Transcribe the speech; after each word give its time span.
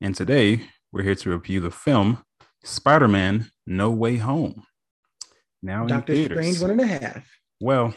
And 0.00 0.14
today 0.14 0.60
we're 0.92 1.02
here 1.02 1.16
to 1.16 1.30
review 1.30 1.58
the 1.58 1.72
film 1.72 2.22
Spider 2.62 3.08
Man 3.08 3.50
No 3.66 3.90
Way 3.90 4.18
Home. 4.18 4.62
Now 5.60 5.86
Doctor 5.86 6.12
in 6.12 6.18
theaters. 6.18 6.38
Strange 6.38 6.60
one 6.60 6.70
and 6.70 6.80
a 6.80 6.86
half. 6.86 7.28
Well, 7.60 7.94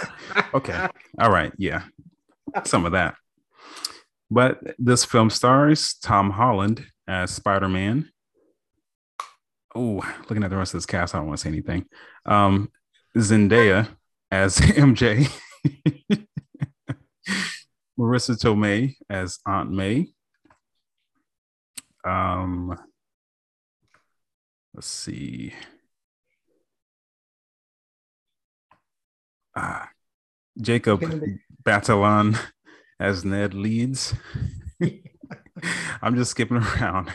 okay. 0.54 0.88
All 1.18 1.30
right. 1.30 1.50
Yeah. 1.56 1.84
Some 2.64 2.84
of 2.84 2.92
that. 2.92 3.14
But 4.30 4.60
this 4.78 5.06
film 5.06 5.30
stars 5.30 5.94
Tom 6.02 6.30
Holland 6.30 6.84
as 7.06 7.30
Spider 7.30 7.70
Man. 7.70 8.10
Oh, 9.74 10.02
looking 10.28 10.44
at 10.44 10.50
the 10.50 10.56
rest 10.58 10.74
of 10.74 10.78
this 10.78 10.86
cast, 10.86 11.14
I 11.14 11.18
don't 11.18 11.28
want 11.28 11.38
to 11.38 11.42
say 11.44 11.48
anything. 11.48 11.86
Um, 12.26 12.70
Zendaya 13.16 13.88
as 14.30 14.58
MJ. 14.60 15.30
Marisa 17.98 18.36
Tomei 18.38 18.96
as 19.08 19.38
Aunt 19.46 19.70
May. 19.70 20.08
Um, 22.04 22.78
let's 24.74 24.86
see. 24.86 25.52
Ah, 29.56 29.88
Jacob 30.60 31.02
Batalon 31.64 32.38
as 33.00 33.24
Ned 33.24 33.54
Leeds. 33.54 34.14
I'm 36.02 36.14
just 36.14 36.30
skipping 36.30 36.58
around, 36.58 37.10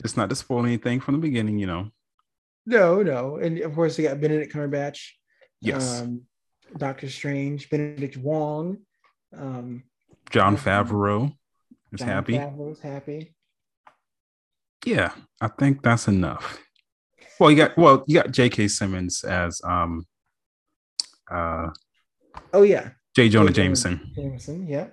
just 0.00 0.16
not 0.16 0.28
to 0.30 0.36
spoil 0.36 0.64
anything 0.66 1.00
from 1.00 1.14
the 1.14 1.20
beginning, 1.20 1.58
you 1.58 1.66
know. 1.66 1.90
No, 2.66 3.02
no, 3.02 3.36
and 3.36 3.58
of 3.60 3.74
course 3.74 3.98
we 3.98 4.04
got 4.04 4.20
Benedict 4.20 4.52
Cumberbatch. 4.52 5.10
Yes. 5.60 6.00
Um, 6.00 6.22
Doctor 6.76 7.08
Strange, 7.08 7.68
Benedict 7.70 8.16
Wong. 8.16 8.78
Um, 9.36 9.84
Jon 10.30 10.56
Favreau 10.56 11.34
is 11.92 12.00
John 12.00 12.08
happy. 12.08 12.38
Favreau's 12.38 12.80
happy. 12.80 13.34
Yeah, 14.84 15.12
I 15.40 15.48
think 15.48 15.82
that's 15.82 16.08
enough. 16.08 16.58
Well, 17.38 17.50
you 17.50 17.56
got 17.56 17.76
well, 17.76 18.04
you 18.06 18.14
got 18.14 18.30
J.K. 18.30 18.68
Simmons 18.68 19.24
as 19.24 19.60
um 19.64 20.06
uh 21.30 21.70
Oh 22.52 22.62
yeah, 22.62 22.90
J. 23.16 23.28
Jonah 23.28 23.50
J. 23.50 23.62
Jameson. 23.64 24.12
Jameson. 24.14 24.66
Yeah, 24.66 24.88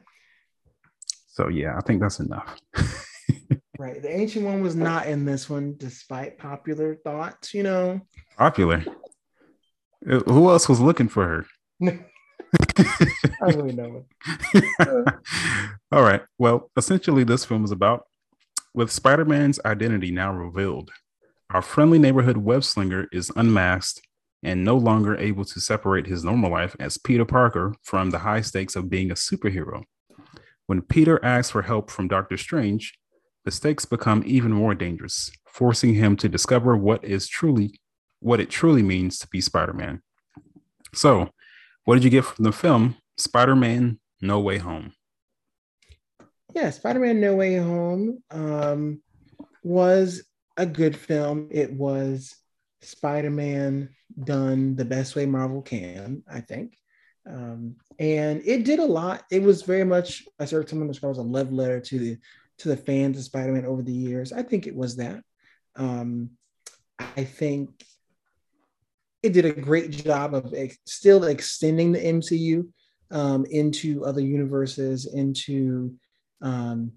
So 1.28 1.48
yeah, 1.48 1.78
I 1.78 1.82
think 1.82 2.02
that's 2.02 2.20
enough. 2.20 2.58
right. 3.80 4.02
The 4.02 4.12
ancient 4.12 4.46
one 4.46 4.62
was 4.62 4.76
not 4.76 5.08
in 5.08 5.26
this 5.26 5.50
one, 5.50 5.76
despite 5.78 6.38
popular 6.38 6.96
thoughts. 6.96 7.54
You 7.54 7.64
know. 7.64 8.02
Popular. 8.38 8.84
Uh, 10.10 10.20
Who 10.20 10.50
else 10.50 10.70
was 10.70 10.80
looking 10.80 11.10
for 11.10 11.28
her? 11.28 11.46
I 13.42 13.46
really 13.48 13.74
know. 13.74 14.06
All 15.92 16.02
right. 16.04 16.22
Well, 16.38 16.72
essentially, 16.78 17.24
this 17.24 17.46
film 17.46 17.64
is 17.66 17.72
about 17.72 18.06
with 18.74 18.92
Spider 18.92 19.26
Man's 19.26 19.60
identity 19.66 20.12
now 20.12 20.34
revealed, 20.34 20.92
our 21.50 21.62
friendly 21.62 21.98
neighborhood 21.98 22.38
web 22.38 22.64
slinger 22.64 23.08
is 23.12 23.32
unmasked 23.36 24.02
and 24.44 24.64
no 24.64 24.78
longer 24.78 25.18
able 25.18 25.44
to 25.44 25.60
separate 25.60 26.08
his 26.08 26.24
normal 26.24 26.52
life 26.52 26.76
as 26.80 26.98
Peter 26.98 27.26
Parker 27.26 27.74
from 27.84 28.10
the 28.10 28.20
high 28.20 28.42
stakes 28.42 28.76
of 28.76 28.90
being 28.90 29.12
a 29.12 29.16
superhero. 29.16 29.84
When 30.68 30.82
Peter 30.82 31.24
asks 31.26 31.52
for 31.52 31.64
help 31.64 31.90
from 31.90 32.08
Doctor 32.08 32.38
Strange, 32.38 32.98
the 33.44 33.52
stakes 33.52 33.86
become 33.86 34.24
even 34.26 34.52
more 34.52 34.76
dangerous, 34.76 35.32
forcing 35.48 35.96
him 35.96 36.16
to 36.18 36.30
discover 36.30 36.78
what 36.78 37.04
is 37.04 37.28
truly 37.28 37.80
what 38.22 38.40
it 38.40 38.50
truly 38.50 38.84
means 38.84 39.18
to 39.18 39.28
be 39.30 39.40
Spider-Man. 39.40 40.02
So, 40.94 41.30
what 41.86 41.96
did 41.96 42.04
you 42.04 42.10
get 42.10 42.26
from 42.26 42.44
the 42.44 42.52
film 42.52 42.98
Spider-Man 43.18 44.00
No 44.22 44.42
Way 44.42 44.58
Home? 44.58 44.94
Yeah, 46.54 46.70
Spider-Man 46.70 47.20
No 47.20 47.36
Way 47.36 47.56
Home 47.56 48.24
um, 48.32 49.02
was 49.64 50.24
a 50.58 50.66
good 50.66 50.96
film. 50.96 51.50
It 51.52 51.72
was 51.72 52.36
Spider-Man 52.82 53.90
done 54.24 54.76
the 54.76 54.86
best 54.86 55.16
way 55.16 55.26
Marvel 55.26 55.62
can, 55.62 56.24
I 56.32 56.42
think. 56.42 56.78
Um, 57.30 57.76
and 58.00 58.42
it 58.46 58.66
did 58.66 58.80
a 58.80 58.86
lot. 58.86 59.24
It 59.32 59.44
was 59.44 59.62
very 59.62 59.84
much, 59.84 60.24
I 60.40 60.46
heard 60.46 60.70
someone 60.70 60.88
describe 60.88 61.12
as 61.12 61.18
a 61.18 61.24
love 61.24 61.52
letter 61.52 61.80
to 61.80 62.00
the 62.00 62.18
to 62.60 62.68
the 62.68 62.78
fans 62.78 63.18
of 63.18 63.24
Spider-Man 63.24 63.66
over 63.66 63.82
the 63.82 63.94
years. 63.94 64.34
I 64.34 64.44
think 64.44 64.68
it 64.68 64.76
was 64.76 64.98
that. 64.98 65.24
Um, 65.78 66.32
I 67.00 67.24
think 67.24 67.86
it 69.24 69.32
did 69.32 69.46
a 69.46 69.54
great 69.54 69.92
job 69.92 70.34
of 70.34 70.54
ex- 70.54 70.78
still 70.86 71.24
extending 71.24 71.94
the 71.94 72.00
MCU 72.00 72.68
um, 73.12 73.46
into 73.46 74.04
other 74.04 74.20
universes, 74.20 75.06
into 75.06 75.96
um, 76.42 76.94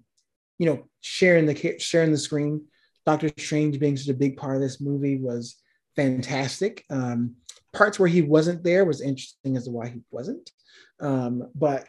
you 0.57 0.65
know, 0.65 0.87
sharing 1.01 1.45
the 1.45 1.75
sharing 1.79 2.11
the 2.11 2.17
screen. 2.17 2.65
Doctor 3.05 3.29
Strange 3.37 3.79
being 3.79 3.97
such 3.97 4.07
a 4.07 4.17
big 4.17 4.37
part 4.37 4.55
of 4.55 4.61
this 4.61 4.79
movie 4.79 5.17
was 5.17 5.57
fantastic. 5.95 6.85
Um, 6.89 7.35
parts 7.73 7.99
where 7.99 8.07
he 8.07 8.21
wasn't 8.21 8.63
there 8.63 8.85
was 8.85 9.01
interesting 9.01 9.57
as 9.57 9.65
to 9.65 9.71
why 9.71 9.89
he 9.89 10.01
wasn't, 10.09 10.49
um, 11.01 11.49
but 11.53 11.87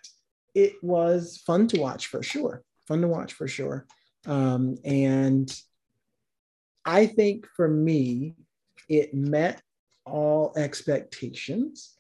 it 0.55 0.75
was 0.83 1.43
fun 1.47 1.69
to 1.69 1.81
watch 1.81 2.07
for 2.09 2.23
sure. 2.23 2.63
Fun 2.89 3.01
to 3.01 3.09
watch 3.09 3.33
for 3.33 3.47
sure. 3.47 3.87
Um, 4.27 4.77
and 4.85 5.55
I 6.85 7.07
think 7.07 7.47
for 7.57 7.69
me, 7.69 8.35
it 8.89 9.15
met 9.15 9.63
all 10.05 10.53
expectations. 10.57 11.95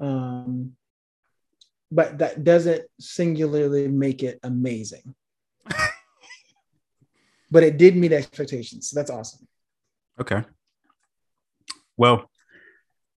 Um, 0.00 0.72
but 1.90 2.18
that 2.18 2.44
doesn't 2.44 2.82
singularly 3.00 3.88
make 3.88 4.22
it 4.22 4.38
amazing. 4.42 5.14
but 7.50 7.62
it 7.62 7.76
did 7.78 7.96
meet 7.96 8.12
expectations. 8.12 8.90
So 8.90 8.98
that's 8.98 9.10
awesome. 9.10 9.46
Okay. 10.20 10.42
Well, 11.96 12.30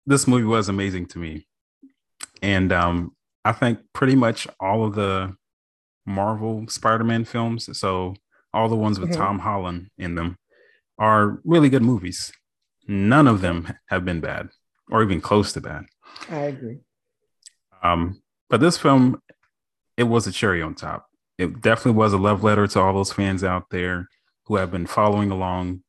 this 0.06 0.26
movie 0.26 0.44
was 0.44 0.68
amazing 0.68 1.06
to 1.06 1.18
me. 1.18 1.46
And 2.42 2.72
um, 2.72 3.14
I 3.44 3.52
think 3.52 3.78
pretty 3.92 4.14
much 4.14 4.46
all 4.60 4.84
of 4.84 4.94
the 4.94 5.34
Marvel 6.04 6.66
Spider 6.68 7.04
Man 7.04 7.24
films, 7.24 7.68
so 7.78 8.14
all 8.52 8.68
the 8.68 8.76
ones 8.76 9.00
with 9.00 9.10
Mhm. 9.10 9.16
Tom 9.16 9.38
Holland 9.40 9.90
in 9.98 10.14
them, 10.14 10.36
are 10.98 11.40
really 11.44 11.68
good 11.68 11.82
movies. 11.82 12.32
None 12.86 13.26
of 13.26 13.40
them 13.40 13.72
have 13.88 14.04
been 14.04 14.20
bad 14.20 14.50
or 14.90 15.02
even 15.02 15.20
close 15.20 15.52
to 15.54 15.60
bad. 15.60 15.86
I 16.30 16.36
agree. 16.42 16.78
Um, 17.82 18.22
but 18.48 18.60
this 18.60 18.78
film, 18.78 19.20
it 19.96 20.04
was 20.04 20.26
a 20.26 20.32
cherry 20.32 20.62
on 20.62 20.74
top. 20.74 21.06
It 21.38 21.60
definitely 21.60 21.98
was 21.98 22.12
a 22.12 22.18
love 22.18 22.42
letter 22.42 22.66
to 22.66 22.80
all 22.80 22.94
those 22.94 23.12
fans 23.12 23.44
out 23.44 23.70
there 23.70 24.08
who 24.46 24.56
have 24.56 24.70
been 24.70 24.86
following 24.86 25.30
along 25.30 25.82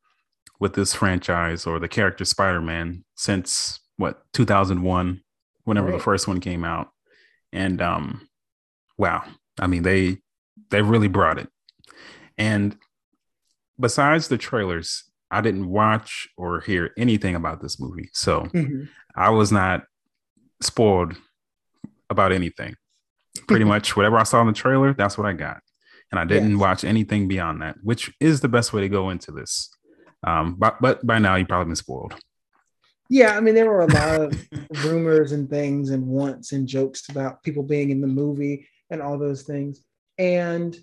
with 0.60 0.74
this 0.74 0.94
franchise 0.94 1.66
or 1.66 1.80
the 1.80 1.88
character 1.88 2.26
Spider-Man 2.26 3.06
since 3.16 3.80
what 3.98 4.22
2001, 4.34 5.22
whenever 5.64 5.92
the 5.92 6.00
first 6.00 6.28
one 6.28 6.40
came 6.40 6.64
out. 6.64 6.90
And 7.54 7.82
um, 7.82 8.28
wow, 8.98 9.24
I 9.60 9.68
mean 9.68 9.84
they 9.84 10.18
they 10.70 10.82
really 10.82 11.08
brought 11.08 11.38
it. 11.38 11.48
And 12.38 12.76
besides 13.80 14.28
the 14.28 14.38
trailers, 14.38 15.04
I 15.32 15.42
didn't 15.42 15.70
watch 15.70 16.28
or 16.38 16.62
hear 16.62 16.92
anything 16.98 17.36
about 17.36 17.62
this 17.62 17.80
movie, 17.80 18.10
so 18.14 18.42
Mhm. 18.54 18.90
I 19.16 19.30
was 19.30 19.52
not 19.52 19.84
spoiled 20.62 21.16
about 22.10 22.32
anything. 22.32 22.76
Pretty 23.48 23.66
much 23.74 23.96
whatever 23.96 24.18
I 24.18 24.24
saw 24.24 24.42
in 24.42 24.48
the 24.48 24.54
trailer, 24.54 24.94
that's 24.94 25.18
what 25.18 25.28
I 25.28 25.34
got. 25.34 25.60
And 26.12 26.20
I 26.20 26.26
didn't 26.26 26.52
Yes. 26.52 26.60
watch 26.60 26.84
anything 26.84 27.28
beyond 27.28 27.62
that, 27.62 27.76
which 27.84 28.14
is 28.20 28.40
the 28.40 28.48
best 28.48 28.72
way 28.72 28.82
to 28.82 28.90
go 28.90 29.10
into 29.10 29.32
this. 29.32 29.70
Um, 30.26 30.56
but 30.58 30.78
but 30.82 31.06
by 31.06 31.20
now 31.20 31.36
you've 31.36 31.48
probably 31.48 31.70
been 31.70 31.76
spoiled. 31.76 32.16
Yeah, 33.10 33.38
I 33.38 33.40
mean, 33.40 33.56
there 33.56 33.70
were 33.70 33.82
a 33.82 33.88
lot 33.88 34.22
of 34.22 34.48
rumors 34.84 35.32
and 35.32 35.50
things 35.50 35.92
and 35.92 36.06
wants 36.08 36.52
and 36.54 36.68
jokes 36.68 37.08
about 37.10 37.44
people 37.44 37.64
being 37.64 37.90
in 37.90 38.02
the 38.02 38.08
movie 38.08 38.68
and 38.90 39.02
all 39.02 39.18
those 39.18 39.44
things. 39.44 39.82
And 40.18 40.76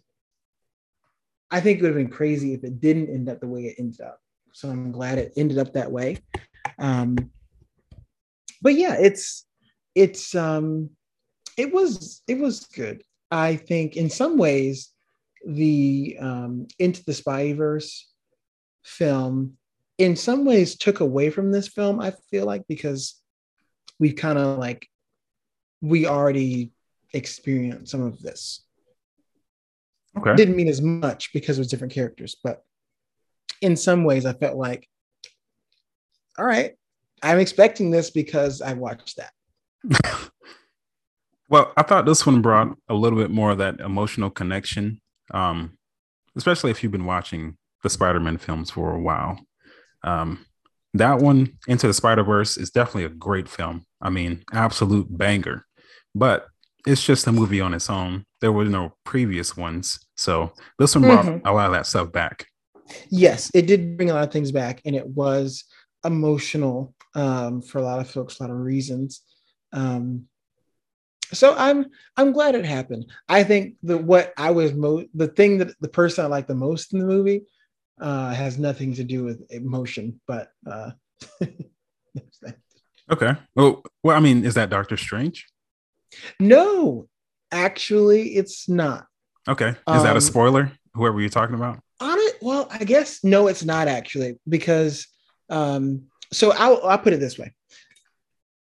I 1.51 1.61
think 1.61 1.79
it 1.79 1.83
would 1.83 1.89
have 1.89 1.97
been 1.97 2.09
crazy 2.09 2.55
if 2.55 2.65
it 2.65 2.81
didn't 2.81 3.11
end 3.11 3.29
up 3.29 3.41
the 3.41 3.47
way 3.47 3.65
it 3.65 3.77
ended 3.79 4.01
up. 4.01 4.19
So 4.53 4.69
I'm 4.69 4.93
glad 4.93 5.19
it 5.19 5.33
ended 5.37 5.59
up 5.59 5.73
that 5.75 5.91
way. 5.91 6.19
Um, 6.79 7.31
but 8.63 8.75
yeah, 8.75 8.95
it's 8.99 9.47
it's 9.95 10.35
um, 10.35 10.91
it 11.57 11.73
was 11.73 12.23
it 12.27 12.39
was 12.39 12.67
good. 12.67 13.03
I 13.31 13.57
think 13.57 13.97
in 13.97 14.11
some 14.11 14.39
ways 14.39 14.91
the 15.47 16.17
um, 16.21 16.67
Into 16.79 17.05
the 17.05 17.15
Spider 17.15 17.55
Verse 17.55 18.09
film 18.83 19.57
in 19.99 20.17
some 20.17 20.45
ways 20.45 20.77
took 20.77 21.01
away 21.01 21.31
from 21.31 21.53
this 21.53 21.69
film. 21.69 22.01
I 22.01 22.13
feel 22.31 22.47
like 22.47 22.67
because 22.69 23.21
we 23.99 24.13
kind 24.13 24.39
of 24.39 24.59
like 24.59 24.89
we 25.81 26.07
already 26.07 26.73
experienced 27.13 27.93
some 27.93 28.03
of 28.03 28.21
this. 28.21 28.65
Okay. 30.17 30.35
Didn't 30.37 30.57
mean 30.57 30.69
as 30.69 30.81
much 30.81 31.33
because 31.33 31.59
it 31.59 31.61
was 31.61 31.69
different 31.69 31.93
characters, 31.93 32.37
but 32.43 32.63
in 33.61 33.77
some 33.77 34.05
ways, 34.05 34.27
I 34.27 34.33
felt 34.33 34.57
like, 34.57 34.89
all 36.39 36.45
right, 36.45 36.75
I'm 37.23 37.39
expecting 37.39 37.91
this 37.91 38.11
because 38.11 38.61
I 38.63 38.75
watched 38.75 39.17
that. 39.17 39.33
well, 41.55 41.73
I 41.77 41.85
thought 41.85 42.05
this 42.05 42.27
one 42.27 42.43
brought 42.43 42.77
a 42.89 42.95
little 42.95 43.17
bit 43.17 43.31
more 43.31 43.53
of 43.53 43.59
that 43.59 43.79
emotional 43.79 44.29
connection, 44.29 45.01
um, 45.33 45.79
especially 46.35 46.73
if 46.73 46.83
you've 46.83 46.91
been 46.91 47.07
watching 47.07 47.57
the 47.85 47.91
Spider-Man 47.91 48.39
films 48.39 48.73
for 48.73 48.93
a 48.93 49.01
while. 49.01 49.39
Um, 50.03 50.47
that 50.95 51.19
one, 51.19 51.57
Into 51.69 51.87
the 51.87 51.95
Spider 51.95 52.25
Verse, 52.25 52.57
is 52.57 52.73
definitely 52.73 53.05
a 53.05 53.09
great 53.09 53.49
film. 53.49 53.87
I 54.03 54.11
mean, 54.11 54.43
absolute 54.53 55.07
banger. 55.17 55.65
But 56.13 56.49
it's 56.89 57.05
just 57.05 57.29
a 57.29 57.33
movie 57.33 57.61
on 57.61 57.73
its 57.73 57.89
own. 57.89 58.25
There 58.41 58.51
were 58.51 58.65
no 58.65 58.97
previous 59.05 59.57
ones, 59.57 60.01
so 60.17 60.53
this 60.81 60.97
one 60.97 61.05
brought 61.05 61.25
mm-hmm. 61.25 61.47
a 61.47 61.53
lot 61.53 61.67
of 61.67 61.73
that 61.75 61.87
stuff 61.87 62.11
back. 62.11 62.47
Yes, 63.11 63.53
it 63.55 63.69
did 63.69 63.97
bring 63.97 64.11
a 64.11 64.15
lot 64.15 64.27
of 64.27 64.33
things 64.33 64.51
back, 64.51 64.83
and 64.85 64.97
it 64.97 65.07
was 65.07 65.63
emotional 66.05 66.97
um, 67.15 67.63
for 67.63 67.79
a 67.79 67.83
lot 67.83 68.01
of 68.01 68.11
folks, 68.11 68.41
a 68.41 68.43
lot 68.43 68.51
of 68.51 68.59
reasons. 68.59 69.21
Um, 69.73 70.27
so 71.35 71.55
I'm 71.57 71.87
I'm 72.17 72.33
glad 72.33 72.55
it 72.55 72.65
happened. 72.65 73.11
I 73.29 73.45
think 73.45 73.75
the 73.83 73.99
what 73.99 74.33
I 74.37 74.51
was 74.51 74.73
most 74.73 75.07
the 75.15 75.29
thing 75.29 75.59
that 75.59 75.79
the 75.81 75.89
person 75.89 76.25
I 76.25 76.29
liked 76.29 76.49
the 76.49 76.55
most 76.55 76.93
in 76.93 77.01
the 77.01 77.07
movie 77.07 77.43
uh, 78.01 78.33
has 78.33 78.59
nothing 78.59 78.95
to 78.95 79.05
do 79.05 79.25
with 79.25 79.43
emotion, 79.51 80.21
but 80.27 80.49
uh, 80.67 80.91
okay. 83.11 83.35
Well, 83.55 83.83
well, 84.03 84.17
I 84.17 84.21
mean, 84.21 84.45
is 84.45 84.55
that 84.55 84.71
Doctor 84.71 84.97
Strange? 84.97 85.47
No, 86.41 87.09
actually, 87.53 88.37
it's 88.37 88.69
not. 88.69 89.07
Okay, 89.49 89.71
is 89.71 89.77
um, 89.87 90.03
that 90.03 90.13
a 90.13 90.15
um, 90.15 90.21
spoiler? 90.21 90.73
Whoever 90.95 91.21
you're 91.21 91.31
talking 91.31 91.55
about? 91.55 91.81
On 92.01 92.17
it, 92.19 92.39
well, 92.41 92.69
I 92.71 92.85
guess 92.85 93.23
no, 93.25 93.49
it's 93.49 93.65
not 93.65 93.89
actually 93.89 94.39
because. 94.49 95.07
Um, 95.51 96.05
so 96.33 96.53
I'll 96.53 96.81
I'll 96.85 96.99
put 96.99 97.13
it 97.13 97.21
this 97.21 97.39
way. 97.39 97.55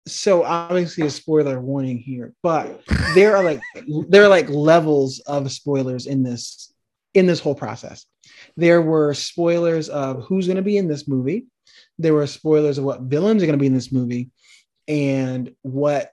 So 0.08 0.44
obviously 0.44 1.06
a 1.06 1.10
spoiler 1.10 1.60
warning 1.60 1.98
here, 1.98 2.34
but 2.42 2.82
there 3.14 3.36
are 3.38 3.44
like 3.44 3.62
there 4.10 4.24
are 4.24 4.30
like 4.30 4.50
levels 4.50 5.20
of 5.20 5.52
spoilers 5.52 6.08
in 6.08 6.24
this 6.24 6.74
in 7.14 7.28
this 7.28 7.40
whole 7.40 7.56
process. 7.56 8.06
There 8.58 8.82
were 8.82 9.14
spoilers 9.14 9.90
of 9.90 10.24
who's 10.24 10.48
going 10.48 10.58
to 10.58 10.64
be 10.64 10.78
in 10.78 10.88
this 10.88 11.08
movie. 11.08 11.46
There 12.00 12.14
were 12.14 12.26
spoilers 12.26 12.78
of 12.78 12.84
what 12.84 13.02
villains 13.02 13.44
are 13.44 13.46
going 13.46 13.58
to 13.58 13.62
be 13.62 13.68
in 13.68 13.76
this 13.76 13.92
movie, 13.92 14.32
and 14.88 15.54
what 15.62 16.12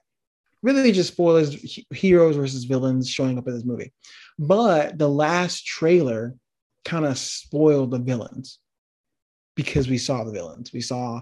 really 0.61 0.91
just 0.91 1.13
spoilers 1.13 1.79
heroes 1.91 2.35
versus 2.35 2.65
villains 2.65 3.09
showing 3.09 3.37
up 3.37 3.47
in 3.47 3.53
this 3.53 3.65
movie. 3.65 3.91
But 4.37 4.97
the 4.97 5.09
last 5.09 5.65
trailer 5.65 6.35
kind 6.85 7.05
of 7.05 7.17
spoiled 7.17 7.91
the 7.91 7.99
villains 7.99 8.59
because 9.55 9.89
we 9.89 9.97
saw 9.97 10.23
the 10.23 10.31
villains. 10.31 10.71
We 10.71 10.81
saw, 10.81 11.21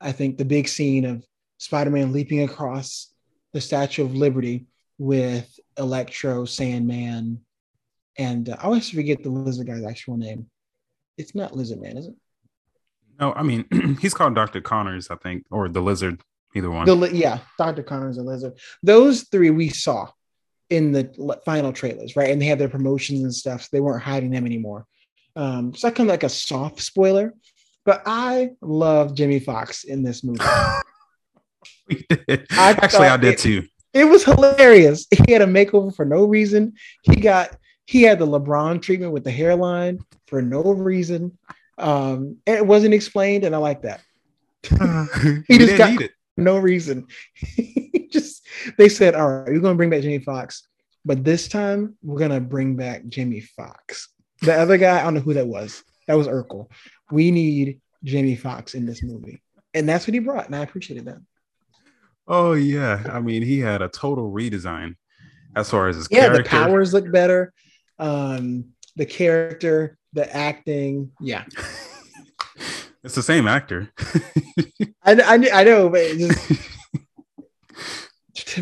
I 0.00 0.12
think, 0.12 0.38
the 0.38 0.44
big 0.44 0.68
scene 0.68 1.04
of 1.04 1.24
Spider-Man 1.58 2.12
leaping 2.12 2.42
across 2.42 3.12
the 3.52 3.60
Statue 3.60 4.04
of 4.04 4.14
Liberty 4.14 4.66
with 4.98 5.58
Electro, 5.78 6.44
Sandman, 6.44 7.40
and 8.18 8.48
uh, 8.48 8.56
I 8.58 8.64
always 8.64 8.90
forget 8.90 9.22
the 9.22 9.30
lizard 9.30 9.66
guy's 9.66 9.84
actual 9.84 10.16
name. 10.16 10.46
It's 11.18 11.34
not 11.34 11.56
Lizard 11.56 11.80
Man, 11.80 11.96
is 11.96 12.06
it? 12.08 12.14
No, 13.18 13.32
I 13.32 13.42
mean 13.42 13.64
he's 14.00 14.14
called 14.14 14.34
Doctor 14.34 14.60
Connors, 14.60 15.10
I 15.10 15.16
think, 15.16 15.44
or 15.50 15.68
the 15.68 15.80
Lizard. 15.80 16.20
Either 16.54 16.70
one. 16.70 16.86
The, 16.86 17.10
yeah, 17.12 17.40
Doctor 17.58 17.82
Connors 17.82 18.16
and 18.16 18.26
Lizard. 18.26 18.54
Those 18.82 19.24
three 19.24 19.50
we 19.50 19.68
saw 19.68 20.08
in 20.70 20.92
the 20.92 21.38
final 21.44 21.70
trailers, 21.72 22.16
right? 22.16 22.30
And 22.30 22.40
they 22.40 22.46
had 22.46 22.58
their 22.58 22.70
promotions 22.70 23.22
and 23.22 23.34
stuff, 23.34 23.62
so 23.62 23.68
they 23.72 23.80
weren't 23.80 24.02
hiding 24.02 24.30
them 24.30 24.46
anymore. 24.46 24.86
Um, 25.34 25.74
so 25.74 25.86
that 25.86 25.96
kind 25.96 26.08
of 26.08 26.12
like 26.12 26.22
a 26.22 26.30
soft 26.30 26.80
spoiler. 26.80 27.34
But 27.84 28.02
I 28.06 28.52
love 28.62 29.14
Jimmy 29.14 29.38
Fox 29.38 29.84
in 29.84 30.02
this 30.02 30.24
movie. 30.24 30.40
we 31.88 32.06
did. 32.08 32.46
I 32.50 32.70
Actually, 32.82 33.08
I 33.08 33.16
did 33.16 33.34
it, 33.34 33.38
too. 33.38 33.66
It 33.92 34.04
was 34.04 34.24
hilarious. 34.24 35.06
He 35.10 35.32
had 35.32 35.42
a 35.42 35.46
makeover 35.46 35.94
for 35.94 36.04
no 36.04 36.24
reason. 36.24 36.74
He 37.02 37.16
got 37.16 37.56
he 37.86 38.02
had 38.02 38.18
the 38.18 38.26
LeBron 38.26 38.82
treatment 38.82 39.12
with 39.12 39.24
the 39.24 39.30
hairline 39.30 40.00
for 40.26 40.42
no 40.42 40.62
reason. 40.62 41.38
Um, 41.78 42.38
and 42.46 42.56
it 42.56 42.66
wasn't 42.66 42.94
explained, 42.94 43.44
and 43.44 43.54
I 43.54 43.58
like 43.58 43.82
that. 43.82 44.00
he 45.48 45.58
just 45.58 45.78
got 45.78 46.02
no 46.36 46.58
reason. 46.58 47.06
he 47.34 48.08
just 48.10 48.44
they 48.76 48.88
said, 48.88 49.14
"All 49.14 49.28
right, 49.28 49.48
we're 49.48 49.60
gonna 49.60 49.76
bring 49.76 49.90
back 49.90 50.02
Jimmy 50.02 50.18
Fox, 50.18 50.66
but 51.04 51.24
this 51.24 51.48
time 51.48 51.96
we're 52.02 52.18
gonna 52.18 52.40
bring 52.40 52.76
back 52.76 53.06
Jimmy 53.08 53.40
Fox." 53.40 54.08
The 54.42 54.54
other 54.54 54.76
guy, 54.76 55.00
I 55.00 55.04
don't 55.04 55.14
know 55.14 55.20
who 55.20 55.34
that 55.34 55.46
was. 55.46 55.84
That 56.06 56.18
was 56.18 56.26
Urkel. 56.26 56.68
We 57.10 57.30
need 57.30 57.80
Jimmy 58.04 58.36
Fox 58.36 58.74
in 58.74 58.86
this 58.86 59.02
movie, 59.02 59.42
and 59.74 59.88
that's 59.88 60.06
what 60.06 60.14
he 60.14 60.20
brought, 60.20 60.46
and 60.46 60.56
I 60.56 60.62
appreciated 60.62 61.04
that. 61.06 61.18
Oh 62.28 62.54
yeah, 62.54 63.02
I 63.12 63.20
mean, 63.20 63.42
he 63.42 63.60
had 63.60 63.82
a 63.82 63.88
total 63.88 64.32
redesign 64.32 64.96
as 65.54 65.70
far 65.70 65.88
as 65.88 65.96
his 65.96 66.08
yeah, 66.10 66.20
character. 66.20 66.42
the 66.42 66.48
powers 66.48 66.92
look 66.92 67.10
better 67.10 67.52
um, 67.98 68.72
the 68.96 69.06
character, 69.06 69.98
the 70.12 70.34
acting. 70.34 71.12
Yeah. 71.20 71.44
It's 73.04 73.14
the 73.14 73.22
same 73.22 73.46
actor. 73.46 73.92
I, 75.04 75.12
I, 75.12 75.60
I 75.60 75.62
know, 75.62 75.88
but 75.88 76.18
just, 76.18 76.40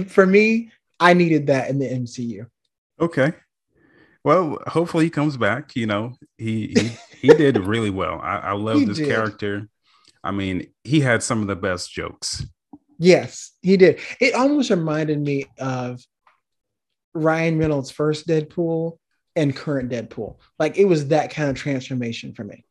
for 0.08 0.26
me, 0.26 0.70
I 1.00 1.14
needed 1.14 1.46
that 1.46 1.70
in 1.70 1.78
the 1.78 1.88
MCU. 1.88 2.46
Okay. 3.00 3.32
Well, 4.22 4.58
hopefully 4.66 5.04
he 5.04 5.10
comes 5.10 5.38
back. 5.38 5.74
You 5.74 5.86
know, 5.86 6.12
he 6.36 6.74
he, 6.76 6.90
he 7.22 7.28
did 7.28 7.56
really 7.56 7.88
well. 7.88 8.20
I, 8.22 8.36
I 8.36 8.52
love 8.52 8.84
this 8.84 8.98
did. 8.98 9.08
character. 9.08 9.66
I 10.22 10.30
mean, 10.30 10.66
he 10.82 11.00
had 11.00 11.22
some 11.22 11.40
of 11.40 11.46
the 11.46 11.56
best 11.56 11.90
jokes. 11.90 12.44
Yes, 12.98 13.52
he 13.62 13.76
did. 13.76 14.00
It 14.20 14.34
almost 14.34 14.70
reminded 14.70 15.20
me 15.20 15.46
of 15.58 16.00
Ryan 17.14 17.58
Reynolds' 17.58 17.90
first 17.90 18.26
Deadpool 18.26 18.98
and 19.36 19.54
current 19.54 19.90
Deadpool. 19.90 20.36
Like 20.58 20.78
it 20.78 20.84
was 20.84 21.08
that 21.08 21.30
kind 21.30 21.50
of 21.50 21.56
transformation 21.56 22.34
for 22.34 22.44
me. 22.44 22.64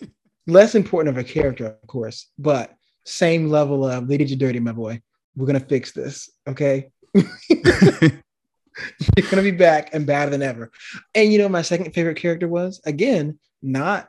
Less 0.46 0.74
important 0.74 1.16
of 1.16 1.24
a 1.24 1.28
character, 1.28 1.66
of 1.66 1.86
course, 1.86 2.30
but 2.38 2.74
same 3.04 3.48
level 3.48 3.84
of 3.84 4.08
they 4.08 4.16
did 4.16 4.30
you 4.30 4.36
dirty, 4.36 4.60
my 4.60 4.72
boy. 4.72 5.00
We're 5.36 5.46
gonna 5.46 5.60
fix 5.60 5.92
this, 5.92 6.30
okay? 6.48 6.90
You're 9.16 9.30
gonna 9.30 9.42
be 9.42 9.50
back 9.50 9.94
and 9.94 10.06
badder 10.06 10.30
than 10.30 10.42
ever. 10.42 10.70
And 11.14 11.32
you 11.32 11.38
know, 11.38 11.48
my 11.48 11.62
second 11.62 11.92
favorite 11.92 12.16
character 12.16 12.48
was 12.48 12.80
again 12.84 13.38
not 13.62 14.08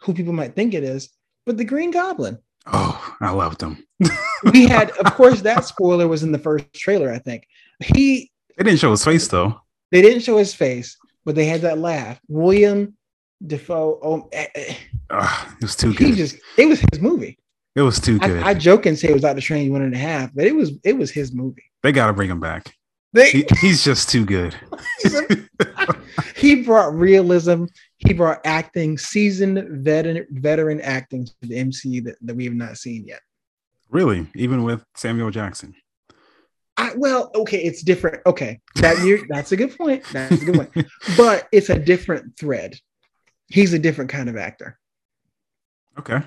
who 0.00 0.14
people 0.14 0.32
might 0.32 0.54
think 0.54 0.74
it 0.74 0.84
is, 0.84 1.10
but 1.46 1.56
the 1.56 1.64
Green 1.64 1.90
Goblin. 1.90 2.38
Oh, 2.66 3.03
I 3.20 3.30
loved 3.30 3.62
him. 3.62 3.84
we 4.52 4.66
had, 4.66 4.90
of 4.90 5.14
course, 5.14 5.40
that 5.42 5.64
spoiler 5.64 6.08
was 6.08 6.22
in 6.22 6.32
the 6.32 6.38
first 6.38 6.72
trailer. 6.74 7.12
I 7.12 7.18
think 7.18 7.46
he. 7.80 8.30
They 8.56 8.64
didn't 8.64 8.80
show 8.80 8.90
his 8.90 9.04
face 9.04 9.28
though. 9.28 9.60
They 9.90 10.02
didn't 10.02 10.22
show 10.22 10.38
his 10.38 10.54
face, 10.54 10.96
but 11.24 11.34
they 11.34 11.46
had 11.46 11.62
that 11.62 11.78
laugh. 11.78 12.20
Willem 12.28 12.96
Dafoe. 13.44 13.98
Oh, 14.02 14.28
eh. 14.32 14.46
it 14.54 15.62
was 15.62 15.76
too 15.76 15.94
good. 15.94 16.08
He 16.08 16.14
just 16.14 16.36
it 16.56 16.66
was 16.66 16.80
his 16.80 17.00
movie. 17.00 17.38
It 17.76 17.82
was 17.82 17.98
too 17.98 18.18
good. 18.18 18.42
I, 18.42 18.50
I 18.50 18.54
joke 18.54 18.86
and 18.86 18.98
say 18.98 19.08
it 19.08 19.14
was 19.14 19.22
Doctor 19.22 19.40
Strange 19.40 19.70
one 19.70 19.82
and 19.82 19.94
a 19.94 19.98
half, 19.98 20.32
but 20.34 20.44
it 20.44 20.54
was 20.54 20.72
it 20.84 20.96
was 20.96 21.10
his 21.10 21.32
movie. 21.32 21.64
They 21.82 21.92
got 21.92 22.06
to 22.06 22.12
bring 22.12 22.30
him 22.30 22.40
back. 22.40 22.72
They, 23.12 23.30
he, 23.30 23.46
he's 23.60 23.84
just 23.84 24.08
too 24.08 24.24
good. 24.24 24.56
he 26.36 26.62
brought 26.62 26.94
realism. 26.94 27.66
He 28.06 28.12
brought 28.12 28.40
acting, 28.44 28.98
seasoned 28.98 29.66
veteran 29.84 30.26
veteran 30.30 30.80
acting 30.80 31.26
to 31.26 31.32
the 31.42 31.56
MCU 31.56 32.04
that, 32.04 32.16
that 32.22 32.36
we 32.36 32.44
have 32.44 32.54
not 32.54 32.76
seen 32.76 33.06
yet. 33.06 33.20
Really, 33.90 34.26
even 34.34 34.62
with 34.62 34.84
Samuel 34.94 35.30
Jackson. 35.30 35.74
I, 36.76 36.92
well, 36.96 37.30
okay, 37.34 37.62
it's 37.62 37.82
different. 37.82 38.20
Okay, 38.26 38.60
that 38.76 39.04
you 39.04 39.26
that's 39.30 39.52
a 39.52 39.56
good 39.56 39.76
point. 39.76 40.04
That's 40.12 40.42
a 40.42 40.44
good 40.44 40.54
point. 40.54 40.86
but 41.16 41.48
it's 41.52 41.70
a 41.70 41.78
different 41.78 42.38
thread. 42.38 42.76
He's 43.48 43.72
a 43.72 43.78
different 43.78 44.10
kind 44.10 44.28
of 44.28 44.36
actor. 44.36 44.78
Okay. 45.98 46.20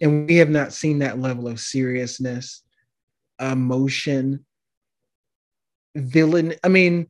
And 0.00 0.26
we 0.26 0.36
have 0.36 0.50
not 0.50 0.72
seen 0.72 1.00
that 1.00 1.20
level 1.20 1.46
of 1.46 1.60
seriousness, 1.60 2.62
emotion, 3.38 4.44
villain. 5.94 6.54
I 6.64 6.68
mean, 6.68 7.08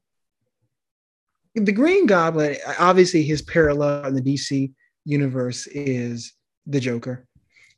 the 1.55 1.73
Green 1.73 2.07
Goblin, 2.07 2.57
obviously, 2.79 3.23
his 3.23 3.43
parallel 3.43 4.07
in 4.07 4.15
the 4.15 4.23
DC 4.23 4.73
universe 5.05 5.67
is 5.69 6.33
the 6.67 6.81
Joker. 6.81 7.27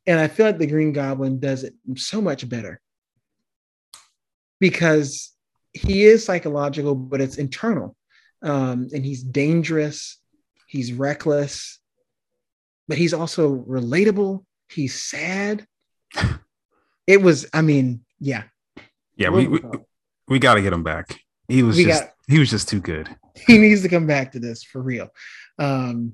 And 0.06 0.18
I 0.20 0.28
feel 0.28 0.46
like 0.46 0.58
the 0.58 0.66
Green 0.66 0.92
Goblin 0.92 1.40
does 1.40 1.64
it 1.64 1.74
so 1.96 2.20
much 2.20 2.48
better 2.48 2.80
because 4.60 5.32
he 5.72 6.04
is 6.04 6.24
psychological, 6.24 6.94
but 6.94 7.20
it's 7.20 7.36
internal. 7.38 7.96
um, 8.42 8.88
and 8.94 9.04
he's 9.04 9.22
dangerous. 9.22 10.18
He's 10.68 10.92
reckless, 10.92 11.80
but 12.88 12.98
he's 12.98 13.14
also 13.14 13.56
relatable. 13.68 14.44
He's 14.70 15.02
sad. 15.02 15.66
It 17.06 17.22
was, 17.22 17.46
I 17.54 17.62
mean, 17.62 18.04
yeah, 18.18 18.42
Yeah, 19.16 19.28
we 19.28 19.46
we, 19.46 19.60
we 20.26 20.38
got 20.40 20.54
to 20.54 20.62
get 20.62 20.72
him 20.72 20.82
back. 20.82 21.20
He 21.48 21.62
was 21.62 21.76
We 21.76 21.84
just 21.84 22.02
got- 22.04 22.12
he 22.28 22.38
was 22.38 22.50
just 22.50 22.68
too 22.68 22.80
good. 22.80 23.08
he 23.46 23.58
needs 23.58 23.82
to 23.82 23.88
come 23.88 24.06
back 24.06 24.32
to 24.32 24.38
this 24.40 24.62
for 24.64 24.80
real 24.82 25.08
um 25.58 26.12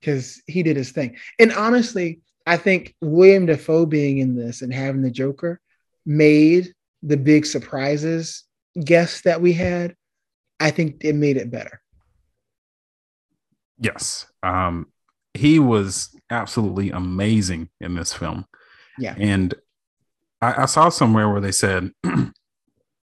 because 0.00 0.42
he 0.46 0.62
did 0.62 0.76
his 0.76 0.92
thing 0.92 1.16
and 1.38 1.52
honestly 1.52 2.20
i 2.46 2.56
think 2.56 2.94
willem 3.02 3.46
dafoe 3.46 3.86
being 3.86 4.18
in 4.18 4.34
this 4.34 4.62
and 4.62 4.72
having 4.72 5.00
the 5.02 5.10
joker 5.10 5.60
made 6.06 6.72
the 7.02 7.16
big 7.16 7.44
surprises 7.46 8.44
guests 8.82 9.22
that 9.22 9.40
we 9.40 9.52
had 9.52 9.94
i 10.60 10.70
think 10.70 10.96
it 11.04 11.14
made 11.14 11.36
it 11.36 11.50
better 11.50 11.80
Yes. 13.78 14.26
Um, 14.42 14.86
he 15.34 15.58
was 15.58 16.14
absolutely 16.30 16.90
amazing 16.90 17.68
in 17.80 17.94
this 17.96 18.12
film. 18.12 18.46
Yeah. 18.98 19.16
And 19.18 19.52
I, 20.40 20.62
I 20.62 20.66
saw 20.66 20.88
somewhere 20.90 21.28
where 21.28 21.40
they 21.40 21.50
said 21.52 21.90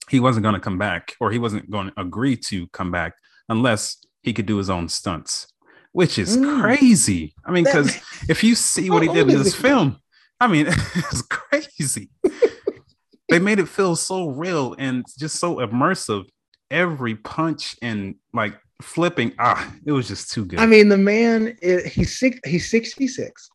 he 0.10 0.20
wasn't 0.20 0.44
going 0.44 0.56
to 0.56 0.62
come 0.62 0.78
back 0.78 1.16
or 1.20 1.32
he 1.32 1.40
wasn't 1.40 1.70
going 1.70 1.88
to 1.92 2.00
agree 2.00 2.36
to 2.36 2.68
come 2.68 2.92
back 2.92 3.14
unless 3.50 3.98
he 4.24 4.34
could 4.34 4.46
do 4.46 4.58
his 4.58 4.70
own 4.70 4.88
stunts, 4.90 5.48
which 5.92 6.18
is 6.20 6.38
Mm. 6.38 6.62
crazy. 6.62 7.34
I 7.46 7.52
mean, 7.52 7.64
because 7.64 7.98
if 8.30 8.44
you 8.44 8.56
see 8.56 8.90
what 8.90 9.04
he 9.04 9.10
did 9.10 9.30
in 9.30 9.38
this 9.38 9.56
film, 9.56 9.98
I 10.40 10.48
mean, 10.48 10.68
it's 10.96 11.22
crazy. 11.24 12.10
they 13.30 13.40
made 13.40 13.60
it 13.60 13.68
feel 13.68 13.96
so 13.96 14.30
real 14.30 14.76
and 14.78 15.06
just 15.18 15.38
so 15.40 15.58
immersive. 15.58 16.26
Every 16.70 17.16
punch 17.16 17.76
and 17.82 18.16
like 18.34 18.54
flipping, 18.82 19.34
ah, 19.40 19.74
it 19.86 19.92
was 19.92 20.08
just 20.08 20.32
too 20.32 20.46
good. 20.46 20.60
i 20.60 20.66
mean 20.66 20.90
the 20.90 20.98
man 20.98 21.58
he's 21.62 22.20
six 22.20 22.38
he's 22.46 22.70
66 22.70 23.50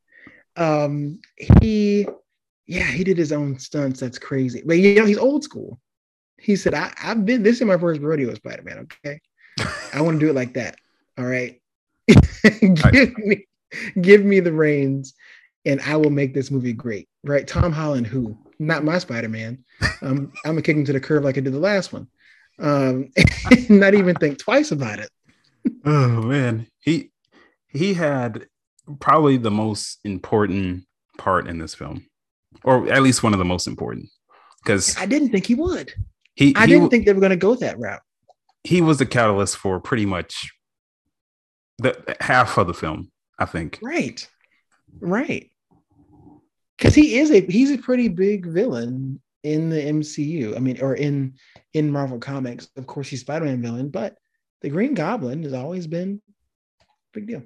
um 0.56 1.20
he 1.36 2.06
yeah 2.66 2.84
he 2.90 3.04
did 3.04 3.16
his 3.18 3.30
own 3.32 3.58
stunts 3.58 4.00
that's 4.00 4.18
crazy 4.18 4.62
but 4.66 4.74
you 4.78 4.94
know 4.96 5.04
he's 5.06 5.18
old 5.18 5.44
school 5.44 5.78
he 6.42 6.56
said 6.56 6.74
I, 6.74 6.92
i've 7.02 7.24
been 7.24 7.42
this 7.42 7.56
is 7.60 7.66
my 7.66 7.78
first 7.78 8.00
rodeo 8.00 8.28
with 8.28 8.36
spider-man 8.36 8.88
okay 9.04 9.20
I 9.92 10.00
want 10.00 10.18
to 10.18 10.26
do 10.26 10.30
it 10.30 10.34
like 10.34 10.54
that. 10.54 10.76
All 11.18 11.24
right. 11.24 11.60
give 12.60 13.18
me 13.18 13.46
give 14.00 14.24
me 14.24 14.40
the 14.40 14.52
reins 14.52 15.14
and 15.64 15.80
I 15.80 15.96
will 15.96 16.10
make 16.10 16.34
this 16.34 16.50
movie 16.50 16.72
great. 16.72 17.08
Right. 17.24 17.46
Tom 17.46 17.72
Holland, 17.72 18.06
who 18.06 18.36
not 18.58 18.84
my 18.84 18.98
Spider-Man. 18.98 19.64
Um, 20.02 20.32
I'm 20.44 20.52
gonna 20.52 20.62
kick 20.62 20.76
him 20.76 20.84
to 20.84 20.92
the 20.92 21.00
curb 21.00 21.24
like 21.24 21.36
I 21.36 21.40
did 21.40 21.52
the 21.52 21.58
last 21.58 21.92
one. 21.92 22.08
Um, 22.58 23.10
not 23.68 23.94
even 23.94 24.14
think 24.16 24.38
twice 24.38 24.72
about 24.72 24.98
it. 24.98 25.08
Oh 25.84 26.22
man, 26.22 26.66
he 26.80 27.10
he 27.68 27.94
had 27.94 28.46
probably 28.98 29.36
the 29.36 29.50
most 29.50 29.98
important 30.04 30.84
part 31.18 31.46
in 31.46 31.58
this 31.58 31.74
film, 31.74 32.06
or 32.64 32.88
at 32.88 33.02
least 33.02 33.22
one 33.22 33.32
of 33.32 33.38
the 33.38 33.44
most 33.44 33.66
important, 33.66 34.08
because 34.62 34.96
I 34.96 35.06
didn't 35.06 35.30
think 35.30 35.46
he 35.46 35.54
would. 35.54 35.92
He 36.42 36.54
I 36.56 36.66
he, 36.66 36.72
didn't 36.72 36.90
think 36.90 37.06
they 37.06 37.12
were 37.12 37.20
gonna 37.20 37.36
go 37.36 37.54
that 37.56 37.78
route. 37.78 38.02
he 38.64 38.80
was 38.80 38.98
the 38.98 39.06
catalyst 39.06 39.56
for 39.56 39.80
pretty 39.80 40.06
much 40.06 40.50
the 41.78 42.16
half 42.20 42.58
of 42.58 42.66
the 42.66 42.74
film. 42.74 43.10
I 43.38 43.44
think. 43.44 43.78
Right. 43.82 44.26
Right. 45.00 45.50
Because 46.76 46.94
he 46.94 47.18
is 47.18 47.30
a 47.30 47.40
he's 47.40 47.70
a 47.70 47.78
pretty 47.78 48.08
big 48.08 48.46
villain 48.46 49.20
in 49.42 49.70
the 49.70 49.80
MCU. 49.80 50.56
I 50.56 50.60
mean, 50.60 50.80
or 50.80 50.94
in 50.94 51.34
in 51.74 51.90
Marvel 51.90 52.18
Comics. 52.18 52.68
Of 52.76 52.86
course, 52.86 53.08
he's 53.08 53.20
Spider-Man 53.20 53.62
villain, 53.62 53.88
but 53.88 54.16
the 54.60 54.68
Green 54.68 54.94
Goblin 54.94 55.42
has 55.42 55.52
always 55.52 55.86
been 55.86 56.20
a 56.80 56.84
big 57.12 57.26
deal. 57.26 57.42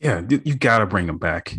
Yeah, 0.00 0.22
you, 0.28 0.42
you 0.44 0.56
gotta 0.56 0.86
bring 0.86 1.08
him 1.08 1.18
back. 1.18 1.54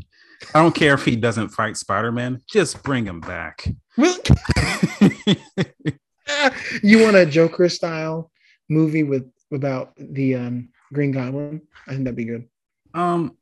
I 0.53 0.61
don't 0.61 0.75
care 0.75 0.93
if 0.93 1.05
he 1.05 1.15
doesn't 1.15 1.49
fight 1.49 1.77
Spider 1.77 2.11
Man. 2.11 2.41
Just 2.51 2.83
bring 2.83 3.05
him 3.05 3.21
back. 3.21 3.67
you 6.83 7.03
want 7.03 7.15
a 7.15 7.25
Joker 7.25 7.69
style 7.69 8.31
movie 8.69 9.03
with 9.03 9.29
about 9.51 9.93
the 9.97 10.35
um, 10.35 10.69
Green 10.91 11.11
Goblin? 11.11 11.61
I 11.87 11.91
think 11.91 12.05
that'd 12.05 12.15
be 12.15 12.25
good. 12.25 12.47
um, 12.93 13.37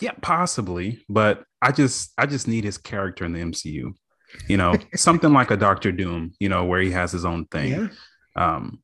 yeah, 0.00 0.12
possibly, 0.20 1.04
but 1.08 1.44
I 1.62 1.72
just 1.72 2.12
I 2.18 2.26
just 2.26 2.46
need 2.48 2.64
his 2.64 2.78
character 2.78 3.24
in 3.24 3.32
the 3.32 3.40
MCU. 3.40 3.94
You 4.48 4.56
know, 4.56 4.74
something 4.94 5.32
like 5.32 5.50
a 5.50 5.56
Doctor 5.56 5.92
Doom. 5.92 6.32
You 6.38 6.48
know, 6.48 6.64
where 6.64 6.80
he 6.80 6.90
has 6.90 7.12
his 7.12 7.24
own 7.24 7.46
thing. 7.46 7.72
Yeah. 7.72 7.88
Um, 8.36 8.82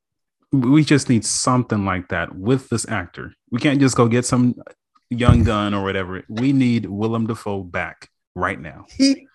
we 0.53 0.85
just 0.85 1.09
need 1.09 1.25
something 1.25 1.85
like 1.85 2.09
that 2.09 2.35
with 2.35 2.69
this 2.69 2.89
actor. 2.89 3.35
We 3.51 3.61
can't 3.61 3.81
just 3.81 3.97
go 3.97 4.07
get 4.07 4.25
some 4.25 4.55
young 5.11 5.45
gun 5.45 5.75
or 5.75 5.83
whatever. 5.83 6.25
We 6.29 6.53
need 6.53 6.87
Willem 6.87 7.27
Dafoe 7.27 7.63
back 7.63 8.09
right 8.35 8.61
now. 8.61 8.87
He 8.97 9.27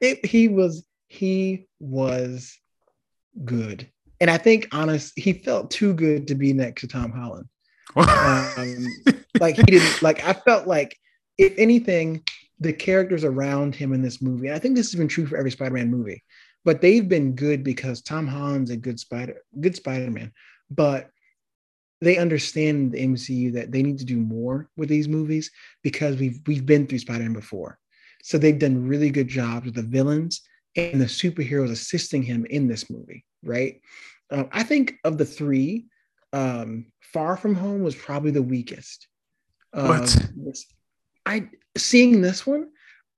it, 0.00 0.24
he 0.24 0.48
was 0.48 0.84
he 1.10 1.66
was 1.80 2.56
good. 3.44 3.90
And 4.20 4.30
I 4.30 4.38
think 4.38 4.68
honest, 4.72 5.12
he 5.18 5.32
felt 5.32 5.70
too 5.70 5.92
good 5.92 6.28
to 6.28 6.36
be 6.36 6.52
next 6.52 6.82
to 6.82 6.88
Tom 6.88 7.10
Holland. 7.10 7.48
Um, 7.96 8.86
like 9.40 9.56
he 9.56 9.62
didn't 9.62 10.02
like 10.02 10.24
I 10.24 10.32
felt 10.32 10.68
like 10.68 10.96
if 11.36 11.52
anything, 11.58 12.22
the 12.60 12.72
characters 12.72 13.24
around 13.24 13.74
him 13.74 13.92
in 13.92 14.02
this 14.02 14.22
movie, 14.22 14.46
and 14.46 14.56
I 14.56 14.60
think 14.60 14.76
this 14.76 14.92
has 14.92 14.98
been 14.98 15.08
true 15.08 15.26
for 15.26 15.36
every 15.36 15.50
Spider-Man 15.50 15.90
movie, 15.90 16.22
but 16.64 16.80
they've 16.80 17.08
been 17.08 17.34
good 17.34 17.64
because 17.64 18.02
Tom 18.02 18.28
Holland's 18.28 18.70
a 18.70 18.76
good 18.76 19.00
spider, 19.00 19.42
good 19.58 19.74
Spider-Man. 19.74 20.30
But 20.70 21.10
they 22.00 22.18
understand 22.18 22.92
the 22.92 23.04
MCU 23.04 23.54
that 23.54 23.72
they 23.72 23.82
need 23.82 23.98
to 23.98 24.04
do 24.04 24.16
more 24.16 24.68
with 24.76 24.88
these 24.88 25.08
movies 25.08 25.50
because 25.82 26.16
we've 26.18 26.40
we've 26.46 26.66
been 26.66 26.86
through 26.86 26.98
Spider-Man 26.98 27.32
before. 27.32 27.80
So 28.22 28.38
they've 28.38 28.58
done 28.58 28.86
really 28.86 29.10
good 29.10 29.28
jobs 29.28 29.66
with 29.66 29.74
the 29.74 29.82
villains 29.82 30.42
and 30.76 31.00
the 31.00 31.06
superheroes 31.06 31.70
assisting 31.70 32.22
him 32.22 32.46
in 32.46 32.68
this 32.68 32.88
movie, 32.90 33.24
right? 33.42 33.80
Um, 34.30 34.48
I 34.52 34.62
think 34.62 34.94
of 35.04 35.18
the 35.18 35.24
three, 35.24 35.86
um, 36.32 36.86
Far 37.00 37.36
From 37.36 37.54
Home 37.54 37.82
was 37.82 37.94
probably 37.96 38.30
the 38.30 38.42
weakest. 38.42 39.08
Um, 39.72 39.88
What? 39.88 40.26
I 41.26 41.48
seeing 41.76 42.20
this 42.20 42.46
one, 42.46 42.68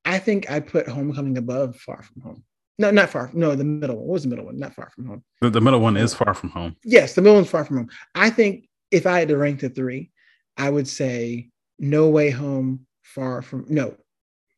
I 0.05 0.19
think 0.19 0.51
I 0.51 0.61
put 0.61 0.89
Homecoming 0.89 1.39
above 1.39 1.77
Far 1.77 2.03
From 2.03 2.23
Home. 2.23 2.45
No, 2.79 2.91
not 2.91 3.11
far. 3.11 3.31
No, 3.35 3.55
the 3.55 3.65
middle 3.65 3.97
one. 3.97 4.07
What 4.07 4.13
was 4.15 4.23
the 4.23 4.31
middle 4.31 4.47
one? 4.47 4.59
Not 4.59 4.75
Far 4.75 4.91
From 4.95 5.07
Home. 5.07 5.23
the, 5.41 5.51
the 5.51 5.61
middle 5.61 5.81
one 5.81 5.97
is 5.97 6.15
far 6.15 6.33
from 6.35 6.51
home. 6.51 6.75
Yes, 6.85 7.15
the 7.15 7.21
middle 7.21 7.37
one's 7.37 7.51
Far 7.51 7.65
From 7.65 7.77
Home. 7.77 7.91
I 8.15 8.31
think 8.31 8.69
if 8.91 9.07
I 9.07 9.19
had 9.19 9.29
to 9.29 9.37
rank 9.37 9.61
the 9.61 9.69
three, 9.69 10.11
I 10.57 10.71
would 10.71 10.89
say 10.89 11.51
No 11.79 12.09
Way 12.09 12.31
Home, 12.31 12.87
Far 13.03 13.43
From 13.43 13.67
No, 13.69 13.95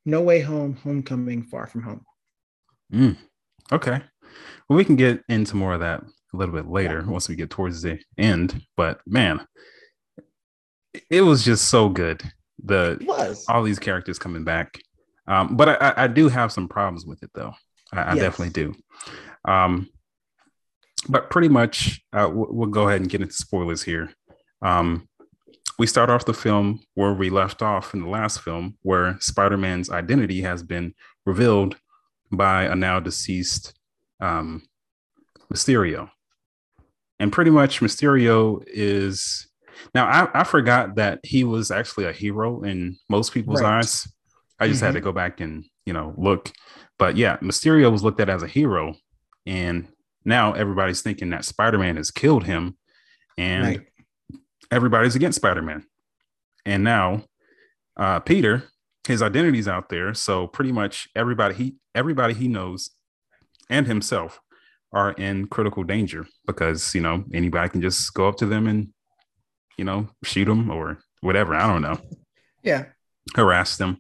No 0.06 0.22
Way 0.22 0.40
Home, 0.40 0.74
Homecoming, 0.76 1.42
Far 1.42 1.66
From 1.66 1.82
Home. 1.82 2.04
Mm, 2.92 3.16
okay. 3.72 4.00
Well, 4.68 4.76
we 4.76 4.84
can 4.84 4.96
get 4.96 5.22
into 5.28 5.56
more 5.56 5.74
of 5.74 5.80
that 5.80 6.02
a 6.02 6.36
little 6.36 6.54
bit 6.54 6.68
later 6.68 7.04
once 7.06 7.28
we 7.28 7.36
get 7.36 7.50
towards 7.50 7.82
the 7.82 7.98
end. 8.18 8.62
But 8.76 9.00
man, 9.06 9.46
it 11.10 11.22
was 11.22 11.44
just 11.44 11.68
so 11.68 11.88
good. 11.88 12.22
The 12.62 12.98
It 13.00 13.06
was. 13.06 13.44
all 13.48 13.62
these 13.62 13.78
characters 13.78 14.18
coming 14.18 14.44
back. 14.44 14.78
Um, 15.26 15.56
but 15.56 15.68
I, 15.70 15.74
I, 15.74 16.04
I 16.04 16.06
do 16.06 16.28
have 16.28 16.52
some 16.52 16.68
problems 16.68 17.06
with 17.06 17.22
it 17.22 17.30
though. 17.34 17.52
I, 17.92 18.00
I 18.02 18.14
Yes. 18.14 18.22
definitely 18.22 18.50
do. 18.52 18.74
Um, 19.46 19.88
but 21.08 21.30
pretty 21.30 21.48
much, 21.48 22.02
uh, 22.12 22.30
we'll, 22.32 22.48
we'll 22.50 22.68
go 22.70 22.88
ahead 22.88 23.00
and 23.00 23.10
get 23.10 23.20
into 23.20 23.34
spoilers 23.34 23.82
here. 23.82 24.10
Um, 24.62 25.08
we 25.78 25.86
start 25.86 26.08
off 26.08 26.24
the 26.24 26.32
film 26.34 26.80
where 26.94 27.12
we 27.12 27.28
left 27.30 27.60
off 27.60 27.92
in 27.94 28.00
the 28.00 28.08
last 28.08 28.40
film, 28.40 28.78
where 28.82 29.16
Spider 29.20 29.56
Man's 29.56 29.90
identity 29.90 30.40
has 30.42 30.62
been 30.62 30.94
revealed 31.26 31.76
by 32.32 32.64
a 32.64 32.74
now 32.74 33.00
deceased 33.00 33.74
um, 34.20 34.62
Mysterio. 35.52 36.10
And 37.20 37.32
pretty 37.32 37.50
much, 37.50 37.80
Mysterio 37.80 38.62
is 38.66 39.46
now. 39.94 40.06
I, 40.06 40.40
I 40.40 40.44
forgot 40.44 40.96
that 40.96 41.20
he 41.22 41.44
was 41.44 41.70
actually 41.70 42.06
a 42.06 42.12
hero 42.12 42.62
in 42.62 42.96
most 43.08 43.32
people's 43.32 43.60
Right. 43.62 43.78
eyes. 43.78 44.08
I 44.58 44.68
just 44.68 44.80
had 44.80 44.94
to 44.94 45.00
go 45.00 45.12
back 45.12 45.40
and 45.40 45.64
you 45.86 45.92
know 45.92 46.14
look, 46.16 46.50
but 46.98 47.16
yeah, 47.16 47.36
Mysterio 47.38 47.90
was 47.92 48.02
looked 48.02 48.20
at 48.20 48.28
as 48.28 48.42
a 48.42 48.48
hero, 48.48 48.94
and 49.46 49.88
now 50.24 50.52
everybody's 50.54 51.02
thinking 51.02 51.30
that 51.30 51.44
Spider 51.44 51.78
Man 51.78 51.96
has 51.96 52.10
killed 52.10 52.44
him, 52.44 52.76
and 53.38 53.64
Right. 53.64 53.80
everybody's 54.70 55.14
against 55.14 55.36
Spider 55.36 55.62
Man. 55.62 55.86
And 56.66 56.82
now, 56.82 57.24
uh, 57.96 58.20
Peter, 58.20 58.64
his 59.06 59.22
identity's 59.22 59.68
out 59.68 59.88
there, 59.88 60.14
so 60.14 60.46
pretty 60.46 60.72
much 60.72 61.08
everybody 61.14 61.54
he 61.54 61.76
everybody 61.94 62.34
he 62.34 62.48
knows 62.48 62.90
and 63.70 63.86
himself 63.86 64.40
are 64.92 65.12
in 65.12 65.46
critical 65.46 65.82
danger 65.84 66.26
because 66.46 66.94
you 66.94 67.00
know 67.00 67.24
anybody 67.32 67.68
can 67.68 67.82
just 67.82 68.12
go 68.14 68.28
up 68.28 68.36
to 68.36 68.46
them 68.46 68.66
and 68.66 68.88
you 69.76 69.84
know 69.84 70.08
shoot 70.22 70.44
them 70.46 70.70
or 70.70 70.98
whatever. 71.20 71.54
I 71.54 71.66
don't 71.66 71.82
know 71.82 71.98
Yeah. 72.62 72.86
harass 73.34 73.76
them. 73.76 73.98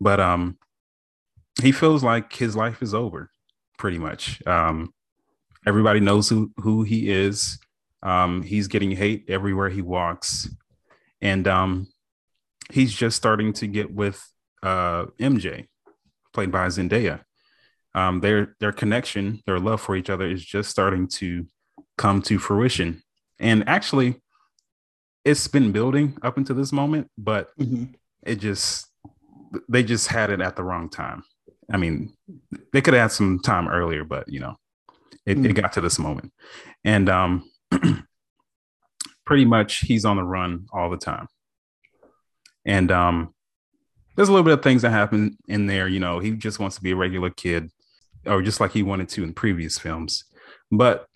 But 0.00 0.20
um 0.20 0.58
he 1.62 1.72
feels 1.72 2.02
like 2.04 2.32
his 2.34 2.54
life 2.56 2.82
is 2.82 2.94
over, 2.94 3.30
pretty 3.78 3.98
much. 3.98 4.44
Um 4.46 4.92
everybody 5.66 6.00
knows 6.00 6.28
who 6.28 6.50
who 6.58 6.82
he 6.82 7.10
is. 7.10 7.58
Um, 8.02 8.42
he's 8.42 8.66
getting 8.66 8.92
hate 8.92 9.26
everywhere 9.28 9.68
he 9.68 9.82
walks, 9.82 10.48
and 11.20 11.46
um, 11.46 11.86
he's 12.72 12.94
just 12.94 13.14
starting 13.14 13.52
to 13.52 13.66
get 13.66 13.92
with 13.94 14.26
uh, 14.62 15.04
MJ, 15.20 15.66
played 16.32 16.50
by 16.50 16.66
Zendaya. 16.66 17.20
Um, 17.94 18.20
their 18.20 18.54
their 18.60 18.72
connection, 18.72 19.42
their 19.46 19.58
love 19.58 19.80
for 19.80 19.96
each 19.96 20.10
other, 20.10 20.26
is 20.26 20.44
just 20.44 20.70
starting 20.70 21.08
to 21.08 21.46
come 21.98 22.22
to 22.22 22.38
fruition. 22.38 23.02
And 23.38 23.68
actually, 23.68 24.20
it's 25.24 25.48
been 25.48 25.72
building 25.72 26.16
up 26.22 26.36
until 26.36 26.56
this 26.56 26.72
moment, 26.72 27.10
but 27.18 27.48
mm-hmm. 27.58 27.84
it 28.22 28.36
just 28.36 28.86
they 29.68 29.82
just 29.82 30.08
had 30.08 30.30
it 30.30 30.40
at 30.40 30.56
the 30.56 30.62
wrong 30.62 30.88
time. 30.88 31.22
I 31.72 31.76
mean, 31.76 32.12
they 32.72 32.80
could 32.80 32.94
have 32.94 33.02
had 33.02 33.12
some 33.12 33.40
time 33.40 33.68
earlier, 33.68 34.04
but 34.04 34.28
you 34.28 34.40
know, 34.40 34.56
it, 35.26 35.38
mm. 35.38 35.48
it 35.48 35.52
got 35.54 35.72
to 35.74 35.80
this 35.80 35.98
moment. 35.98 36.32
And 36.84 37.08
um 37.08 37.50
pretty 39.26 39.44
much 39.44 39.80
he's 39.80 40.04
on 40.04 40.16
the 40.16 40.24
run 40.24 40.66
all 40.72 40.90
the 40.90 40.96
time. 40.96 41.28
And 42.64 42.90
um 42.90 43.34
there's 44.16 44.28
a 44.28 44.32
little 44.32 44.44
bit 44.44 44.54
of 44.54 44.62
things 44.62 44.82
that 44.82 44.90
happen 44.90 45.36
in 45.48 45.66
there, 45.66 45.88
you 45.88 46.00
know, 46.00 46.18
he 46.18 46.32
just 46.32 46.58
wants 46.58 46.76
to 46.76 46.82
be 46.82 46.90
a 46.90 46.96
regular 46.96 47.30
kid, 47.30 47.70
or 48.26 48.42
just 48.42 48.60
like 48.60 48.72
he 48.72 48.82
wanted 48.82 49.08
to 49.10 49.24
in 49.24 49.32
previous 49.32 49.78
films. 49.78 50.24
But 50.70 51.06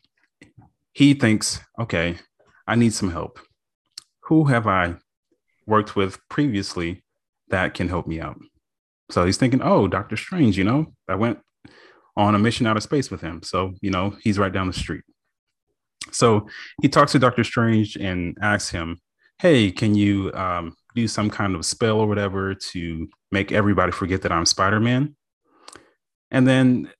he 0.92 1.14
thinks, 1.14 1.60
okay, 1.78 2.18
I 2.66 2.76
need 2.76 2.94
some 2.94 3.10
help. 3.10 3.40
Who 4.24 4.44
have 4.44 4.66
I 4.66 4.96
worked 5.66 5.96
with 5.96 6.18
previously 6.28 7.04
that 7.48 7.74
can 7.74 7.88
help 7.88 8.06
me 8.06 8.20
out? 8.20 8.38
So 9.10 9.24
he's 9.24 9.36
thinking, 9.36 9.60
oh, 9.62 9.86
Doctor 9.86 10.16
Strange, 10.16 10.56
you 10.56 10.64
know, 10.64 10.94
I 11.08 11.14
went 11.14 11.40
on 12.16 12.34
a 12.34 12.38
mission 12.38 12.66
out 12.66 12.76
of 12.76 12.82
space 12.82 13.10
with 13.10 13.20
him. 13.20 13.42
So, 13.42 13.74
you 13.80 13.90
know, 13.90 14.16
he's 14.22 14.38
right 14.38 14.52
down 14.52 14.66
the 14.66 14.72
street. 14.72 15.02
So 16.10 16.48
he 16.80 16.88
talks 16.88 17.12
to 17.12 17.18
Doctor 17.18 17.44
Strange 17.44 17.96
and 17.96 18.38
asks 18.40 18.70
him, 18.70 19.00
hey, 19.38 19.70
can 19.70 19.94
you 19.94 20.32
um, 20.32 20.74
do 20.94 21.08
some 21.08 21.30
kind 21.30 21.54
of 21.54 21.64
spell 21.64 21.98
or 21.98 22.06
whatever 22.06 22.54
to 22.54 23.08
make 23.32 23.52
everybody 23.52 23.92
forget 23.92 24.22
that 24.22 24.32
I'm 24.32 24.46
Spider 24.46 24.80
Man? 24.80 25.16
And 26.30 26.46
then 26.46 26.90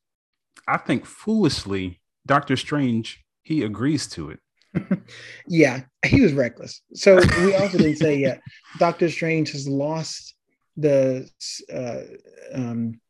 I 0.66 0.76
think 0.76 1.06
foolishly, 1.06 2.00
Doctor 2.26 2.56
Strange, 2.56 3.24
he 3.42 3.62
agrees 3.62 4.06
to 4.08 4.30
it. 4.30 4.40
yeah, 5.46 5.82
he 6.04 6.20
was 6.20 6.32
reckless. 6.32 6.82
So 6.94 7.16
we 7.40 7.54
also 7.54 7.78
didn't 7.78 7.96
say 7.96 8.18
yet, 8.18 8.40
Doctor 8.78 9.08
Strange 9.08 9.52
has 9.52 9.68
lost 9.68 10.34
the 10.76 11.28
uh, 11.72 12.00
um, 12.52 13.00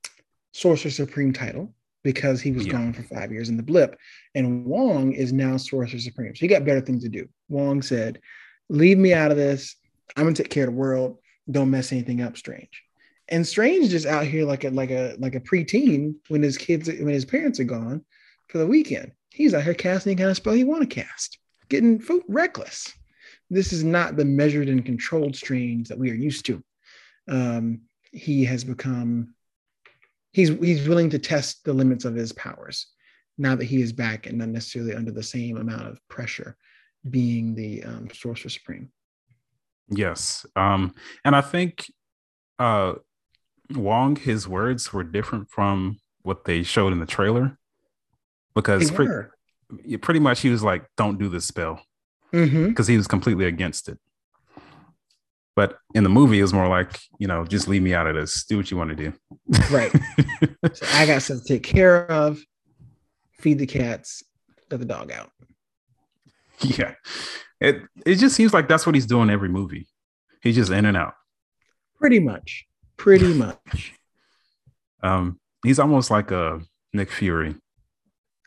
Sorcerer 0.53 0.91
Supreme 0.91 1.33
title 1.33 1.75
because 2.03 2.41
he 2.41 2.53
was 2.53 2.67
yeah. 2.67 2.73
gone 2.73 2.93
for 2.93 3.03
five 3.03 3.33
years 3.33 3.49
in 3.49 3.57
the 3.57 3.63
blip. 3.63 3.97
And 4.35 4.65
Wong 4.67 5.13
is 5.13 5.33
now 5.33 5.57
Sorcerer 5.57 5.99
Supreme. 5.99 6.35
So 6.35 6.41
he 6.41 6.49
got 6.49 6.65
better 6.65 6.81
things 6.81 7.03
to 7.05 7.09
do. 7.09 7.29
Wong 7.49 7.83
said, 7.83 8.21
Leave 8.69 8.99
me 8.99 9.13
out 9.13 9.31
of 9.31 9.37
this. 9.37 9.77
I'm 10.17 10.25
gonna 10.25 10.35
take 10.35 10.51
care 10.51 10.65
of 10.65 10.71
the 10.71 10.79
world. 10.79 11.19
Don't 11.51 11.71
mess 11.71 11.93
anything 11.93 12.23
up, 12.23 12.37
Strange. 12.37 12.83
And 13.29 13.47
Strange 13.47 13.91
just 13.91 14.07
out 14.07 14.27
here 14.27 14.45
like 14.45 14.65
a 14.65 14.71
like 14.71 14.91
a 14.91 15.17
like 15.19 15.35
a 15.35 15.41
preteen 15.41 16.15
when 16.29 16.43
his 16.43 16.59
kids 16.59 16.89
when 16.89 17.09
his 17.09 17.25
parents 17.25 17.61
are 17.61 17.65
gone 17.65 18.05
for 18.49 18.59
the 18.59 18.67
weekend. 18.67 19.13
He's 19.31 19.55
out 19.55 19.65
here 19.65 19.75
casting 19.75 20.13
any 20.13 20.19
kind 20.19 20.31
of 20.31 20.37
spell 20.37 20.53
he 20.53 20.65
want 20.65 20.83
to 20.89 21.03
cast, 21.03 21.39
getting 21.69 22.03
reckless. 22.29 22.93
This 23.51 23.73
is 23.73 23.85
not 23.85 24.17
the 24.17 24.25
measured 24.25 24.69
and 24.69 24.85
controlled 24.85 25.37
Strange 25.37 25.89
that 25.89 25.99
we 25.99 26.11
are 26.11 26.15
used 26.15 26.47
to 26.47 26.63
um, 27.29 27.81
he 28.13 28.45
has 28.45 28.65
become 28.65 29.35
he's 30.33 30.51
he's 30.51 30.89
willing 30.89 31.11
to 31.11 31.19
test 31.19 31.65
the 31.65 31.73
limits 31.73 32.05
of 32.05 32.15
his 32.15 32.33
powers 32.33 32.87
now 33.39 33.55
that 33.55 33.65
he 33.65 33.83
is 33.83 33.93
back 33.93 34.27
and 34.27 34.39
not 34.39 34.49
necessarily 34.49 34.95
under 34.95 35.11
the 35.11 35.23
same 35.23 35.57
amount 35.57 35.87
of 35.89 35.99
pressure 36.09 36.57
being 37.11 37.55
the 37.55 37.83
um, 37.85 38.09
sorcerer 38.13 38.51
supreme 38.51 38.91
yes 39.89 40.47
um 40.57 40.95
and 41.25 41.37
i 41.37 41.41
think 41.41 41.87
uh 42.59 42.95
wong 43.75 44.17
his 44.17 44.49
words 44.49 44.93
were 44.93 45.03
different 45.05 45.51
from 45.51 45.99
what 46.23 46.45
they 46.45 46.63
showed 46.63 46.93
in 46.93 47.01
the 47.01 47.07
trailer 47.07 47.59
because 48.55 48.91
pre- 48.91 49.25
pretty 50.01 50.21
much 50.21 50.41
he 50.41 50.51
was 50.51 50.63
like 50.63 50.87
don't 50.97 51.19
do 51.19 51.29
this 51.29 51.45
spell 51.45 51.81
because 52.31 52.51
mm-hmm. 52.51 52.83
he 52.85 52.97
was 52.97 53.07
completely 53.07 53.47
against 53.47 53.89
it 53.89 53.99
but 55.57 55.79
in 55.95 56.03
the 56.03 56.11
movie, 56.11 56.41
it 56.41 56.43
was 56.43 56.53
more 56.53 56.69
like, 56.69 56.99
you 57.19 57.29
know, 57.29 57.45
just 57.45 57.69
leave 57.69 57.83
me 57.83 57.95
out 57.95 58.07
of 58.07 58.17
this. 58.17 58.45
Do 58.45 58.57
what 58.57 58.71
you 58.71 58.77
want 58.77 58.91
to 58.91 58.97
do. 58.97 59.13
Right. 59.71 59.93
so 60.73 60.87
I 60.95 61.07
got 61.07 61.23
something 61.23 61.47
to 61.47 61.53
take 61.55 61.63
care 61.63 62.11
of. 62.11 62.41
Feed 63.39 63.59
the 63.59 63.67
cats. 63.67 64.25
Let 64.71 64.81
the 64.81 64.87
dog 64.87 65.13
out. 65.13 65.31
Yeah. 66.61 66.95
It 67.65 67.83
it 68.05 68.15
just 68.17 68.37
seems 68.37 68.53
like 68.53 68.69
that's 68.69 68.87
what 68.87 68.95
he's 68.95 69.07
doing 69.07 69.31
every 69.31 69.49
movie. 69.49 69.89
He's 70.43 70.57
just 70.57 70.71
in 70.71 70.85
and 70.85 70.97
out. 70.97 71.15
Pretty 71.99 72.21
much. 72.21 72.67
Pretty 72.97 73.33
much. 73.45 73.95
um, 75.03 75.41
he's 75.65 75.79
almost 75.79 76.11
like 76.11 76.31
a 76.31 76.61
Nick 76.93 77.11
Fury. 77.11 77.55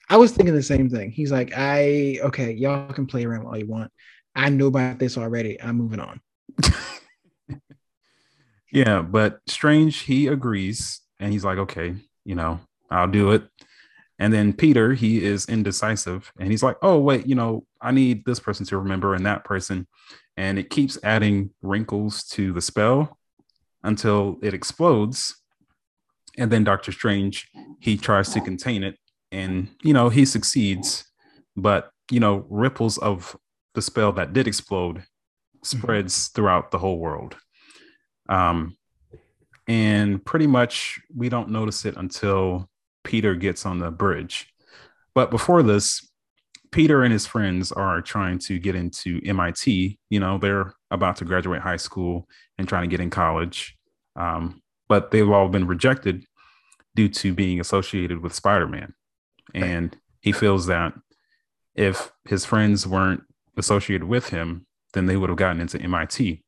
I 0.09 0.17
was 0.17 0.31
thinking 0.31 0.55
the 0.55 0.63
same 0.63 0.89
thing. 0.89 1.11
He's 1.11 1.31
like, 1.31 1.51
I 1.55 2.19
okay, 2.23 2.51
y'all 2.51 2.93
can 2.93 3.07
play 3.07 3.25
around 3.25 3.45
all 3.45 3.57
you 3.57 3.67
want. 3.67 3.91
I 4.35 4.49
know 4.49 4.67
about 4.67 4.99
this 4.99 5.17
already. 5.17 5.61
I'm 5.61 5.77
moving 5.77 5.99
on. 5.99 6.21
yeah, 8.71 9.01
but 9.01 9.39
Strange, 9.47 9.99
he 10.01 10.27
agrees 10.27 11.01
and 11.19 11.33
he's 11.33 11.43
like, 11.43 11.57
okay, 11.57 11.95
you 12.23 12.35
know, 12.35 12.59
I'll 12.89 13.07
do 13.07 13.31
it. 13.31 13.43
And 14.19 14.33
then 14.33 14.53
Peter, 14.53 14.93
he 14.93 15.23
is 15.23 15.47
indecisive 15.47 16.31
and 16.39 16.49
he's 16.49 16.63
like, 16.63 16.77
oh, 16.81 16.97
wait, 16.99 17.27
you 17.27 17.35
know, 17.35 17.65
I 17.81 17.91
need 17.91 18.25
this 18.25 18.39
person 18.39 18.65
to 18.67 18.77
remember 18.77 19.13
and 19.13 19.25
that 19.25 19.43
person. 19.43 19.87
And 20.35 20.57
it 20.57 20.69
keeps 20.69 20.97
adding 21.03 21.51
wrinkles 21.61 22.23
to 22.29 22.51
the 22.51 22.61
spell 22.61 23.17
until 23.83 24.37
it 24.41 24.53
explodes. 24.53 25.35
And 26.37 26.51
then 26.51 26.63
Doctor 26.63 26.91
Strange, 26.91 27.47
he 27.79 27.97
tries 27.97 28.33
to 28.33 28.41
contain 28.41 28.83
it 28.83 28.97
and, 29.31 29.69
you 29.83 29.93
know, 29.93 30.09
he 30.09 30.25
succeeds. 30.25 31.05
But, 31.55 31.91
you 32.09 32.19
know, 32.19 32.45
ripples 32.49 32.97
of 32.97 33.35
the 33.73 33.81
spell 33.81 34.11
that 34.13 34.33
did 34.33 34.47
explode 34.47 35.03
Mm-hmm. 35.67 35.79
spreads 35.79 36.27
throughout 36.29 36.71
the 36.71 36.77
whole 36.77 36.99
world. 36.99 37.35
Um, 38.29 38.77
and 39.67 40.23
pretty 40.23 40.47
much 40.47 40.99
we 41.15 41.29
don't 41.29 41.49
notice 41.49 41.85
it 41.85 41.97
until 41.97 42.69
Peter 43.07 43.35
gets 43.35 43.65
on 43.65 43.79
the 43.79 43.89
bridge. 43.89 44.53
But 45.15 45.31
before 45.31 45.63
this, 45.63 46.11
Peter 46.71 47.03
and 47.03 47.13
his 47.13 47.25
friends 47.25 47.71
are 47.71 48.01
trying 48.01 48.37
to 48.39 48.59
get 48.59 48.75
into 48.75 49.21
MIT. 49.25 49.97
You 50.09 50.19
know, 50.19 50.37
they're 50.37 50.73
about 50.91 51.15
to 51.17 51.25
graduate 51.25 51.61
high 51.61 51.77
school 51.77 52.27
and 52.57 52.67
trying 52.67 52.83
to 52.83 52.93
get 52.93 52.99
in 52.99 53.09
college. 53.09 53.77
Um, 54.17 54.61
but 54.89 55.11
they've 55.11 55.29
all 55.29 55.47
been 55.47 55.67
rejected 55.67 56.25
due 56.95 57.07
to 57.07 57.33
being 57.33 57.61
associated 57.61 58.21
with 58.21 58.33
Spider 58.33 58.67
Man. 58.67 58.93
And 59.55 59.95
he 60.19 60.33
feels 60.33 60.65
that 60.65 60.93
if 61.75 62.11
his 62.25 62.43
friends 62.43 62.85
weren't 62.85 63.23
associated 63.55 64.05
with 64.05 64.29
him, 64.29 64.65
then 64.93 65.05
they 65.05 65.15
would 65.15 65.29
have 65.29 65.37
gotten 65.37 65.61
into 65.61 65.81
MIT. 65.81 66.43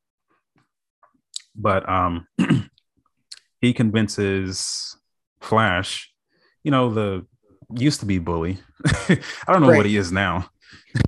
But 1.56 1.88
um, 1.88 2.28
he 3.62 3.72
convinces 3.72 4.98
Flash, 5.40 6.09
you 6.64 6.72
know, 6.72 6.90
the 6.90 7.26
used 7.76 8.00
to 8.00 8.06
be 8.06 8.20
bully. 8.20 8.60
I 8.86 9.20
don't 9.48 9.62
know 9.62 9.70
right. 9.70 9.78
what 9.78 9.86
he 9.86 9.98
is 9.98 10.12
now. 10.12 10.50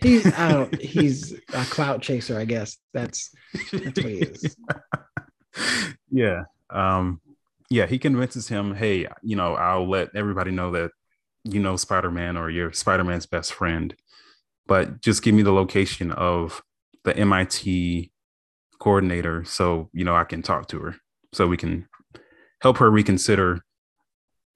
he's 0.01 0.25
I 0.33 0.51
don't, 0.51 0.81
he's 0.81 1.33
a 1.53 1.65
clout 1.65 2.01
chaser, 2.01 2.37
I 2.37 2.45
guess. 2.45 2.77
That's 2.93 3.31
that's 3.71 3.97
what 3.97 3.97
he 3.97 4.19
is. 4.19 4.55
yeah. 6.11 6.43
Um, 6.69 7.21
yeah, 7.69 7.85
he 7.85 7.99
convinces 7.99 8.47
him, 8.47 8.75
hey, 8.75 9.07
you 9.21 9.35
know, 9.35 9.55
I'll 9.55 9.89
let 9.89 10.09
everybody 10.15 10.51
know 10.51 10.71
that 10.71 10.91
you 11.43 11.59
know 11.59 11.75
Spider-Man 11.75 12.37
or 12.37 12.49
you're 12.49 12.73
Spider-Man's 12.73 13.25
best 13.25 13.53
friend, 13.53 13.95
but 14.67 15.01
just 15.01 15.23
give 15.23 15.33
me 15.33 15.41
the 15.41 15.53
location 15.53 16.11
of 16.11 16.61
the 17.03 17.15
MIT 17.17 18.11
coordinator 18.79 19.43
so 19.43 19.89
you 19.93 20.03
know 20.03 20.15
I 20.15 20.23
can 20.23 20.41
talk 20.41 20.67
to 20.69 20.79
her 20.79 20.95
so 21.33 21.47
we 21.47 21.55
can 21.55 21.87
help 22.61 22.77
her 22.79 22.89
reconsider 22.89 23.61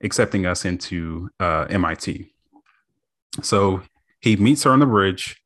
accepting 0.06 0.46
us 0.46 0.64
into 0.64 1.30
uh, 1.40 1.66
MIT. 1.70 2.32
So 3.42 3.82
he 4.20 4.38
meets 4.38 4.64
her 4.64 4.72
on 4.72 4.80
the 4.80 4.86
bridge 4.86 5.42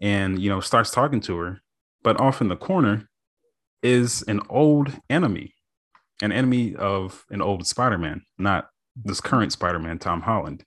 and 0.00 0.38
you 0.38 0.50
know 0.50 0.60
starts 0.60 0.90
talking 0.90 1.20
to 1.22 1.36
her, 1.38 1.62
but 2.02 2.20
off 2.20 2.40
in 2.40 2.48
the 2.48 2.56
corner 2.56 3.08
is 3.82 4.22
an 4.22 4.40
old 4.50 4.92
enemy, 5.08 5.54
an 6.20 6.32
enemy 6.32 6.74
of 6.74 7.24
an 7.30 7.40
old 7.40 7.66
Spider-Man, 7.66 8.22
not 8.36 8.68
this 8.96 9.20
current 9.20 9.52
Spider-Man, 9.52 9.98
Tom 9.98 10.20
Holland, 10.22 10.64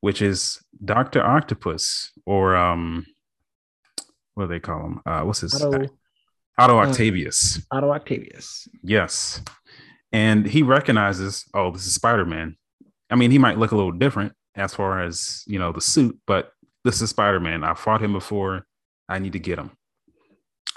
which 0.00 0.22
is 0.22 0.60
Doctor 0.84 1.22
Octopus 1.22 2.12
or 2.24 2.56
um 2.56 3.04
what 4.34 4.44
do 4.44 4.48
they 4.48 4.60
call 4.60 4.84
him? 4.84 5.00
Uh, 5.06 5.22
what's 5.22 5.40
his 5.40 5.54
Otto, 5.54 5.86
Otto 6.58 6.78
uh, 6.78 6.86
Octavius? 6.86 7.58
Uh, 7.70 7.76
Otto 7.76 7.92
Octavius. 7.92 8.68
Yes, 8.82 9.42
and 10.14 10.46
he 10.46 10.62
recognizes, 10.62 11.44
oh, 11.52 11.70
this 11.70 11.86
is 11.86 11.94
Spider 11.94 12.24
Man. 12.24 12.56
I 13.10 13.16
mean, 13.16 13.30
he 13.30 13.38
might 13.38 13.58
look 13.58 13.72
a 13.72 13.76
little 13.76 13.92
different 13.92 14.32
as 14.54 14.74
far 14.74 15.02
as 15.02 15.42
you 15.46 15.58
know 15.58 15.72
the 15.72 15.80
suit, 15.80 16.18
but 16.26 16.52
this 16.84 17.00
is 17.00 17.10
Spider-Man. 17.10 17.64
I 17.64 17.74
fought 17.74 18.02
him 18.02 18.12
before. 18.12 18.66
I 19.08 19.18
need 19.18 19.32
to 19.32 19.38
get 19.38 19.58
him. 19.58 19.72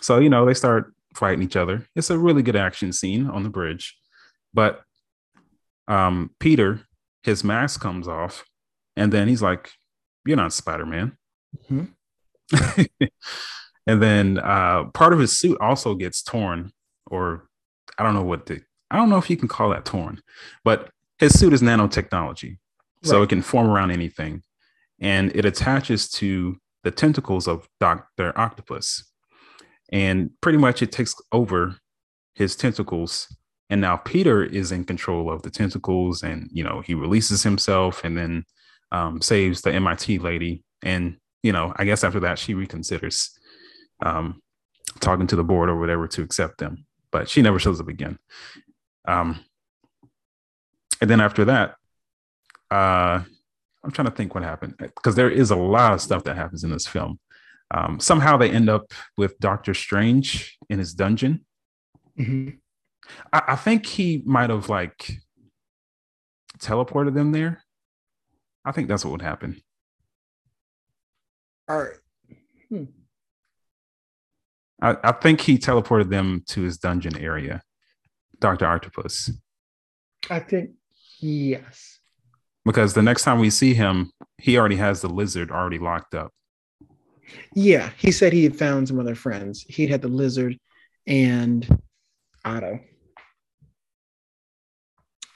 So, 0.01 0.19
you 0.19 0.29
know, 0.29 0.45
they 0.45 0.53
start 0.53 0.93
fighting 1.15 1.43
each 1.43 1.55
other. 1.55 1.85
It's 1.95 2.09
a 2.09 2.17
really 2.17 2.41
good 2.41 2.55
action 2.55 2.91
scene 2.93 3.27
on 3.27 3.43
the 3.43 3.49
bridge. 3.49 3.97
But 4.53 4.81
um, 5.87 6.31
Peter, 6.39 6.81
his 7.23 7.43
mask 7.43 7.81
comes 7.81 8.07
off, 8.07 8.45
and 8.95 9.11
then 9.11 9.27
he's 9.27 9.41
like, 9.41 9.71
You're 10.25 10.37
not 10.37 10.53
Spider-Man. 10.53 11.17
Mm-hmm. 11.69 12.83
and 13.87 14.01
then 14.01 14.39
uh, 14.39 14.85
part 14.93 15.13
of 15.13 15.19
his 15.19 15.37
suit 15.37 15.57
also 15.59 15.95
gets 15.95 16.23
torn, 16.23 16.71
or 17.05 17.47
I 17.97 18.03
don't 18.03 18.13
know 18.13 18.23
what 18.23 18.45
the 18.45 18.61
I 18.89 18.97
don't 18.97 19.09
know 19.09 19.17
if 19.17 19.29
you 19.29 19.37
can 19.37 19.47
call 19.47 19.69
that 19.69 19.85
torn, 19.85 20.21
but 20.63 20.89
his 21.19 21.37
suit 21.37 21.53
is 21.53 21.61
nanotechnology. 21.61 22.49
Right. 22.51 22.57
So 23.09 23.21
it 23.21 23.29
can 23.29 23.41
form 23.41 23.67
around 23.67 23.91
anything. 23.91 24.43
And 24.99 25.35
it 25.35 25.45
attaches 25.45 26.09
to 26.11 26.57
the 26.83 26.91
tentacles 26.91 27.47
of 27.47 27.67
Dr. 27.79 28.37
Octopus. 28.37 29.03
And 29.89 30.31
pretty 30.41 30.57
much 30.57 30.81
it 30.81 30.91
takes 30.91 31.15
over 31.31 31.75
his 32.33 32.55
tentacles. 32.55 33.33
And 33.69 33.81
now 33.81 33.97
Peter 33.97 34.43
is 34.43 34.71
in 34.71 34.85
control 34.85 35.31
of 35.31 35.41
the 35.41 35.49
tentacles 35.49 36.23
and, 36.23 36.49
you 36.51 36.63
know, 36.63 36.81
he 36.81 36.93
releases 36.93 37.43
himself 37.43 38.03
and 38.03 38.17
then 38.17 38.45
um, 38.91 39.21
saves 39.21 39.61
the 39.61 39.73
MIT 39.73 40.19
lady. 40.19 40.63
And, 40.83 41.17
you 41.43 41.51
know, 41.51 41.73
I 41.75 41.85
guess 41.85 42.03
after 42.03 42.19
that, 42.21 42.39
she 42.39 42.53
reconsiders 42.53 43.29
um, 44.01 44.41
talking 44.99 45.27
to 45.27 45.35
the 45.35 45.43
board 45.43 45.69
or 45.69 45.77
whatever 45.77 46.07
to 46.07 46.21
accept 46.21 46.59
them. 46.59 46.85
But 47.11 47.29
she 47.29 47.41
never 47.41 47.59
shows 47.59 47.79
up 47.79 47.87
again. 47.87 48.19
Um, 49.07 49.43
and 51.01 51.09
then 51.09 51.21
after 51.21 51.45
that, 51.45 51.75
uh, 52.69 53.23
I'm 53.83 53.91
trying 53.91 54.07
to 54.07 54.13
think 54.13 54.35
what 54.35 54.43
happened 54.43 54.75
because 54.77 55.15
there 55.15 55.29
is 55.29 55.51
a 55.51 55.55
lot 55.55 55.93
of 55.93 56.01
stuff 56.01 56.23
that 56.25 56.35
happens 56.35 56.63
in 56.63 56.71
this 56.71 56.87
film. 56.87 57.19
Um, 57.71 57.99
somehow 57.99 58.37
they 58.37 58.49
end 58.49 58.69
up 58.69 58.93
with 59.17 59.39
Doctor 59.39 59.73
Strange 59.73 60.57
in 60.69 60.79
his 60.79 60.93
dungeon. 60.93 61.45
Mm-hmm. 62.19 62.49
I, 63.31 63.41
I, 63.49 63.55
think 63.55 63.85
he 63.85 64.21
might 64.25 64.49
have 64.49 64.69
like 64.69 65.11
teleported 66.59 67.13
them 67.13 67.31
there. 67.31 67.63
I 68.65 68.71
think 68.71 68.87
that's 68.87 69.05
what 69.05 69.11
would 69.11 69.21
happen. 69.21 69.61
All 71.69 71.77
right. 71.77 71.93
Hmm. 72.69 72.83
I, 74.81 74.95
I 75.03 75.11
think 75.11 75.41
he 75.41 75.57
teleported 75.57 76.09
them 76.09 76.43
to 76.47 76.61
his 76.61 76.77
dungeon 76.77 77.17
area, 77.17 77.61
Doctor 78.39 78.65
Octopus. 78.65 79.31
I 80.29 80.39
think 80.39 80.71
yes 81.19 81.99
because 82.67 82.93
the 82.93 83.01
next 83.01 83.23
time 83.23 83.39
we 83.39 83.49
see 83.49 83.73
him, 83.73 84.11
he 84.37 84.57
already 84.57 84.75
has 84.75 84.99
the 84.99 85.07
lizard 85.07 85.51
already 85.51 85.79
locked 85.79 86.13
up. 86.13 86.33
Yeah, 87.55 87.91
he 87.97 88.11
said 88.11 88.33
he 88.33 88.43
had 88.43 88.57
found 88.57 88.89
some 88.89 88.99
other 88.99 89.15
friends. 89.15 89.65
He 89.67 89.87
had 89.87 90.01
the 90.01 90.09
lizard 90.09 90.57
and 91.07 91.65
Otto, 92.43 92.81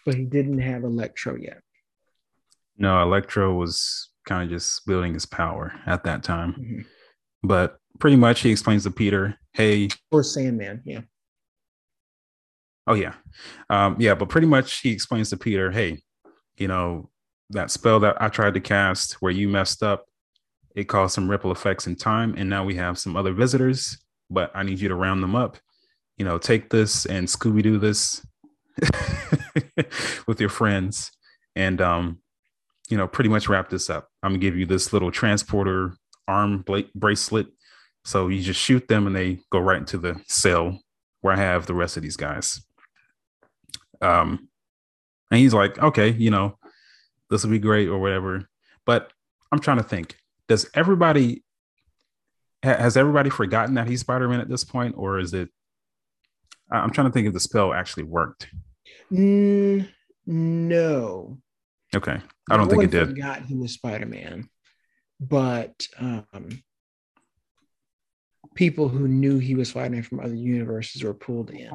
but 0.06 0.16
he 0.16 0.26
didn't 0.26 0.60
have 0.60 0.84
Electro 0.84 1.38
yet. 1.38 1.62
No, 2.78 3.02
Electro 3.02 3.54
was 3.54 4.10
kind 4.26 4.44
of 4.44 4.50
just 4.50 4.86
building 4.86 5.14
his 5.14 5.26
power 5.26 5.74
at 5.86 6.04
that 6.04 6.24
time. 6.24 6.54
Mm-hmm. 6.54 6.82
But 7.44 7.78
pretty 8.00 8.18
much, 8.18 8.42
he 8.42 8.52
explains 8.52 8.84
to 8.84 8.92
Peter, 8.92 9.38
"Hey," 9.54 9.88
or 10.12 10.24
Sandman, 10.24 10.82
yeah. 10.86 11.02
Oh 12.88 12.94
yeah, 12.94 13.14
um, 13.70 13.96
yeah. 14.00 14.16
But 14.16 14.30
pretty 14.30 14.48
much, 14.48 14.80
he 14.80 14.92
explains 14.92 15.30
to 15.30 15.38
Peter, 15.38 15.72
"Hey, 15.72 16.02
you 16.58 16.68
know, 16.68 17.10
that 17.52 17.72
spell 17.72 18.00
that 18.00 18.22
I 18.22 18.30
tried 18.30 18.54
to 18.56 18.60
cast 18.60 19.14
where 19.22 19.32
you 19.32 19.48
messed 19.48 19.84
up, 19.84 20.06
it 20.76 20.86
caused 20.86 21.14
some 21.14 21.30
ripple 21.30 21.52
effects 21.52 21.88
in 21.88 21.96
time. 21.96 22.34
And 22.38 22.50
now 22.50 22.64
we 22.64 22.76
have 22.76 22.98
some 22.98 23.16
other 23.16 23.34
visitors, 23.34 23.98
but 24.30 24.52
I 24.56 24.64
need 24.64 24.80
you 24.80 24.90
to 24.90 24.96
round 24.96 25.22
them 25.22 25.36
up. 25.36 25.58
You 26.18 26.26
know, 26.26 26.38
take 26.38 26.70
this 26.70 27.06
and 27.06 27.28
Scooby 27.28 27.64
Doo 27.64 27.80
this 27.80 28.26
with 30.28 30.40
your 30.40 30.50
friends 30.50 31.12
and, 31.56 31.82
um, 31.82 32.20
you 32.90 32.98
know, 32.98 33.08
pretty 33.08 33.30
much 33.30 33.48
wrap 33.48 33.70
this 33.70 33.90
up. 33.90 34.10
I'm 34.22 34.32
gonna 34.32 34.40
give 34.40 34.58
you 34.58 34.66
this 34.66 34.94
little 34.94 35.12
transporter 35.12 35.94
arm 36.28 36.62
bla- 36.62 36.84
bracelet. 36.96 37.48
So 38.04 38.28
you 38.28 38.42
just 38.42 38.60
shoot 38.60 38.88
them 38.88 39.08
and 39.08 39.16
they 39.16 39.40
go 39.52 39.60
right 39.60 39.80
into 39.80 39.98
the 39.98 40.22
cell 40.28 40.80
where 41.22 41.34
I 41.34 41.38
have 41.38 41.66
the 41.66 41.74
rest 41.74 41.98
of 41.98 42.04
these 42.04 42.18
guys. 42.18 42.62
Um, 44.02 44.50
and 45.30 45.40
he's 45.40 45.54
like, 45.54 45.78
okay, 45.80 46.10
you 46.12 46.32
know, 46.32 46.58
this 47.30 47.44
will 47.44 47.52
be 47.52 47.60
great 47.60 47.88
or 47.88 48.00
whatever. 48.00 48.50
But 48.86 49.12
I'm 49.52 49.60
trying 49.60 49.78
to 49.78 49.84
think, 49.84 50.18
does 50.48 50.70
everybody 50.74 51.44
has 52.64 52.96
everybody 52.96 53.30
forgotten 53.30 53.76
that 53.76 53.88
he's 53.88 54.02
Spider-Man 54.02 54.40
at 54.40 54.50
this 54.50 54.64
point, 54.64 54.96
or 54.98 55.20
is 55.20 55.34
it? 55.34 55.50
I'm 56.72 56.92
trying 56.92 57.08
to 57.08 57.14
think 57.14 57.28
if 57.28 57.34
the 57.34 57.40
spell 57.40 57.74
actually 57.74 58.04
worked. 58.04 58.48
Mm, 59.12 59.90
no. 60.26 61.38
Okay, 61.96 62.20
I 62.50 62.58
don't 62.58 62.68
no 62.68 62.72
think 62.72 62.84
it 62.84 62.92
did. 62.92 63.10
Forgot 63.10 63.46
he 63.46 63.56
was 63.56 63.74
Spider-Man, 63.74 64.48
but 65.20 65.86
um, 65.98 66.62
people 68.56 68.88
who 68.90 69.08
knew 69.08 69.40
he 69.40 69.56
was 69.56 69.70
Spider-Man 69.70 70.04
from 70.04 70.20
other 70.20 70.36
universes 70.36 71.04
were 71.04 71.14
pulled 71.14 71.50
in. 71.50 71.72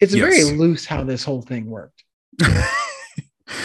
It's 0.00 0.14
yes. 0.14 0.44
very 0.44 0.56
loose 0.56 0.84
how 0.84 1.04
this 1.04 1.24
whole 1.24 1.42
thing 1.42 1.66
worked. 1.70 2.04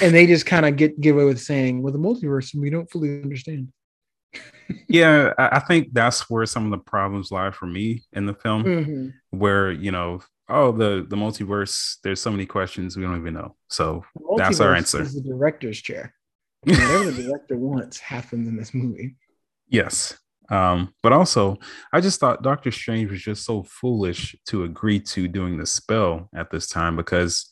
and 0.02 0.13
they 0.13 0.28
just 0.28 0.46
kind 0.46 0.65
of 0.65 0.76
get 0.76 1.00
give 1.00 1.15
away 1.15 1.26
with 1.26 1.39
saying, 1.39 1.82
"Well, 1.82 1.94
the 1.94 2.00
multiverse, 2.00 2.56
we 2.56 2.70
don't 2.70 2.89
fully 2.89 3.22
understand." 3.22 3.72
yeah, 4.88 5.34
I 5.38 5.60
think 5.60 5.89
that's 5.91 6.30
where 6.30 6.46
some 6.46 6.65
of 6.65 6.72
the 6.72 6.78
problems 6.78 7.32
lie 7.32 7.52
for 7.52 7.65
me 7.65 8.04
in 8.13 8.26
the 8.26 8.34
film, 8.34 8.63
mm-hmm. 8.63 9.38
where 9.38 9.72
you 9.72 9.91
know, 9.91 10.22
oh, 10.50 10.72
the 10.72 11.06
the 11.08 11.15
multiverse. 11.15 11.98
There's 12.04 12.22
so 12.22 12.32
many 12.32 12.46
questions 12.46 12.96
we 12.96 13.04
don't 13.04 13.20
even 13.20 13.34
know. 13.34 13.56
So 13.70 14.06
that's 14.38 14.60
our 14.60 14.76
answer. 14.76 15.02
Is 15.02 15.15
the 15.15 15.22
director's 15.22 15.82
chair. 15.82 16.13
Whatever 16.63 17.12
the 17.12 17.24
director 17.24 17.58
wants 17.58 18.00
happens 18.00 18.48
in 18.48 18.56
this 18.56 18.74
movie. 18.74 19.15
Yes. 19.67 20.17
Um, 20.52 20.94
but 21.02 21.14
also, 21.14 21.58
I 21.94 22.02
just 22.02 22.20
thought 22.20 22.44
Doctor 22.44 22.72
Strange 22.72 23.10
was 23.10 23.22
just 23.22 23.46
so 23.46 23.64
foolish 23.64 24.36
to 24.48 24.66
agree 24.66 25.00
to 25.00 25.28
doing 25.28 25.58
the 25.58 25.66
spell 25.66 26.30
at 26.36 26.52
this 26.52 26.68
time 26.68 26.98
because 26.98 27.50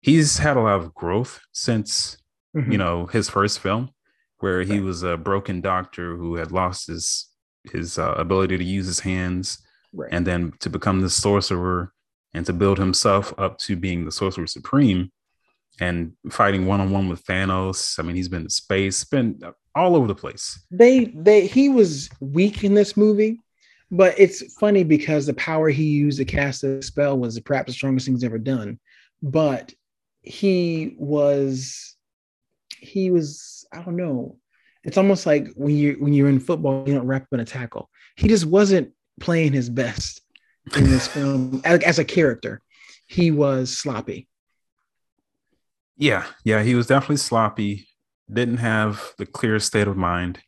he's 0.00 0.38
had 0.38 0.56
a 0.56 0.60
lot 0.60 0.80
of 0.80 0.94
growth 0.94 1.40
since 1.52 2.16
mm-hmm. 2.56 2.72
you 2.72 2.78
know 2.78 3.06
his 3.06 3.28
first 3.28 3.60
film 3.60 3.90
where 4.38 4.62
he 4.62 4.80
was 4.80 5.02
a 5.02 5.18
broken 5.18 5.60
doctor 5.60 6.16
who 6.16 6.36
had 6.36 6.50
lost 6.50 6.86
his 6.86 7.28
his 7.72 7.98
uh, 7.98 8.14
ability 8.16 8.56
to 8.56 8.64
use 8.64 8.86
his 8.86 9.00
hands 9.00 9.62
right. 9.92 10.08
and 10.10 10.26
then 10.26 10.50
to 10.60 10.70
become 10.70 11.02
the 11.02 11.10
sorcerer 11.10 11.92
and 12.32 12.46
to 12.46 12.54
build 12.54 12.78
himself 12.78 13.34
up 13.36 13.58
to 13.58 13.76
being 13.76 14.06
the 14.06 14.12
sorcerer 14.12 14.46
supreme 14.46 15.10
and 15.78 16.12
fighting 16.30 16.66
one-on-one 16.66 17.08
with 17.08 17.24
Thanos. 17.24 17.98
I 17.98 18.02
mean, 18.02 18.14
he's 18.14 18.28
been 18.28 18.42
in 18.42 18.50
space, 18.50 19.02
been 19.04 19.40
all 19.74 19.96
over 19.96 20.06
the 20.06 20.14
place. 20.14 20.64
They 20.70 21.06
they 21.06 21.46
he 21.46 21.68
was 21.68 22.10
weak 22.20 22.64
in 22.64 22.74
this 22.74 22.96
movie, 22.96 23.40
but 23.90 24.14
it's 24.18 24.54
funny 24.54 24.84
because 24.84 25.26
the 25.26 25.34
power 25.34 25.68
he 25.68 25.84
used 25.84 26.18
to 26.18 26.24
cast 26.24 26.62
the 26.62 26.82
spell 26.82 27.18
was 27.18 27.38
perhaps 27.40 27.68
the 27.68 27.72
strongest 27.74 28.06
thing 28.06 28.14
he's 28.14 28.24
ever 28.24 28.38
done. 28.38 28.78
But 29.22 29.72
he 30.22 30.94
was 30.98 31.96
he 32.78 33.10
was 33.10 33.66
I 33.72 33.82
don't 33.82 33.96
know. 33.96 34.38
It's 34.82 34.96
almost 34.96 35.26
like 35.26 35.48
when 35.54 35.76
you 35.76 35.96
when 35.98 36.12
you're 36.12 36.28
in 36.28 36.40
football, 36.40 36.84
you 36.86 36.94
don't 36.94 37.06
wrap 37.06 37.22
up 37.22 37.28
in 37.32 37.40
a 37.40 37.44
tackle. 37.44 37.90
He 38.16 38.28
just 38.28 38.46
wasn't 38.46 38.92
playing 39.20 39.52
his 39.52 39.68
best 39.68 40.22
in 40.76 40.84
this 40.84 41.06
film 41.14 41.60
as, 41.64 41.82
as 41.82 41.98
a 41.98 42.04
character. 42.04 42.62
He 43.06 43.30
was 43.30 43.76
sloppy. 43.76 44.28
Yeah, 45.96 46.24
yeah, 46.44 46.62
he 46.62 46.74
was 46.74 46.86
definitely 46.86 47.18
sloppy. 47.18 47.86
Didn't 48.32 48.58
have 48.58 49.12
the 49.18 49.26
clearest 49.26 49.66
state 49.66 49.88
of 49.88 49.96
mind. 49.96 50.40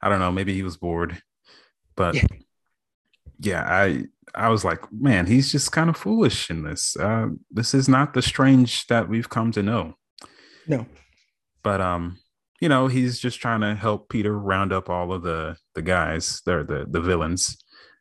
I 0.00 0.08
don't 0.08 0.18
know. 0.18 0.32
Maybe 0.32 0.54
he 0.54 0.62
was 0.62 0.76
bored, 0.76 1.22
but 1.96 2.14
yeah, 2.14 2.26
yeah 3.40 3.62
I 3.62 4.04
I 4.34 4.48
was 4.48 4.64
like, 4.64 4.80
man, 4.92 5.26
he's 5.26 5.50
just 5.52 5.72
kind 5.72 5.88
of 5.88 5.96
foolish 5.96 6.50
in 6.50 6.64
this. 6.64 6.96
Uh, 6.96 7.28
this 7.50 7.74
is 7.74 7.88
not 7.88 8.14
the 8.14 8.22
strange 8.22 8.86
that 8.88 9.08
we've 9.08 9.28
come 9.30 9.52
to 9.52 9.62
know. 9.62 9.94
No. 10.66 10.86
But 11.62 11.80
um, 11.80 12.18
you 12.60 12.68
know, 12.68 12.86
he's 12.86 13.18
just 13.18 13.40
trying 13.40 13.60
to 13.60 13.74
help 13.74 14.08
Peter 14.08 14.38
round 14.38 14.72
up 14.72 14.88
all 14.88 15.12
of 15.12 15.22
the 15.22 15.56
the 15.74 15.82
guys, 15.82 16.40
they're 16.46 16.64
the 16.64 16.86
the 16.88 17.00
villains. 17.00 17.56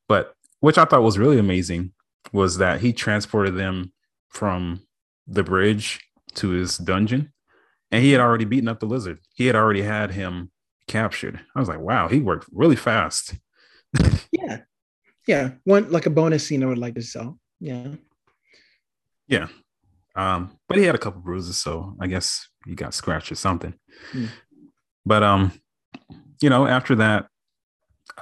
But 0.07 0.35
which 0.59 0.77
I 0.77 0.85
thought 0.85 1.03
was 1.03 1.19
really 1.19 1.39
amazing 1.39 1.91
was 2.31 2.57
that 2.57 2.81
he 2.81 2.93
transported 2.93 3.55
them 3.55 3.91
from 4.29 4.81
the 5.27 5.43
bridge 5.43 5.99
to 6.35 6.49
his 6.49 6.77
dungeon 6.77 7.32
and 7.93 8.03
he 8.03 8.11
had 8.11 8.19
already 8.19 8.45
beaten 8.45 8.67
up 8.67 8.79
the 8.79 8.85
lizard. 8.85 9.19
He 9.33 9.45
had 9.45 9.55
already 9.55 9.83
had 9.83 10.11
him 10.11 10.51
captured. 10.87 11.39
I 11.55 11.59
was 11.59 11.69
like, 11.69 11.79
wow, 11.79 12.09
he 12.09 12.19
worked 12.19 12.47
really 12.51 12.75
fast. 12.75 13.35
yeah 14.31 14.61
yeah 15.27 15.51
one 15.63 15.89
like 15.91 16.07
a 16.07 16.09
bonus 16.09 16.47
scene 16.47 16.63
i 16.63 16.65
would 16.65 16.79
like 16.79 16.95
to 16.95 17.01
sell 17.03 17.39
yeah 17.59 17.89
yeah 19.27 19.47
um 20.15 20.57
but 20.67 20.79
he 20.79 20.83
had 20.83 20.95
a 20.95 20.97
couple 20.97 21.21
bruises 21.21 21.59
so 21.59 21.95
i 22.01 22.07
guess 22.07 22.49
he 22.65 22.73
got 22.73 22.91
scratched 22.91 23.31
or 23.31 23.35
something 23.35 23.75
mm. 24.13 24.27
but 25.05 25.21
um 25.21 25.51
you 26.41 26.49
know 26.49 26.65
after 26.65 26.95
that 26.95 27.27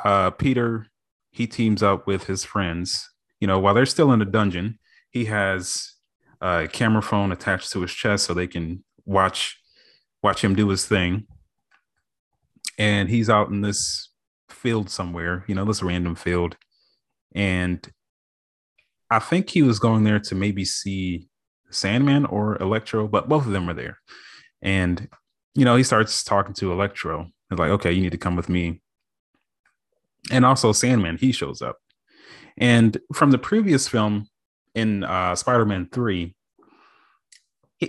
uh, 0.04 0.32
Peter 0.32 0.88
he 1.32 1.48
teams 1.48 1.82
up 1.82 2.08
with 2.08 2.26
his 2.26 2.44
friends. 2.44 3.10
You 3.40 3.48
know, 3.48 3.60
while 3.60 3.74
they're 3.74 3.86
still 3.86 4.12
in 4.12 4.20
the 4.20 4.26
dungeon, 4.26 4.80
he 5.10 5.26
has 5.26 5.94
a 6.42 6.68
camera 6.72 7.02
phone 7.02 7.32
attached 7.32 7.72
to 7.72 7.82
his 7.82 7.92
chest 7.92 8.26
so 8.26 8.34
they 8.34 8.48
can 8.48 8.84
watch 9.06 9.61
watch 10.24 10.44
him 10.44 10.56
do 10.56 10.70
his 10.70 10.86
thing. 10.86 11.28
And 12.78 13.10
he's 13.10 13.30
out 13.30 13.50
in 13.50 13.62
this 13.62 14.10
field 14.50 14.90
somewhere, 14.90 15.44
you 15.48 15.56
know, 15.56 15.66
this 15.66 15.84
random 15.84 16.16
field. 16.16 16.58
And 17.34 17.86
I 19.10 19.20
think 19.20 19.50
he 19.50 19.62
was 19.62 19.80
going 19.80 20.04
there 20.04 20.20
to 20.20 20.36
maybe 20.36 20.66
see 20.66 21.28
Sandman 21.70 22.26
or 22.26 22.62
Electro, 22.62 23.08
but 23.08 23.30
both 23.30 23.46
of 23.46 23.52
them 23.52 23.70
are 23.70 23.74
there. 23.74 23.98
And, 24.62 25.10
you 25.56 25.66
know, 25.66 25.76
he 25.76 25.84
starts 25.84 26.24
talking 26.24 26.54
to 26.56 26.72
Electro. 26.72 27.28
He's 27.50 27.60
like, 27.60 27.72
okay, 27.72 27.92
you 27.92 28.02
need 28.02 28.12
to 28.12 28.18
come 28.18 28.36
with 28.36 28.50
me. 28.50 28.82
And 30.32 30.46
also 30.46 30.72
Sandman, 30.72 31.18
he 31.18 31.32
shows 31.32 31.62
up. 31.62 31.78
And 32.58 32.98
from 33.14 33.32
the 33.32 33.38
previous 33.38 33.88
film 33.88 34.28
in 34.76 35.04
uh, 35.04 35.36
Spider 35.36 35.66
Man 35.66 35.88
3, 35.92 36.36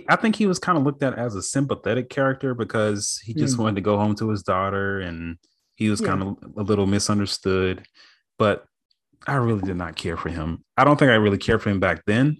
I 0.09 0.15
think 0.15 0.35
he 0.35 0.47
was 0.47 0.59
kind 0.59 0.77
of 0.77 0.83
looked 0.83 1.03
at 1.03 1.17
as 1.17 1.35
a 1.35 1.41
sympathetic 1.41 2.09
character 2.09 2.55
because 2.55 3.19
he 3.23 3.33
just 3.33 3.57
mm. 3.57 3.59
wanted 3.59 3.75
to 3.75 3.81
go 3.81 3.97
home 3.97 4.15
to 4.15 4.29
his 4.29 4.41
daughter 4.41 4.99
and 4.99 5.37
he 5.75 5.89
was 5.89 6.01
yeah. 6.01 6.07
kind 6.07 6.23
of 6.23 6.37
a 6.57 6.63
little 6.63 6.87
misunderstood. 6.87 7.85
But 8.39 8.65
I 9.27 9.35
really 9.35 9.61
did 9.61 9.77
not 9.77 9.95
care 9.95 10.17
for 10.17 10.29
him. 10.29 10.63
I 10.77 10.83
don't 10.83 10.97
think 10.97 11.11
I 11.11 11.15
really 11.15 11.37
cared 11.37 11.61
for 11.61 11.69
him 11.69 11.79
back 11.79 12.03
then. 12.05 12.37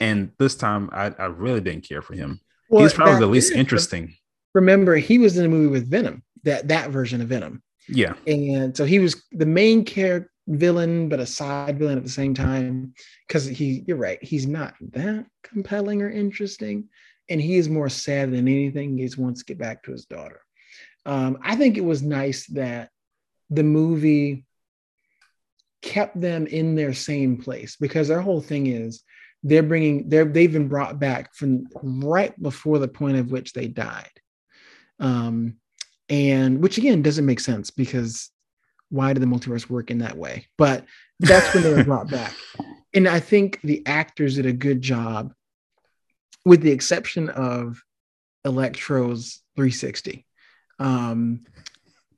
And 0.00 0.32
this 0.38 0.54
time 0.54 0.88
I, 0.92 1.12
I 1.18 1.26
really 1.26 1.60
didn't 1.60 1.86
care 1.88 2.02
for 2.02 2.14
him. 2.14 2.40
Well, 2.68 2.82
He's 2.82 2.94
probably 2.94 3.20
the 3.20 3.26
least 3.26 3.52
interesting. 3.52 4.14
Remember, 4.54 4.96
he 4.96 5.18
was 5.18 5.36
in 5.36 5.44
a 5.44 5.48
movie 5.48 5.68
with 5.68 5.90
Venom, 5.90 6.22
that 6.44 6.68
that 6.68 6.90
version 6.90 7.20
of 7.20 7.28
Venom. 7.28 7.62
Yeah. 7.88 8.14
And 8.26 8.76
so 8.76 8.84
he 8.84 8.98
was 8.98 9.22
the 9.32 9.46
main 9.46 9.84
character 9.84 10.31
villain, 10.46 11.08
but 11.08 11.20
a 11.20 11.26
side 11.26 11.78
villain 11.78 11.98
at 11.98 12.04
the 12.04 12.10
same 12.10 12.34
time. 12.34 12.94
Because 13.26 13.46
he, 13.46 13.84
you're 13.86 13.96
right, 13.96 14.22
he's 14.22 14.46
not 14.46 14.74
that 14.92 15.26
compelling 15.42 16.02
or 16.02 16.10
interesting. 16.10 16.88
And 17.28 17.40
he 17.40 17.56
is 17.56 17.68
more 17.68 17.88
sad 17.88 18.32
than 18.32 18.48
anything. 18.48 18.98
He 18.98 19.04
just 19.04 19.18
wants 19.18 19.40
to 19.40 19.46
get 19.46 19.58
back 19.58 19.82
to 19.84 19.92
his 19.92 20.04
daughter. 20.04 20.40
Um, 21.06 21.38
I 21.42 21.56
think 21.56 21.76
it 21.76 21.84
was 21.84 22.02
nice 22.02 22.46
that 22.48 22.90
the 23.50 23.62
movie 23.62 24.44
kept 25.82 26.20
them 26.20 26.46
in 26.46 26.74
their 26.74 26.94
same 26.94 27.36
place 27.36 27.76
because 27.76 28.08
their 28.08 28.20
whole 28.20 28.40
thing 28.40 28.68
is 28.68 29.02
they're 29.42 29.64
bringing 29.64 30.08
they're 30.08 30.24
they've 30.24 30.52
been 30.52 30.68
brought 30.68 31.00
back 31.00 31.34
from 31.34 31.66
right 31.82 32.40
before 32.40 32.78
the 32.78 32.88
point 32.88 33.16
of 33.16 33.32
which 33.32 33.52
they 33.52 33.66
died 33.66 34.10
um 35.00 35.56
and 36.08 36.62
which 36.62 36.78
again 36.78 37.02
doesn't 37.02 37.26
make 37.26 37.40
sense 37.40 37.70
because 37.70 38.30
why 38.92 39.12
did 39.12 39.22
the 39.22 39.26
multiverse 39.26 39.68
work 39.68 39.90
in 39.90 39.98
that 39.98 40.16
way 40.16 40.46
but 40.58 40.84
that's 41.20 41.52
when 41.54 41.62
they 41.62 41.72
were 41.72 41.84
brought 41.84 42.10
back 42.10 42.34
and 42.94 43.08
i 43.08 43.18
think 43.18 43.60
the 43.62 43.82
actors 43.86 44.36
did 44.36 44.46
a 44.46 44.52
good 44.52 44.80
job 44.80 45.32
with 46.44 46.60
the 46.62 46.70
exception 46.70 47.28
of 47.30 47.82
electro's 48.44 49.40
360 49.56 50.24
um 50.78 51.40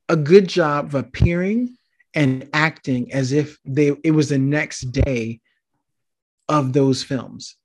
a 0.09 0.15
good 0.15 0.47
job 0.47 0.85
of 0.85 0.95
appearing 0.95 1.75
and 2.13 2.49
acting 2.53 3.11
as 3.11 3.31
if 3.31 3.57
they 3.65 3.91
it 4.03 4.11
was 4.11 4.29
the 4.29 4.37
next 4.37 4.81
day 4.91 5.39
of 6.47 6.73
those 6.73 7.03
films. 7.03 7.55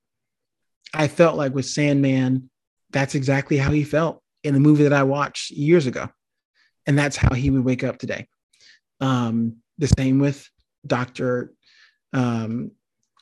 I 0.92 1.08
felt 1.08 1.36
like 1.36 1.54
with 1.54 1.66
Sandman, 1.66 2.50
that's 2.90 3.14
exactly 3.14 3.56
how 3.56 3.70
he 3.70 3.84
felt 3.84 4.22
in 4.42 4.54
the 4.54 4.60
movie 4.60 4.84
that 4.84 4.92
I 4.92 5.04
watched 5.04 5.50
years 5.50 5.86
ago. 5.86 6.08
And 6.86 6.98
that's 6.98 7.16
how 7.16 7.34
he 7.34 7.50
would 7.50 7.64
wake 7.64 7.84
up 7.84 7.98
today. 7.98 8.26
Um, 9.00 9.56
the 9.78 9.88
same 9.88 10.18
with 10.18 10.48
Dr. 10.86 11.52
Um, 12.12 12.72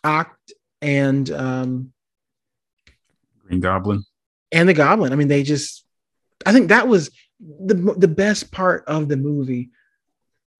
Oct 0.05 0.35
and 0.83 1.31
um, 1.31 1.93
Green 3.47 3.61
Goblin. 3.61 4.05
And 4.53 4.69
the 4.69 4.75
Goblin. 4.75 5.12
I 5.12 5.17
mean, 5.17 5.29
they 5.29 5.43
just, 5.43 5.85
I 6.47 6.53
think 6.53 6.69
that 6.69 6.88
was 6.88 7.11
the, 7.41 7.75
the 7.75 8.09
best 8.09 8.51
part 8.51 8.85
of 8.87 9.09
the 9.09 9.17
movie 9.17 9.71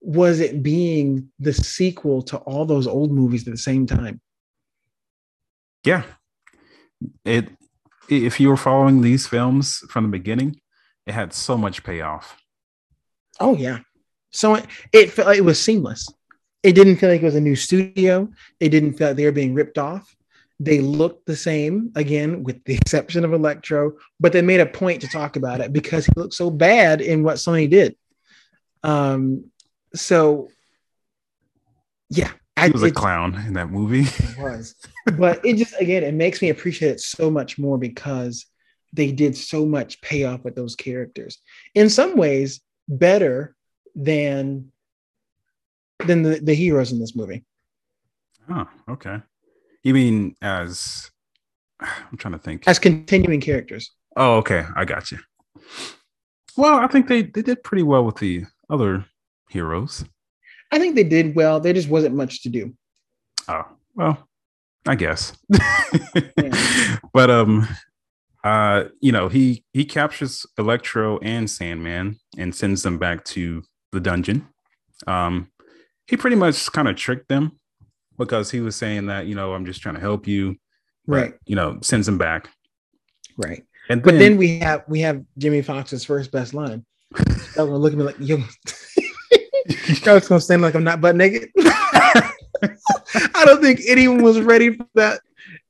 was 0.01 0.39
it 0.39 0.63
being 0.63 1.29
the 1.39 1.53
sequel 1.53 2.21
to 2.21 2.37
all 2.37 2.65
those 2.65 2.87
old 2.87 3.11
movies 3.11 3.47
at 3.47 3.51
the 3.51 3.57
same 3.57 3.85
time. 3.85 4.21
Yeah. 5.83 6.03
It 7.25 7.49
if 8.09 8.39
you 8.39 8.49
were 8.49 8.57
following 8.57 9.01
these 9.01 9.27
films 9.27 9.83
from 9.89 10.05
the 10.05 10.09
beginning, 10.09 10.59
it 11.05 11.13
had 11.13 11.31
so 11.33 11.57
much 11.57 11.83
payoff. 11.83 12.41
Oh 13.39 13.55
yeah. 13.55 13.79
So 14.31 14.55
it, 14.55 14.65
it 14.93 15.11
felt 15.11 15.27
like 15.27 15.37
it 15.37 15.45
was 15.45 15.61
seamless. 15.61 16.07
It 16.61 16.73
didn't 16.73 16.97
feel 16.97 17.09
like 17.09 17.21
it 17.21 17.25
was 17.25 17.35
a 17.35 17.41
new 17.41 17.55
studio. 17.55 18.29
It 18.59 18.69
didn't 18.69 18.93
feel 18.93 19.07
like 19.07 19.17
they 19.17 19.25
were 19.25 19.31
being 19.31 19.53
ripped 19.53 19.77
off. 19.77 20.15
They 20.59 20.81
looked 20.81 21.25
the 21.25 21.37
same 21.37 21.91
again, 21.95 22.43
with 22.43 22.63
the 22.65 22.73
exception 22.81 23.23
of 23.23 23.33
Electro, 23.33 23.93
but 24.19 24.33
they 24.33 24.41
made 24.41 24.59
a 24.59 24.65
point 24.65 25.01
to 25.01 25.07
talk 25.07 25.35
about 25.35 25.61
it 25.61 25.71
because 25.71 26.05
he 26.05 26.11
looked 26.15 26.33
so 26.33 26.49
bad 26.49 27.01
in 27.01 27.23
what 27.23 27.37
Sony 27.37 27.69
did. 27.69 27.95
Um, 28.83 29.45
so 29.95 30.49
yeah, 32.09 32.31
he 32.65 32.71
was 32.71 32.83
a 32.83 32.91
clown 32.91 33.35
in 33.47 33.53
that 33.53 33.69
movie. 33.69 34.07
was, 34.39 34.75
but 35.17 35.43
it 35.45 35.57
just 35.57 35.79
again 35.79 36.03
it 36.03 36.13
makes 36.13 36.41
me 36.41 36.49
appreciate 36.49 36.91
it 36.91 36.99
so 36.99 37.29
much 37.29 37.57
more 37.57 37.77
because 37.77 38.45
they 38.93 39.11
did 39.11 39.37
so 39.37 39.65
much 39.65 40.01
payoff 40.01 40.43
with 40.43 40.55
those 40.55 40.75
characters. 40.75 41.37
In 41.75 41.89
some 41.89 42.15
ways, 42.15 42.61
better 42.87 43.55
than 43.95 44.71
than 46.05 46.23
the, 46.23 46.39
the 46.39 46.53
heroes 46.53 46.91
in 46.91 46.99
this 46.99 47.15
movie. 47.15 47.43
Oh, 48.49 48.67
okay. 48.89 49.19
You 49.83 49.93
mean 49.93 50.35
as 50.41 51.09
I'm 51.79 52.17
trying 52.17 52.33
to 52.33 52.39
think 52.39 52.67
as 52.67 52.79
continuing 52.79 53.41
characters? 53.41 53.91
Oh, 54.15 54.37
okay. 54.37 54.65
I 54.75 54.85
got 54.85 55.11
you. 55.11 55.19
Well, 56.57 56.79
I 56.79 56.87
think 56.87 57.07
they 57.07 57.23
they 57.23 57.41
did 57.41 57.63
pretty 57.63 57.83
well 57.83 58.03
with 58.03 58.17
the 58.17 58.43
other 58.69 59.05
heroes. 59.49 60.03
I 60.71 60.79
think 60.79 60.95
they 60.95 61.03
did 61.03 61.35
well. 61.35 61.59
There 61.59 61.73
just 61.73 61.89
wasn't 61.89 62.15
much 62.15 62.43
to 62.43 62.49
do. 62.49 62.73
Oh, 63.47 63.65
well, 63.95 64.27
I 64.87 64.95
guess. 64.95 65.33
yeah. 65.49 66.97
But 67.13 67.29
um 67.31 67.67
uh 68.43 68.85
you 69.01 69.11
know, 69.11 69.27
he 69.29 69.63
he 69.73 69.85
captures 69.85 70.45
Electro 70.57 71.17
and 71.19 71.49
Sandman 71.49 72.19
and 72.37 72.53
sends 72.53 72.83
them 72.83 72.97
back 72.97 73.23
to 73.25 73.63
the 73.91 73.99
dungeon. 73.99 74.47
Um 75.07 75.51
he 76.07 76.17
pretty 76.17 76.35
much 76.35 76.71
kind 76.71 76.87
of 76.87 76.95
tricked 76.95 77.27
them 77.27 77.59
because 78.17 78.51
he 78.51 78.61
was 78.61 78.75
saying 78.75 79.07
that, 79.07 79.27
you 79.27 79.35
know, 79.35 79.53
I'm 79.53 79.65
just 79.65 79.81
trying 79.81 79.95
to 79.95 80.01
help 80.01 80.27
you. 80.27 80.57
Right. 81.07 81.33
you 81.45 81.55
know, 81.55 81.79
sends 81.81 82.05
them 82.05 82.19
back. 82.19 82.49
Right. 83.35 83.63
And 83.89 84.03
then, 84.03 84.13
but 84.13 84.19
then 84.19 84.37
we 84.37 84.59
have 84.59 84.83
we 84.87 84.99
have 84.99 85.23
Jimmy 85.37 85.63
Foxx's 85.63 86.05
first 86.05 86.31
best 86.31 86.53
line. 86.53 86.85
That 87.55 87.65
one 87.65 87.81
look 87.81 87.91
at 87.91 87.97
me 87.97 88.05
like, 88.05 88.19
yo, 88.19 88.37
I 90.05 90.13
was 90.13 90.27
gonna 90.27 90.39
stand 90.39 90.61
like 90.61 90.75
I'm 90.75 90.83
not 90.83 91.01
butt 91.01 91.15
naked. 91.15 91.49
I 91.57 93.43
don't 93.43 93.61
think 93.61 93.81
anyone 93.87 94.21
was 94.21 94.39
ready 94.39 94.75
for 94.75 94.85
that 94.93 95.21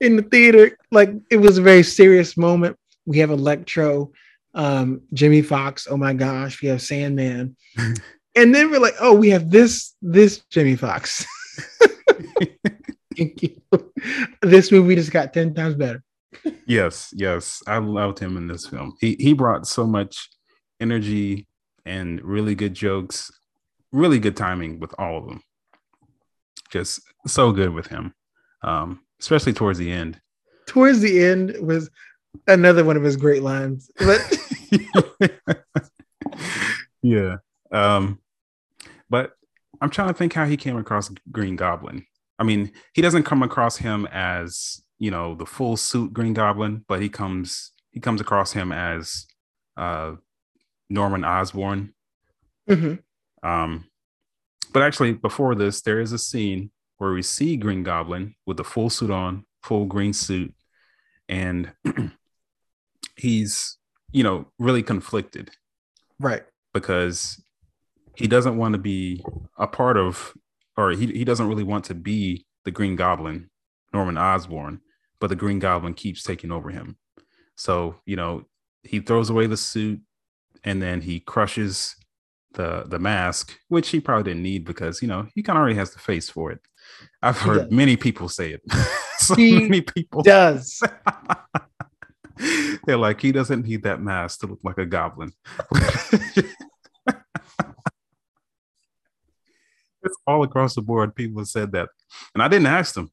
in 0.01 0.17
the 0.17 0.21
theater. 0.23 0.77
Like 0.91 1.11
it 1.31 1.37
was 1.37 1.57
a 1.57 1.61
very 1.61 1.83
serious 1.83 2.37
moment. 2.37 2.77
We 3.05 3.17
have 3.19 3.31
Electro, 3.31 4.11
um, 4.53 5.01
Jimmy 5.13 5.41
Fox. 5.41 5.87
Oh 5.89 5.97
my 5.97 6.13
gosh, 6.13 6.61
we 6.61 6.69
have 6.69 6.81
Sandman, 6.81 7.55
and 8.35 8.55
then 8.55 8.71
we're 8.71 8.79
like, 8.79 8.95
oh, 8.99 9.13
we 9.13 9.29
have 9.29 9.49
this 9.49 9.95
this 10.01 10.39
Jimmy 10.49 10.75
Fox. 10.75 11.25
Thank 13.17 13.43
you. 13.43 13.61
This 14.41 14.71
movie 14.71 14.95
just 14.95 15.11
got 15.11 15.33
ten 15.33 15.53
times 15.53 15.75
better. 15.75 16.03
yes, 16.65 17.13
yes, 17.15 17.61
I 17.67 17.79
loved 17.79 18.19
him 18.19 18.37
in 18.37 18.47
this 18.47 18.67
film. 18.67 18.95
He 19.01 19.15
he 19.19 19.33
brought 19.33 19.67
so 19.67 19.85
much 19.85 20.29
energy 20.79 21.47
and 21.85 22.21
really 22.23 22.55
good 22.55 22.73
jokes 22.73 23.31
really 23.91 24.19
good 24.19 24.37
timing 24.37 24.79
with 24.79 24.93
all 24.97 25.17
of 25.17 25.27
them. 25.27 25.41
Just 26.69 27.01
so 27.25 27.51
good 27.51 27.73
with 27.73 27.87
him, 27.87 28.13
um, 28.63 29.01
especially 29.19 29.53
towards 29.53 29.79
the 29.79 29.91
end. 29.91 30.19
Towards 30.67 30.99
the 30.99 31.23
end 31.23 31.55
was 31.61 31.89
another 32.47 32.83
one 32.83 32.97
of 32.97 33.03
his 33.03 33.17
great 33.17 33.43
lines. 33.43 33.89
But 33.97 34.37
yeah, 37.01 37.37
um, 37.71 38.19
but 39.09 39.33
I'm 39.81 39.89
trying 39.89 40.09
to 40.09 40.13
think 40.13 40.33
how 40.33 40.45
he 40.45 40.57
came 40.57 40.77
across 40.77 41.11
Green 41.31 41.55
Goblin. 41.55 42.05
I 42.37 42.43
mean, 42.43 42.71
he 42.93 43.01
doesn't 43.01 43.23
come 43.23 43.43
across 43.43 43.77
him 43.77 44.07
as 44.11 44.81
you 44.97 45.11
know 45.11 45.35
the 45.35 45.45
full 45.45 45.77
suit 45.77 46.13
Green 46.13 46.33
Goblin, 46.33 46.85
but 46.87 47.01
he 47.01 47.09
comes 47.09 47.71
he 47.91 47.99
comes 47.99 48.21
across 48.21 48.53
him 48.53 48.71
as 48.71 49.25
uh, 49.77 50.13
Norman 50.89 51.23
Osborn. 51.23 51.93
Mm-hmm. 52.69 53.47
Um, 53.47 53.85
but 54.71 54.83
actually, 54.83 55.13
before 55.13 55.55
this, 55.55 55.81
there 55.81 55.99
is 55.99 56.11
a 56.11 56.19
scene 56.19 56.71
where 56.97 57.11
we 57.13 57.21
see 57.21 57.57
Green 57.57 57.83
Goblin 57.83 58.35
with 58.45 58.57
the 58.57 58.63
full 58.63 58.89
suit 58.89 59.09
on, 59.09 59.45
full 59.63 59.85
green 59.85 60.13
suit, 60.13 60.53
and 61.27 61.71
he's, 63.19 63.77
you 64.11 64.23
know, 64.23 64.47
really 64.57 64.83
conflicted. 64.83 65.51
Right. 66.19 66.43
Because 66.73 67.41
he 68.15 68.27
doesn't 68.27 68.57
want 68.57 68.73
to 68.73 68.79
be 68.79 69.23
a 69.57 69.67
part 69.67 69.97
of, 69.97 70.33
or 70.77 70.91
he, 70.91 71.07
he 71.07 71.23
doesn't 71.23 71.47
really 71.47 71.63
want 71.63 71.85
to 71.85 71.95
be 71.95 72.45
the 72.65 72.71
Green 72.71 72.95
Goblin, 72.95 73.49
Norman 73.93 74.17
Osborn, 74.17 74.81
but 75.19 75.27
the 75.27 75.35
Green 75.35 75.59
Goblin 75.59 75.93
keeps 75.93 76.23
taking 76.23 76.51
over 76.51 76.69
him. 76.69 76.97
So, 77.55 77.95
you 78.05 78.15
know, 78.15 78.45
he 78.83 78.99
throws 78.99 79.29
away 79.29 79.47
the 79.47 79.57
suit 79.57 80.01
and 80.63 80.81
then 80.81 81.01
he 81.01 81.19
crushes 81.19 81.95
the 82.53 82.83
the 82.87 82.99
mask, 82.99 83.57
which 83.67 83.89
he 83.89 83.99
probably 83.99 84.31
didn't 84.31 84.43
need 84.43 84.65
because 84.65 85.01
you 85.01 85.07
know 85.07 85.27
he 85.35 85.43
kind 85.43 85.57
of 85.57 85.61
already 85.61 85.75
has 85.75 85.91
the 85.91 85.99
face 85.99 86.29
for 86.29 86.51
it. 86.51 86.59
I've 87.21 87.37
heard 87.37 87.71
many 87.71 87.95
people 87.95 88.29
say 88.29 88.53
it. 88.53 88.61
so 89.17 89.35
he 89.35 89.59
many 89.59 89.81
people 89.81 90.23
does. 90.23 90.81
They're 92.85 92.97
like, 92.97 93.21
he 93.21 93.31
doesn't 93.31 93.65
need 93.65 93.83
that 93.83 94.01
mask 94.01 94.39
to 94.41 94.47
look 94.47 94.59
like 94.63 94.77
a 94.77 94.85
goblin. 94.85 95.31
it's 100.03 100.17
all 100.25 100.43
across 100.43 100.75
the 100.75 100.81
board. 100.81 101.15
People 101.15 101.41
have 101.41 101.47
said 101.47 101.71
that, 101.73 101.89
and 102.33 102.41
I 102.41 102.47
didn't 102.47 102.67
ask 102.67 102.93
them, 102.93 103.11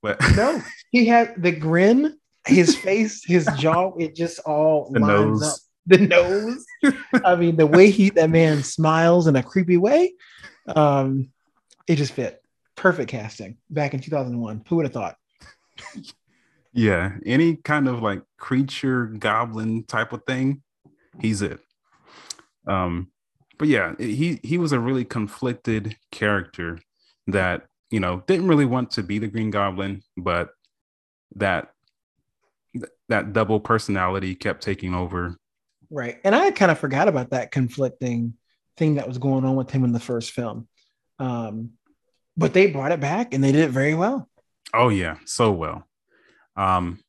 but 0.00 0.18
no, 0.36 0.60
he 0.90 1.06
had 1.06 1.42
the 1.42 1.52
grin, 1.52 2.18
his 2.46 2.76
face, 2.76 3.24
his 3.24 3.48
jaw. 3.58 3.92
It 3.98 4.14
just 4.14 4.38
all 4.40 4.90
the 4.92 5.00
lines 5.00 5.40
nose. 5.40 5.42
up. 5.42 5.56
The 5.86 5.98
nose. 5.98 6.64
I 7.24 7.34
mean, 7.34 7.56
the 7.56 7.66
way 7.66 7.90
he 7.90 8.10
that 8.10 8.30
man 8.30 8.62
smiles 8.62 9.26
in 9.26 9.34
a 9.34 9.42
creepy 9.42 9.76
way. 9.76 10.12
Um, 10.68 11.32
it 11.88 11.96
just 11.96 12.12
fit. 12.12 12.40
Perfect 12.76 13.10
casting 13.10 13.58
back 13.68 13.92
in 13.92 14.00
2001. 14.00 14.62
Who 14.68 14.76
would 14.76 14.86
have 14.86 14.92
thought? 14.92 15.16
Yeah, 16.72 17.12
any 17.26 17.56
kind 17.56 17.88
of 17.88 18.02
like 18.02 18.22
creature 18.38 19.06
goblin 19.06 19.84
type 19.84 20.12
of 20.12 20.24
thing, 20.26 20.62
he's 21.20 21.42
it. 21.42 21.60
Um, 22.66 23.08
but 23.58 23.68
yeah, 23.68 23.94
he 23.98 24.40
he 24.42 24.58
was 24.58 24.72
a 24.72 24.80
really 24.80 25.04
conflicted 25.04 25.96
character 26.10 26.78
that 27.26 27.66
you 27.90 28.00
know 28.00 28.22
didn't 28.26 28.48
really 28.48 28.64
want 28.64 28.92
to 28.92 29.02
be 29.02 29.18
the 29.18 29.28
Green 29.28 29.50
Goblin, 29.50 30.02
but 30.16 30.50
that 31.36 31.72
that 33.08 33.32
double 33.32 33.60
personality 33.60 34.34
kept 34.34 34.62
taking 34.62 34.94
over. 34.94 35.36
Right. 35.90 36.18
And 36.24 36.34
I 36.34 36.50
kind 36.50 36.70
of 36.70 36.78
forgot 36.78 37.08
about 37.08 37.30
that 37.30 37.50
conflicting 37.50 38.34
thing 38.78 38.94
that 38.94 39.06
was 39.06 39.18
going 39.18 39.44
on 39.44 39.56
with 39.56 39.70
him 39.70 39.84
in 39.84 39.92
the 39.92 40.00
first 40.00 40.30
film. 40.30 40.66
Um, 41.18 41.72
but 42.36 42.54
they 42.54 42.68
brought 42.68 42.92
it 42.92 43.00
back 43.00 43.34
and 43.34 43.44
they 43.44 43.52
did 43.52 43.60
it 43.60 43.70
very 43.70 43.94
well. 43.94 44.28
Oh 44.72 44.88
yeah, 44.88 45.18
so 45.26 45.52
well. 45.52 45.86
Um, 46.56 47.00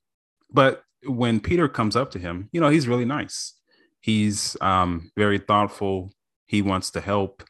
but 0.51 0.84
when 1.06 1.39
Peter 1.39 1.67
comes 1.67 1.95
up 1.95 2.12
to 2.12 2.19
him, 2.19 2.49
you 2.51 2.62
know, 2.62 2.69
he's 2.69 2.88
really 2.88 3.06
nice. 3.06 3.53
He's 3.99 4.58
um 4.62 5.12
very 5.17 5.39
thoughtful. 5.39 6.12
He 6.45 6.62
wants 6.62 6.91
to 6.91 7.01
help. 7.01 7.43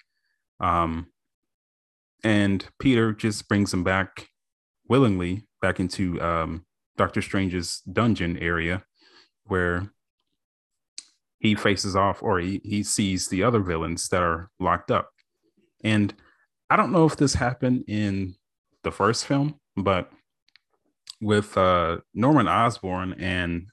Um, 0.60 1.08
and 2.24 2.66
Peter 2.80 3.12
just 3.12 3.48
brings 3.48 3.74
him 3.74 3.84
back 3.84 4.28
willingly 4.88 5.48
back 5.62 5.80
into 5.80 6.22
um 6.22 6.66
Doctor 6.98 7.22
Strange's 7.22 7.82
dungeon 7.82 8.38
area 8.38 8.84
where 9.46 9.90
he 11.40 11.56
faces 11.56 11.96
off 11.96 12.24
or 12.24 12.40
he, 12.40 12.62
he 12.64 12.84
sees 12.84 13.28
the 13.28 13.44
other 13.44 13.60
villains 13.60 14.08
that 14.10 14.24
are 14.24 14.50
locked 14.60 14.92
up. 14.92 15.10
And 15.84 16.14
I 16.70 16.78
don't 16.78 16.94
know 16.94 17.06
if 17.06 17.18
this 17.18 17.34
happened 17.34 17.84
in 17.88 18.36
the 18.84 18.92
first 18.92 19.26
film, 19.26 19.60
but 19.76 20.10
with 21.24 21.58
uh, 21.58 21.98
Norman 22.14 22.48
Osborn 22.48 23.14
and 23.20 23.68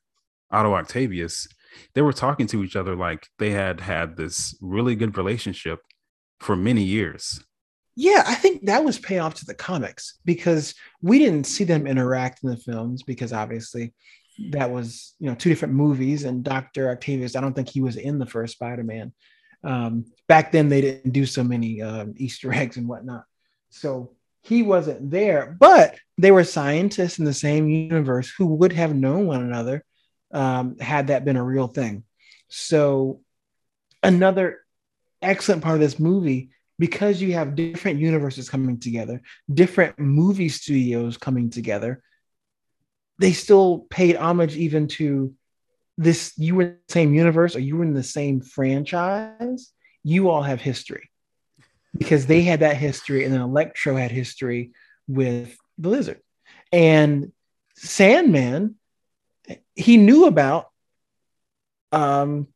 Otto 0.51 0.75
Octavius, 0.75 1.49
they 1.95 2.03
were 2.03 2.13
talking 2.13 2.47
to 2.49 2.63
each 2.65 2.77
other 2.77 2.97
like 2.97 3.27
they 3.39 3.51
had 3.51 3.81
had 3.81 4.17
this 4.17 4.57
really 4.61 4.95
good 4.95 5.17
relationship 5.17 5.81
for 6.41 6.57
many 6.57 6.83
years. 6.83 7.45
Yeah, 7.97 8.25
I 8.27 8.35
think 8.35 8.67
that 8.67 8.85
was 8.85 8.99
pay 8.99 9.19
off 9.19 9.35
to 9.35 9.45
the 9.45 9.55
comics 9.55 10.19
because 10.25 10.75
we 11.03 11.19
didn't 11.19 11.45
see 11.45 11.65
them 11.65 11.87
interact 11.87 12.43
in 12.43 12.51
the 12.51 12.57
films 12.57 13.03
because 13.03 13.33
obviously 13.33 13.93
that 14.51 14.71
was 14.71 15.15
you 15.19 15.29
know 15.29 15.35
two 15.35 15.51
different 15.51 15.75
movies 15.75 16.25
and 16.25 16.43
Dr. 16.43 16.91
Octavius, 16.91 17.37
I 17.37 17.41
don't 17.41 17.53
think 17.53 17.69
he 17.69 17.83
was 17.83 17.97
in 17.97 18.19
the 18.19 18.27
first 18.27 18.55
Spider-Man. 18.55 19.13
Um, 19.63 20.07
back 20.29 20.53
then 20.53 20.69
they 20.69 20.81
didn't 20.81 21.11
do 21.11 21.27
so 21.27 21.45
many 21.45 21.83
um, 21.83 22.15
Easter 22.17 22.53
eggs 22.55 22.77
and 22.77 22.89
whatnot. 22.89 23.25
So 23.69 24.15
he 24.43 24.63
wasn't 24.63 25.11
there, 25.11 25.57
but 25.59 25.99
they 26.21 26.31
were 26.31 26.45
scientists 26.45 27.19
in 27.19 27.25
the 27.25 27.33
same 27.33 27.69
universe 27.69 28.31
who 28.37 28.47
would 28.47 28.73
have 28.73 28.95
known 28.95 29.27
one 29.27 29.43
another 29.43 29.85
um, 30.33 30.79
had 30.79 31.07
that 31.07 31.25
been 31.25 31.37
a 31.37 31.43
real 31.43 31.67
thing. 31.67 32.05
So, 32.49 33.21
another 34.03 34.61
excellent 35.23 35.63
part 35.63 35.77
of 35.77 35.81
this 35.81 35.99
movie, 35.99 36.51
because 36.79 37.23
you 37.23 37.33
have 37.33 37.55
different 37.55 38.01
universes 38.01 38.51
coming 38.51 38.79
together, 38.79 39.23
different 39.53 39.99
movie 39.99 40.51
studios 40.51 41.17
coming 41.17 41.49
together, 41.49 42.03
they 43.19 43.33
still 43.33 43.87
paid 43.91 44.17
homage 44.17 44.57
even 44.57 44.89
to 44.89 45.33
this. 45.97 46.35
You 46.37 46.57
were 46.57 46.63
in 46.63 46.77
the 46.87 46.93
same 46.93 47.15
universe 47.15 47.57
or 47.57 47.61
you 47.61 47.77
were 47.77 47.85
in 47.85 47.95
the 47.95 48.03
same 48.03 48.43
franchise, 48.43 49.73
you 50.03 50.29
all 50.29 50.43
have 50.43 50.61
history 50.61 51.11
because 51.97 52.27
they 52.27 52.43
had 52.43 52.61
that 52.61 52.77
history, 52.77 53.25
and 53.25 53.33
then 53.33 53.41
Electro 53.41 53.97
had 53.97 54.11
history 54.11 54.73
with 55.09 55.57
the 55.81 55.89
lizard. 55.89 56.21
And 56.73 57.33
Sandman, 57.75 58.77
he 59.75 59.97
knew 59.97 60.27
about 60.27 60.69
um, 61.93 62.47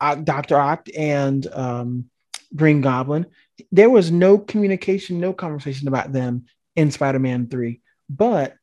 Doc 0.00 0.52
Ock 0.52 0.88
and 0.96 1.46
um, 1.52 2.10
Green 2.54 2.80
Goblin. 2.80 3.26
There 3.72 3.90
was 3.90 4.10
no 4.10 4.38
communication, 4.38 5.18
no 5.20 5.32
conversation 5.32 5.88
about 5.88 6.12
them 6.12 6.46
in 6.76 6.90
Spider 6.90 7.18
Man 7.18 7.48
3, 7.48 7.80
but 8.08 8.54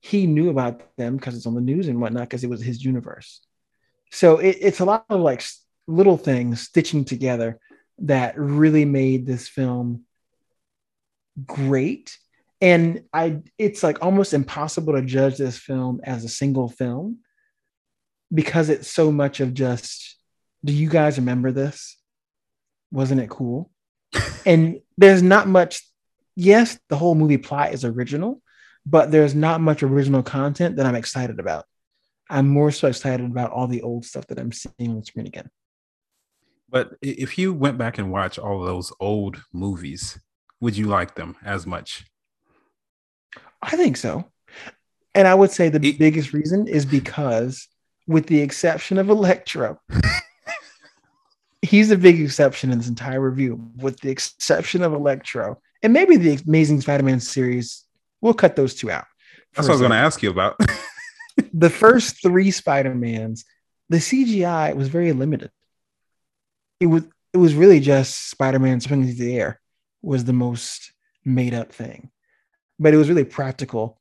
he 0.00 0.26
knew 0.26 0.50
about 0.50 0.96
them 0.96 1.16
because 1.16 1.36
it's 1.36 1.46
on 1.46 1.54
the 1.54 1.60
news 1.60 1.88
and 1.88 2.00
whatnot 2.00 2.22
because 2.22 2.44
it 2.44 2.50
was 2.50 2.62
his 2.62 2.84
universe. 2.84 3.40
So 4.10 4.38
it, 4.38 4.58
it's 4.60 4.80
a 4.80 4.84
lot 4.84 5.06
of 5.08 5.20
like 5.20 5.42
little 5.86 6.16
things 6.16 6.60
stitching 6.62 7.04
together 7.04 7.58
that 7.98 8.38
really 8.38 8.84
made 8.84 9.26
this 9.26 9.48
film 9.48 10.04
great. 11.46 12.16
And 12.60 13.04
i 13.12 13.40
it's 13.56 13.82
like 13.82 14.02
almost 14.02 14.34
impossible 14.34 14.92
to 14.94 15.02
judge 15.02 15.38
this 15.38 15.56
film 15.56 16.00
as 16.04 16.24
a 16.24 16.28
single 16.28 16.68
film 16.68 17.18
because 18.32 18.68
it's 18.68 18.88
so 18.88 19.10
much 19.10 19.40
of 19.40 19.54
just 19.54 20.16
do 20.64 20.72
you 20.72 20.88
guys 20.88 21.18
remember 21.18 21.52
this? 21.52 21.96
Wasn't 22.90 23.20
it 23.20 23.30
cool? 23.30 23.70
And 24.46 24.80
there's 24.96 25.22
not 25.22 25.48
much 25.48 25.82
yes 26.36 26.78
the 26.88 26.96
whole 26.96 27.14
movie 27.14 27.38
plot 27.38 27.74
is 27.74 27.84
original 27.84 28.42
but 28.86 29.10
there's 29.10 29.34
not 29.34 29.60
much 29.60 29.82
original 29.82 30.22
content 30.22 30.76
that 30.76 30.86
i'm 30.86 30.94
excited 30.94 31.38
about. 31.38 31.64
I'm 32.28 32.48
more 32.48 32.70
so 32.70 32.88
excited 32.88 33.26
about 33.26 33.50
all 33.50 33.66
the 33.66 33.82
old 33.82 34.04
stuff 34.04 34.26
that 34.28 34.38
i'm 34.38 34.52
seeing 34.52 34.90
on 34.90 35.00
the 35.00 35.04
screen 35.04 35.26
again. 35.26 35.50
But 36.68 36.94
if 37.02 37.36
you 37.36 37.52
went 37.52 37.78
back 37.78 37.98
and 37.98 38.12
watched 38.12 38.38
all 38.38 38.62
those 38.62 38.92
old 39.00 39.42
movies, 39.52 40.18
would 40.60 40.76
you 40.76 40.86
like 40.86 41.14
them 41.14 41.36
as 41.44 41.66
much? 41.66 42.04
I 43.62 43.76
think 43.76 43.96
so. 43.96 44.30
And 45.14 45.26
I 45.26 45.34
would 45.34 45.50
say 45.50 45.68
the 45.68 45.86
it, 45.86 45.98
biggest 45.98 46.32
reason 46.32 46.68
is 46.68 46.84
because, 46.84 47.68
with 48.06 48.26
the 48.26 48.40
exception 48.40 48.98
of 48.98 49.08
Electro, 49.08 49.80
he's 51.62 51.90
a 51.90 51.98
big 51.98 52.20
exception 52.20 52.70
in 52.70 52.78
this 52.78 52.88
entire 52.88 53.20
review. 53.20 53.70
With 53.76 54.00
the 54.00 54.10
exception 54.10 54.82
of 54.82 54.92
Electro, 54.92 55.60
and 55.82 55.92
maybe 55.92 56.16
the 56.16 56.40
Amazing 56.46 56.80
Spider-Man 56.80 57.20
series, 57.20 57.84
we'll 58.20 58.34
cut 58.34 58.56
those 58.56 58.74
two 58.74 58.90
out. 58.90 59.06
That's 59.54 59.66
what 59.66 59.72
I 59.72 59.74
was 59.74 59.80
going 59.80 59.92
to 59.92 59.96
ask 59.96 60.22
you 60.22 60.30
about. 60.30 60.60
the 61.52 61.70
first 61.70 62.22
three 62.22 62.50
Spider-Mans, 62.50 63.44
the 63.88 63.96
CGI 63.96 64.76
was 64.76 64.88
very 64.88 65.12
limited 65.12 65.50
it 66.80 66.86
was 66.86 67.04
it 67.32 67.36
was 67.36 67.54
really 67.54 67.78
just 67.78 68.30
Spider-Man 68.30 68.80
swinging 68.80 69.14
through 69.14 69.26
the 69.26 69.38
air 69.38 69.60
was 70.02 70.24
the 70.24 70.32
most 70.32 70.92
made 71.24 71.54
up 71.54 71.72
thing, 71.72 72.10
but 72.78 72.94
it 72.94 72.96
was 72.96 73.08
really 73.08 73.24
practical. 73.24 73.98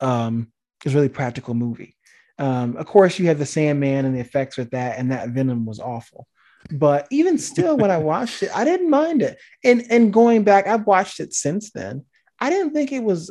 Um, 0.00 0.52
it 0.80 0.84
was 0.84 0.94
really 0.94 1.08
practical 1.08 1.54
movie. 1.54 1.96
Um, 2.38 2.76
of 2.76 2.86
course, 2.86 3.18
you 3.18 3.26
had 3.26 3.38
the 3.38 3.46
Sandman 3.46 4.06
and 4.06 4.14
the 4.14 4.20
effects 4.20 4.56
with 4.56 4.70
that, 4.70 4.98
and 4.98 5.10
that 5.10 5.28
Venom 5.30 5.66
was 5.66 5.78
awful. 5.78 6.26
But 6.70 7.06
even 7.10 7.38
still, 7.38 7.76
when 7.76 7.90
I 7.90 7.98
watched 8.12 8.42
it, 8.42 8.50
I 8.56 8.64
didn't 8.64 8.90
mind 8.90 9.22
it. 9.22 9.38
And 9.62 9.84
and 9.90 10.12
going 10.12 10.44
back, 10.44 10.66
I've 10.66 10.86
watched 10.86 11.20
it 11.20 11.34
since 11.34 11.70
then. 11.70 12.04
I 12.38 12.50
didn't 12.50 12.72
think 12.72 12.92
it 12.92 13.02
was 13.02 13.30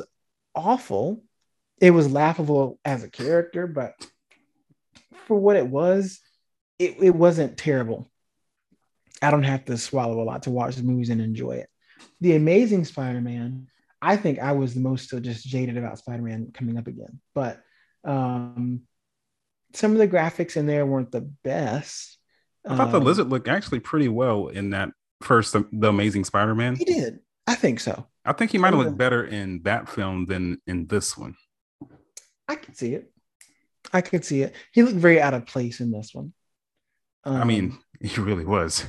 awful. 0.54 1.22
It 1.80 1.90
was 1.90 2.10
laughable 2.10 2.78
as 2.84 3.02
a 3.02 3.10
character, 3.10 3.66
but 3.66 3.94
for 5.26 5.36
what 5.36 5.56
it 5.56 5.66
was, 5.66 6.20
it, 6.78 6.96
it 7.00 7.14
wasn't 7.14 7.56
terrible. 7.56 8.10
I 9.22 9.30
don't 9.30 9.42
have 9.42 9.64
to 9.66 9.76
swallow 9.76 10.20
a 10.20 10.24
lot 10.24 10.44
to 10.44 10.50
watch 10.50 10.76
the 10.76 10.82
movies 10.82 11.10
and 11.10 11.20
enjoy 11.20 11.52
it. 11.52 11.70
The 12.20 12.36
Amazing 12.36 12.84
Spider-Man, 12.84 13.68
I 14.02 14.16
think 14.16 14.38
I 14.38 14.52
was 14.52 14.74
the 14.74 14.80
most 14.80 15.04
still 15.04 15.20
just 15.20 15.46
jaded 15.46 15.76
about 15.76 15.98
Spider-Man 15.98 16.50
coming 16.52 16.78
up 16.78 16.86
again. 16.86 17.20
But 17.34 17.62
um, 18.04 18.82
some 19.74 19.92
of 19.92 19.98
the 19.98 20.08
graphics 20.08 20.56
in 20.56 20.66
there 20.66 20.84
weren't 20.86 21.12
the 21.12 21.30
best. 21.44 22.18
I 22.66 22.76
thought 22.76 22.92
the 22.92 22.98
Um, 22.98 23.04
lizard 23.04 23.28
looked 23.28 23.48
actually 23.48 23.80
pretty 23.80 24.08
well 24.08 24.48
in 24.48 24.70
that 24.70 24.90
first 25.22 25.54
um, 25.56 25.68
The 25.72 25.88
Amazing 25.88 26.24
Spider-Man. 26.24 26.76
He 26.76 26.84
did. 26.84 27.20
I 27.46 27.54
think 27.54 27.80
so. 27.80 28.06
I 28.24 28.32
think 28.34 28.50
he 28.50 28.58
might 28.58 28.74
have 28.74 28.84
looked 28.84 28.98
better 28.98 29.24
in 29.24 29.62
that 29.62 29.88
film 29.88 30.26
than 30.26 30.60
in 30.66 30.86
this 30.86 31.16
one. 31.16 31.36
I 32.46 32.56
can 32.56 32.74
see 32.74 32.94
it. 32.94 33.10
I 33.92 34.02
could 34.02 34.24
see 34.24 34.42
it. 34.42 34.54
He 34.72 34.82
looked 34.82 34.96
very 34.98 35.20
out 35.20 35.34
of 35.34 35.46
place 35.46 35.80
in 35.80 35.90
this 35.90 36.10
one. 36.12 36.32
I 37.24 37.40
Um, 37.40 37.48
mean, 37.48 37.78
he 38.02 38.20
really 38.20 38.44
was. 38.44 38.86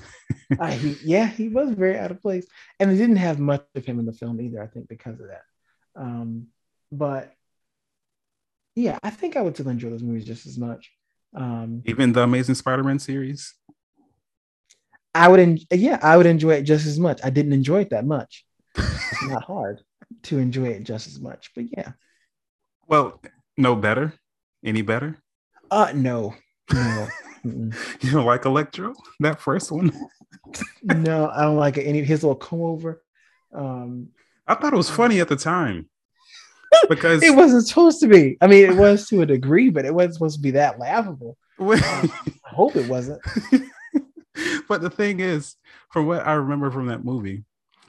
I, 0.60 0.72
he, 0.72 0.98
yeah, 1.04 1.28
he 1.28 1.50
was 1.50 1.72
very 1.72 1.98
out 1.98 2.12
of 2.12 2.22
place, 2.22 2.46
and 2.80 2.90
they 2.90 2.98
didn't 2.98 3.18
have 3.18 3.40
much 3.40 3.66
of 3.76 3.86
him 3.86 4.00
in 4.00 4.06
the 4.06 4.14
film 4.14 4.40
either. 4.40 4.62
I 4.62 4.68
think 4.68 4.88
because 4.88 5.20
of 5.20 5.28
that. 5.28 5.44
Um, 5.96 6.48
but 6.92 7.34
yeah, 8.76 9.00
I 9.04 9.10
think 9.10 9.36
I 9.36 9.42
would 9.42 9.56
still 9.56 9.70
enjoy 9.70 9.90
those 9.90 10.04
movies 10.04 10.26
just 10.26 10.46
as 10.46 10.58
much. 10.58 10.92
Um, 11.36 11.82
Even 11.86 12.14
the 12.14 12.24
Amazing 12.24 12.56
Spider-Man 12.56 13.00
series. 13.00 13.54
I 15.14 15.28
would, 15.28 15.40
en- 15.40 15.60
yeah, 15.72 16.00
I 16.02 16.16
would 16.16 16.26
enjoy 16.26 16.54
it 16.54 16.64
just 16.64 16.86
as 16.86 16.98
much. 16.98 17.20
I 17.24 17.30
didn't 17.30 17.54
enjoy 17.54 17.82
it 17.82 17.90
that 17.90 18.06
much. 18.06 18.46
It's 18.78 19.24
not 19.28 19.44
hard 19.44 19.82
to 20.24 20.38
enjoy 20.38 20.68
it 20.68 20.84
just 20.84 21.08
as 21.08 21.20
much, 21.20 21.52
but 21.54 21.66
yeah. 21.76 21.92
Well, 22.88 23.22
no 23.58 23.76
better. 23.76 24.14
Any 24.64 24.82
better? 24.82 25.18
Uh, 25.70 25.92
no, 25.94 26.36
no, 26.72 27.08
Mm-mm. 27.46 27.76
You 28.04 28.12
don't 28.12 28.26
like 28.26 28.46
Electro? 28.46 28.94
That 29.20 29.42
first 29.42 29.72
one? 29.72 29.92
no, 30.84 31.30
I 31.30 31.44
don't 31.44 31.58
like 31.58 31.78
it. 31.78 31.84
Any 31.84 32.04
his 32.04 32.24
little 32.24 32.36
come 32.36 32.62
over. 32.62 33.02
Um, 33.54 34.10
I 34.48 34.56
thought 34.56 34.74
it 34.74 34.78
was 34.78 34.90
funny 34.90 35.20
at 35.20 35.28
the 35.28 35.36
time. 35.36 35.88
Because 36.88 37.22
it 37.22 37.36
wasn't 37.36 37.68
supposed 37.68 38.00
to 38.00 38.08
be. 38.08 38.38
I 38.40 38.48
mean, 38.48 38.64
it 38.64 38.78
was 38.78 39.06
to 39.10 39.22
a 39.22 39.26
degree, 39.26 39.70
but 39.70 39.84
it 39.84 39.94
wasn't 39.94 40.14
supposed 40.14 40.38
to 40.38 40.42
be 40.42 40.52
that 40.52 40.80
laughable. 40.80 41.38
I 41.60 42.10
hope 42.46 42.78
it 42.78 42.88
wasn't. 42.88 43.22
but 44.70 44.82
the 44.82 44.90
thing 44.90 45.20
is, 45.20 45.58
from 45.92 46.08
what 46.08 46.26
I 46.26 46.32
remember 46.32 46.72
from 46.72 46.88
that 46.88 47.04
movie, 47.04 47.44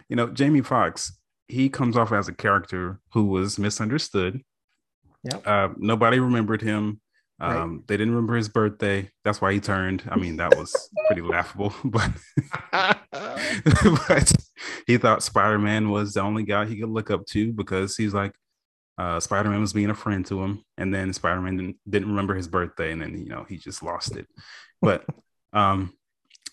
you 0.09 0.17
know, 0.17 0.27
Jamie 0.31 0.63
Foxx, 0.63 1.17
he 1.47 1.69
comes 1.69 1.97
off 1.97 2.11
as 2.11 2.27
a 2.27 2.35
character 2.35 2.99
who 3.13 3.27
was 3.27 3.57
misunderstood. 3.57 4.43
Yep. 5.25 5.47
Uh, 5.47 5.69
nobody 5.77 6.19
remembered 6.19 6.61
him. 6.61 7.01
Um, 7.43 7.85
They 7.87 7.97
didn't 7.97 8.15
remember 8.15 8.37
his 8.37 8.49
birthday. 8.49 9.11
That's 9.25 9.41
why 9.41 9.53
he 9.53 9.61
turned. 9.61 10.05
I 10.09 10.17
mean, 10.17 10.37
that 10.37 10.57
was 10.57 10.91
pretty 11.09 11.23
laughable. 11.23 11.75
But 11.85 12.11
but 14.09 14.33
he 14.87 14.97
thought 14.99 15.23
Spider 15.23 15.59
Man 15.59 15.91
was 15.91 16.15
the 16.15 16.21
only 16.21 16.45
guy 16.45 16.67
he 16.67 16.79
could 16.81 16.89
look 16.91 17.11
up 17.11 17.27
to 17.27 17.53
because 17.53 17.97
he's 17.97 18.15
like, 18.15 18.35
uh, 18.99 19.19
Spider 19.21 19.51
Man 19.51 19.61
was 19.61 19.73
being 19.73 19.91
a 19.91 19.95
friend 19.95 20.25
to 20.27 20.43
him, 20.43 20.63
and 20.79 20.95
then 20.95 21.13
Spider 21.13 21.41
Man 21.41 21.57
didn't, 21.57 21.77
didn't 21.89 22.09
remember 22.09 22.35
his 22.35 22.49
birthday, 22.49 22.93
and 22.93 23.03
then 23.03 23.19
you 23.19 23.29
know 23.29 23.45
he 23.49 23.57
just 23.57 23.83
lost 23.83 24.17
it. 24.17 24.27
But 24.81 25.05
um, 25.53 25.93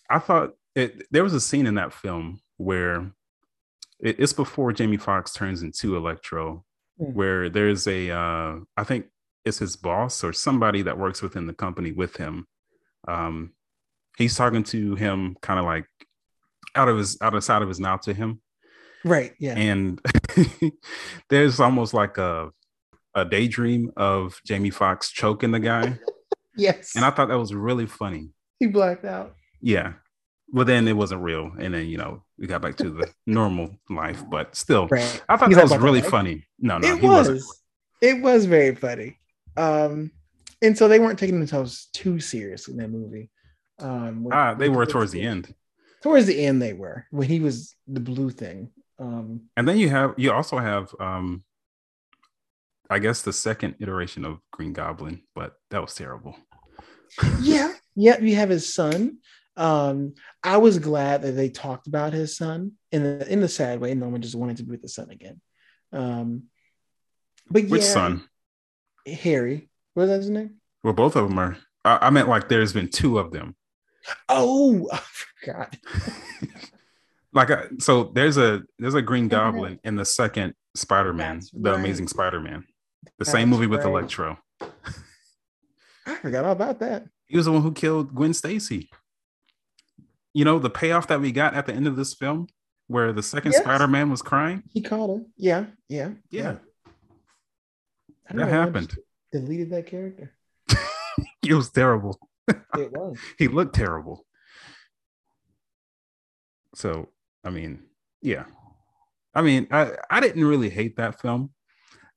I 0.10 0.20
thought 0.20 0.54
it, 0.76 1.04
there 1.12 1.24
was 1.24 1.34
a 1.34 1.42
scene 1.42 1.68
in 1.68 1.76
that 1.76 1.94
film 1.94 2.42
where 2.58 3.12
it, 4.00 4.20
it's 4.20 4.34
before 4.34 4.72
Jamie 4.74 4.98
Foxx 4.98 5.34
turns 5.34 5.62
into 5.62 5.96
Electro, 5.96 6.66
Hmm. 7.00 7.14
where 7.14 7.50
there's 7.50 7.88
a 7.88 8.10
uh, 8.12 8.60
I 8.76 8.84
think 8.84 9.06
it's 9.50 9.60
his 9.60 9.76
boss 9.76 10.24
or 10.24 10.32
somebody 10.32 10.82
that 10.84 10.98
works 10.98 11.22
within 11.22 11.46
the 11.48 11.54
company 11.54 11.92
with 11.92 12.16
him. 12.16 12.48
Um, 13.08 13.52
he's 14.18 14.36
talking 14.38 14.64
to 14.64 14.96
him 14.96 15.36
kind 15.42 15.60
of 15.60 15.66
like 15.66 15.86
out 16.76 16.88
of 16.88 16.98
his 16.98 17.18
out 17.22 17.36
of 17.36 17.44
side 17.44 17.62
of 17.62 17.68
his 17.68 17.80
mouth 17.80 18.02
to 18.02 18.14
him 18.14 18.42
right. 19.04 19.34
Yeah. 19.40 19.56
and 19.58 20.00
there's 21.30 21.60
almost 21.60 21.94
like 21.94 22.18
a 22.18 22.50
a 23.16 23.26
daydream 23.26 23.92
of 23.98 24.40
Jamie 24.46 24.70
Foxx 24.70 25.12
choking 25.12 25.52
the 25.52 25.60
guy, 25.60 25.98
yes. 26.56 26.96
and 26.96 27.04
I 27.04 27.10
thought 27.10 27.30
that 27.30 27.40
was 27.40 27.54
really 27.54 27.88
funny. 27.88 28.30
he 28.60 28.68
blacked 28.68 29.04
out. 29.04 29.36
Yeah, 29.62 29.94
but 30.54 30.68
then 30.68 30.88
it 30.88 30.94
wasn't 30.96 31.24
real, 31.24 31.52
and 31.60 31.74
then 31.74 31.88
you 31.88 31.98
know 31.98 32.24
we 32.38 32.46
got 32.48 32.62
back 32.62 32.76
to 32.78 32.90
the 32.92 33.10
normal 33.26 33.76
life, 33.90 34.24
but 34.30 34.56
still, 34.56 34.88
Right. 34.90 35.24
I 35.28 35.38
thought 35.38 35.50
He's 35.50 35.58
that 35.58 35.64
was 35.70 35.78
really 35.78 36.02
funny. 36.02 36.46
No, 36.60 36.78
no, 36.78 36.88
it 36.88 37.00
he 37.00 37.08
was. 37.08 37.30
wasn't. 37.30 37.42
It 38.02 38.22
was 38.22 38.46
very 38.46 38.76
funny. 38.76 39.19
Um, 39.58 40.12
and 40.62 40.78
so 40.78 40.88
they 40.88 41.00
weren't 41.00 41.20
taking 41.20 41.40
themselves 41.40 41.88
too 41.94 42.20
serious 42.20 42.68
in 42.68 42.78
that 42.78 42.90
movie. 42.90 43.30
Um, 43.80 44.28
Ah, 44.32 44.54
they 44.54 44.70
were 44.70 44.86
towards 44.86 45.12
the 45.12 45.22
end, 45.22 45.54
Towards 46.02 46.26
the 46.28 46.46
end, 46.46 46.62
they 46.62 46.74
were 46.74 47.06
when 47.12 47.28
he 47.28 47.40
was 47.40 47.76
the 47.88 48.00
blue 48.00 48.30
thing. 48.30 48.72
Um, 49.00 49.44
and 49.56 49.68
then 49.68 49.78
you 49.78 49.90
have 49.90 50.14
you 50.18 50.32
also 50.32 50.58
have 50.58 50.94
um, 51.00 51.44
I 52.90 53.00
guess 53.00 53.22
the 53.22 53.34
second 53.34 53.76
iteration 53.80 54.26
of 54.26 54.40
Green 54.52 54.74
Goblin, 54.74 55.22
but 55.36 55.54
that 55.72 55.82
was 55.82 55.96
terrible. 55.96 56.36
yeah, 57.42 57.74
yeah. 57.96 58.20
You 58.20 58.36
have 58.36 58.50
his 58.50 58.74
son. 58.74 59.18
Um, 59.56 60.16
I 60.44 60.58
was 60.58 60.80
glad 60.80 61.22
that 61.22 61.34
they 61.34 61.50
talked 61.50 61.88
about 61.88 62.14
his 62.14 62.38
son 62.38 62.74
in 62.92 63.04
the 63.04 63.32
in 63.32 63.42
the 63.42 63.50
sad 63.50 63.80
way. 63.80 63.94
Norman 63.94 64.22
just 64.22 64.36
wanted 64.36 64.58
to 64.58 64.64
be 64.64 64.72
with 64.72 64.82
the 64.82 64.90
son 64.90 65.10
again. 65.10 65.42
Um, 65.92 66.44
but 67.50 67.66
Which 67.66 67.82
yeah, 67.82 67.88
son? 67.88 68.29
Harry. 69.08 69.70
What 69.94 70.04
was 70.04 70.10
that 70.10 70.18
his 70.18 70.30
name? 70.30 70.56
Well, 70.84 70.94
both 70.94 71.16
of 71.16 71.28
them 71.30 71.38
are. 71.40 71.58
I, 71.86 72.08
I 72.08 72.10
meant 72.10 72.28
like 72.30 72.50
there's 72.50 72.74
been 72.74 72.90
two 72.90 73.18
of 73.20 73.32
them. 73.32 73.56
Oh, 74.28 74.88
I 74.94 74.98
forgot. 74.98 75.76
like 77.34 77.52
I, 77.52 77.64
so 77.80 78.06
there's 78.16 78.38
a 78.38 78.62
there's 78.80 78.96
a 78.96 79.02
green 79.02 79.28
goblin 79.28 79.80
in 79.84 79.96
the 79.96 80.06
second 80.06 80.54
spider-man 80.76 81.36
That's 81.38 81.52
the 81.52 81.72
right. 81.72 81.80
amazing 81.80 82.08
spider-man 82.08 82.64
the 83.04 83.12
That's 83.20 83.32
same 83.32 83.50
movie 83.50 83.68
with 83.68 83.84
electro 83.86 84.38
I 86.06 86.16
forgot 86.16 86.46
all 86.46 86.52
about 86.52 86.80
that. 86.80 87.06
he 87.28 87.38
was 87.38 87.46
the 87.46 87.52
one 87.52 87.62
who 87.62 87.72
killed 87.72 88.14
gwen 88.16 88.34
stacy 88.34 88.90
you 90.34 90.46
know 90.46 90.60
the 90.60 90.70
payoff 90.70 91.08
that 91.08 91.22
we 91.22 91.32
got 91.32 91.54
at 91.54 91.66
the 91.66 91.74
end 91.74 91.88
of 91.88 91.96
this 91.96 92.14
film 92.14 92.48
where 92.88 93.14
the 93.14 93.24
second 93.24 93.52
Yes. 93.52 93.62
spider-man 93.62 94.10
was 94.10 94.22
crying 94.22 94.64
He 94.74 94.82
called 94.82 95.20
her. 95.20 95.26
Yeah, 95.38 95.66
yeah, 95.88 96.12
yeah 96.32 96.44
don't 96.54 96.62
that 98.38 98.48
happened 98.50 98.96
Deleted 99.32 99.70
that 99.72 99.86
character. 99.88 100.34
it 101.44 101.54
was 101.54 101.70
terrible 101.70 102.18
It 102.48 102.92
was. 102.92 103.18
he 103.38 103.48
looked 103.48 103.76
terrible 103.76 104.26
so 106.76 107.10
i 107.44 107.50
mean 107.50 107.84
yeah 108.22 108.46
i 109.34 109.42
mean 109.42 109.68
i 109.72 109.92
i 110.10 110.20
didn't 110.20 110.46
really 110.46 110.70
hate 110.70 110.96
that 110.98 111.20
film 111.20 111.52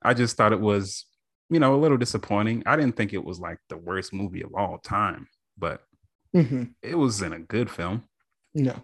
i 0.03 0.13
just 0.15 0.37
thought 0.37 0.53
it 0.53 0.61
was 0.61 1.07
you 1.51 1.59
know 1.61 1.75
a 1.75 1.81
little 1.81 1.97
disappointing 1.97 2.63
i 2.67 2.77
didn't 2.77 2.97
think 2.97 3.13
it 3.13 3.25
was 3.25 3.41
like 3.41 3.59
the 3.69 3.77
worst 3.77 4.13
movie 4.13 4.43
of 4.43 4.55
all 4.55 4.79
time 4.79 5.27
but 5.59 5.83
Mhm. 6.35 6.73
it 6.83 6.97
was 6.97 7.21
in 7.21 7.33
a 7.35 7.39
good 7.39 7.71
film 7.71 8.05
No. 8.55 8.75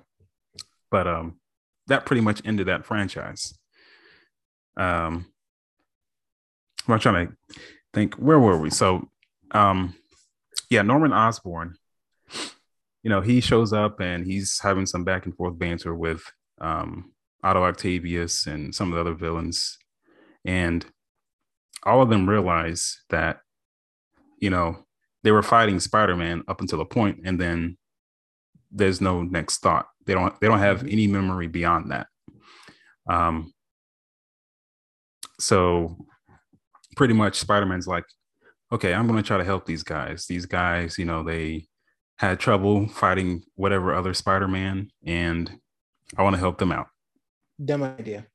but 0.91 1.07
um 1.07 1.41
that 1.87 2.05
pretty 2.05 2.21
much 2.21 2.43
ended 2.45 2.69
that 2.69 2.85
franchise 2.85 3.59
um 4.77 5.27
i'm 6.95 7.01
trying 7.01 7.29
to 7.29 7.57
think 7.95 8.15
where 8.15 8.39
were 8.39 8.59
we? 8.59 8.71
So 8.71 9.09
um 9.53 9.95
yeah 10.71 10.83
norman 10.83 11.13
osborn 11.13 11.77
you 13.03 13.11
know 13.11 13.21
he 13.21 13.41
shows 13.41 13.73
up 13.73 14.01
and 14.01 14.27
he's 14.27 14.61
having 14.61 14.87
some 14.87 15.05
back 15.05 15.25
and 15.25 15.35
forth 15.35 15.59
banter 15.59 15.95
with 15.95 16.23
um 16.61 17.13
otto 17.43 17.65
octavius 17.65 18.47
and 18.47 18.75
some 18.75 18.89
of 18.89 18.95
the 18.95 19.01
other 19.01 19.15
villains. 19.15 19.79
And 20.45 20.85
all 21.85 22.03
of 22.03 22.11
them 22.11 22.29
realize 22.29 23.03
that 23.11 23.41
you 24.39 24.51
know 24.51 24.85
they 25.23 25.31
were 25.33 25.43
fighting 25.43 25.81
spider-man 25.81 26.45
up 26.49 26.61
until 26.61 26.81
a 26.81 26.85
point 26.85 27.21
and 27.25 27.41
then 27.41 27.77
there's 28.71 29.01
no 29.01 29.23
next 29.23 29.59
thought. 29.59 29.87
They 30.07 30.15
don't 30.15 30.39
they 30.41 30.49
don't 30.49 30.59
have 30.59 30.83
any 30.87 31.07
memory 31.07 31.47
beyond 31.47 31.91
that. 31.91 32.09
Um 33.09 33.53
so 35.41 35.97
pretty 36.99 37.15
much 37.15 37.39
spider-man's 37.39 37.87
like 37.87 38.05
okay 38.71 38.93
i'm 38.93 39.07
going 39.07 39.17
to 39.17 39.27
try 39.27 39.39
to 39.39 39.45
help 39.45 39.65
these 39.65 39.83
guys 39.83 40.27
these 40.27 40.45
guys 40.45 40.99
you 40.99 41.05
know 41.05 41.23
they 41.23 41.67
had 42.19 42.39
trouble 42.39 42.87
fighting 42.89 43.43
whatever 43.55 43.95
other 43.95 44.13
spider-man 44.13 44.91
and 45.07 45.59
i 46.19 46.23
want 46.23 46.35
to 46.35 46.41
help 46.41 46.59
them 46.59 46.73
out 46.73 46.89
Dumb 47.65 47.83
idea. 47.83 48.27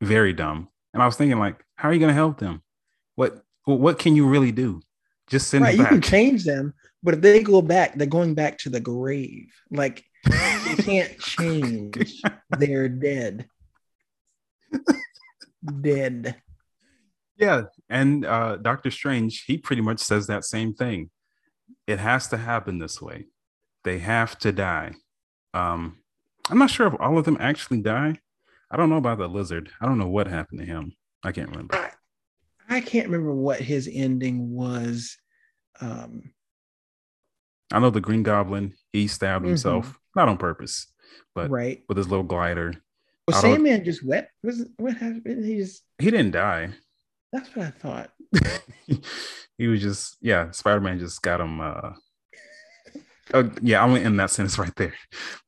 very 0.00 0.32
dumb 0.32 0.68
and 0.92 1.02
i 1.02 1.06
was 1.06 1.16
thinking 1.16 1.38
like 1.38 1.62
how 1.76 1.88
are 1.88 1.92
you 1.92 2.00
going 2.00 2.10
to 2.10 2.14
help 2.14 2.40
them 2.40 2.62
what 3.14 3.42
what 3.64 3.98
can 3.98 4.16
you 4.16 4.26
really 4.26 4.50
do 4.52 4.80
just 5.28 5.48
send 5.48 5.64
Right. 5.64 5.76
You 5.76 5.84
can 5.84 6.00
change 6.00 6.44
them, 6.44 6.72
but 7.02 7.14
if 7.14 7.20
they 7.20 7.42
go 7.42 7.60
back, 7.60 7.96
they're 7.96 8.06
going 8.06 8.34
back 8.34 8.58
to 8.58 8.70
the 8.70 8.80
grave. 8.80 9.52
Like 9.70 10.04
you 10.24 10.76
can't 10.78 11.18
change. 11.18 12.22
They're 12.58 12.88
dead. 12.88 13.48
dead. 15.80 16.36
Yeah, 17.38 17.62
and 17.90 18.24
uh, 18.24 18.56
Doctor 18.56 18.90
Strange, 18.90 19.44
he 19.46 19.58
pretty 19.58 19.82
much 19.82 19.98
says 20.00 20.26
that 20.26 20.44
same 20.44 20.72
thing. 20.74 21.10
It 21.86 21.98
has 21.98 22.28
to 22.28 22.36
happen 22.36 22.78
this 22.78 23.00
way. 23.00 23.26
They 23.84 23.98
have 23.98 24.38
to 24.38 24.52
die. 24.52 24.92
Um, 25.54 25.98
I'm 26.48 26.58
not 26.58 26.70
sure 26.70 26.86
if 26.86 26.94
all 27.00 27.18
of 27.18 27.24
them 27.24 27.36
actually 27.40 27.82
die. 27.82 28.18
I 28.70 28.76
don't 28.76 28.90
know 28.90 28.96
about 28.96 29.18
the 29.18 29.28
lizard. 29.28 29.70
I 29.80 29.86
don't 29.86 29.98
know 29.98 30.08
what 30.08 30.26
happened 30.26 30.60
to 30.60 30.66
him. 30.66 30.92
I 31.22 31.32
can't 31.32 31.50
remember. 31.50 31.74
I, 31.76 31.90
I 32.68 32.80
can't 32.80 33.08
remember 33.08 33.34
what 33.34 33.60
his 33.60 33.88
ending 33.92 34.50
was. 34.50 35.16
Um, 35.80 36.32
I 37.72 37.78
know 37.80 37.90
the 37.90 38.00
Green 38.00 38.22
Goblin, 38.22 38.74
he 38.92 39.08
stabbed 39.08 39.44
Mhm. 39.44 39.48
himself, 39.48 39.98
not 40.14 40.28
on 40.28 40.36
purpose, 40.38 40.86
but 41.34 41.50
right. 41.50 41.82
with 41.88 41.98
his 41.98 42.08
little 42.08 42.24
glider. 42.24 42.72
Don't- 43.28 43.40
Sandman 43.40 43.84
just 43.84 44.04
wept. 44.04 44.30
Was 44.42 44.68
what 44.78 44.96
happened? 44.96 45.44
He 45.44 45.56
just 45.56 45.82
He 45.98 46.10
didn't 46.10 46.30
die. 46.30 46.70
That's 47.32 47.54
what 47.54 47.66
I 47.66 47.70
thought. 47.70 48.10
he 49.58 49.66
was 49.66 49.80
just, 49.80 50.16
yeah, 50.20 50.50
Spider 50.50 50.80
Man 50.80 50.98
just 50.98 51.22
got 51.22 51.40
him. 51.40 51.60
Uh, 51.60 51.92
oh, 53.34 53.50
yeah, 53.62 53.82
I'm 53.82 53.90
gonna 53.90 54.04
end 54.04 54.18
that 54.20 54.30
sentence 54.30 54.58
right 54.58 54.74
there. 54.76 54.94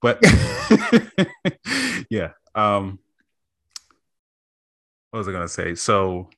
But 0.00 0.22
yeah, 2.10 2.32
um, 2.54 2.98
what 5.10 5.18
was 5.18 5.28
I 5.28 5.32
gonna 5.32 5.48
say? 5.48 5.74
So, 5.74 6.30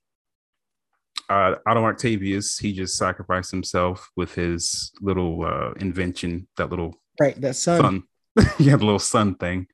uh, 1.28 1.57
Otto 1.66 1.84
Octavius, 1.84 2.59
he 2.59 2.72
just 2.72 2.97
sacrificed 2.97 3.51
himself 3.51 4.11
with 4.16 4.34
his 4.34 4.93
little 5.01 5.45
uh, 5.45 5.72
invention, 5.72 6.49
that 6.57 6.70
little 6.70 6.95
Right, 7.20 7.38
that 7.41 7.55
sun. 7.57 7.80
sun. 7.80 8.03
yeah, 8.59 8.76
the 8.76 8.84
little 8.84 8.99
sun 8.99 9.34
thing. 9.34 9.66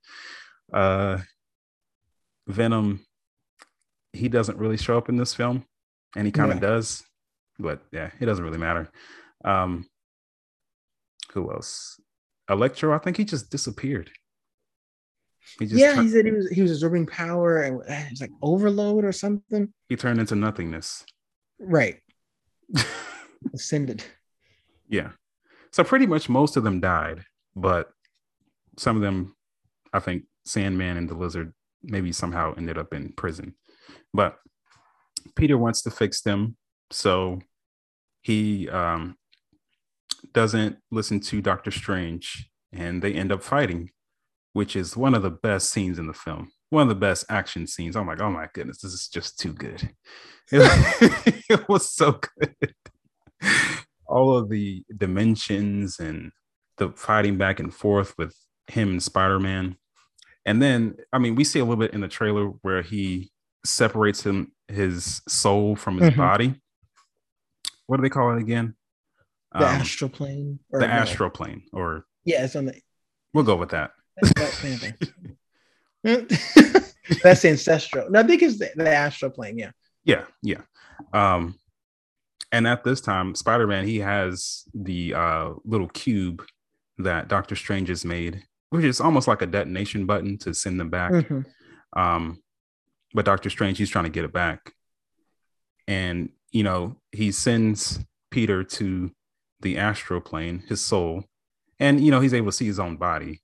Uh 0.72 1.18
Venom, 2.48 3.05
he 4.16 4.28
doesn't 4.28 4.58
really 4.58 4.76
show 4.76 4.96
up 4.98 5.08
in 5.08 5.16
this 5.16 5.34
film, 5.34 5.64
and 6.16 6.26
he 6.26 6.32
kind 6.32 6.50
of 6.52 6.60
No. 6.60 6.68
does, 6.68 7.04
but 7.58 7.82
yeah, 7.92 8.10
it 8.20 8.26
doesn't 8.26 8.44
really 8.44 8.58
matter. 8.58 8.90
Um 9.44 9.86
who 11.32 11.50
else? 11.52 12.00
Electro, 12.48 12.94
I 12.94 12.98
think 12.98 13.16
he 13.16 13.24
just 13.24 13.50
disappeared. 13.50 14.10
He 15.58 15.66
just 15.66 15.78
yeah, 15.80 15.94
tur- 15.94 16.02
he 16.02 16.08
said 16.08 16.24
he 16.24 16.32
was 16.32 16.48
he 16.50 16.62
was 16.62 16.70
absorbing 16.72 17.06
power 17.06 17.62
and 17.62 17.80
uh, 17.82 17.84
it 18.06 18.10
was 18.10 18.20
like 18.20 18.30
overload 18.42 19.04
or 19.04 19.12
something. 19.12 19.72
he 19.88 19.96
turned 19.96 20.18
into 20.20 20.34
nothingness. 20.34 21.04
Right, 21.58 22.00
ascended. 23.54 24.04
Yeah. 24.88 25.10
So 25.72 25.84
pretty 25.84 26.06
much 26.06 26.28
most 26.28 26.56
of 26.56 26.64
them 26.64 26.80
died, 26.80 27.24
but 27.54 27.90
some 28.78 28.96
of 28.96 29.02
them, 29.02 29.34
I 29.92 30.00
think 30.00 30.24
Sandman 30.44 30.96
and 30.96 31.08
the 31.08 31.14
Lizard 31.14 31.52
maybe 31.82 32.12
somehow 32.12 32.54
ended 32.56 32.78
up 32.78 32.92
in 32.94 33.12
prison. 33.12 33.54
But 34.12 34.36
Peter 35.34 35.58
wants 35.58 35.82
to 35.82 35.90
fix 35.90 36.22
them, 36.22 36.56
so 36.90 37.40
he 38.22 38.68
um, 38.68 39.16
doesn't 40.32 40.78
listen 40.90 41.20
to 41.20 41.40
Doctor 41.40 41.70
Strange, 41.70 42.50
and 42.72 43.02
they 43.02 43.12
end 43.12 43.32
up 43.32 43.42
fighting, 43.42 43.90
which 44.52 44.76
is 44.76 44.96
one 44.96 45.14
of 45.14 45.22
the 45.22 45.30
best 45.30 45.70
scenes 45.70 45.98
in 45.98 46.06
the 46.06 46.14
film. 46.14 46.50
One 46.70 46.82
of 46.82 46.88
the 46.88 46.94
best 46.94 47.24
action 47.28 47.66
scenes. 47.66 47.96
I'm 47.96 48.06
like, 48.06 48.20
oh 48.20 48.30
my 48.30 48.48
goodness, 48.52 48.80
this 48.80 48.92
is 48.92 49.08
just 49.08 49.38
too 49.38 49.52
good. 49.52 49.90
it 50.50 51.68
was 51.68 51.90
so 51.90 52.20
good 52.38 52.74
all 54.08 54.36
of 54.36 54.48
the 54.48 54.84
dimensions 54.96 55.98
and 55.98 56.32
the 56.78 56.90
fighting 56.90 57.36
back 57.36 57.60
and 57.60 57.72
forth 57.72 58.14
with 58.18 58.34
him 58.68 58.90
and 58.90 59.02
Spider-Man. 59.02 59.76
And 60.44 60.62
then, 60.62 60.96
I 61.12 61.18
mean, 61.18 61.34
we 61.34 61.44
see 61.44 61.58
a 61.58 61.64
little 61.64 61.76
bit 61.76 61.92
in 61.92 62.00
the 62.00 62.08
trailer 62.08 62.46
where 62.62 62.82
he 62.82 63.30
separates 63.68 64.24
him 64.24 64.52
his 64.68 65.22
soul 65.28 65.76
from 65.76 65.98
his 65.98 66.10
Mhm. 66.10 66.16
body. 66.16 66.60
What 67.86 67.96
do 67.98 68.02
they 68.02 68.08
call 68.10 68.36
it 68.36 68.40
again? 68.40 68.74
The 69.52 69.58
Um, 69.58 69.64
astral 69.80 70.10
plane. 70.10 70.58
or 70.70 70.80
the 70.80 70.86
no. 70.86 70.92
astral 70.92 71.30
plane, 71.30 71.62
or 71.72 72.04
Yeah, 72.24 72.44
it's 72.44 72.56
on 72.56 72.66
the 72.66 72.80
we'll 73.32 73.44
go 73.44 73.56
with 73.56 73.70
that. 73.70 73.92
that's 74.34 74.62
That's 77.22 77.44
ancestral. 77.44 78.10
No, 78.10 78.20
I 78.20 78.22
think 78.24 78.42
it's 78.42 78.58
the, 78.58 78.70
the 78.74 78.90
astral 78.90 79.30
plane. 79.30 79.58
Yeah. 79.58 79.70
Yeah, 80.04 80.24
yeah. 80.42 80.62
Um, 81.12 81.58
and 82.52 82.66
at 82.66 82.84
this 82.84 83.00
time, 83.00 83.34
Spider-Man 83.34 83.86
he 83.86 83.98
has 84.00 84.64
the 84.74 85.14
uh, 85.14 85.52
little 85.64 85.88
cube 85.88 86.44
that 86.98 87.28
Doctor 87.28 87.54
Strange 87.56 87.88
has 87.88 88.04
made, 88.04 88.42
which 88.70 88.84
is 88.84 89.00
almost 89.00 89.28
like 89.28 89.42
a 89.42 89.46
detonation 89.46 90.06
button 90.06 90.38
to 90.38 90.52
send 90.54 90.80
them 90.80 90.90
back. 90.90 91.12
Mhm. 91.12 91.44
Um, 91.96 92.42
but 93.14 93.24
Doctor 93.24 93.50
Strange, 93.50 93.78
he's 93.78 93.90
trying 93.90 94.04
to 94.04 94.10
get 94.10 94.24
it 94.24 94.32
back. 94.32 94.72
And, 95.88 96.30
you 96.50 96.62
know, 96.62 96.96
he 97.12 97.32
sends 97.32 98.00
Peter 98.30 98.64
to 98.64 99.10
the 99.60 99.78
astral 99.78 100.20
plane, 100.20 100.64
his 100.68 100.80
soul, 100.80 101.24
and, 101.78 102.00
you 102.00 102.10
know, 102.10 102.20
he's 102.20 102.34
able 102.34 102.50
to 102.50 102.56
see 102.56 102.66
his 102.66 102.78
own 102.78 102.96
body. 102.96 103.42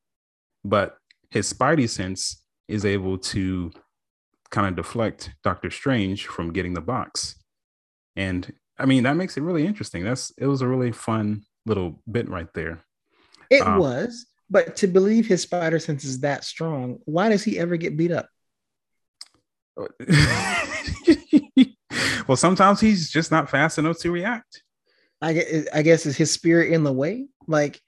But 0.64 0.96
his 1.30 1.52
spidey 1.52 1.88
sense 1.88 2.42
is 2.68 2.84
able 2.84 3.18
to 3.18 3.70
kind 4.50 4.66
of 4.66 4.76
deflect 4.76 5.30
Doctor 5.42 5.70
Strange 5.70 6.26
from 6.26 6.52
getting 6.52 6.74
the 6.74 6.80
box. 6.80 7.36
And 8.16 8.52
I 8.78 8.86
mean, 8.86 9.04
that 9.04 9.16
makes 9.16 9.36
it 9.36 9.42
really 9.42 9.66
interesting. 9.66 10.04
That's 10.04 10.30
it 10.38 10.46
was 10.46 10.62
a 10.62 10.68
really 10.68 10.92
fun 10.92 11.42
little 11.66 12.02
bit 12.10 12.28
right 12.28 12.52
there. 12.54 12.84
It 13.50 13.62
Um, 13.62 13.78
was, 13.78 14.26
but 14.50 14.76
to 14.76 14.86
believe 14.86 15.26
his 15.26 15.42
spider 15.42 15.78
sense 15.78 16.04
is 16.04 16.20
that 16.20 16.44
strong, 16.44 16.98
why 17.04 17.28
does 17.28 17.44
he 17.44 17.58
ever 17.58 17.76
get 17.76 17.96
beat 17.96 18.12
up? 18.12 18.28
well, 22.26 22.36
sometimes 22.36 22.80
he's 22.80 23.10
just 23.10 23.30
not 23.30 23.50
fast 23.50 23.78
enough 23.78 23.98
to 23.98 24.10
react. 24.10 24.62
I 25.20 25.34
guess, 25.34 25.66
I 25.72 25.82
guess 25.82 26.06
is 26.06 26.16
his 26.16 26.32
spirit 26.32 26.72
in 26.72 26.82
the 26.82 26.92
way? 26.92 27.26
Like, 27.46 27.80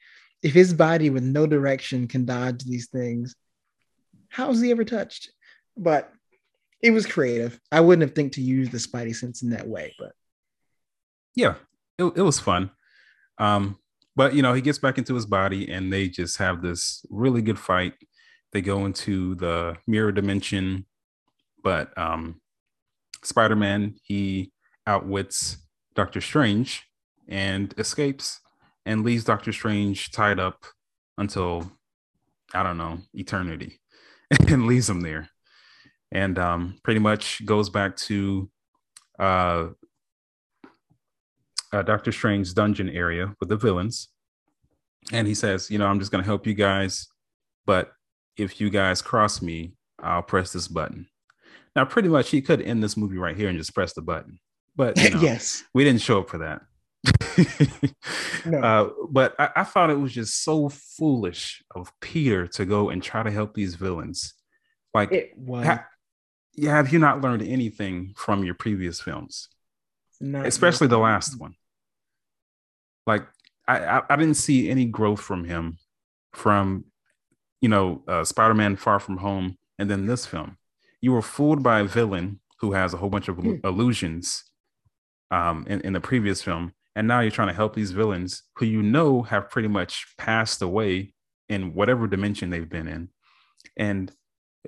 if 0.43 0.53
his 0.53 0.74
body 0.74 1.11
with 1.11 1.22
no 1.22 1.47
direction 1.47 2.07
can 2.07 2.24
dodge 2.24 2.64
these 2.64 2.89
things, 2.89 3.35
how 4.28 4.51
is 4.51 4.61
he 4.61 4.70
ever 4.70 4.85
touched? 4.85 5.30
But 5.76 6.12
it 6.82 6.91
was 6.91 7.07
creative. 7.07 7.59
I 7.72 7.80
wouldn't 7.80 8.07
have 8.07 8.14
think 8.14 8.35
to 8.35 8.43
use 8.43 8.68
the 8.68 8.78
spidey 8.78 9.14
sense 9.14 9.43
in 9.43 9.51
that 9.51 9.66
way, 9.66 9.95
but 9.99 10.12
Yeah, 11.35 11.55
it, 11.99 12.05
it 12.16 12.22
was 12.22 12.39
fun. 12.39 12.70
Um, 13.39 13.78
but 14.16 14.35
you 14.35 14.43
know, 14.43 14.53
he 14.53 14.61
gets 14.61 14.78
back 14.78 14.99
into 14.99 15.14
his 15.14 15.26
body 15.26 15.70
and 15.70 15.93
they 15.93 16.09
just 16.09 16.39
have 16.39 16.62
this 16.62 17.05
really 17.11 17.43
good 17.43 17.59
fight. 17.59 17.95
They 18.53 18.61
go 18.61 18.85
into 18.85 19.35
the 19.37 19.76
mirror 19.87 20.12
dimension, 20.12 20.87
but 21.64 21.96
um 21.98 22.40
Spider-Man 23.24 23.96
he 24.04 24.52
outwits 24.86 25.56
Doctor 25.96 26.20
Strange 26.20 26.84
and 27.26 27.74
escapes 27.78 28.40
and 28.86 29.02
leaves 29.02 29.24
Doctor 29.24 29.52
Strange 29.52 30.12
tied 30.12 30.38
up 30.38 30.64
until 31.18 31.72
I 32.52 32.62
don't 32.62 32.78
know, 32.78 32.98
eternity 33.14 33.80
and 34.48 34.66
leaves 34.66 34.88
him 34.88 35.00
there. 35.00 35.28
And 36.12 36.38
um 36.38 36.78
pretty 36.84 37.00
much 37.00 37.44
goes 37.44 37.70
back 37.70 37.96
to 37.96 38.48
uh 39.18 39.68
uh, 41.74 41.82
Doctor 41.82 42.12
Strange's 42.12 42.54
dungeon 42.54 42.88
area 42.88 43.34
with 43.40 43.48
the 43.48 43.56
villains. 43.56 44.08
And 45.12 45.26
he 45.26 45.34
says, 45.34 45.70
You 45.70 45.78
know, 45.78 45.86
I'm 45.86 45.98
just 45.98 46.12
going 46.12 46.22
to 46.22 46.26
help 46.26 46.46
you 46.46 46.54
guys. 46.54 47.08
But 47.66 47.92
if 48.36 48.60
you 48.60 48.70
guys 48.70 49.02
cross 49.02 49.42
me, 49.42 49.72
I'll 49.98 50.22
press 50.22 50.52
this 50.52 50.68
button. 50.68 51.08
Now, 51.76 51.84
pretty 51.84 52.08
much, 52.08 52.30
he 52.30 52.40
could 52.40 52.62
end 52.62 52.82
this 52.82 52.96
movie 52.96 53.18
right 53.18 53.36
here 53.36 53.48
and 53.48 53.58
just 53.58 53.74
press 53.74 53.92
the 53.92 54.02
button. 54.02 54.38
But 54.76 54.96
you 54.98 55.10
know, 55.14 55.20
yes, 55.20 55.64
we 55.72 55.84
didn't 55.84 56.02
show 56.02 56.20
up 56.20 56.30
for 56.30 56.38
that. 56.38 56.62
No. 58.46 58.58
uh, 58.58 58.90
but 59.08 59.34
I, 59.38 59.48
I 59.56 59.64
thought 59.64 59.88
it 59.88 59.98
was 59.98 60.12
just 60.12 60.44
so 60.44 60.68
foolish 60.68 61.62
of 61.74 61.90
Peter 62.00 62.46
to 62.48 62.66
go 62.66 62.90
and 62.90 63.02
try 63.02 63.22
to 63.22 63.30
help 63.30 63.54
these 63.54 63.74
villains. 63.74 64.34
Like, 64.92 65.12
it 65.12 65.32
was 65.34 65.64
ha- 65.64 65.86
yeah, 66.54 66.76
have 66.76 66.92
you 66.92 66.98
not 66.98 67.22
learned 67.22 67.40
anything 67.40 68.12
from 68.16 68.44
your 68.44 68.54
previous 68.54 69.00
films? 69.00 69.48
not 70.20 70.46
especially 70.46 70.86
the 70.86 70.98
last 70.98 71.38
one. 71.38 71.54
Like 73.06 73.26
I, 73.66 73.78
I, 73.78 74.02
I 74.10 74.16
didn't 74.16 74.34
see 74.36 74.70
any 74.70 74.84
growth 74.86 75.20
from 75.20 75.44
him 75.44 75.78
from 76.32 76.84
you 77.60 77.68
know 77.68 78.02
uh, 78.08 78.24
Spider-Man 78.24 78.76
Far 78.76 79.00
From 79.00 79.18
Home, 79.18 79.56
and 79.78 79.90
then 79.90 80.06
this 80.06 80.26
film. 80.26 80.56
You 81.05 81.12
were 81.12 81.22
fooled 81.36 81.62
by 81.62 81.80
a 81.80 81.84
villain 81.84 82.40
who 82.61 82.72
has 82.72 82.94
a 82.94 82.96
whole 82.96 83.11
bunch 83.11 83.28
of 83.28 83.36
Hmm. 83.36 83.57
illusions 83.62 84.44
um, 85.30 85.66
in, 85.68 85.80
in 85.82 85.92
the 85.92 86.00
previous 86.00 86.40
film, 86.42 86.72
and 86.96 87.07
now 87.07 87.20
you're 87.20 87.30
trying 87.38 87.48
to 87.48 87.61
help 87.62 87.74
these 87.74 87.90
villains 87.90 88.42
who 88.57 88.64
you 88.64 88.82
know 88.82 89.22
have 89.22 89.50
pretty 89.50 89.68
much 89.68 89.92
passed 90.16 90.62
away 90.62 91.12
in 91.48 91.74
whatever 91.74 92.07
dimension 92.07 92.48
they've 92.48 92.68
been 92.78 92.88
in, 92.88 93.02
and 93.76 94.12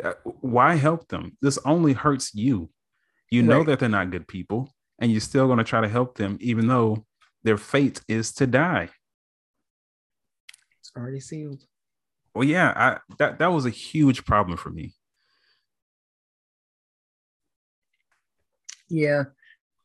uh, 0.04 0.12
why 0.24 0.74
help 0.74 1.08
them? 1.08 1.24
This 1.40 1.58
only 1.64 1.94
hurts 1.94 2.34
you. 2.34 2.68
You 3.30 3.42
know 3.42 3.58
Right. 3.58 3.66
that 3.68 3.78
they're 3.80 3.88
not 3.88 4.10
good 4.10 4.28
people, 4.28 4.74
and 4.98 5.10
you're 5.10 5.20
still 5.22 5.46
going 5.46 5.58
to 5.64 5.64
try 5.72 5.80
to 5.80 5.88
help 5.88 6.18
them, 6.18 6.36
even 6.40 6.66
though 6.66 7.06
their 7.44 7.56
fate 7.56 8.02
is 8.08 8.32
to 8.34 8.46
die. 8.46 8.90
It's 10.80 10.92
already 10.96 11.20
sealed. 11.20 11.64
Well, 12.34 12.44
yeah, 12.44 12.72
I 12.76 13.14
that 13.20 13.38
that 13.38 13.48
was 13.56 13.64
a 13.64 13.70
huge 13.70 14.26
problem 14.26 14.58
for 14.58 14.70
me. 14.70 14.92
Yeah. 18.88 19.24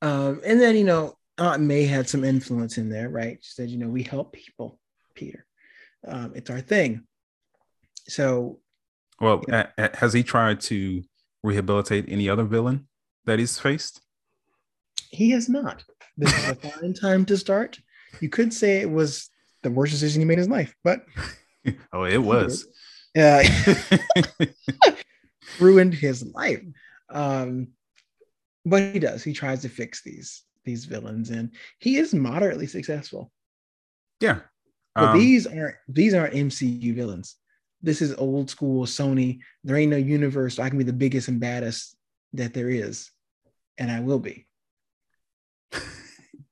Um, 0.02 0.42
and 0.46 0.60
then, 0.60 0.76
you 0.76 0.84
know, 0.84 1.18
Aunt 1.38 1.62
May 1.64 1.86
had 1.86 2.08
some 2.10 2.24
influence 2.24 2.78
in 2.78 2.90
there, 2.90 3.10
right? 3.10 3.38
She 3.42 3.52
said, 3.54 3.70
you 3.70 3.78
know, 3.78 3.88
we 3.88 4.04
help 4.04 4.34
people, 4.34 4.80
Peter. 5.16 5.46
Um, 6.08 6.34
it's 6.36 6.50
our 6.50 6.62
thing. 6.62 7.04
So, 8.08 8.60
Well, 9.20 9.42
a- 9.50 9.68
a- 9.78 9.96
has 9.98 10.14
he 10.14 10.24
tried 10.24 10.60
to 10.62 11.04
rehabilitate 11.44 12.06
any 12.08 12.30
other 12.30 12.44
villain 12.44 12.88
that 13.26 13.40
he's 13.40 13.58
faced? 13.60 14.02
he 15.14 15.32
has 15.32 15.50
not. 15.50 15.84
This 16.18 16.34
is 16.38 16.50
a 16.50 16.56
fine 16.70 16.94
time 16.94 17.26
to 17.26 17.38
start. 17.38 17.80
You 18.22 18.30
could 18.30 18.54
say 18.54 18.80
it 18.80 18.90
was 18.90 19.30
the 19.62 19.70
worst 19.70 19.92
decision 19.92 20.22
he 20.22 20.26
made 20.26 20.34
in 20.36 20.40
his 20.40 20.50
life. 20.50 20.74
But 20.86 21.02
oh, 21.94 22.04
it 22.06 22.18
was. 22.18 22.66
Uh, 23.18 23.44
ruined 25.60 25.94
his 25.94 26.24
life. 26.24 26.62
Um, 27.10 27.70
but 28.66 28.94
he 28.94 29.00
does. 29.00 29.24
He 29.24 29.34
tries 29.34 29.62
to 29.64 29.70
fix 29.70 30.02
these 30.04 30.44
these 30.64 30.86
villains, 30.86 31.30
and 31.32 31.52
he 31.80 31.98
is 31.98 32.14
moderately 32.14 32.68
successful. 32.68 33.32
Yeah, 34.20 34.42
but 34.96 35.14
Um, 35.14 35.20
these 35.20 35.48
aren't 35.48 35.76
these 35.88 36.14
aren't 36.14 36.36
MCU 36.36 36.94
villains. 36.96 37.36
This 37.82 38.02
is 38.02 38.14
old 38.16 38.50
school 38.50 38.86
Sony. 38.86 39.40
There 39.64 39.76
ain't 39.78 39.92
no 39.92 39.98
universe. 39.98 40.60
I 40.60 40.70
can 40.70 40.78
be 40.78 40.84
the 40.84 40.94
biggest 40.94 41.28
and 41.28 41.40
baddest 41.40 41.96
that 42.34 42.54
there 42.54 42.70
is, 42.70 43.10
and 43.78 43.92
I 43.92 44.00
will 44.02 44.20
be. 44.20 44.48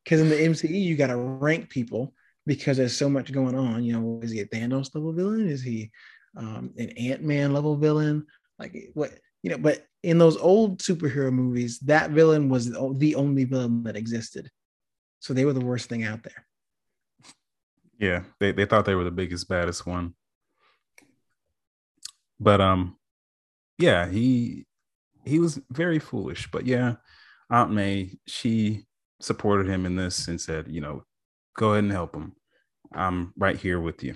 Because 0.03 0.21
in 0.21 0.29
the 0.29 0.35
MCU, 0.35 0.69
you 0.69 0.95
got 0.95 1.07
to 1.07 1.17
rank 1.17 1.69
people 1.69 2.13
because 2.47 2.77
there's 2.77 2.97
so 2.97 3.09
much 3.09 3.31
going 3.31 3.55
on. 3.55 3.83
You 3.83 3.93
know, 3.93 4.19
is 4.23 4.31
he 4.31 4.39
a 4.39 4.45
Thanos 4.45 4.95
level 4.95 5.13
villain? 5.13 5.47
Is 5.47 5.61
he 5.61 5.91
um, 6.35 6.71
an 6.79 6.89
Ant 6.91 7.21
Man 7.21 7.53
level 7.53 7.75
villain? 7.75 8.25
Like 8.57 8.75
what 8.95 9.11
you 9.43 9.51
know? 9.51 9.59
But 9.59 9.85
in 10.03 10.17
those 10.17 10.37
old 10.37 10.79
superhero 10.79 11.31
movies, 11.31 11.79
that 11.79 12.11
villain 12.11 12.49
was 12.49 12.71
the 12.71 13.15
only 13.15 13.43
villain 13.43 13.83
that 13.83 13.97
existed. 13.97 14.49
So 15.19 15.33
they 15.33 15.45
were 15.45 15.53
the 15.53 15.65
worst 15.65 15.89
thing 15.89 16.03
out 16.03 16.23
there. 16.23 16.45
Yeah, 17.99 18.23
they, 18.39 18.53
they 18.53 18.65
thought 18.65 18.85
they 18.85 18.95
were 18.95 19.03
the 19.03 19.11
biggest, 19.11 19.49
baddest 19.49 19.85
one. 19.85 20.13
But 22.39 22.61
um, 22.61 22.95
yeah, 23.77 24.07
he 24.07 24.65
he 25.25 25.39
was 25.39 25.59
very 25.69 25.99
foolish. 25.99 26.49
But 26.49 26.65
yeah, 26.65 26.95
Aunt 27.49 27.71
May, 27.71 28.17
she 28.25 28.85
supported 29.19 29.67
him 29.67 29.85
in 29.85 29.97
this 29.97 30.29
and 30.29 30.39
said, 30.39 30.67
you 30.69 30.79
know, 30.79 31.03
go 31.57 31.71
ahead 31.73 31.83
and 31.83 31.91
help 31.91 32.15
him. 32.15 32.33
I'm 32.93 33.33
right 33.37 33.57
here 33.57 33.79
with 33.79 34.01
you. 34.03 34.15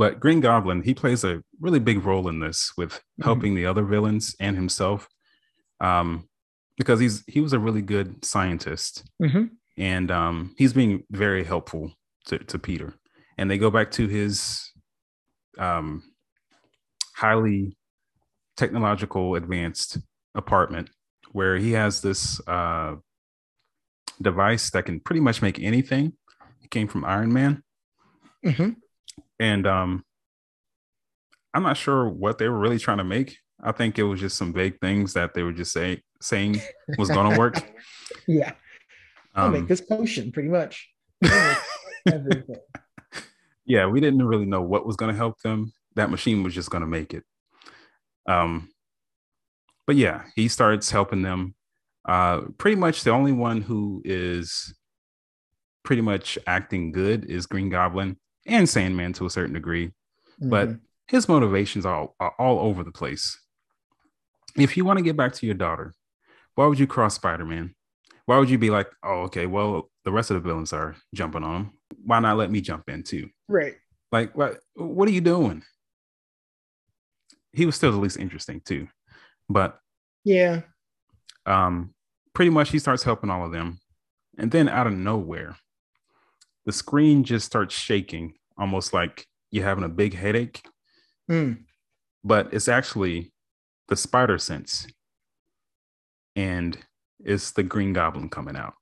But 0.00 0.18
Green 0.18 0.40
Goblin, 0.40 0.80
he 0.82 0.94
plays 0.94 1.24
a 1.24 1.42
really 1.60 1.78
big 1.78 2.02
role 2.06 2.26
in 2.26 2.40
this 2.40 2.72
with 2.74 2.94
Mhm. 2.94 3.24
helping 3.24 3.54
the 3.54 3.66
other 3.66 3.84
villains 3.84 4.34
and 4.40 4.56
himself. 4.56 5.06
Um, 5.78 6.26
because 6.78 7.00
he's 7.00 7.22
he 7.26 7.42
was 7.42 7.52
a 7.52 7.58
really 7.58 7.82
good 7.82 8.24
scientist 8.24 9.04
Mhm. 9.20 9.50
and 9.76 10.10
um, 10.10 10.54
he's 10.56 10.72
being 10.72 11.04
very 11.10 11.44
helpful 11.44 11.92
to, 12.28 12.38
to 12.38 12.58
Peter. 12.58 12.94
And 13.36 13.50
they 13.50 13.58
go 13.58 13.70
back 13.70 13.90
to 13.92 14.08
his 14.08 14.72
um, 15.58 16.02
highly 17.16 17.76
technological 18.56 19.34
advanced 19.34 19.98
apartment 20.34 20.88
where 21.32 21.58
he 21.58 21.72
has 21.72 22.00
this 22.00 22.40
uh, 22.48 22.96
device 24.22 24.70
that 24.70 24.86
can 24.86 25.00
pretty 25.00 25.20
much 25.20 25.42
make 25.42 25.58
anything. 25.60 26.14
It 26.62 26.70
came 26.70 26.88
from 26.88 27.04
Iron 27.04 27.34
Man. 27.34 27.62
Mhm. 28.42 28.76
And 29.40 29.66
um, 29.66 30.04
I'm 31.54 31.62
not 31.64 31.76
sure 31.76 32.08
what 32.08 32.38
they 32.38 32.48
were 32.48 32.58
really 32.58 32.78
trying 32.78 32.98
to 32.98 33.04
make. 33.04 33.38
I 33.62 33.72
think 33.72 33.98
it 33.98 34.02
was 34.04 34.20
just 34.20 34.36
some 34.36 34.52
vague 34.52 34.78
things 34.80 35.14
that 35.14 35.34
they 35.34 35.42
were 35.42 35.52
just 35.52 35.72
say, 35.72 36.02
saying 36.20 36.60
was 36.98 37.08
going 37.10 37.32
to 37.32 37.38
work. 37.38 37.56
Yeah. 38.26 38.52
I'll 39.34 39.46
Um, 39.46 39.52
make 39.52 39.66
this 39.68 39.80
potion 39.80 40.30
pretty 40.32 40.48
much. 40.48 40.88
I'll 41.24 41.56
make 42.06 42.14
Everything. 42.14 42.56
yeah, 43.64 43.86
we 43.86 44.00
didn't 44.00 44.24
really 44.26 44.46
know 44.46 44.62
what 44.62 44.84
was 44.84 44.96
going 44.96 45.10
to 45.12 45.16
help 45.16 45.40
them. 45.42 45.72
That 45.96 46.10
machine 46.10 46.42
was 46.42 46.54
just 46.54 46.70
going 46.70 46.82
to 46.82 46.86
make 46.88 47.14
it. 47.14 47.24
Um, 48.26 48.68
but 49.86 49.96
yeah, 49.96 50.24
he 50.34 50.48
starts 50.48 50.90
helping 50.90 51.22
them. 51.22 51.54
Uh, 52.04 52.42
pretty 52.58 52.76
much 52.76 53.04
the 53.04 53.10
only 53.10 53.32
one 53.32 53.62
who 53.62 54.02
is 54.04 54.74
pretty 55.84 56.02
much 56.02 56.36
acting 56.46 56.90
good 56.92 57.24
is 57.24 57.46
Green 57.46 57.70
Goblin 57.70 58.16
and 58.50 58.68
Sandman 58.68 59.12
to 59.14 59.26
a 59.26 59.30
certain 59.30 59.54
degree, 59.54 59.92
but 60.38 60.68
Mhm. 60.68 60.80
his 61.08 61.28
motivations 61.28 61.86
are 61.86 61.94
all, 61.94 62.16
are 62.20 62.34
all 62.38 62.58
over 62.60 62.82
the 62.84 62.92
place. 62.92 63.38
If 64.56 64.76
you 64.76 64.84
want 64.84 64.98
to 64.98 65.04
get 65.04 65.16
back 65.16 65.32
to 65.34 65.46
your 65.46 65.54
daughter, 65.54 65.94
why 66.56 66.66
would 66.66 66.78
you 66.78 66.86
cross 66.86 67.14
Spider 67.14 67.44
Man? 67.44 67.74
Why 68.26 68.38
would 68.38 68.50
you 68.50 68.58
be 68.58 68.70
like, 68.70 68.88
oh, 69.02 69.22
okay, 69.22 69.46
well, 69.46 69.90
the 70.04 70.12
rest 70.12 70.30
of 70.30 70.34
the 70.34 70.46
villains 70.48 70.72
are 70.72 70.96
jumping 71.14 71.42
on 71.44 71.56
him. 71.56 71.70
Why 72.04 72.18
not 72.20 72.36
let 72.36 72.50
me 72.50 72.60
jump 72.60 72.88
in 72.88 73.02
too? 73.02 73.30
right. 73.48 73.74
Like, 74.12 74.36
what 74.36 74.60
what 74.74 75.08
are 75.08 75.12
you 75.12 75.20
doing? 75.20 75.62
He 77.52 77.66
was 77.66 77.76
still 77.76 77.92
the 77.92 77.98
least 77.98 78.16
interesting 78.18 78.60
too. 78.60 78.88
But 79.48 79.80
Yeah. 80.24 80.62
um 81.46 81.94
pretty 82.34 82.50
much 82.50 82.70
he 82.70 82.78
starts 82.78 83.02
helping 83.04 83.30
all 83.30 83.44
of 83.44 83.52
them. 83.52 83.80
And 84.38 84.50
then 84.50 84.68
out 84.68 84.86
of 84.86 84.92
nowhere, 84.92 85.56
the 86.64 86.72
screen 86.72 87.24
just 87.24 87.46
starts 87.46 87.74
shaking, 87.74 88.34
almost 88.60 88.92
like 88.92 89.26
you're 89.50 89.64
having 89.64 89.82
a 89.82 89.88
big 89.88 90.14
headache. 90.14 90.62
Mm. 91.28 91.64
But 92.22 92.52
it's 92.52 92.68
actually 92.68 93.32
the 93.88 93.96
spider 93.96 94.38
sense. 94.38 94.86
And 96.36 96.78
it's 97.18 97.50
the 97.50 97.64
green 97.64 97.92
goblin 97.92 98.28
coming 98.28 98.56
out. 98.56 98.74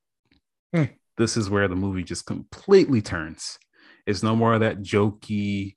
Hmm. 0.74 0.84
This 1.16 1.36
is 1.36 1.48
where 1.48 1.66
the 1.66 1.74
movie 1.76 2.04
just 2.04 2.26
completely 2.26 3.00
turns. 3.00 3.58
It's 4.06 4.22
no 4.22 4.36
more 4.36 4.54
of 4.54 4.60
that 4.60 4.82
jokey, 4.82 5.76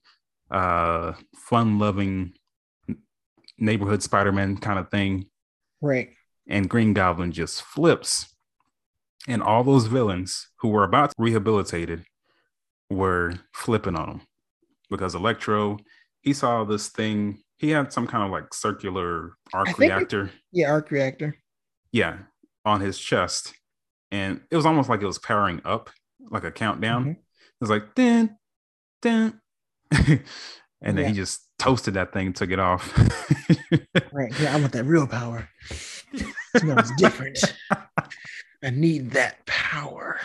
uh, 0.51 1.13
fun-loving 1.35 2.33
neighborhood 3.57 4.03
Spider-Man 4.03 4.57
kind 4.57 4.79
of 4.79 4.89
thing. 4.89 5.27
Right. 5.81 6.09
And 6.47 6.69
Green 6.69 6.93
Goblin 6.93 7.31
just 7.31 7.61
flips. 7.61 8.27
And 9.27 9.41
all 9.41 9.63
those 9.63 9.87
villains 9.87 10.49
who 10.59 10.69
were 10.69 10.83
about 10.83 11.11
to 11.11 11.15
rehabilitated 11.17 12.05
were 12.95 13.33
flipping 13.53 13.95
on 13.95 14.09
him 14.09 14.21
because 14.89 15.15
Electro, 15.15 15.77
he 16.21 16.33
saw 16.33 16.63
this 16.63 16.89
thing. 16.89 17.41
He 17.57 17.69
had 17.69 17.93
some 17.93 18.07
kind 18.07 18.23
of 18.23 18.31
like 18.31 18.53
circular 18.53 19.33
arc 19.53 19.67
think 19.67 19.79
it- 19.79 19.95
reactor. 19.95 20.31
Yeah. 20.51 20.71
Arc 20.71 20.91
reactor. 20.91 21.35
yeah, 21.91 22.17
on 22.65 22.81
his 22.81 22.97
chest. 22.99 23.53
And 24.11 24.41
it 24.51 24.55
was 24.57 24.65
almost 24.65 24.89
like 24.89 25.01
it 25.01 25.05
was 25.05 25.19
powering 25.19 25.61
up, 25.63 25.89
like 26.29 26.43
a 26.43 26.51
countdown. 26.51 27.05
Mhm. 27.05 27.11
It 27.11 27.17
was 27.61 27.69
like, 27.69 27.95
dun, 27.95 28.35
dun. 29.01 29.39
and 29.91 30.21
then 30.81 30.97
Yeah. 30.97 31.07
he 31.07 31.13
just 31.13 31.47
toasted 31.59 31.93
that 31.93 32.11
thing, 32.11 32.33
took 32.33 32.51
it 32.51 32.59
off. 32.59 32.93
Right. 34.13 34.33
Yeah. 34.41 34.53
I 34.55 34.59
want 34.59 34.73
that 34.73 34.83
real 34.83 35.07
power. 35.07 35.47
smells 36.57 36.91
different. 36.97 37.39
I 38.63 38.69
need 38.69 39.11
that 39.11 39.45
power. 39.45 40.19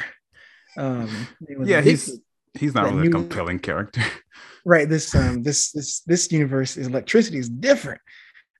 Um, 0.76 1.28
yeah, 1.64 1.80
he's. 1.80 2.18
He's 2.58 2.74
not 2.74 2.92
really 2.92 3.08
a 3.08 3.10
compelling 3.10 3.58
character. 3.58 4.02
right. 4.64 4.88
This 4.88 5.14
um 5.14 5.42
this 5.42 5.72
this 5.72 6.00
this 6.00 6.30
universe 6.32 6.76
is 6.76 6.86
electricity 6.86 7.38
is 7.38 7.48
different. 7.48 8.00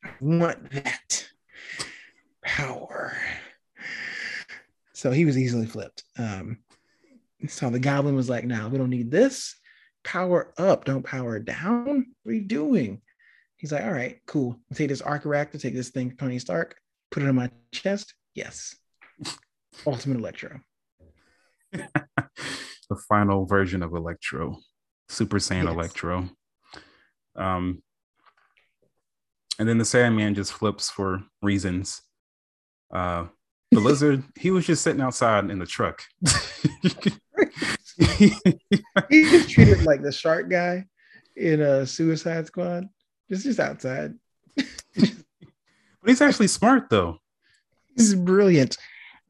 I 0.05 0.11
want 0.21 0.71
that 0.71 1.27
power. 2.43 3.17
So 4.93 5.11
he 5.11 5.25
was 5.25 5.37
easily 5.37 5.67
flipped. 5.67 6.05
Um, 6.19 6.59
so 7.49 7.69
the 7.71 7.79
goblin 7.79 8.17
was 8.17 8.31
like, 8.31 8.45
"Now 8.45 8.69
we 8.69 8.79
don't 8.79 8.91
need 8.91 9.11
this. 9.11 9.57
Power 10.05 10.55
up, 10.57 10.85
don't 10.85 11.05
power 11.05 11.39
down. 11.39 12.07
What 12.23 12.33
are 12.33 12.35
you 12.35 12.47
doing?" 12.47 13.03
He's 13.57 13.73
like, 13.73 13.85
"All 13.85 13.93
right, 13.93 14.21
cool. 14.27 14.59
I'll 14.71 14.77
take 14.77 14.89
this 14.89 15.03
arc 15.03 15.25
reactor, 15.25 15.59
take 15.59 15.75
this 15.75 15.91
thing, 15.91 16.17
Tony 16.17 16.39
Stark, 16.39 16.77
put 17.11 17.23
it 17.23 17.29
on 17.29 17.35
my 17.35 17.51
chest. 17.73 18.15
Yes, 18.35 18.77
Ultimate 19.87 20.19
Electro. 20.19 20.61
the 22.89 22.97
final 23.09 23.47
version 23.47 23.83
of 23.83 23.93
Electro, 23.95 24.59
Super 25.09 25.39
Saiyan 25.39 25.65
Yes. 25.65 25.73
Electro. 25.75 26.29
Um, 27.35 27.83
and 29.59 29.69
then 29.69 29.79
the 29.79 29.85
Sandman 29.85 30.35
just 30.35 30.53
flips 30.53 30.91
for 30.91 31.23
reasons. 31.43 32.03
Uh, 32.93 33.27
the 33.73 33.81
lizard, 33.81 34.23
he 34.39 34.51
was 34.51 34.67
just 34.67 34.83
sitting 34.83 35.01
outside 35.01 35.51
in 35.51 35.59
the 35.59 35.67
truck. 35.67 36.03
He 37.99 39.23
just 39.31 39.51
treated 39.51 39.85
like 39.85 40.03
the 40.03 40.13
shark 40.13 40.49
guy 40.51 40.85
in 41.35 41.61
a 41.61 41.87
Suicide 41.87 42.47
Squad. 42.47 42.89
Just 43.31 43.45
just 43.45 43.59
outside. 43.61 44.15
but 44.55 45.13
he's 46.07 46.21
actually 46.21 46.49
smart 46.49 46.89
though. 46.91 47.19
He's 47.97 48.15
brilliant. 48.15 48.77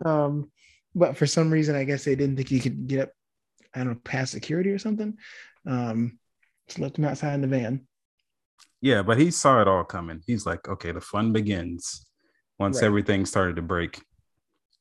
Um, 0.04 0.50
but 0.94 1.16
for 1.16 1.26
some 1.26 1.50
reason, 1.50 1.76
I 1.76 1.84
guess 1.84 2.04
they 2.04 2.16
didn't 2.16 2.36
think 2.36 2.48
he 2.48 2.60
could 2.60 2.86
get 2.86 3.00
up. 3.00 3.10
I 3.76 3.80
don't 3.80 3.88
know, 3.88 4.00
past 4.04 4.32
security 4.32 4.70
or 4.70 4.78
something. 4.78 5.16
Um, 5.66 6.18
just 6.66 6.78
left 6.80 6.98
him 6.98 7.04
outside 7.04 7.34
in 7.34 7.42
the 7.42 7.46
van. 7.46 7.86
Yeah, 8.80 9.02
but 9.02 9.18
he 9.18 9.30
saw 9.30 9.60
it 9.60 9.68
all 9.68 9.84
coming. 9.84 10.22
He's 10.26 10.46
like, 10.46 10.66
okay, 10.68 10.92
the 10.92 11.00
fun 11.00 11.32
begins 11.32 12.06
once 12.58 12.80
Right. 12.80 12.86
everything 12.86 13.26
started 13.26 13.56
to 13.56 13.62
break. 13.62 14.02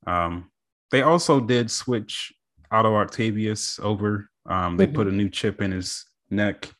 Um, 0.08 0.50
they 0.92 1.02
also 1.02 1.40
did 1.40 1.70
switch 1.70 2.34
Otto 2.72 2.96
Octavius 2.96 3.80
over. 3.80 4.30
Um, 4.48 4.78
they 4.78 4.88
put 4.88 5.08
a 5.08 5.12
new 5.12 5.30
chip 5.30 5.62
in 5.62 5.72
his 5.72 6.06
neck, 6.30 6.72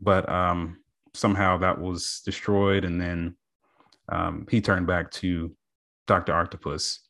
but 0.00 0.28
um, 0.28 0.78
somehow 1.14 1.58
that 1.58 1.80
was 1.80 2.22
destroyed, 2.24 2.84
and 2.84 3.00
then 3.00 3.36
um, 4.10 4.46
he 4.50 4.60
turned 4.60 4.86
back 4.86 5.10
to 5.12 5.54
Doctor 6.06 6.34
Octopus, 6.34 7.00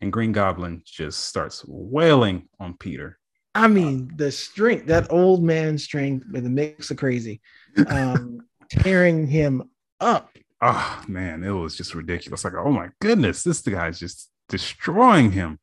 and 0.00 0.12
Green 0.12 0.32
Goblin 0.32 0.82
just 0.84 1.26
starts 1.26 1.64
wailing 1.66 2.48
on 2.58 2.74
Peter. 2.76 3.18
I 3.58 3.66
mean, 3.66 4.12
the 4.14 4.30
strength, 4.30 4.86
that 4.86 5.10
old 5.10 5.42
man 5.42 5.78
strength 5.78 6.24
with 6.30 6.46
a 6.46 6.48
mix 6.48 6.92
of 6.92 6.96
crazy, 6.96 7.40
um, 7.88 8.38
tearing 8.70 9.26
him 9.26 9.68
up. 9.98 10.30
Oh 10.62 11.02
man, 11.08 11.42
it 11.42 11.50
was 11.50 11.76
just 11.76 11.92
ridiculous. 11.92 12.44
Like, 12.44 12.54
oh 12.54 12.70
my 12.70 12.90
goodness, 13.00 13.42
this 13.42 13.60
guy's 13.62 13.98
just 13.98 14.30
destroying 14.48 15.32
him. 15.32 15.58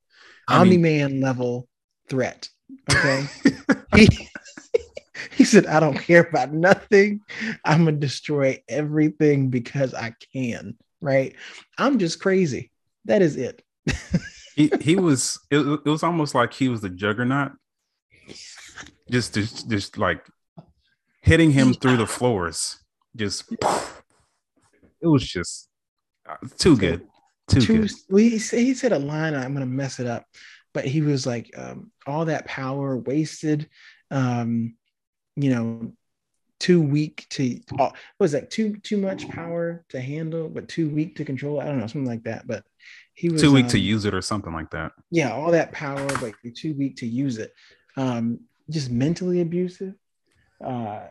Omni 0.49 0.75
Man 0.75 1.21
level 1.21 1.69
threat. 2.09 2.49
Okay. 2.91 3.27
he, 3.95 4.09
he 5.31 5.45
said, 5.45 5.65
I 5.65 5.79
don't 5.79 5.97
care 5.97 6.27
about 6.29 6.51
nothing. 6.51 7.21
I'm 7.63 7.85
gonna 7.85 7.93
destroy 7.93 8.61
everything 8.67 9.49
because 9.49 9.93
I 9.93 10.13
can. 10.33 10.75
Right. 10.99 11.33
I'm 11.77 11.97
just 11.97 12.19
crazy. 12.19 12.71
That 13.05 13.21
is 13.21 13.37
it. 13.37 13.63
he 14.57 14.69
he 14.81 14.97
was 14.97 15.39
it, 15.49 15.59
it 15.59 15.89
was 15.89 16.03
almost 16.03 16.35
like 16.35 16.51
he 16.51 16.67
was 16.67 16.81
the 16.81 16.89
juggernaut. 16.89 17.53
Just 19.09 19.33
just 19.33 19.69
just 19.69 19.97
like 19.97 20.25
hitting 21.21 21.51
him 21.51 21.73
through 21.73 21.97
the 21.97 22.07
floors. 22.07 22.79
Just 23.15 23.51
it 23.51 25.07
was 25.07 25.27
just 25.27 25.69
uh, 26.27 26.35
too 26.57 26.77
good. 26.77 27.07
Too, 27.47 27.61
too 27.61 27.81
good. 27.81 27.91
Well, 28.09 28.23
he, 28.23 28.37
he 28.37 28.73
said 28.73 28.91
a 28.91 28.99
line, 28.99 29.35
I'm 29.35 29.53
gonna 29.53 29.65
mess 29.65 29.99
it 29.99 30.07
up, 30.07 30.25
but 30.73 30.85
he 30.85 31.01
was 31.01 31.27
like, 31.27 31.51
um, 31.57 31.91
all 32.07 32.25
that 32.25 32.45
power 32.45 32.97
wasted. 32.97 33.69
Um, 34.11 34.75
you 35.35 35.49
know, 35.49 35.93
too 36.59 36.81
weak 36.81 37.27
to 37.29 37.59
what 37.71 37.95
was 38.19 38.31
that 38.31 38.49
too 38.49 38.77
too 38.77 38.97
much 38.97 39.27
power 39.29 39.83
to 39.89 40.01
handle, 40.01 40.49
but 40.49 40.67
too 40.67 40.89
weak 40.89 41.15
to 41.17 41.25
control. 41.25 41.59
I 41.59 41.65
don't 41.65 41.79
know, 41.79 41.87
something 41.87 42.07
like 42.07 42.23
that. 42.23 42.47
But 42.47 42.63
he 43.13 43.29
was 43.29 43.41
too 43.41 43.51
weak 43.51 43.65
um, 43.65 43.71
to 43.71 43.79
use 43.79 44.05
it 44.05 44.13
or 44.13 44.21
something 44.21 44.53
like 44.53 44.71
that. 44.71 44.91
Yeah, 45.11 45.33
all 45.33 45.51
that 45.51 45.71
power, 45.71 46.07
but 46.19 46.33
you're 46.43 46.53
too 46.53 46.73
weak 46.73 46.97
to 46.97 47.07
use 47.07 47.37
it. 47.37 47.53
Um, 47.97 48.41
just 48.69 48.89
mentally 48.89 49.41
abusive, 49.41 49.93
uh, 50.63 51.07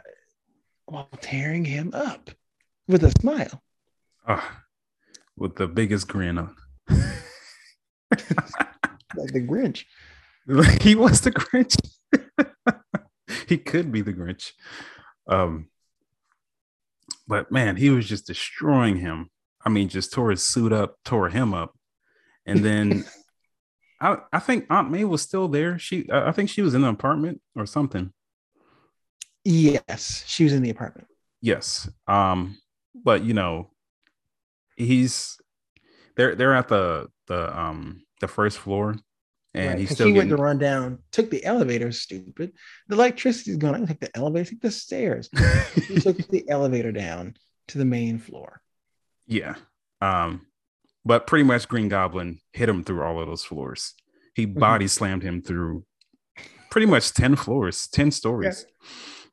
while 0.86 1.08
tearing 1.20 1.64
him 1.64 1.92
up 1.94 2.30
with 2.86 3.04
a 3.04 3.12
smile. 3.20 3.62
Oh, 4.28 4.50
with 5.36 5.56
the 5.56 5.66
biggest 5.66 6.08
grin 6.08 6.38
on. 6.38 6.56
like 9.16 9.32
the 9.32 9.46
Grinch. 9.46 9.84
he 10.82 10.94
was 10.94 11.20
the 11.22 11.32
Grinch. 11.32 11.76
he 13.48 13.58
could 13.58 13.90
be 13.90 14.00
the 14.02 14.12
Grinch. 14.12 14.52
Um, 15.26 15.68
but 17.26 17.50
man, 17.50 17.76
he 17.76 17.90
was 17.90 18.08
just 18.08 18.26
destroying 18.26 18.98
him. 18.98 19.30
I 19.64 19.70
mean, 19.70 19.88
just 19.88 20.12
tore 20.12 20.30
his 20.30 20.42
suit 20.42 20.72
up, 20.72 20.96
tore 21.04 21.30
him 21.30 21.54
up, 21.54 21.74
and 22.44 22.62
then 22.62 23.04
I 24.04 24.18
I 24.32 24.38
think 24.38 24.66
Aunt 24.70 24.90
May 24.90 25.04
was 25.04 25.22
still 25.22 25.48
there. 25.48 25.78
She 25.78 26.06
I 26.12 26.30
think 26.32 26.50
she 26.50 26.62
was 26.62 26.74
in 26.74 26.82
the 26.82 26.88
apartment 26.88 27.40
or 27.56 27.66
something. 27.66 28.12
Yes, 29.44 30.24
she 30.26 30.44
was 30.44 30.52
in 30.52 30.62
the 30.62 30.70
apartment. 30.70 31.08
Yes. 31.40 31.88
Um, 32.06 32.58
but 32.94 33.24
you 33.24 33.34
know, 33.34 33.70
he's 34.76 35.38
they're 36.16 36.34
they're 36.34 36.54
at 36.54 36.68
the 36.68 37.08
the 37.26 37.58
um 37.58 38.02
the 38.20 38.28
first 38.28 38.58
floor 38.58 38.96
and 39.54 39.68
right, 39.68 39.78
he's 39.78 39.90
still 39.90 40.06
he 40.06 40.12
getting... 40.12 40.28
went 40.28 40.38
to 40.38 40.42
run 40.42 40.58
down, 40.58 40.98
took 41.12 41.30
the 41.30 41.44
elevator. 41.44 41.92
Stupid. 41.92 42.52
The 42.88 42.96
electricity's 42.96 43.56
going. 43.56 43.82
I 43.82 43.86
take 43.86 44.00
the 44.00 44.16
elevator, 44.16 44.50
take 44.50 44.60
the 44.60 44.70
stairs. 44.70 45.30
he 45.74 46.00
took 46.00 46.16
the 46.28 46.48
elevator 46.48 46.90
down 46.90 47.34
to 47.68 47.78
the 47.78 47.84
main 47.84 48.18
floor. 48.18 48.60
Yeah. 49.26 49.54
Um, 50.00 50.46
but 51.04 51.26
pretty 51.26 51.44
much 51.44 51.68
Green 51.68 51.88
Goblin 51.88 52.40
hit 52.52 52.68
him 52.68 52.82
through 52.82 53.02
all 53.02 53.20
of 53.20 53.26
those 53.26 53.44
floors. 53.44 53.94
He 54.34 54.46
mm-hmm. 54.46 54.58
body 54.58 54.88
slammed 54.88 55.22
him 55.22 55.42
through 55.42 55.84
pretty 56.70 56.86
much 56.86 57.12
10 57.12 57.36
floors, 57.36 57.86
10 57.88 58.10
stories. 58.10 58.66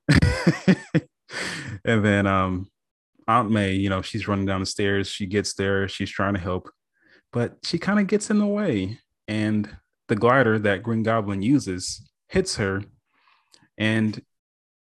Yeah. 0.10 0.74
and 1.86 2.04
then 2.06 2.28
um 2.28 2.70
Aunt 3.28 3.50
May, 3.50 3.74
you 3.74 3.90
know, 3.90 4.02
she's 4.02 4.28
running 4.28 4.46
down 4.46 4.60
the 4.60 4.66
stairs. 4.66 5.08
She 5.08 5.26
gets 5.26 5.54
there, 5.54 5.88
she's 5.88 6.10
trying 6.10 6.34
to 6.34 6.40
help, 6.40 6.70
but 7.32 7.58
she 7.64 7.78
kind 7.78 8.00
of 8.00 8.08
gets 8.08 8.30
in 8.30 8.40
the 8.40 8.46
way. 8.46 9.00
And 9.28 9.70
the 10.08 10.16
glider 10.16 10.60
that 10.60 10.84
Green 10.84 11.04
Goblin 11.04 11.42
uses 11.42 12.10
hits 12.28 12.58
her, 12.58 12.84
and 13.78 14.22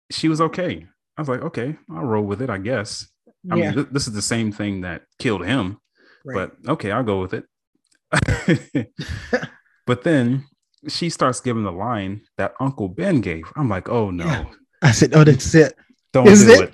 she 0.10 0.30
was 0.30 0.40
okay. 0.40 0.88
I 1.18 1.22
was 1.22 1.28
like, 1.28 1.42
okay, 1.42 1.76
I'll 1.92 2.06
roll 2.06 2.24
with 2.24 2.42
it, 2.42 2.50
I 2.50 2.58
guess. 2.58 3.08
I 3.52 3.56
yeah. 3.56 3.66
mean, 3.66 3.74
th- 3.74 3.88
this 3.92 4.08
is 4.08 4.14
the 4.14 4.22
same 4.22 4.52
thing 4.52 4.82
that 4.82 5.04
killed 5.18 5.46
him, 5.46 5.80
right. 6.26 6.52
but 6.64 6.72
okay, 6.72 6.92
I'll 6.92 7.04
go 7.04 7.22
with 7.22 7.34
it. 7.34 7.46
but 9.86 10.04
then 10.04 10.46
she 10.88 11.10
starts 11.10 11.40
giving 11.42 11.64
the 11.64 11.72
line 11.72 12.22
that 12.38 12.54
Uncle 12.60 12.88
Ben 12.88 13.22
gave. 13.22 13.44
I'm 13.56 13.70
like, 13.70 13.90
oh 13.90 14.12
no. 14.12 14.26
Yeah. 14.26 14.46
I 14.82 14.92
said, 14.92 15.14
oh, 15.14 15.24
that's 15.24 15.54
it. 15.56 15.76
Don't 16.14 16.28
is 16.28 16.46
do 16.46 16.64
it. 16.64 16.74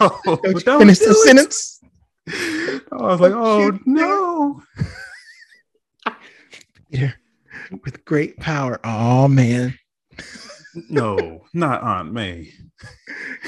no, 0.00 0.36
don't, 0.42 0.64
don't 0.64 0.78
finish 0.80 0.98
the 0.98 1.10
it. 1.10 1.26
sentence. 1.26 1.80
I 2.28 2.80
was 2.96 3.20
like, 3.20 3.32
oh 3.32 3.78
no. 3.86 4.62
Peter, 6.90 7.14
with 7.84 8.04
great 8.04 8.36
power. 8.38 8.80
Oh 8.84 9.28
man. 9.28 9.78
no, 10.88 11.44
not 11.54 11.82
Aunt 11.82 12.12
May. 12.12 12.52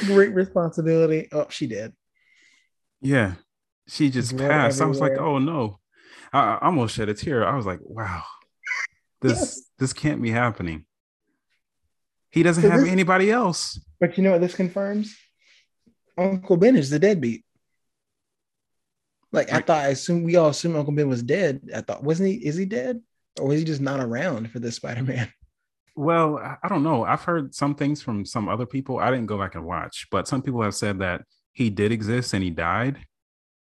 Great 0.06 0.32
responsibility. 0.32 1.28
Oh, 1.32 1.46
she 1.50 1.66
did. 1.66 1.92
Yeah. 3.00 3.34
She 3.88 4.10
just 4.10 4.36
passed. 4.36 4.80
I 4.80 4.86
was 4.86 5.00
like, 5.00 5.18
oh 5.18 5.38
no. 5.38 5.78
I, 6.32 6.54
I, 6.54 6.66
almost 6.66 6.94
shed 6.94 7.08
a 7.08 7.14
tear. 7.14 7.46
I 7.46 7.56
was 7.56 7.66
like, 7.66 7.80
wow. 7.82 8.22
This 9.20 9.38
yes. 9.38 9.62
this 9.78 9.92
can't 9.92 10.22
be 10.22 10.30
happening. 10.30 10.84
He 12.30 12.42
doesn't 12.42 12.62
so 12.62 12.70
have 12.70 12.80
this, 12.80 12.88
anybody 12.90 13.30
else. 13.30 13.80
But 14.00 14.16
you 14.16 14.24
know 14.24 14.32
what 14.32 14.40
this 14.40 14.54
confirms? 14.54 15.16
Uncle 16.16 16.56
Ben 16.56 16.76
is 16.76 16.90
the 16.90 16.98
deadbeat. 16.98 17.44
Like 19.30 19.52
I 19.52 19.60
thought 19.60 19.84
I 19.84 19.88
assumed 19.88 20.24
we 20.24 20.36
all 20.36 20.48
assumed 20.48 20.76
Uncle 20.76 20.92
Ben 20.94 21.08
was 21.08 21.22
dead. 21.22 21.70
I 21.74 21.80
thought 21.80 22.02
wasn't 22.02 22.30
he 22.30 22.34
is 22.36 22.56
he 22.56 22.64
dead? 22.64 23.00
or 23.40 23.48
was 23.48 23.58
he 23.58 23.64
just 23.64 23.80
not 23.80 24.00
around 24.00 24.50
for 24.50 24.58
this 24.58 24.76
Spider-Man? 24.76 25.32
Well, 25.94 26.38
I 26.38 26.68
don't 26.68 26.82
know. 26.82 27.04
I've 27.04 27.20
heard 27.20 27.54
some 27.54 27.74
things 27.74 28.00
from 28.00 28.24
some 28.24 28.48
other 28.48 28.64
people. 28.64 28.98
I 28.98 29.10
didn't 29.10 29.26
go 29.26 29.36
back 29.36 29.56
and 29.56 29.66
watch, 29.66 30.06
but 30.10 30.26
some 30.26 30.40
people 30.40 30.62
have 30.62 30.74
said 30.74 31.00
that 31.00 31.20
he 31.52 31.68
did 31.68 31.92
exist 31.92 32.32
and 32.32 32.42
he 32.42 32.48
died. 32.48 32.96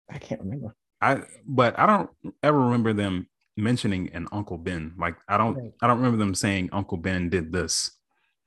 I 0.09 0.17
can't 0.17 0.41
remember. 0.41 0.75
I 1.01 1.21
but 1.45 1.77
I 1.79 1.85
don't 1.85 2.09
ever 2.43 2.59
remember 2.59 2.93
them 2.93 3.27
mentioning 3.55 4.09
an 4.13 4.27
Uncle 4.31 4.57
Ben. 4.57 4.93
Like 4.97 5.15
I 5.27 5.37
don't 5.37 5.55
right. 5.55 5.71
I 5.81 5.87
don't 5.87 5.97
remember 5.97 6.17
them 6.17 6.35
saying 6.35 6.69
Uncle 6.71 6.97
Ben 6.97 7.29
did 7.29 7.51
this. 7.51 7.91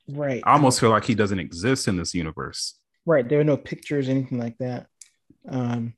Right. 0.08 0.42
I 0.44 0.52
almost 0.52 0.80
feel 0.80 0.90
like 0.90 1.04
he 1.04 1.14
doesn't 1.14 1.38
exist 1.38 1.88
in 1.88 1.96
this 1.96 2.14
universe. 2.14 2.78
Right. 3.06 3.28
There 3.28 3.40
are 3.40 3.44
no 3.44 3.56
pictures, 3.56 4.08
anything 4.08 4.38
like 4.38 4.58
that. 4.58 4.86
Um, 5.48 5.94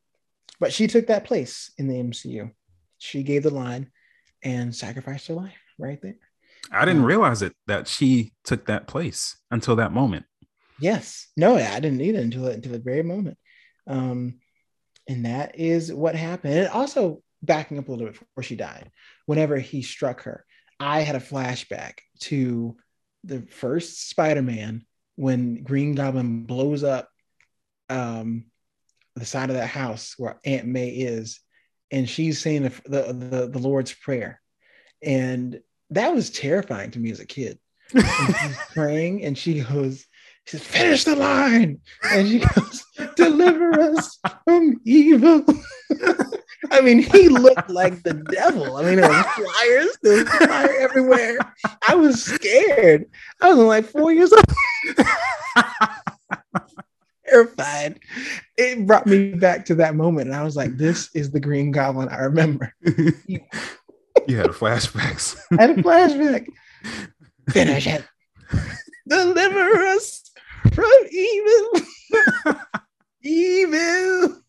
but 0.60 0.72
she 0.72 0.86
took 0.86 1.08
that 1.08 1.24
place 1.24 1.72
in 1.78 1.88
the 1.88 1.94
MCU. 1.94 2.50
She 2.98 3.22
gave 3.22 3.42
the 3.42 3.50
line, 3.50 3.90
and 4.44 4.74
sacrificed 4.74 5.26
her 5.28 5.34
life 5.34 5.56
right 5.78 6.00
there. 6.02 6.16
I 6.70 6.84
didn't 6.84 7.02
um, 7.02 7.06
realize 7.06 7.42
it 7.42 7.54
that 7.66 7.88
she 7.88 8.32
took 8.44 8.66
that 8.66 8.86
place 8.86 9.36
until 9.50 9.76
that 9.76 9.92
moment. 9.92 10.26
Yes. 10.80 11.28
No, 11.36 11.56
I 11.56 11.80
didn't 11.80 12.00
either 12.00 12.20
until 12.20 12.46
until 12.46 12.72
the 12.72 12.78
very 12.78 13.02
moment. 13.02 13.38
Um, 13.86 14.40
and 15.08 15.26
that 15.26 15.58
is 15.58 15.92
what 15.92 16.14
happened. 16.14 16.54
And 16.54 16.68
also 16.68 17.22
backing 17.42 17.78
up 17.78 17.88
a 17.88 17.90
little 17.90 18.06
bit 18.06 18.18
before 18.18 18.42
she 18.42 18.56
died, 18.56 18.90
whenever 19.26 19.58
he 19.58 19.82
struck 19.82 20.22
her, 20.22 20.44
I 20.80 21.00
had 21.00 21.16
a 21.16 21.20
flashback 21.20 21.98
to 22.20 22.76
the 23.22 23.42
first 23.42 24.08
Spider-Man 24.08 24.84
when 25.16 25.62
Green 25.62 25.94
Goblin 25.94 26.44
blows 26.44 26.82
up 26.82 27.08
um, 27.88 28.46
the 29.14 29.24
side 29.24 29.50
of 29.50 29.56
that 29.56 29.68
house 29.68 30.14
where 30.18 30.40
Aunt 30.44 30.66
May 30.66 30.88
is, 30.88 31.40
and 31.90 32.08
she's 32.08 32.40
saying 32.40 32.62
the, 32.62 32.72
the, 32.86 33.12
the, 33.12 33.48
the 33.48 33.58
Lord's 33.58 33.92
Prayer. 33.92 34.40
And 35.02 35.60
that 35.90 36.14
was 36.14 36.30
terrifying 36.30 36.90
to 36.92 36.98
me 36.98 37.10
as 37.10 37.20
a 37.20 37.26
kid. 37.26 37.58
And 37.94 38.36
she's 38.40 38.56
praying 38.74 39.24
and 39.24 39.36
she 39.36 39.60
goes, 39.60 40.06
she 40.46 40.58
says, 40.58 40.66
finish 40.66 41.04
the 41.04 41.16
line. 41.16 41.80
And 42.10 42.28
she 42.28 42.38
goes, 42.40 42.84
deliver 43.16 43.80
us 43.80 44.18
from 44.44 44.80
evil. 44.84 45.44
I 46.70 46.80
mean, 46.80 46.98
he 46.98 47.28
looked 47.28 47.70
like 47.70 48.02
the 48.02 48.14
devil. 48.14 48.76
I 48.76 48.84
mean, 48.84 48.96
there 49.00 49.08
was 49.08 49.26
flyers, 49.26 49.98
there 50.02 50.24
was 50.24 50.28
fire 50.28 50.76
everywhere. 50.80 51.38
I 51.88 51.94
was 51.94 52.24
scared. 52.24 53.06
I 53.40 53.48
was 53.52 53.58
like 53.58 53.86
four 53.86 54.12
years 54.12 54.32
old 54.32 54.44
terrified. 57.26 58.00
It 58.56 58.86
brought 58.86 59.06
me 59.06 59.34
back 59.34 59.64
to 59.66 59.74
that 59.76 59.94
moment. 59.94 60.28
And 60.28 60.36
I 60.36 60.44
was 60.44 60.56
like, 60.56 60.76
this 60.76 61.10
is 61.14 61.30
the 61.30 61.40
Green 61.40 61.70
Goblin 61.70 62.08
I 62.08 62.20
remember. 62.20 62.72
you 62.84 63.40
had 64.36 64.50
flashbacks. 64.50 65.36
I 65.58 65.62
had 65.62 65.78
a 65.78 65.82
flashback. 65.82 66.46
Finish 67.50 67.86
it. 67.86 68.04
Deliver 69.06 69.86
us 69.86 70.30
from 70.72 70.84
evil. 71.10 71.70
evil. 73.22 74.42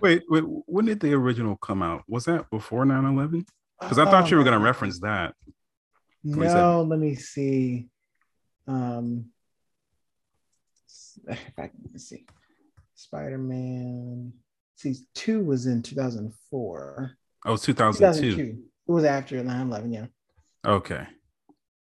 wait, 0.00 0.22
wait, 0.28 0.44
when 0.46 0.84
did 0.84 1.00
the 1.00 1.12
original 1.14 1.56
come 1.56 1.82
out? 1.82 2.02
Was 2.08 2.24
that 2.26 2.48
before 2.50 2.84
9 2.84 3.04
11? 3.04 3.46
Because 3.80 3.98
I 3.98 4.04
thought 4.04 4.24
oh, 4.24 4.26
you 4.28 4.36
were 4.36 4.44
going 4.44 4.58
to 4.58 4.64
reference 4.64 5.00
that. 5.00 5.34
No, 6.22 6.82
let 6.82 6.98
me 6.98 7.14
see. 7.14 7.88
Um, 8.66 9.26
if 11.26 11.58
I 11.58 11.68
can 11.68 11.98
see, 11.98 12.26
Spider 12.94 13.38
Man. 13.38 14.32
See, 14.76 14.96
two 15.14 15.44
was 15.44 15.66
in 15.66 15.82
2004. 15.82 17.16
Oh, 17.46 17.56
2002. 17.56 18.30
2002. 18.30 18.62
It 18.88 18.92
was 18.92 19.04
after 19.04 19.42
9 19.42 19.60
11, 19.60 19.92
yeah. 19.92 20.06
Okay. 20.66 21.06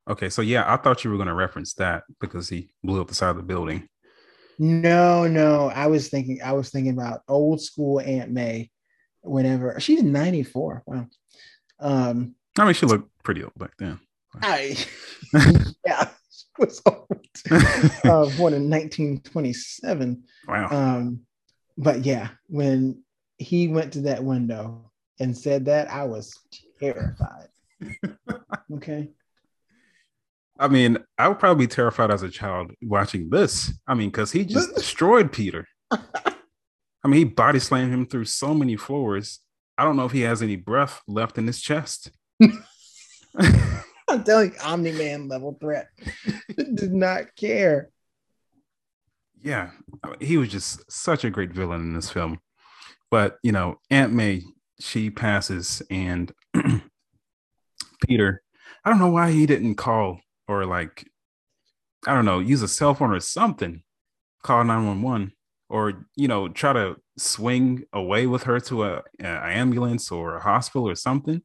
Okay. 0.08 0.30
So, 0.30 0.42
yeah, 0.42 0.72
I 0.72 0.78
thought 0.78 1.04
you 1.04 1.12
were 1.12 1.18
going 1.18 1.28
to 1.28 1.34
reference 1.34 1.74
that 1.76 2.04
because 2.20 2.50
he 2.50 2.70
blew 2.84 3.02
up 3.02 3.08
the 3.08 3.16
side 3.16 3.32
of 3.32 3.38
the 3.38 3.44
building. 3.44 3.88
No, 4.60 5.28
no. 5.28 5.70
I 5.70 5.88
was 5.88 6.10
thinking, 6.10 6.40
I 6.44 6.54
was 6.54 6.70
thinking 6.70 6.94
about 6.94 7.22
old 7.28 7.62
school 7.62 8.00
Aunt 8.00 8.32
May 8.32 8.72
whenever 9.22 9.80
she's 9.80 10.04
94. 10.04 10.84
Wow. 10.86 11.08
Um, 11.80 12.36
I 12.58 12.66
mean, 12.66 12.74
she 12.74 12.86
looked 12.86 13.10
pretty 13.24 13.44
old 13.44 13.54
back 13.58 13.74
then. 13.78 14.00
I, 14.42 14.78
yeah, 15.86 16.10
she 16.32 16.46
was 16.58 16.82
old. 16.86 17.08
uh, 17.52 18.38
born 18.38 18.54
in 18.54 18.70
1927. 18.70 20.24
Wow. 20.48 20.70
Um, 20.72 21.22
but 21.78 22.06
yeah, 22.06 22.30
when 22.48 23.04
he 23.38 23.68
went 23.68 23.94
to 23.94 24.02
that 24.02 24.24
window 24.24 24.92
and 25.20 25.38
said 25.38 25.66
that, 25.66 25.92
I 25.92 26.06
was 26.06 26.38
terrified. 26.80 27.50
okay. 28.74 29.10
I 30.60 30.68
mean, 30.68 30.98
I 31.18 31.28
would 31.28 31.40
probably 31.40 31.66
be 31.66 31.74
terrified 31.74 32.12
as 32.12 32.24
a 32.24 32.30
child 32.30 32.72
watching 32.82 33.30
this. 33.30 33.74
I 33.88 33.94
mean, 33.94 34.10
because 34.10 34.32
he 34.32 34.44
just 34.46 34.74
destroyed 34.76 35.32
Peter. 35.32 35.68
I 35.92 37.10
mean, 37.10 37.14
he 37.14 37.24
body 37.24 37.60
slammed 37.60 37.94
him 37.94 38.06
through 38.06 38.26
so 38.26 38.54
many 38.54 38.76
floors. 38.76 39.40
I 39.78 39.84
don't 39.84 39.96
know 39.96 40.06
if 40.06 40.12
he 40.12 40.22
has 40.22 40.42
any 40.42 40.56
breath 40.56 41.02
left 41.08 41.38
in 41.38 41.46
his 41.48 41.62
chest. 41.62 42.12
I'm 44.10 44.24
telling 44.24 44.52
you, 44.52 44.58
Omni 44.64 44.94
Man 44.94 45.28
level 45.28 45.58
threat. 45.60 45.90
Did 46.58 46.94
not 46.94 47.36
care. 47.36 47.90
Yeah, 49.42 49.72
he 50.20 50.38
was 50.38 50.50
just 50.50 50.92
such 50.92 51.24
a 51.24 51.30
great 51.30 51.54
villain 51.54 51.82
in 51.82 51.94
this 51.94 52.10
film. 52.10 52.40
But 53.12 53.38
you 53.44 53.52
know, 53.52 53.80
Aunt 53.92 54.12
May, 54.12 54.42
she 54.80 55.10
passes, 55.10 55.82
and 55.92 56.32
Peter, 58.08 58.42
I 58.84 58.90
don't 58.90 59.00
know 59.00 59.12
why 59.12 59.32
he 59.32 59.46
didn't 59.46 59.76
call 59.76 60.20
or 60.48 60.66
like, 60.66 61.10
I 62.06 62.14
don't 62.14 62.26
know, 62.26 62.40
use 62.40 62.62
a 62.62 62.68
cell 62.68 62.94
phone 62.94 63.12
or 63.12 63.20
something, 63.20 63.84
call 64.44 64.64
911 64.64 65.34
or, 65.70 66.06
you 66.16 66.28
know, 66.28 66.48
try 66.48 66.74
to 66.74 66.96
swing 67.18 67.84
away 67.94 68.28
with 68.28 68.44
her 68.44 68.60
to 68.62 68.84
a, 68.86 69.04
a 69.20 69.28
ambulance 69.28 70.12
or 70.12 70.38
a 70.38 70.42
hospital 70.42 70.88
or 70.88 70.96
something. 70.96 71.42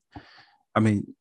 I 0.74 0.80
mean, 0.80 1.14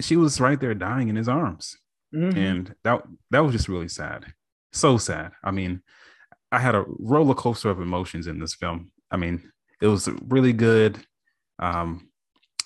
she 0.00 0.16
was 0.16 0.40
right 0.40 0.60
there 0.60 0.74
dying 0.74 1.08
in 1.08 1.16
his 1.16 1.28
arms. 1.28 1.76
Mm-hmm. 2.14 2.38
And 2.38 2.74
that 2.84 3.02
that 3.30 3.40
was 3.40 3.52
just 3.52 3.68
really 3.68 3.88
sad. 3.88 4.26
So 4.72 4.98
sad. 4.98 5.32
I 5.42 5.50
mean, 5.50 5.82
I 6.50 6.58
had 6.58 6.74
a 6.74 6.84
roller 6.98 7.34
coaster 7.34 7.70
of 7.70 7.80
emotions 7.80 8.26
in 8.26 8.38
this 8.38 8.54
film. 8.54 8.90
I 9.10 9.16
mean, 9.16 9.50
it 9.80 9.86
was 9.86 10.08
really 10.28 10.52
good 10.52 10.98
um 11.58 12.08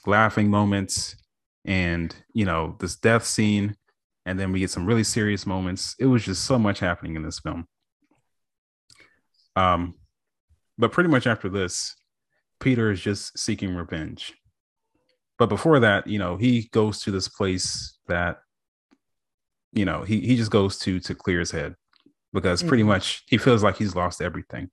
laughing 0.07 0.51
moments 0.51 1.17
and, 1.65 2.15
you 2.33 2.45
know, 2.45 2.77
this 2.79 2.97
death 2.97 3.25
scene 3.25 3.77
and 4.27 4.39
then 4.39 4.53
we 4.53 4.61
get 4.61 4.71
some 4.71 4.85
really 4.85 5.05
serious 5.05 5.47
moments. 5.47 5.95
It 5.99 6.07
was 6.07 6.25
just 6.25 6.45
so 6.45 6.59
much 6.59 6.81
happening 6.81 7.17
in 7.17 7.23
this 7.23 7.41
film. 7.41 7.67
Um 9.55 9.95
but 10.77 10.93
pretty 10.93 11.09
much 11.09 11.27
after 11.27 11.49
this, 11.49 11.97
Peter 12.61 12.91
is 12.91 13.01
just 13.01 13.39
seeking 13.39 13.75
revenge 13.75 14.35
but 15.39 15.49
before 15.49 15.81
that, 15.81 16.07
you 16.07 16.19
know, 16.19 16.37
he 16.37 16.69
goes 16.73 17.01
to 17.03 17.11
this 17.11 17.29
place 17.29 17.99
that, 18.09 18.39
you 19.73 19.85
know, 19.85 20.03
he 20.03 20.21
he 20.21 20.37
just 20.37 20.51
goes 20.51 20.79
to 20.81 20.99
to 21.01 21.15
clear 21.15 21.41
his 21.41 21.51
head 21.51 21.75
because 22.33 22.63
pretty 22.63 22.83
mm-hmm. 22.83 22.93
much 22.93 23.23
he 23.27 23.37
feels 23.37 23.63
like 23.63 23.77
he's 23.77 23.95
lost 23.95 24.23
everything. 24.23 24.71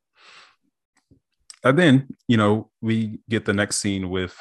And 1.65 1.77
then, 1.77 2.07
you 2.27 2.37
know, 2.37 2.69
we 2.81 3.19
get 3.29 3.45
the 3.45 3.53
next 3.53 3.77
scene 3.77 4.09
with 4.09 4.37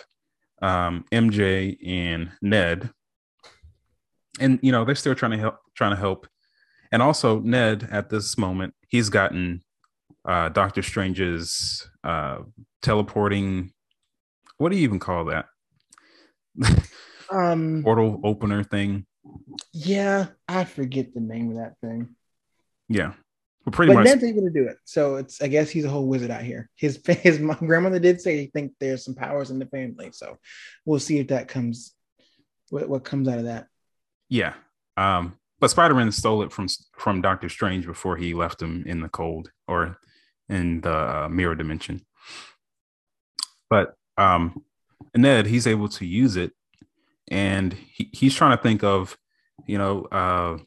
um, 0.61 1.05
MJ 1.13 1.77
and 1.87 2.33
Ned, 2.41 2.91
and 4.41 4.59
you 4.62 4.72
know 4.72 4.85
they're 4.85 4.95
still 4.95 5.14
trying 5.14 5.33
to 5.33 5.39
help, 5.39 5.59
trying 5.74 5.91
to 5.91 5.97
help, 5.97 6.26
and 6.91 7.03
also 7.03 7.41
Ned 7.41 7.89
at 7.91 8.11
this 8.11 8.37
moment 8.39 8.74
he's 8.89 9.09
gotten 9.09 9.62
uh, 10.24 10.49
Doctor 10.51 10.83
Strange's 10.83 11.89
uh, 12.05 12.39
teleporting. 12.83 13.72
What 14.59 14.70
do 14.70 14.76
you 14.76 14.85
even 14.85 14.99
call 14.99 15.26
that? 15.26 15.47
um 17.30 17.83
portal 17.83 18.20
opener 18.24 18.62
thing. 18.62 19.07
Yeah, 19.72 20.26
I 20.49 20.64
forget 20.64 21.14
the 21.14 21.20
name 21.20 21.51
of 21.51 21.57
that 21.57 21.74
thing. 21.80 22.14
Yeah. 22.89 23.14
But 23.64 23.74
pretty 23.74 23.93
but 23.93 24.01
much 24.01 24.07
Ned's 24.07 24.24
able 24.24 24.43
to 24.43 24.51
do 24.51 24.66
it. 24.66 24.76
So 24.85 25.16
it's 25.16 25.41
I 25.41 25.47
guess 25.47 25.70
he's 25.70 25.85
a 25.85 25.89
whole 25.89 26.07
wizard 26.07 26.30
out 26.30 26.43
here. 26.43 26.68
His 26.76 27.01
his 27.07 27.39
grandmother 27.39 27.99
did 27.99 28.20
say 28.20 28.39
he 28.39 28.47
think 28.47 28.72
there's 28.78 29.05
some 29.05 29.14
powers 29.14 29.51
in 29.51 29.59
the 29.59 29.66
family. 29.66 30.11
So 30.12 30.39
we'll 30.85 30.99
see 30.99 31.18
if 31.18 31.28
that 31.28 31.49
comes 31.49 31.95
what, 32.70 32.89
what 32.89 33.05
comes 33.05 33.28
out 33.28 33.39
of 33.39 33.45
that. 33.45 33.68
Yeah. 34.33 34.55
Um 34.97 35.37
but 35.61 35.70
Spider-Man 35.70 36.11
stole 36.11 36.43
it 36.43 36.53
from 36.53 36.66
from 36.97 37.20
Doctor 37.20 37.49
Strange 37.49 37.87
before 37.87 38.16
he 38.16 38.35
left 38.35 38.61
him 38.61 38.83
in 38.87 39.01
the 39.01 39.09
cold 39.09 39.51
or 39.68 39.99
in 40.49 40.80
the 40.80 40.97
uh, 40.97 41.28
mirror 41.28 41.55
dimension. 41.55 42.01
But 43.68 43.95
um 44.16 44.64
Ned, 45.14 45.47
he's 45.47 45.66
able 45.66 45.89
to 45.89 46.07
use 46.07 46.37
it, 46.37 46.53
and 47.30 47.72
he, 47.72 48.09
he's 48.12 48.35
trying 48.35 48.57
to 48.57 48.62
think 48.62 48.83
of, 48.83 49.18
you 49.66 49.76
know, 49.76 50.05
uh, 50.05 50.59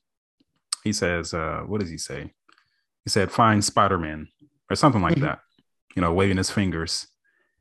he 0.84 0.94
says, 0.94 1.34
uh, 1.34 1.62
what 1.66 1.80
does 1.80 1.90
he 1.90 1.98
say? 1.98 2.32
He 3.04 3.10
said, 3.10 3.32
"Find 3.32 3.64
Spider-Man" 3.64 4.28
or 4.70 4.76
something 4.76 5.02
like 5.02 5.16
mm-hmm. 5.16 5.26
that. 5.26 5.40
You 5.96 6.02
know, 6.02 6.14
waving 6.14 6.38
his 6.38 6.52
fingers, 6.52 7.08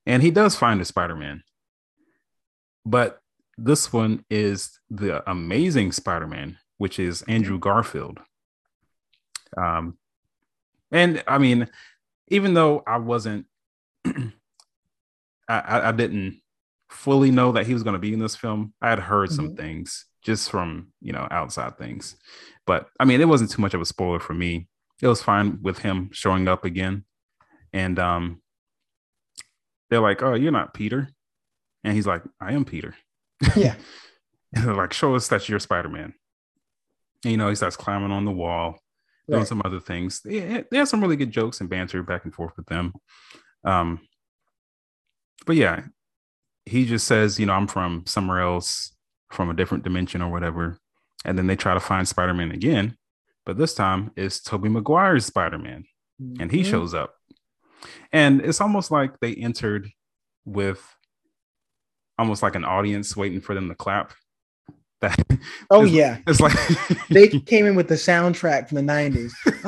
and 0.05 0.22
he 0.22 0.30
does 0.30 0.57
find 0.57 0.80
a 0.80 0.84
Spider-Man. 0.84 1.42
But 2.84 3.20
this 3.57 3.92
one 3.92 4.24
is 4.30 4.78
the 4.90 5.28
amazing 5.30 5.92
Spider-Man, 5.92 6.59
which 6.78 6.98
is 6.98 7.22
Andrew 7.22 7.59
Garfield. 7.59 8.18
Um, 9.57 9.98
and 10.90 11.22
I 11.26 11.38
mean, 11.38 11.68
even 12.28 12.55
though 12.55 12.82
I 12.86 12.98
wasn't, 12.98 13.46
I, 14.07 14.32
I 15.48 15.92
didn't 15.92 16.40
fully 16.88 17.30
know 17.30 17.52
that 17.52 17.66
he 17.66 17.74
was 17.74 17.82
going 17.82 17.94
to 17.94 18.00
be 18.00 18.12
in 18.12 18.18
this 18.18 18.36
film. 18.36 18.72
I 18.80 18.90
had 18.90 19.00
heard 19.00 19.28
mm-hmm. 19.28 19.36
some 19.36 19.57
things 19.57 20.07
just 20.22 20.50
from, 20.50 20.92
you 21.00 21.12
know, 21.12 21.28
outside 21.30 21.76
things. 21.76 22.16
But 22.66 22.88
I 22.98 23.05
mean, 23.05 23.20
it 23.20 23.28
wasn't 23.28 23.50
too 23.50 23.61
much 23.61 23.74
of 23.74 23.80
a 23.80 23.86
spoiler 23.86 24.20
for 24.20 24.34
me. 24.34 24.68
It 25.02 25.09
was 25.09 25.22
fine 25.22 25.59
with 25.62 25.78
him 25.78 26.11
showing 26.12 26.48
up 26.48 26.64
again. 26.64 27.05
And 27.72 27.98
um 27.98 28.40
they're 29.90 30.00
like, 30.00 30.22
"Oh, 30.22 30.34
you're 30.34 30.52
not 30.52 30.74
Peter." 30.74 31.11
And 31.82 31.94
he's 31.94 32.07
like, 32.07 32.22
"I 32.40 32.52
am 32.52 32.64
Peter." 32.64 32.94
Yeah. 33.57 33.76
like, 34.64 34.92
"Show 34.92 35.14
us 35.14 35.28
that 35.28 35.49
you're 35.49 35.59
Spider-Man." 35.59 36.14
You 37.24 37.36
know, 37.36 37.49
he 37.49 37.55
starts 37.55 37.76
climbing 37.76 38.12
on 38.12 38.24
the 38.24 38.30
wall, 38.30 38.78
doing 39.28 39.40
right. 39.40 39.49
some 39.49 39.62
other 39.64 39.80
things. 39.80 40.20
They, 40.20 40.64
they 40.70 40.76
have 40.76 40.88
some 40.88 41.01
really 41.01 41.16
good 41.16 41.30
jokes 41.30 41.61
and 41.61 41.70
banter 41.70 42.03
back 42.03 42.24
and 42.24 42.34
forth 42.34 42.53
with 42.57 42.66
them. 42.66 42.92
Um, 43.64 44.01
but 45.47 45.57
yeah, 45.57 45.84
he 46.66 46.86
just 46.86 47.07
says, 47.07 47.38
you 47.38 47.47
know, 47.47 47.55
I'm 47.55 47.66
from 47.66 48.05
somewhere 48.07 48.40
else, 48.40 48.95
from 49.30 49.51
a 49.51 49.55
different 49.55 49.84
dimension 49.84 50.22
or 50.22 50.30
whatever. 50.30 50.78
And 51.24 51.38
then 51.38 51.47
they 51.47 51.57
try 51.57 51.74
to 51.74 51.80
find 51.80 52.07
Spider 52.07 52.34
Man 52.34 52.51
again, 52.51 52.97
but 53.47 53.57
this 53.57 53.74
time 53.74 54.11
it's 54.16 54.40
Tobey 54.40 54.68
Maguire's 54.68 55.26
Spider 55.26 55.59
Man, 55.59 55.84
mm-hmm. 56.20 56.42
and 56.42 56.51
he 56.51 56.61
mm-hmm. 56.61 56.70
shows 56.70 56.95
up. 56.95 57.14
And 58.12 58.40
it's 58.40 58.61
almost 58.61 58.90
like 58.90 59.20
they 59.20 59.34
entered 59.34 59.90
with 60.45 60.82
almost 62.18 62.42
like 62.42 62.54
an 62.54 62.64
audience 62.64 63.16
waiting 63.16 63.40
for 63.40 63.54
them 63.54 63.68
to 63.68 63.74
clap. 63.74 64.12
That 65.00 65.18
oh 65.70 65.84
yeah, 65.84 66.18
it's 66.26 66.40
like 66.40 66.56
they 67.10 67.28
came 67.28 67.66
in 67.66 67.74
with 67.74 67.88
the 67.88 67.96
soundtrack 67.96 68.68
from 68.68 68.76
the 68.76 68.92
'90s. 68.92 69.32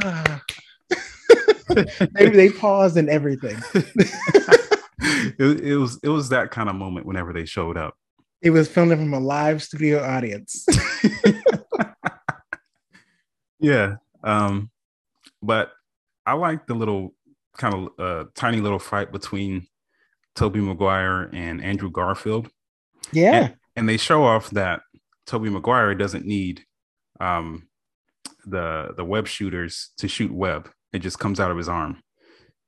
ah. 0.00 0.40
they, 2.14 2.30
they 2.30 2.48
paused 2.50 2.96
and 2.96 3.08
everything. 3.08 3.56
it, 5.38 5.60
it 5.60 5.76
was 5.76 6.00
it 6.02 6.08
was 6.08 6.30
that 6.30 6.50
kind 6.50 6.68
of 6.68 6.74
moment 6.74 7.06
whenever 7.06 7.32
they 7.32 7.44
showed 7.44 7.76
up. 7.76 7.94
It 8.42 8.50
was 8.50 8.68
filmed 8.68 8.90
from 8.90 9.14
a 9.14 9.20
live 9.20 9.62
studio 9.62 10.02
audience. 10.02 10.66
yeah. 13.60 13.96
Um, 14.24 14.70
but 15.40 15.70
I 16.26 16.32
like 16.32 16.66
the 16.66 16.74
little 16.74 17.14
kind 17.56 17.74
of 17.74 17.88
uh, 17.98 18.24
tiny 18.34 18.60
little 18.60 18.78
fight 18.78 19.12
between 19.12 19.66
Tobey 20.38 20.60
Maguire 20.60 21.28
and 21.32 21.62
Andrew 21.62 21.90
Garfield. 21.90 22.48
Yeah. 23.12 23.34
And, 23.34 23.54
and 23.74 23.88
they 23.88 23.96
show 23.96 24.22
off 24.22 24.50
that 24.50 24.82
Tobey 25.26 25.50
Maguire 25.50 25.96
doesn't 25.96 26.24
need 26.24 26.64
um, 27.18 27.66
the 28.46 28.94
the 28.96 29.04
web 29.04 29.26
shooters 29.26 29.90
to 29.98 30.06
shoot 30.06 30.32
web. 30.32 30.70
It 30.92 31.00
just 31.00 31.18
comes 31.18 31.40
out 31.40 31.50
of 31.50 31.56
his 31.56 31.68
arm. 31.68 32.00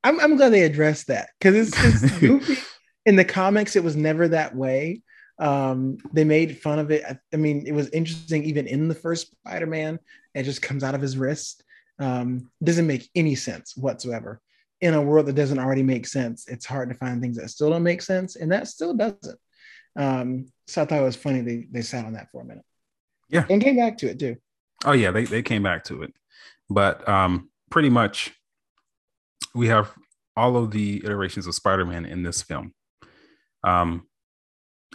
I'm, 0.03 0.19
I'm 0.19 0.35
glad 0.35 0.49
they 0.49 0.63
addressed 0.63 1.07
that 1.07 1.29
because 1.39 1.69
it's, 1.69 2.03
it's 2.03 2.11
goofy. 2.19 2.57
In 3.05 3.15
the 3.15 3.23
comics, 3.23 3.77
it 3.77 3.83
was 3.83 3.95
never 3.95 4.27
that 4.27 4.53
way. 4.53 5.01
Um, 5.39 5.97
they 6.11 6.25
made 6.25 6.57
fun 6.57 6.77
of 6.77 6.91
it. 6.91 7.03
I, 7.07 7.17
I, 7.33 7.37
mean, 7.37 7.63
it 7.65 7.71
was 7.71 7.89
interesting 7.89 8.43
even 8.43 8.67
in 8.67 8.89
the 8.89 8.95
first 8.95 9.31
Spider-Man. 9.31 9.97
It 10.35 10.43
just 10.43 10.61
comes 10.61 10.83
out 10.83 10.93
of 10.93 11.01
his 11.01 11.17
wrist. 11.17 11.63
Um, 11.99 12.51
doesn't 12.63 12.85
make 12.85 13.09
any 13.15 13.35
sense 13.35 13.75
whatsoever. 13.77 14.41
In 14.81 14.95
a 14.95 15.01
world 15.01 15.27
that 15.27 15.35
doesn't 15.35 15.59
already 15.59 15.83
make 15.83 16.07
sense, 16.07 16.47
it's 16.47 16.65
hard 16.65 16.89
to 16.89 16.95
find 16.95 17.21
things 17.21 17.37
that 17.37 17.49
still 17.49 17.69
don't 17.69 17.83
make 17.83 18.01
sense, 18.01 18.35
and 18.35 18.51
that 18.51 18.67
still 18.67 18.95
doesn't. 18.95 19.39
Um, 19.95 20.47
so 20.67 20.81
I 20.81 20.85
thought 20.85 20.99
it 20.99 21.03
was 21.03 21.15
funny 21.15 21.41
they 21.41 21.67
they 21.71 21.81
sat 21.81 22.05
on 22.05 22.13
that 22.13 22.31
for 22.31 22.41
a 22.41 22.45
minute. 22.45 22.65
Yeah, 23.29 23.45
and 23.49 23.61
came 23.61 23.77
back 23.77 23.97
to 23.99 24.09
it 24.09 24.19
too. 24.19 24.37
Oh 24.85 24.93
yeah, 24.93 25.11
they 25.11 25.25
they 25.25 25.43
came 25.43 25.63
back 25.63 25.83
to 25.85 26.01
it, 26.01 26.13
but 26.69 27.07
um, 27.07 27.49
pretty 27.69 27.89
much 27.89 28.33
we 29.53 29.67
have 29.67 29.93
all 30.35 30.57
of 30.57 30.71
the 30.71 31.01
iterations 31.03 31.45
of 31.45 31.53
Spider-Man 31.53 32.05
in 32.05 32.23
this 32.23 32.41
film. 32.41 32.73
Um, 33.63 34.07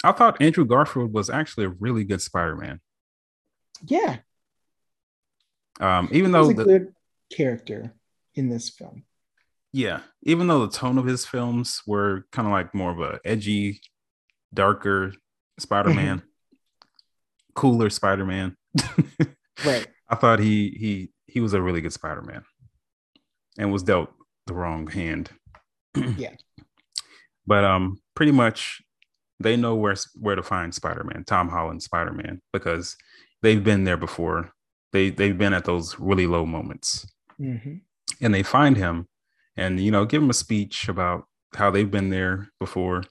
I 0.03 0.13
thought 0.13 0.41
Andrew 0.41 0.65
Garfield 0.65 1.13
was 1.13 1.31
actually 1.31 1.67
a 1.67 1.71
really 1.71 2.05
good 2.05 2.21
Spider-Man. 2.21 2.81
Yeah. 3.87 4.19
Um, 5.79 6.09
even 6.11 6.33
though 6.33 6.53
the 6.53 6.65
good 6.65 6.95
character 7.31 7.95
in 8.35 8.49
this 8.49 8.71
film. 8.71 9.05
Yeah, 9.77 10.01
even 10.23 10.47
though 10.47 10.65
the 10.65 10.73
tone 10.73 10.97
of 10.97 11.05
his 11.05 11.27
films 11.27 11.83
were 11.87 12.25
kind 12.33 12.49
of 12.49 12.53
like 12.53 12.75
more 12.75 12.91
of 12.91 12.99
a 12.99 13.21
edgy, 13.27 13.83
darker 14.55 15.13
Spider-Man, 15.59 16.23
cooler 17.55 17.91
Spider-Man. 17.91 18.57
right. 19.67 19.87
I 20.09 20.15
thought 20.15 20.39
he 20.39 20.71
he 20.71 21.11
he 21.27 21.41
was 21.41 21.53
a 21.53 21.61
really 21.61 21.83
good 21.83 21.93
Spider-Man, 21.93 22.43
and 23.59 23.71
was 23.71 23.83
dealt 23.83 24.09
the 24.47 24.55
wrong 24.55 24.87
hand. 24.87 25.29
yeah. 26.17 26.37
But 27.47 27.65
um, 27.65 28.01
pretty 28.15 28.33
much 28.33 28.81
they 29.41 29.59
know 29.59 29.75
where 29.75 29.97
where 30.19 30.37
to 30.37 30.43
find 30.43 30.75
Spider-Man, 30.75 31.25
Tom 31.27 31.51
Holland 31.51 31.83
Spider-Man, 31.83 32.41
because 32.51 32.97
they've 33.43 33.63
been 33.63 33.85
there 33.85 33.99
before. 33.99 34.53
They 34.95 35.11
they've 35.11 35.37
been 35.37 35.53
at 35.53 35.67
those 35.67 36.01
really 36.01 36.27
low 36.27 36.47
moments, 36.47 37.07
mm-hmm. 37.39 37.75
and 38.23 38.33
they 38.33 38.43
find 38.43 38.79
him, 38.79 39.07
and 39.57 39.81
you 39.81 39.91
know, 39.91 40.05
give 40.05 40.21
them 40.21 40.31
a 40.31 40.35
speech 40.35 40.89
about 40.89 41.25
how 41.55 41.71
they've 41.71 41.91
been 41.91 42.11
there 42.11 42.51
before, 42.61 43.03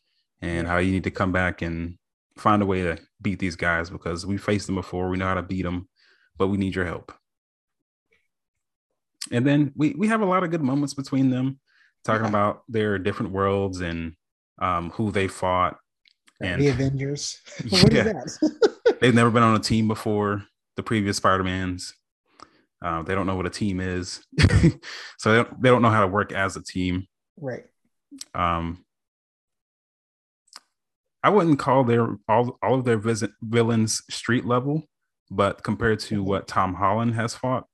and 0.41 0.68
how 0.68 0.78
you 0.78 0.91
need 0.91 1.04
to 1.06 1.12
come 1.12 1.32
back 1.32 1.62
and 1.62 1.98
find 2.38 2.62
a 2.62 2.66
way 2.66 2.84
to 2.84 2.98
beat 3.22 3.39
these 3.39 3.56
guys 3.56 3.89
because 3.89 4.26
we 4.26 4.38
faced 4.38 4.68
them 4.68 4.76
before. 4.76 5.10
We 5.10 5.18
know 5.18 5.28
how 5.28 5.36
to 5.36 5.41
beat 5.41 5.64
them, 5.64 5.88
but 6.38 6.48
we 6.48 6.58
need 6.58 6.76
your 6.76 6.86
help. 6.86 7.14
And 9.32 9.46
then 9.46 9.72
we 9.76 9.96
we 9.98 10.08
have 10.08 10.22
a 10.22 10.26
lot 10.26 10.43
of 10.43 10.52
good 10.52 10.62
moments 10.62 10.93
between 10.93 11.30
them, 11.30 11.60
talking 12.04 12.28
about 12.28 12.64
their 12.68 13.00
different 13.00 13.32
worlds 13.32 13.82
and 13.82 14.14
um, 14.62 14.91
who 14.91 15.12
they 15.12 15.28
fought 15.28 15.78
and 16.41 16.62
the 16.62 16.68
Avengers. 16.68 17.38
what 17.70 17.91
yeah. 17.91 18.04
that? 18.04 18.98
They've 19.02 19.16
never 19.16 19.32
been 19.32 19.43
on 19.43 19.56
a 19.56 19.60
team 19.60 19.88
before. 19.88 20.46
The 20.76 20.84
previous 20.84 21.18
Spider-Mans. 21.18 21.93
Uh, 22.86 23.02
they 23.02 23.16
don't 23.16 23.26
know 23.26 23.36
what 23.36 23.48
a 23.48 23.50
team 23.50 23.80
is, 23.80 24.24
so 25.18 25.32
they 25.32 25.38
don't, 25.38 25.62
they 25.64 25.70
don't 25.70 25.82
know 25.82 25.90
how 25.90 26.02
to 26.02 26.08
work 26.08 26.32
as 26.32 26.56
a 26.56 26.62
team. 26.64 27.08
Right. 27.36 27.64
Um, 28.36 28.86
I 31.24 31.30
wouldn't 31.30 31.58
call 31.58 31.84
their 31.84 32.16
all 32.30 32.60
all 32.62 32.76
of 32.76 32.86
their 32.86 33.00
visit, 33.00 33.32
villains 33.42 34.04
street 34.12 34.46
level, 34.46 34.84
but 35.32 35.64
compared 35.64 36.00
to 36.02 36.22
what 36.22 36.48
Tom 36.48 36.76
Holland 36.76 37.16
has 37.16 37.34
fought, 37.34 37.66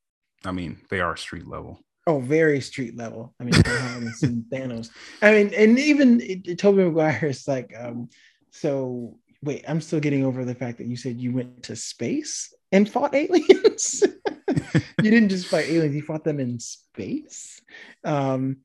I 0.45 0.53
mean, 0.53 0.79
they 0.89 1.01
are 1.01 1.17
street 1.17 1.45
level. 1.45 1.81
Oh, 2.07 2.19
very 2.19 2.61
street 2.61 2.95
level. 2.95 3.35
I 3.37 3.43
mean, 3.43 3.53
Thanos. 3.53 4.91
I 5.21 5.33
mean, 5.33 5.53
and 5.53 5.77
even 5.77 6.19
Tobey 6.55 6.85
Maguire 6.85 7.25
is 7.25 7.45
like, 7.49 7.73
um, 7.77 8.07
so 8.51 9.17
wait, 9.43 9.65
I'm 9.67 9.81
still 9.81 9.99
getting 9.99 10.23
over 10.23 10.45
the 10.45 10.55
fact 10.55 10.77
that 10.77 10.87
you 10.87 10.95
said 10.95 11.19
you 11.19 11.33
went 11.33 11.63
to 11.63 11.75
space 11.75 12.53
and 12.71 12.89
fought 12.89 13.13
aliens. 13.13 14.03
you 15.01 15.11
didn't 15.11 15.29
just 15.29 15.47
fight 15.47 15.69
aliens, 15.69 15.95
you 15.95 16.01
fought 16.01 16.23
them 16.23 16.39
in 16.39 16.59
space. 16.59 17.61
Um, 18.03 18.57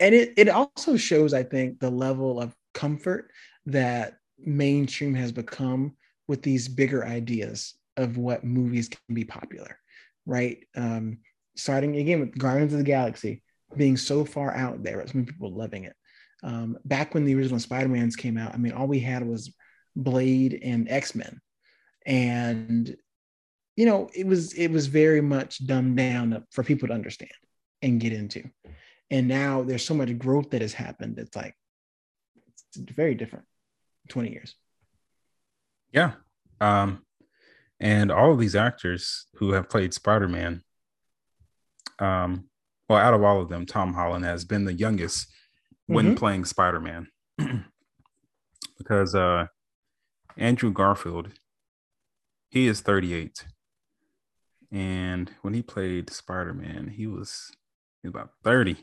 and 0.00 0.14
it, 0.14 0.34
it 0.36 0.48
also 0.48 0.96
shows, 0.96 1.32
I 1.32 1.42
think, 1.42 1.78
the 1.78 1.90
level 1.90 2.40
of 2.40 2.54
comfort 2.74 3.30
that 3.66 4.14
mainstream 4.38 5.14
has 5.14 5.32
become 5.32 5.94
with 6.28 6.42
these 6.42 6.68
bigger 6.68 7.04
ideas 7.04 7.74
of 7.96 8.16
what 8.16 8.44
movies 8.44 8.88
can 8.88 9.14
be 9.14 9.24
popular, 9.24 9.78
right? 10.26 10.58
Um, 10.76 11.18
starting 11.56 11.96
again 11.96 12.20
with 12.20 12.36
Guardians 12.38 12.72
of 12.72 12.78
the 12.78 12.84
Galaxy 12.84 13.42
being 13.76 13.96
so 13.96 14.24
far 14.24 14.54
out 14.54 14.82
there, 14.82 15.00
it's 15.00 15.14
many 15.14 15.26
people 15.26 15.52
loving 15.52 15.84
it. 15.84 15.94
Um, 16.42 16.76
back 16.84 17.14
when 17.14 17.24
the 17.24 17.34
original 17.34 17.60
Spider-Mans 17.60 18.16
came 18.16 18.36
out, 18.36 18.54
I 18.54 18.56
mean, 18.56 18.72
all 18.72 18.86
we 18.86 19.00
had 19.00 19.26
was 19.26 19.54
Blade 19.94 20.58
and 20.62 20.88
X-Men. 20.90 21.40
And 22.04 22.96
you 23.76 23.86
know, 23.86 24.10
it 24.14 24.26
was 24.26 24.52
it 24.54 24.68
was 24.68 24.86
very 24.86 25.20
much 25.20 25.66
dumbed 25.66 25.96
down 25.96 26.44
for 26.50 26.62
people 26.62 26.88
to 26.88 26.94
understand 26.94 27.30
and 27.80 28.00
get 28.00 28.12
into. 28.12 28.44
And 29.10 29.28
now 29.28 29.62
there's 29.62 29.84
so 29.84 29.94
much 29.94 30.16
growth 30.18 30.50
that 30.50 30.62
has 30.62 30.72
happened. 30.72 31.18
It's 31.18 31.36
like 31.36 31.54
it's 32.74 32.92
very 32.92 33.14
different. 33.14 33.44
20 34.08 34.30
years. 34.30 34.56
Yeah. 35.92 36.12
Um, 36.60 37.04
and 37.78 38.10
all 38.10 38.32
of 38.32 38.38
these 38.38 38.56
actors 38.56 39.26
who 39.36 39.52
have 39.52 39.68
played 39.68 39.94
Spider-Man, 39.94 40.62
um, 41.98 42.48
well, 42.88 42.98
out 42.98 43.14
of 43.14 43.22
all 43.22 43.40
of 43.40 43.48
them, 43.48 43.64
Tom 43.64 43.94
Holland 43.94 44.24
has 44.24 44.44
been 44.44 44.64
the 44.64 44.72
youngest 44.72 45.28
when 45.86 46.06
mm-hmm. 46.06 46.14
playing 46.14 46.44
Spider-Man. 46.44 47.06
because 48.78 49.14
uh 49.14 49.46
Andrew 50.36 50.72
Garfield, 50.72 51.30
he 52.48 52.66
is 52.66 52.80
38. 52.80 53.44
And 54.72 55.30
when 55.42 55.54
he 55.54 55.62
played 55.62 56.10
Spider-Man, 56.10 56.88
he 56.88 57.06
was, 57.06 57.50
he 58.02 58.08
was 58.08 58.14
about 58.14 58.30
30. 58.42 58.78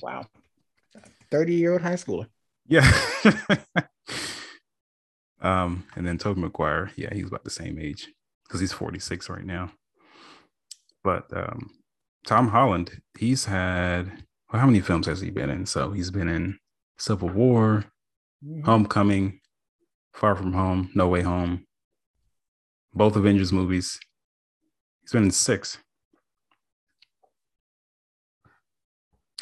wow. 0.00 0.24
30 1.30 1.54
year 1.54 1.72
old 1.72 1.82
high 1.82 1.94
schooler. 1.94 2.26
Yeah. 2.66 2.88
um, 5.40 5.84
and 5.96 6.06
then 6.06 6.18
Tobey 6.18 6.40
Maguire, 6.40 6.92
yeah, 6.96 7.12
he's 7.12 7.26
about 7.26 7.44
the 7.44 7.50
same 7.50 7.78
age 7.78 8.08
because 8.46 8.60
he's 8.60 8.72
46 8.72 9.28
right 9.28 9.44
now. 9.44 9.72
But 11.02 11.24
um, 11.36 11.70
Tom 12.24 12.48
Holland, 12.48 13.00
he's 13.18 13.46
had 13.46 14.24
well, 14.52 14.60
how 14.60 14.66
many 14.66 14.80
films 14.80 15.06
has 15.06 15.20
he 15.20 15.30
been 15.30 15.50
in? 15.50 15.66
So 15.66 15.90
he's 15.90 16.10
been 16.10 16.28
in 16.28 16.58
Civil 16.96 17.28
War, 17.28 17.84
mm-hmm. 18.44 18.62
Homecoming, 18.62 19.40
Far 20.14 20.34
From 20.34 20.52
Home, 20.54 20.90
No 20.94 21.08
Way 21.08 21.22
Home, 21.22 21.64
both 22.94 23.16
Avengers 23.16 23.52
movies. 23.52 23.98
He's 25.08 25.12
been 25.12 25.24
in 25.24 25.30
six. 25.30 25.78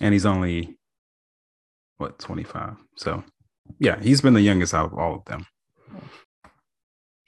And 0.01 0.13
he's 0.13 0.27
only 0.27 0.77
what 1.99 2.19
25 2.19 2.77
so 2.97 3.25
yeah 3.79 3.99
he's 4.01 4.21
been 4.21 4.35
the 4.35 4.41
youngest 4.41 4.75
out 4.75 4.87
of 4.87 4.99
all 4.99 5.15
of 5.15 5.25
them 5.25 5.47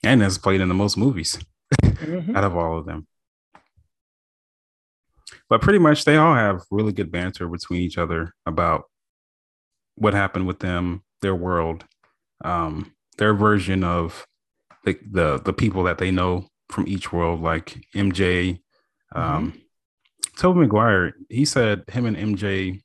and 0.05 0.23
has 0.23 0.39
played 0.39 0.61
in 0.61 0.69
the 0.69 0.75
most 0.75 0.97
movies 0.97 1.39
mm-hmm. 1.83 2.37
out 2.37 2.45
of 2.45 2.57
all 2.57 2.79
of 2.79 2.87
them 2.87 3.07
but 5.49 5.63
pretty 5.63 5.79
much 5.79 6.05
they 6.05 6.17
all 6.17 6.35
have 6.35 6.61
really 6.71 6.93
good 6.93 7.11
banter 7.11 7.49
between 7.49 7.81
each 7.81 7.99
other 7.99 8.35
about 8.45 8.85
what 9.95 10.15
happened 10.15 10.47
with 10.47 10.59
them 10.59 11.03
their 11.23 11.35
world 11.35 11.85
um, 12.45 12.93
their 13.17 13.35
version 13.35 13.83
of 13.83 14.27
the, 14.85 14.99
the 15.11 15.41
the 15.45 15.53
people 15.53 15.83
that 15.85 15.99
they 15.99 16.11
know 16.11 16.47
from 16.69 16.87
each 16.87 17.13
world 17.13 17.41
like 17.41 17.79
mj 17.95 18.61
um 19.15 19.53
mm-hmm. 19.53 19.59
Tobey 20.39 20.61
Maguire, 20.61 21.15
he 21.29 21.45
said 21.45 21.83
him 21.89 22.07
and 22.07 22.17
MJ 22.17 22.81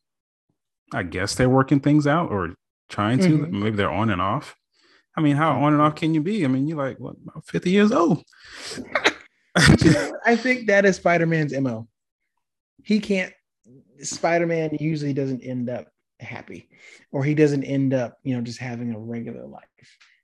I 0.92 1.04
guess 1.04 1.36
they're 1.36 1.50
working 1.50 1.80
things 1.80 2.06
out 2.08 2.32
or 2.32 2.56
trying 2.90 3.20
to. 3.20 3.30
Mm-hmm. 3.30 3.64
Maybe 3.64 3.76
they're 3.76 3.92
on 3.92 4.10
and 4.10 4.22
off. 4.22 4.56
I 5.16 5.22
mean, 5.22 5.36
how 5.36 5.64
on 5.64 5.74
and 5.74 5.82
off 5.82 5.96
can 5.96 6.14
you 6.14 6.22
be? 6.22 6.44
I 6.44 6.48
mean, 6.48 6.68
you're 6.68 6.78
like 6.78 7.00
what, 7.00 7.16
50 7.46 7.70
years 7.70 7.92
old. 7.92 8.24
I 9.56 10.36
think 10.36 10.68
that 10.68 10.86
is 10.86 10.96
Spider 10.96 11.26
Man's 11.26 11.58
MO. 11.60 11.88
He 12.84 13.00
can't, 13.00 13.34
Spider 14.00 14.48
Man 14.48 14.76
usually 14.80 15.14
doesn't 15.14 15.42
end 15.42 15.70
up 15.70 15.88
happy 16.20 16.70
or 17.12 17.24
he 17.24 17.36
doesn't 17.36 17.64
end 17.64 17.94
up, 17.94 18.18
you 18.24 18.36
know, 18.36 18.42
just 18.42 18.60
having 18.60 18.94
a 18.94 19.00
regular 19.00 19.46
life. 19.46 19.64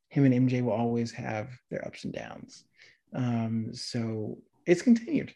Him 0.09 0.25
and 0.25 0.49
MJ 0.49 0.63
will 0.63 0.73
always 0.73 1.11
have 1.11 1.49
their 1.69 1.85
ups 1.85 2.03
and 2.03 2.13
downs. 2.13 2.63
Um, 3.13 3.69
so 3.73 4.37
it's 4.65 4.81
continued. 4.81 5.33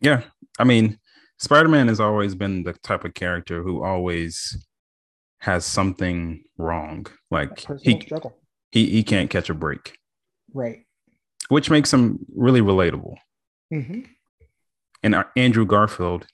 Yeah. 0.00 0.22
I 0.58 0.64
mean, 0.64 0.98
Spider-Man 1.38 1.88
has 1.88 2.00
always 2.00 2.34
been 2.34 2.62
the 2.62 2.72
type 2.72 3.04
of 3.04 3.14
character 3.14 3.62
who 3.62 3.84
always 3.84 4.66
has 5.40 5.64
something 5.64 6.44
wrong. 6.58 7.06
Like 7.30 7.64
he, 7.82 8.02
he 8.72 8.86
he 8.90 9.02
can't 9.02 9.30
catch 9.30 9.50
a 9.50 9.54
break. 9.54 9.98
Right. 10.52 10.86
Which 11.48 11.70
makes 11.70 11.92
him 11.92 12.18
really 12.34 12.60
relatable. 12.60 13.16
Mm-hmm. 13.72 14.00
And 15.02 15.24
Andrew 15.36 15.66
Garfield, 15.66 16.26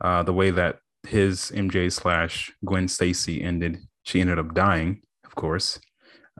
uh, 0.00 0.22
the 0.22 0.32
way 0.32 0.50
that 0.50 0.78
his 1.06 1.52
MJ 1.54 1.90
slash 1.90 2.52
Gwen 2.64 2.88
Stacy 2.88 3.42
ended, 3.42 3.78
she 4.02 4.20
ended 4.20 4.38
up 4.38 4.54
dying, 4.54 5.00
of 5.24 5.34
course. 5.34 5.80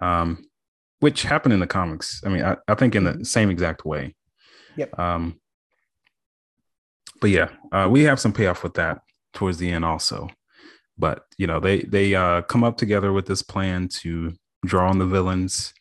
um, 0.01 0.45
which 1.03 1.23
happened 1.25 1.53
in 1.53 1.59
the 1.59 1.67
comics. 1.67 2.23
I 2.25 2.29
mean, 2.29 2.45
I, 2.45 2.57
I 2.69 2.75
think 2.77 2.95
in 2.95 3.03
the 3.03 3.15
Mhm. 3.15 3.27
same 3.27 3.51
exact 3.51 3.85
way. 3.85 4.15
Yep. 4.77 4.97
Um, 4.99 5.41
but 7.21 7.31
yeah, 7.31 7.49
uh, 7.73 7.89
we 7.91 8.05
have 8.05 8.21
some 8.21 8.33
payoff 8.33 8.63
with 8.63 8.75
that 8.75 9.01
towards 9.33 9.59
the 9.59 9.69
end 9.71 9.85
also. 9.85 10.29
But 10.97 11.25
you 11.39 11.49
know, 11.49 11.59
they 11.59 11.81
they 11.83 12.15
uh, 12.15 12.43
come 12.43 12.63
up 12.63 12.77
together 12.77 13.13
with 13.13 13.27
this 13.27 13.43
plan 13.43 13.89
to 14.03 14.33
draw 14.65 14.89
on 14.89 14.99
the 14.99 15.07
villains 15.07 15.75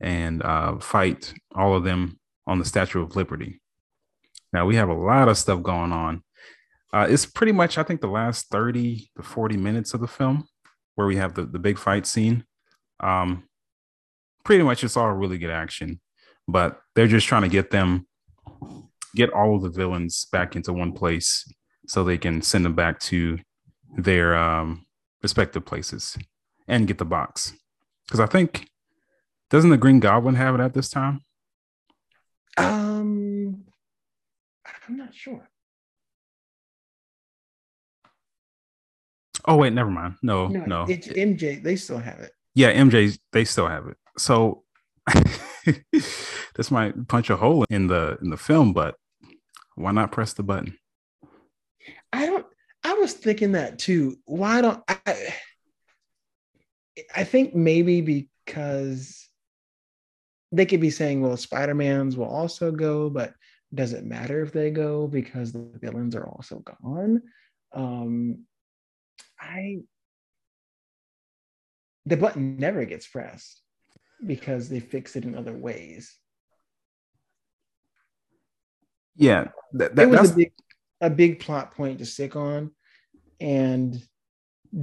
and 0.00 0.42
uh, 0.42 0.78
fight 0.78 1.34
all 1.54 1.76
of 1.76 1.84
them 1.84 2.18
on 2.46 2.58
the 2.58 2.64
Statue 2.64 3.02
of 3.02 3.14
Liberty. 3.14 3.60
Now 4.54 4.64
we 4.64 4.76
have 4.76 4.88
a 4.88 4.94
lot 4.94 5.28
of 5.28 5.36
stuff 5.36 5.62
going 5.62 5.92
on. 5.92 6.22
Uh, 6.94 7.06
it's 7.10 7.26
pretty 7.26 7.52
much, 7.52 7.76
I 7.76 7.82
think, 7.82 8.00
the 8.00 8.06
last 8.08 8.48
30 8.50 9.10
to 9.16 9.22
40 9.22 9.56
minutes 9.58 9.92
of 9.94 10.00
the 10.00 10.08
film 10.08 10.46
where 10.94 11.06
we 11.06 11.16
have 11.16 11.34
the, 11.34 11.44
the 11.44 11.58
big 11.58 11.78
fight 11.78 12.06
scene. 12.06 12.44
Um, 13.00 13.44
pretty 14.44 14.62
much 14.64 14.82
it's 14.84 14.96
all 14.96 15.10
really 15.12 15.38
good 15.38 15.50
action, 15.50 16.00
but 16.48 16.80
they're 16.94 17.06
just 17.06 17.26
trying 17.26 17.42
to 17.42 17.48
get 17.48 17.70
them, 17.70 18.06
get 19.14 19.30
all 19.32 19.56
of 19.56 19.62
the 19.62 19.70
villains 19.70 20.26
back 20.32 20.56
into 20.56 20.72
one 20.72 20.92
place 20.92 21.44
so 21.86 22.02
they 22.04 22.18
can 22.18 22.42
send 22.42 22.64
them 22.64 22.74
back 22.74 22.98
to 23.00 23.38
their 23.96 24.36
um, 24.36 24.84
respective 25.22 25.64
places 25.64 26.16
and 26.68 26.86
get 26.86 26.98
the 26.98 27.04
box. 27.04 27.52
Because 28.06 28.20
I 28.20 28.26
think, 28.26 28.68
doesn't 29.50 29.70
the 29.70 29.76
Green 29.76 30.00
Goblin 30.00 30.34
have 30.36 30.54
it 30.54 30.60
at 30.60 30.74
this 30.74 30.88
time? 30.88 31.20
Um, 32.56 33.64
I'm 34.88 34.96
not 34.96 35.14
sure. 35.14 35.48
Oh 39.44 39.56
wait, 39.56 39.72
never 39.72 39.90
mind. 39.90 40.14
No, 40.22 40.46
No, 40.48 40.64
no. 40.66 40.86
it's 40.88 41.08
MJ. 41.08 41.62
They 41.62 41.76
still 41.76 41.98
have 41.98 42.20
it. 42.20 42.32
Yeah, 42.54 42.72
MJ, 42.72 43.18
they 43.32 43.44
still 43.44 43.66
have 43.66 43.86
it. 43.86 43.96
So 44.18 44.64
this 46.54 46.70
might 46.70 47.08
punch 47.08 47.30
a 47.30 47.36
hole 47.36 47.64
in 47.70 47.86
the 47.86 48.18
in 48.22 48.30
the 48.30 48.36
film, 48.36 48.72
but 48.72 48.96
why 49.74 49.92
not 49.92 50.12
press 50.12 50.32
the 50.32 50.42
button? 50.42 50.76
I 52.12 52.26
don't. 52.26 52.46
I 52.84 52.94
was 52.94 53.12
thinking 53.14 53.52
that 53.52 53.78
too. 53.78 54.16
Why 54.24 54.60
don't 54.60 54.82
I? 54.88 55.34
I 57.14 57.24
think 57.24 57.54
maybe 57.54 58.28
because 58.44 59.28
they 60.50 60.66
could 60.66 60.80
be 60.80 60.90
saying, 60.90 61.20
"Well, 61.20 61.36
Spider 61.36 61.74
Man's 61.74 62.16
will 62.16 62.26
also 62.26 62.70
go," 62.70 63.08
but 63.08 63.34
does 63.74 63.94
it 63.94 64.04
matter 64.04 64.42
if 64.42 64.52
they 64.52 64.70
go 64.70 65.06
because 65.06 65.52
the 65.52 65.70
villains 65.80 66.14
are 66.14 66.26
also 66.26 66.58
gone? 66.58 67.22
Um, 67.72 68.44
I 69.40 69.80
the 72.04 72.16
button 72.16 72.56
never 72.56 72.84
gets 72.84 73.06
pressed 73.06 73.61
because 74.24 74.68
they 74.68 74.80
fix 74.80 75.16
it 75.16 75.24
in 75.24 75.34
other 75.34 75.52
ways. 75.52 76.16
Yeah, 79.16 79.48
that, 79.74 79.98
it 79.98 80.08
was 80.08 80.20
that's 80.20 80.30
a 80.30 80.36
big 80.36 80.52
a 81.00 81.10
big 81.10 81.40
plot 81.40 81.74
point 81.74 81.98
to 81.98 82.06
stick 82.06 82.36
on 82.36 82.70
and 83.40 84.00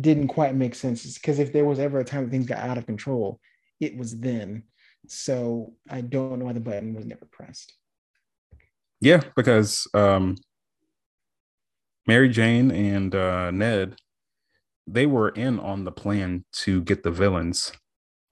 didn't 0.02 0.28
quite 0.28 0.54
make 0.54 0.76
sense 0.76 1.18
because 1.18 1.40
if 1.40 1.52
there 1.52 1.66
was 1.66 1.80
ever 1.80 2.00
a 2.00 2.04
time 2.04 2.26
that 2.26 2.30
things 2.30 2.46
got 2.46 2.60
out 2.60 2.78
of 2.78 2.86
control 2.86 3.40
it 3.80 3.98
was 3.98 4.20
then 4.20 4.62
so 5.08 5.74
i 5.90 6.02
don't 6.02 6.38
know 6.38 6.46
why 6.46 6.54
the 6.54 6.60
button 6.60 6.94
was 6.94 7.06
never 7.06 7.26
pressed 7.32 7.74
yeah 9.00 9.22
because 9.36 9.88
um, 9.96 10.36
Mary 12.06 12.30
Jane 12.30 12.70
and 12.70 13.16
uh, 13.16 13.50
Ned 13.50 13.96
they 14.92 15.06
were 15.06 15.30
in 15.30 15.60
on 15.60 15.84
the 15.84 15.92
plan 15.92 16.44
to 16.52 16.82
get 16.82 17.04
the 17.04 17.12
villains. 17.12 17.72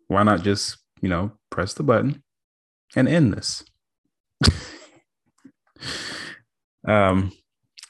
Why 0.08 0.24
not 0.24 0.42
just 0.42 0.78
you 1.02 1.10
know 1.10 1.32
press 1.50 1.74
the 1.74 1.84
button 1.84 2.24
and 2.96 3.08
end 3.08 3.34
this? 3.34 3.64
um, 6.88 7.32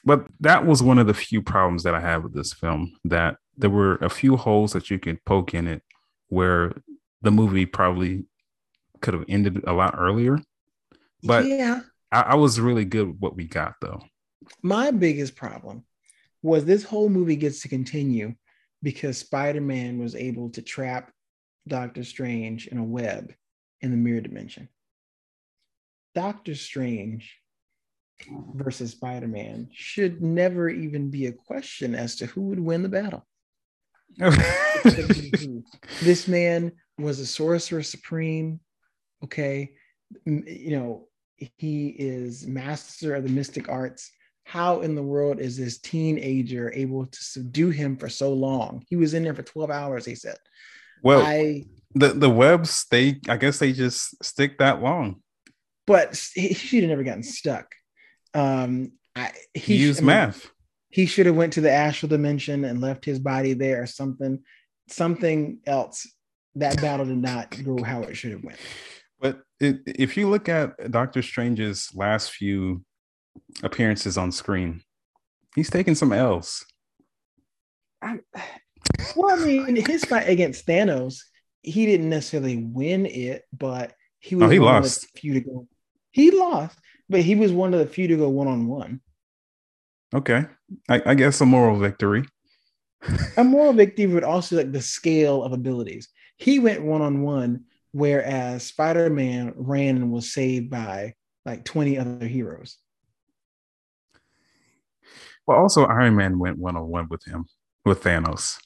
but 0.04 0.26
that 0.40 0.66
was 0.66 0.82
one 0.82 0.98
of 0.98 1.06
the 1.06 1.14
few 1.14 1.42
problems 1.42 1.82
that 1.82 1.94
I 1.94 2.00
had 2.00 2.22
with 2.22 2.34
this 2.34 2.52
film. 2.52 2.92
That 3.04 3.36
there 3.56 3.70
were 3.70 3.96
a 3.96 4.08
few 4.10 4.36
holes 4.36 4.72
that 4.72 4.90
you 4.90 4.98
could 4.98 5.24
poke 5.24 5.54
in 5.54 5.66
it, 5.66 5.82
where 6.28 6.72
the 7.22 7.30
movie 7.30 7.66
probably 7.66 8.24
could 9.00 9.14
have 9.14 9.24
ended 9.28 9.62
a 9.66 9.72
lot 9.72 9.94
earlier. 9.98 10.38
But 11.22 11.46
yeah 11.46 11.80
I, 12.10 12.20
I 12.20 12.34
was 12.34 12.60
really 12.60 12.84
good 12.84 13.08
with 13.08 13.18
what 13.18 13.36
we 13.36 13.44
got 13.44 13.74
though. 13.80 14.02
my 14.62 14.90
biggest 14.90 15.36
problem 15.36 15.84
was 16.42 16.64
this 16.64 16.84
whole 16.84 17.08
movie 17.08 17.36
gets 17.36 17.62
to 17.62 17.68
continue 17.68 18.34
because 18.82 19.18
spider-man 19.18 19.98
was 19.98 20.14
able 20.14 20.50
to 20.50 20.62
trap 20.62 21.10
doctor 21.66 22.04
strange 22.04 22.66
in 22.66 22.78
a 22.78 22.84
web 22.84 23.32
in 23.80 23.90
the 23.90 23.96
mirror 23.96 24.20
dimension. 24.20 24.68
Doctor 26.14 26.54
strange 26.54 27.36
versus 28.54 28.92
spider-man 28.92 29.68
should 29.72 30.22
never 30.22 30.68
even 30.68 31.10
be 31.10 31.26
a 31.26 31.32
question 31.32 31.94
as 31.94 32.16
to 32.16 32.26
who 32.26 32.42
would 32.42 32.60
win 32.60 32.82
the 32.82 32.88
battle. 32.88 33.26
This 36.02 36.28
man 36.28 36.72
was 36.98 37.20
a 37.20 37.26
sorcerer 37.26 37.82
supreme 37.82 38.60
okay? 39.24 39.72
You 40.24 40.70
know 40.70 41.08
he 41.56 41.88
is 41.88 42.46
master 42.46 43.14
of 43.14 43.22
the 43.22 43.30
mystic 43.30 43.68
arts. 43.68 44.10
How 44.44 44.80
in 44.80 44.94
the 44.94 45.02
world 45.02 45.40
is 45.40 45.56
this 45.56 45.78
teenager 45.78 46.72
able 46.74 47.06
to 47.06 47.18
subdue 47.22 47.68
him 47.68 47.96
for 47.96 48.08
so 48.08 48.32
long? 48.32 48.82
He 48.88 48.96
was 48.96 49.14
in 49.14 49.22
there 49.22 49.34
for 49.34 49.42
12 49.42 49.70
hours 49.70 50.04
he 50.04 50.14
said 50.14 50.36
well, 51.02 51.22
i 51.22 51.64
the 51.94 52.08
the 52.08 52.30
webs 52.30 52.86
they 52.90 53.20
I 53.28 53.36
guess 53.36 53.58
they 53.58 53.72
just 53.72 54.22
stick 54.24 54.58
that 54.58 54.82
long. 54.82 55.22
but 55.86 56.20
he 56.34 56.52
should 56.54 56.82
have 56.82 56.90
never 56.90 57.02
gotten 57.04 57.22
stuck 57.22 57.74
um 58.34 58.92
I, 59.16 59.32
He, 59.54 59.60
he 59.60 59.76
used 59.76 60.00
I 60.00 60.02
mean, 60.02 60.06
math. 60.06 60.50
he 60.90 61.06
should 61.06 61.26
have 61.26 61.34
went 61.34 61.54
to 61.54 61.60
the 61.60 61.70
astral 61.72 62.08
dimension 62.10 62.64
and 62.64 62.80
left 62.80 63.04
his 63.04 63.18
body 63.18 63.54
there 63.54 63.82
or 63.82 63.86
something 63.86 64.42
something 64.88 65.60
else 65.66 66.06
that 66.56 66.80
battle 66.80 67.06
did 67.06 67.18
not 67.18 67.56
go 67.64 67.82
how 67.82 68.02
it 68.02 68.16
should 68.16 68.32
have 68.32 68.44
went 68.44 68.58
But 69.20 69.40
it, 69.60 69.80
if 69.86 70.16
you 70.16 70.28
look 70.30 70.48
at 70.48 70.90
Doctor 70.92 71.22
Strange's 71.22 71.90
last 71.94 72.30
few 72.32 72.84
appearances 73.62 74.16
on 74.16 74.30
screen, 74.30 74.82
he's 75.56 75.70
taking 75.70 75.94
some 75.96 76.12
L's. 76.12 76.64
I, 78.00 78.20
well, 79.16 79.40
I 79.40 79.44
mean, 79.44 79.76
his 79.86 80.04
fight 80.04 80.28
against 80.28 80.66
Thanos, 80.66 81.20
he 81.62 81.86
didn't 81.86 82.08
necessarily 82.10 82.56
win 82.56 83.06
it, 83.06 83.44
but 83.52 83.94
he 84.20 84.34
was 84.34 84.46
Oh, 84.46 84.50
he 84.50 84.58
one 84.58 84.74
lost. 84.82 85.04
of 85.04 85.10
the 85.12 85.20
few 85.20 85.34
to 85.34 85.40
go. 85.40 85.68
He 86.10 86.30
lost, 86.30 86.78
but 87.08 87.20
he 87.20 87.34
was 87.34 87.52
one 87.52 87.72
of 87.74 87.80
the 87.80 87.86
few 87.86 88.08
to 88.08 88.16
go 88.16 88.28
one 88.28 88.48
on 88.48 88.66
one. 88.66 89.00
Okay, 90.14 90.46
I, 90.88 91.02
I 91.04 91.14
guess 91.14 91.40
a 91.40 91.46
moral 91.46 91.78
victory. 91.78 92.24
A 93.36 93.44
moral 93.44 93.72
victory, 93.74 94.06
but 94.06 94.24
also 94.24 94.56
like 94.56 94.72
the 94.72 94.80
scale 94.80 95.42
of 95.44 95.52
abilities. 95.52 96.08
He 96.36 96.58
went 96.58 96.82
one 96.82 97.02
on 97.02 97.22
one, 97.22 97.64
whereas 97.92 98.64
Spider 98.64 99.10
Man 99.10 99.52
ran 99.56 99.96
and 99.96 100.10
was 100.10 100.32
saved 100.32 100.70
by 100.70 101.14
like 101.44 101.64
20 101.64 101.98
other 101.98 102.26
heroes. 102.26 102.78
Well, 105.46 105.58
also 105.58 105.84
Iron 105.84 106.16
Man 106.16 106.38
went 106.38 106.58
one 106.58 106.76
on 106.76 106.88
one 106.88 107.08
with 107.10 107.24
him 107.24 107.46
with 107.84 108.02
Thanos. 108.02 108.58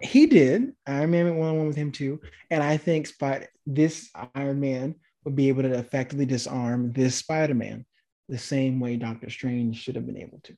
He 0.00 0.26
did. 0.26 0.72
Iron 0.86 1.10
Man 1.10 1.24
went 1.26 1.36
one 1.38 1.48
on 1.50 1.56
one 1.58 1.66
with 1.68 1.76
him 1.76 1.92
too. 1.92 2.20
And 2.50 2.62
I 2.62 2.76
think 2.76 3.06
Spider 3.06 3.46
this 3.66 4.10
Iron 4.34 4.60
Man 4.60 4.94
would 5.24 5.34
be 5.36 5.48
able 5.48 5.62
to 5.62 5.72
effectively 5.78 6.26
disarm 6.26 6.92
this 6.92 7.16
Spider 7.16 7.54
Man 7.54 7.84
the 8.28 8.38
same 8.38 8.80
way 8.80 8.96
Doctor 8.96 9.30
Strange 9.30 9.76
should 9.80 9.96
have 9.96 10.06
been 10.06 10.18
able 10.18 10.40
to. 10.44 10.56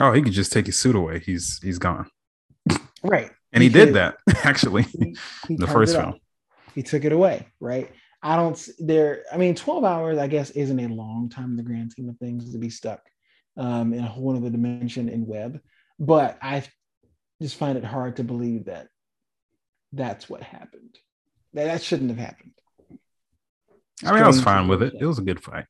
Oh, 0.00 0.12
he 0.12 0.22
could 0.22 0.32
just 0.32 0.52
take 0.52 0.66
his 0.66 0.78
suit 0.78 0.94
away. 0.96 1.18
He's 1.20 1.58
he's 1.62 1.78
gone, 1.78 2.08
Right. 3.02 3.30
and 3.52 3.62
he, 3.62 3.68
He 3.68 3.72
did 3.72 3.94
that 3.94 4.16
actually. 4.44 4.82
He, 4.82 5.16
he 5.48 5.56
The 5.56 5.66
first 5.66 5.96
film. 5.96 6.14
He 6.74 6.82
took 6.82 7.04
it 7.04 7.12
away. 7.12 7.48
Right. 7.58 7.90
I 8.22 8.36
don't 8.36 8.68
there. 8.78 9.24
I 9.32 9.36
mean, 9.38 9.54
12 9.54 9.82
hours, 9.84 10.18
I 10.18 10.26
guess, 10.26 10.50
isn't 10.50 10.78
a 10.78 10.88
long 10.88 11.28
time 11.28 11.50
in 11.50 11.56
the 11.56 11.62
grand 11.62 11.90
scheme 11.90 12.08
of 12.08 12.16
things 12.18 12.52
to 12.52 12.58
be 12.58 12.70
stuck 12.70 13.00
um, 13.56 13.92
in 13.92 14.00
a 14.04 14.08
whole 14.08 14.36
other 14.36 14.50
dimension 14.50 15.08
in 15.08 15.26
web. 15.26 15.58
But 15.98 16.38
I 16.42 16.62
just 17.40 17.56
find 17.56 17.76
it 17.78 17.84
hard 17.84 18.16
to 18.16 18.24
believe 18.24 18.66
that 18.66 18.88
that's 19.92 20.28
what 20.28 20.42
happened. 20.42 20.98
That, 21.54 21.64
that 21.64 21.82
shouldn't 21.82 22.10
have 22.10 22.18
happened. 22.18 22.52
I 24.04 24.12
mean, 24.12 24.22
I 24.22 24.26
was 24.26 24.40
fine 24.40 24.68
with 24.68 24.82
it. 24.82 24.94
It 24.98 25.04
was 25.06 25.18
a 25.18 25.22
good 25.22 25.42
fight. 25.42 25.66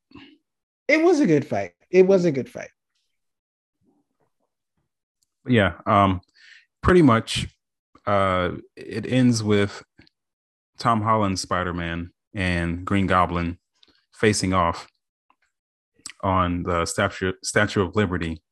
It 0.89 1.03
was 1.03 1.21
a 1.21 1.27
good 1.27 1.47
fight. 1.47 1.73
It 1.91 2.07
was 2.07 2.25
a 2.25 2.33
good 2.33 2.49
fight. 2.49 2.71
yeah 5.49 5.73
um 5.87 6.21
pretty 6.83 7.01
much 7.03 7.49
uh 8.07 8.51
it 8.77 9.07
ends 9.07 9.43
with 9.43 9.83
tom 10.79 11.01
holland's 11.01 11.41
spider-man 11.41 12.11
and 12.35 12.85
green 12.85 13.07
goblin 13.07 13.59
facing 14.13 14.53
off 14.53 14.87
on 16.23 16.63
the 16.65 16.85
statue 16.85 17.33
statue 17.43 17.83
of 17.83 17.97
liberty 17.97 18.43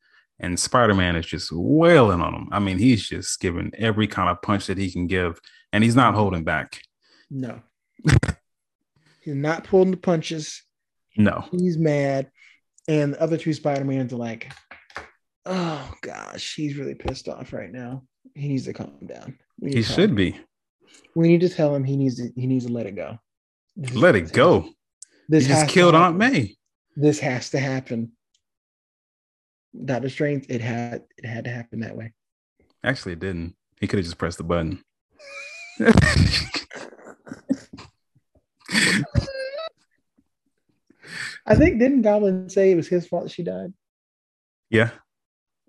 and 0.40 0.58
spider-man 0.58 1.16
is 1.16 1.26
just 1.26 1.50
wailing 1.52 2.20
on 2.20 2.34
him 2.34 2.48
i 2.52 2.58
mean 2.58 2.78
he's 2.78 3.08
just 3.08 3.40
giving 3.40 3.70
every 3.76 4.06
kind 4.06 4.28
of 4.28 4.40
punch 4.42 4.66
that 4.66 4.78
he 4.78 4.90
can 4.90 5.06
give 5.06 5.40
and 5.72 5.82
he's 5.84 5.96
not 5.96 6.14
holding 6.14 6.44
back 6.44 6.80
No. 7.30 7.60
he's 9.20 9.34
not 9.34 9.64
pulling 9.64 9.90
the 9.90 9.96
punches. 9.96 10.62
No. 11.16 11.44
He's 11.50 11.76
mad. 11.76 12.30
And 12.86 13.12
the 13.12 13.20
other 13.20 13.36
two 13.36 13.52
Spider-Mans 13.52 14.12
are 14.12 14.16
like, 14.16 14.50
oh 15.44 15.92
gosh, 16.00 16.54
he's 16.54 16.76
really 16.76 16.94
pissed 16.94 17.28
off 17.28 17.52
right 17.52 17.70
now. 17.70 18.04
He 18.34 18.48
needs 18.48 18.64
to 18.64 18.72
calm 18.72 18.98
down. 19.06 19.38
He 19.62 19.82
should 19.82 20.10
him. 20.10 20.14
be. 20.16 20.40
We 21.14 21.28
need 21.28 21.40
to 21.40 21.48
tell 21.48 21.74
him 21.74 21.84
he 21.84 21.96
needs 21.96 22.16
to 22.16 22.30
he 22.34 22.46
needs 22.46 22.66
to 22.66 22.72
let 22.72 22.86
it 22.86 22.96
go. 22.96 23.18
This 23.76 23.94
let 23.94 24.16
it 24.16 24.32
go. 24.32 24.70
This 25.28 25.44
he 25.44 25.52
just 25.52 25.68
killed 25.68 25.94
Aunt 25.94 26.16
May. 26.16 26.56
This 26.96 27.18
has 27.20 27.50
to 27.50 27.58
happen. 27.58 28.12
Doctor 29.84 30.08
Strange, 30.08 30.46
it 30.48 30.60
had 30.60 31.04
it 31.16 31.26
had 31.26 31.44
to 31.44 31.50
happen 31.50 31.80
that 31.80 31.96
way. 31.96 32.12
Actually, 32.82 33.12
it 33.12 33.20
didn't. 33.20 33.54
He 33.80 33.86
could 33.86 33.98
have 33.98 34.06
just 34.06 34.18
pressed 34.18 34.38
the 34.38 34.44
button. 34.44 34.82
I 41.46 41.54
think 41.54 41.78
didn't 41.78 42.02
Goblin 42.02 42.50
say 42.50 42.72
it 42.72 42.76
was 42.76 42.88
his 42.88 43.06
fault 43.06 43.30
she 43.30 43.42
died? 43.42 43.72
Yeah, 44.70 44.90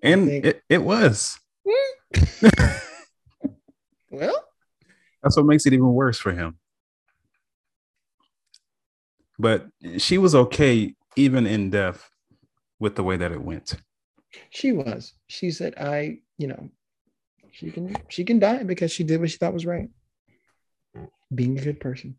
and 0.01 0.27
it, 0.29 0.61
it 0.67 0.83
was. 0.83 1.39
well, 4.11 4.43
that's 5.21 5.37
what 5.37 5.45
makes 5.45 5.65
it 5.65 5.73
even 5.73 5.93
worse 5.93 6.17
for 6.17 6.31
him. 6.33 6.57
But 9.37 9.67
she 9.99 10.17
was 10.17 10.35
okay 10.35 10.95
even 11.15 11.47
in 11.47 11.69
death 11.69 12.09
with 12.79 12.95
the 12.95 13.03
way 13.03 13.15
that 13.15 13.31
it 13.31 13.41
went. 13.41 13.75
She 14.49 14.71
was. 14.71 15.13
She 15.27 15.51
said, 15.51 15.75
"I, 15.77 16.19
you 16.37 16.47
know, 16.47 16.69
she 17.51 17.71
can 17.71 17.95
she 18.09 18.23
can 18.23 18.39
die 18.39 18.63
because 18.63 18.91
she 18.91 19.03
did 19.03 19.19
what 19.19 19.31
she 19.31 19.37
thought 19.37 19.53
was 19.53 19.65
right. 19.65 19.89
Being 21.33 21.57
a 21.57 21.63
good 21.63 21.79
person." 21.79 22.17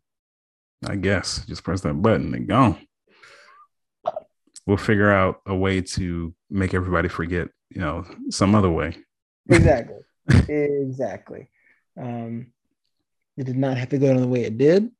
I 0.87 0.95
guess 0.95 1.45
just 1.45 1.63
press 1.63 1.81
that 1.81 2.01
button 2.01 2.33
and 2.33 2.47
go. 2.47 2.77
We'll 4.65 4.77
figure 4.77 5.11
out 5.11 5.41
a 5.45 5.55
way 5.55 5.81
to 5.81 6.33
make 6.49 6.73
everybody 6.73 7.07
forget, 7.07 7.49
you 7.69 7.81
know, 7.81 8.05
some 8.29 8.55
other 8.55 8.69
way. 8.69 8.95
Exactly. 9.49 9.97
exactly. 10.49 11.49
Um, 11.99 12.47
it 13.37 13.45
did 13.45 13.57
not 13.57 13.77
have 13.77 13.89
to 13.89 13.97
go 13.97 14.07
down 14.07 14.21
the 14.21 14.27
way 14.27 14.43
it 14.43 14.57
did, 14.57 14.91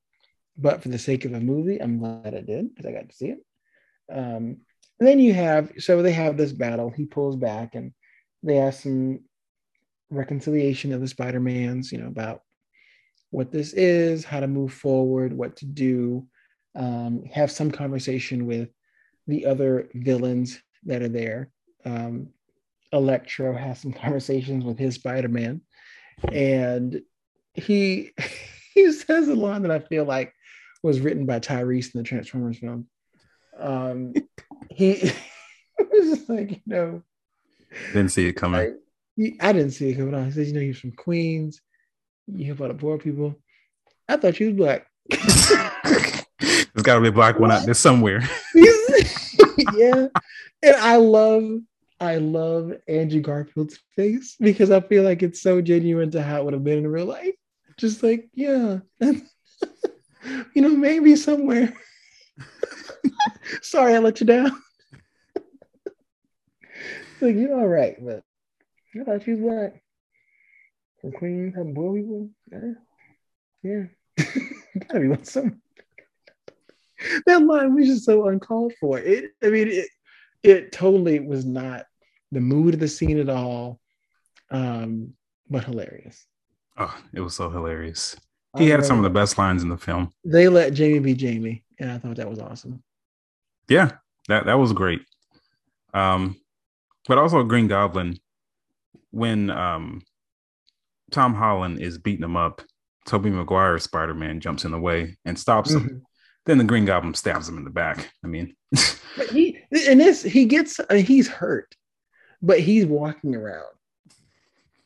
but 0.58 0.82
for 0.82 0.90
the 0.90 0.98
sake 0.98 1.26
of 1.26 1.34
a 1.34 1.40
movie, 1.40 1.82
I'm 1.82 2.00
glad 2.00 2.34
it 2.34 2.48
did 2.48 2.70
because 2.70 2.86
I 2.86 2.92
got 2.92 3.10
to 3.10 3.16
see 3.16 3.28
it. 3.28 3.40
Um, 4.12 4.58
and 5.02 5.08
then 5.08 5.20
you 5.20 5.34
have 5.34 5.72
so 5.80 6.04
they 6.04 6.12
have 6.12 6.38
this 6.38 6.54
battle. 6.54 6.92
He 6.92 7.06
pulls 7.06 7.36
back, 7.36 7.74
and 7.74 7.92
they 8.44 8.58
have 8.58 8.76
some 8.76 9.22
reconciliation 10.12 10.94
of 10.94 11.02
the 11.02 11.08
Spider 11.08 11.40
Mans, 11.40 11.92
you 11.92 11.98
know, 11.98 12.06
about 12.06 12.42
what 13.32 13.52
this 13.52 13.74
is, 13.74 14.24
how 14.24 14.40
to 14.40 14.48
move 14.48 14.72
forward, 14.72 15.34
what 15.34 15.56
to 15.58 15.66
do. 15.66 16.28
Um, 16.76 17.24
have 17.34 17.50
some 17.50 17.72
conversation 17.72 18.46
with 18.46 18.70
the 19.26 19.48
other 19.48 19.90
villains 19.96 20.62
that 20.86 21.02
are 21.02 21.10
there. 21.10 21.50
Um, 21.84 22.28
Electro 22.94 23.58
has 23.58 23.82
some 23.82 23.94
conversations 24.04 24.64
with 24.64 24.78
his 24.78 24.94
Spider 24.94 25.30
Man, 25.30 25.62
and 26.32 27.02
he 27.56 28.12
he 28.76 28.92
says 28.92 29.30
a 29.30 29.34
line 29.34 29.64
that 29.64 29.72
I 29.72 29.80
feel 29.80 30.06
like 30.06 30.32
was 30.84 31.00
written 31.00 31.26
by 31.26 31.40
Tyrese 31.40 31.96
in 31.96 32.02
the 32.02 32.04
Transformers 32.04 32.60
film. 32.60 32.88
Um, 33.58 34.14
he 34.82 35.12
was 35.80 36.18
just 36.18 36.30
like, 36.30 36.52
you 36.52 36.62
know, 36.66 37.04
didn't 37.94 38.10
see 38.10 38.28
it 38.28 38.34
coming. 38.34 38.60
I, 38.60 38.72
he, 39.16 39.38
I 39.40 39.54
didn't 39.54 39.72
see 39.72 39.90
it 39.90 39.96
coming 39.96 40.16
on. 40.16 40.26
He 40.26 40.32
says, 40.32 40.48
you 40.48 40.54
know, 40.54 40.62
you're 40.62 40.74
from 40.74 40.92
Queens. 40.94 41.62
You 42.28 42.46
hear 42.46 42.54
about 42.54 42.70
the 42.70 42.74
poor 42.76 42.98
people. 42.98 43.36
I 44.10 44.18
thought 44.18 44.40
you 44.40 44.48
was 44.48 44.56
black. 44.56 44.88
There's 46.40 46.84
got 46.84 46.96
to 46.96 47.02
be 47.02 47.10
a 47.10 47.14
black 47.14 47.40
one 47.40 47.52
out 47.52 47.66
there 47.66 47.74
somewhere. 47.74 48.22
yeah, 49.76 50.08
and 50.64 50.76
I 50.78 50.96
love, 50.96 51.60
I 52.00 52.18
love 52.18 52.74
Andrew 52.88 53.22
Garfield's 53.22 53.80
face 53.96 54.36
because 54.40 54.72
I 54.72 54.80
feel 54.82 55.04
like 55.04 55.22
it's 55.22 55.42
so 55.42 55.62
genuine 55.62 56.10
to 56.12 56.24
how 56.24 56.42
it 56.42 56.46
would 56.46 56.54
have 56.54 56.64
been 56.64 56.80
in 56.80 56.88
real 56.88 57.06
life. 57.06 57.36
Just 57.78 58.02
like, 58.02 58.30
yeah, 58.34 58.80
you 59.00 60.62
know, 60.62 60.70
maybe 60.70 61.16
somewhere. 61.16 61.74
Sorry, 63.62 63.96
I 63.96 64.00
let 64.00 64.20
you 64.20 64.28
down. 64.28 64.52
Like 67.22 67.36
you're 67.36 67.54
all 67.54 67.68
right, 67.68 67.96
but 68.04 68.24
I 69.00 69.04
thought 69.04 69.24
she 69.24 69.32
was 69.32 69.42
black. 69.42 69.84
From 71.00 71.12
Queens, 71.14 71.56
have 71.56 71.74
boy 71.74 71.96
people. 71.96 72.30
Yeah, 72.52 72.74
yeah. 73.64 73.84
gotta 74.88 75.00
be 75.00 75.08
one 75.08 75.24
some. 75.24 75.62
that 77.26 77.42
line 77.42 77.76
was 77.76 77.88
just 77.88 78.06
so 78.06 78.28
uncalled 78.28 78.74
for. 78.80 79.00
It, 79.00 79.32
I 79.44 79.50
mean, 79.50 79.68
it, 79.68 79.88
it 80.44 80.72
totally 80.72 81.20
was 81.20 81.46
not 81.46 81.86
the 82.32 82.42
mood 82.42 82.76
of 82.76 82.80
the 82.80 82.88
scene 82.88 83.20
at 83.20 83.30
all, 83.30 83.80
um, 84.52 85.14
but 85.50 85.64
hilarious. 85.64 86.26
Oh, 86.78 86.96
it 87.14 87.22
was 87.22 87.36
so 87.36 87.50
hilarious. 87.50 88.16
He 88.58 88.68
had 88.68 88.86
some 88.86 88.98
of 88.98 89.04
the 89.04 89.10
best 89.10 89.38
lines 89.38 89.64
in 89.64 89.70
the 89.70 89.78
film. 89.78 90.12
They 90.26 90.50
let 90.50 90.74
Jamie 90.74 91.00
be 91.00 91.14
Jamie, 91.14 91.64
and 91.80 91.90
I 91.90 91.98
thought 91.98 92.18
that 92.18 92.30
was 92.30 92.40
awesome. 92.40 92.84
Yeah, 93.70 93.92
that 94.28 94.46
that 94.46 94.60
was 94.60 94.74
great. 94.74 95.02
Um, 95.94 96.38
but 97.08 97.18
also 97.18 97.44
Green 97.44 97.68
Goblin, 97.68 98.20
when 99.12 99.50
um, 99.50 100.02
Tom 101.12 101.34
Holland 101.34 101.80
is 101.80 101.98
beating 101.98 102.24
him 102.24 102.38
up, 102.38 102.62
Tobey 103.06 103.30
Maguire 103.30 103.80
Spider 103.80 104.14
Man 104.14 104.40
jumps 104.40 104.66
in 104.66 104.72
the 104.72 104.80
way 104.80 105.18
and 105.26 105.38
stops 105.38 105.72
him. 105.72 105.82
Mm-hmm. 105.82 105.98
Then 106.46 106.58
the 106.58 106.64
Green 106.64 106.86
Goblin 106.86 107.14
stabs 107.14 107.48
him 107.48 107.58
in 107.58 107.64
the 107.64 107.70
back. 107.70 108.12
I 108.24 108.28
mean, 108.28 108.56
but 108.72 109.30
he 109.30 109.60
and 109.88 110.00
this 110.00 110.24
he 110.24 110.46
gets 110.46 110.80
mean, 110.90 111.04
he's 111.04 111.28
hurt, 111.28 111.76
but 112.42 112.60
he's 112.60 112.86
walking 112.86 113.36
around. 113.36 113.66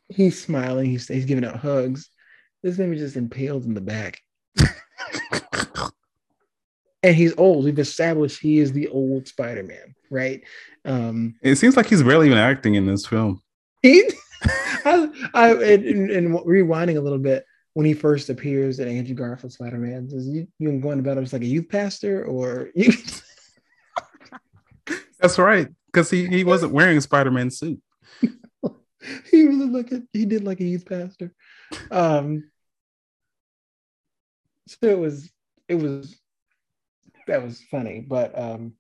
He's 0.10 0.42
smiling. 0.42 0.90
He's 0.90 1.08
he's 1.08 1.26
giving 1.26 1.46
out 1.46 1.58
hugs. 1.58 2.10
This 2.64 2.78
man 2.78 2.94
is 2.94 3.00
just 3.00 3.16
impaled 3.16 3.66
in 3.66 3.74
the 3.74 3.82
back. 3.82 4.20
And 7.06 7.15
he's 7.15 7.36
old. 7.38 7.65
We've 7.65 7.77
established 7.77 8.41
he 8.41 8.57
is 8.57 8.73
the 8.73 8.88
old 8.88 9.27
Spider-Man, 9.27 9.94
right? 10.10 10.41
Um, 10.86 11.36
it 11.44 11.57
seems 11.57 11.77
like 11.77 11.86
he's 11.86 12.02
barely 12.02 12.26
even 12.26 12.40
acting 12.40 12.73
in 12.73 12.88
this 12.88 13.06
film. 13.06 13.44
He, 13.84 14.10
I, 14.44 15.30
I 15.36 15.53
and, 15.53 16.10
and, 16.10 16.34
rewinding 16.40 16.98
a 16.98 17.02
little 17.02 17.19
bit 17.19 17.45
when 17.73 17.86
he 17.86 17.94
first 17.94 18.32
appears 18.32 18.80
in 18.80 18.88
Andrew 18.88 19.14
Garfield 19.14 19.53
Spider-Man, 19.53 20.10
says 20.10 20.27
you 20.27 20.48
you 20.57 20.69
can 20.69 20.82
go 20.82 20.90
into 20.90 21.03
battle 21.03 21.22
as 21.22 21.32
like 21.32 21.44
a 21.44 21.45
youth 21.45 21.69
pastor 21.69 22.26
or 22.26 22.69
you. 22.73 22.91
That's 25.19 25.38
right, 25.38 25.68
because 25.88 26.10
he 26.10 26.26
he 26.26 26.44
wasn't 26.44 26.73
wearing 26.73 26.98
a 26.98 27.02
Spider-Man 27.02 27.52
suit. 27.52 27.80
he 29.30 29.45
was 29.45 29.57
like 29.57 29.91
a, 29.91 30.02
he 30.11 30.26
did 30.26 30.44
like 30.44 30.60
a 30.60 30.65
youth 30.65 30.88
pastor. 30.88 31.32
Um, 31.91 32.49
so 34.68 34.88
it 34.88 34.98
was 34.98 35.30
it 35.68 35.76
was 35.76 36.19
that 37.28 37.44
was 37.44 37.62
funny, 37.70 38.06
but 38.08 38.38
um, 38.38 38.74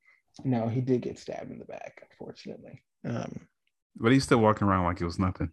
no, 0.43 0.67
he 0.67 0.81
did 0.81 1.01
get 1.01 1.19
stabbed 1.19 1.51
in 1.51 1.59
the 1.59 1.65
back, 1.65 2.01
unfortunately. 2.09 2.81
Um, 3.05 3.47
but 3.95 4.11
he's 4.11 4.23
still 4.23 4.39
walking 4.39 4.67
around 4.67 4.85
like 4.85 5.01
it 5.01 5.05
was 5.05 5.19
nothing. 5.19 5.51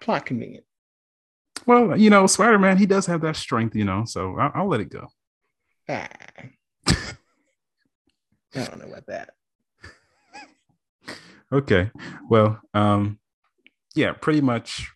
Plot 0.00 0.26
convenient. 0.26 0.64
Well, 1.66 1.96
you 1.96 2.10
know, 2.10 2.26
Spider 2.26 2.58
Man, 2.58 2.78
he 2.78 2.86
does 2.86 3.06
have 3.06 3.20
that 3.20 3.36
strength, 3.36 3.76
you 3.76 3.84
know, 3.84 4.04
so 4.04 4.36
I'll, 4.38 4.52
I'll 4.54 4.68
let 4.68 4.80
it 4.80 4.90
go. 4.90 5.08
Ah. 5.88 6.08
I 6.86 8.64
don't 8.64 8.78
know 8.78 8.86
about 8.86 9.06
that. 9.06 9.30
okay. 11.52 11.90
Well, 12.28 12.60
um, 12.74 13.18
yeah, 13.94 14.12
pretty 14.12 14.40
much 14.40 14.90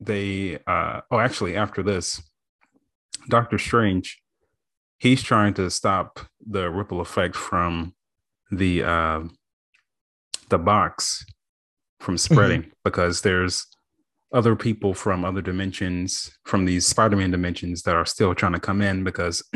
they 0.00 0.58
uh 0.66 1.02
oh 1.10 1.18
actually 1.18 1.56
after 1.56 1.82
this, 1.82 2.22
Doctor 3.28 3.58
Strange, 3.58 4.20
he's 5.00 5.22
trying 5.22 5.54
to 5.54 5.68
stop 5.70 6.20
the 6.46 6.70
ripple 6.70 7.00
effect 7.00 7.34
from 7.34 7.94
the 8.52 8.84
uh 8.84 9.20
the 10.50 10.58
box 10.58 11.24
from 11.98 12.16
spreading 12.16 12.62
mm-hmm. 12.62 12.70
because 12.84 13.22
there's 13.22 13.66
other 14.32 14.54
people 14.54 14.94
from 14.94 15.24
other 15.24 15.42
dimensions, 15.42 16.30
from 16.44 16.64
these 16.64 16.86
Spider-Man 16.86 17.30
dimensions 17.30 17.82
that 17.82 17.96
are 17.96 18.06
still 18.06 18.34
trying 18.34 18.52
to 18.52 18.60
come 18.60 18.80
in 18.80 19.02
because 19.04 19.42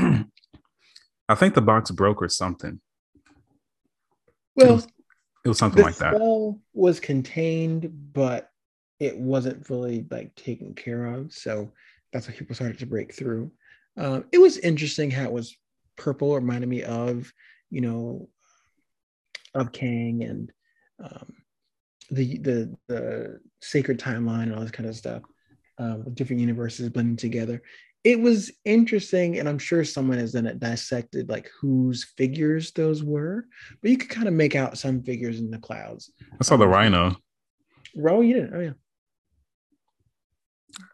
I 1.29 1.35
think 1.35 1.55
the 1.55 1.63
box 1.63 1.91
broke 1.91 2.21
or 2.21 2.29
something. 2.29 2.81
Well, 4.57 4.69
it 4.69 4.73
was, 4.73 4.89
it 5.45 5.49
was 5.49 5.59
something 5.59 5.83
like 5.83 5.97
that. 5.97 6.21
Was 6.73 7.01
contained, 7.01 7.91
but 8.13 8.51
it 9.01 9.17
wasn't 9.17 9.67
fully 9.67 10.07
like 10.11 10.35
taken 10.35 10.75
care 10.75 11.07
of. 11.07 11.33
So 11.33 11.73
that's 12.13 12.29
why 12.29 12.35
people 12.35 12.55
started 12.55 12.79
to 12.79 12.87
break 12.87 13.15
through. 13.15 13.51
Um, 13.97 14.25
it 14.33 14.39
was 14.39 14.59
interesting 14.59 15.11
how 15.11 15.25
it 15.25 15.33
was 15.33 15.57
purple, 15.97 16.33
it 16.33 16.41
reminded 16.41 16.69
me 16.69 16.83
of, 16.83 17.33
you 17.71 17.81
know, 17.81 18.29
of 19.55 19.73
Kang 19.73 20.25
and 20.25 20.53
um, 21.03 21.33
the 22.11 22.39
the 22.39 22.77
the 22.89 23.41
sacred 23.63 23.99
timeline 23.99 24.45
and 24.45 24.55
all 24.55 24.61
this 24.61 24.71
kind 24.71 24.89
of 24.89 24.97
stuff, 24.97 25.23
um, 25.79 26.13
different 26.15 26.41
universes 26.41 26.89
blending 26.89 27.17
together. 27.17 27.63
it 28.05 28.21
was 28.21 28.53
interesting, 28.67 29.39
and 29.39 29.49
I'm 29.49 29.59
sure 29.59 29.83
someone 29.83 30.19
has 30.19 30.35
it 30.35 30.61
dissected 30.61 31.31
like 31.31 31.51
whose 31.59 32.05
figures 32.19 32.71
those 32.73 33.03
were, 33.03 33.47
but 33.81 33.91
you 33.91 33.97
could 33.97 34.11
kind 34.11 34.29
of 34.29 34.35
make 34.35 34.55
out 34.55 34.77
some 34.77 35.03
figures 35.03 35.39
in 35.39 35.51
the 35.51 35.59
clouds. 35.59 36.13
I 36.39 36.45
saw 36.45 36.59
the 36.59 36.69
rhino. 36.69 37.17
Ro, 37.97 38.21
you 38.21 38.35
didn't? 38.35 38.55
Oh 38.55 38.61
yeah. 38.61 38.73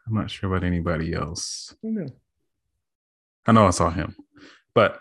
I'm 0.07 0.13
not 0.13 0.31
sure 0.31 0.49
about 0.49 0.65
anybody 0.65 1.13
else. 1.13 1.75
Oh, 1.83 1.89
no. 1.89 2.05
I 3.47 3.51
know 3.51 3.65
I 3.67 3.71
saw 3.71 3.89
him, 3.89 4.15
but 4.75 4.99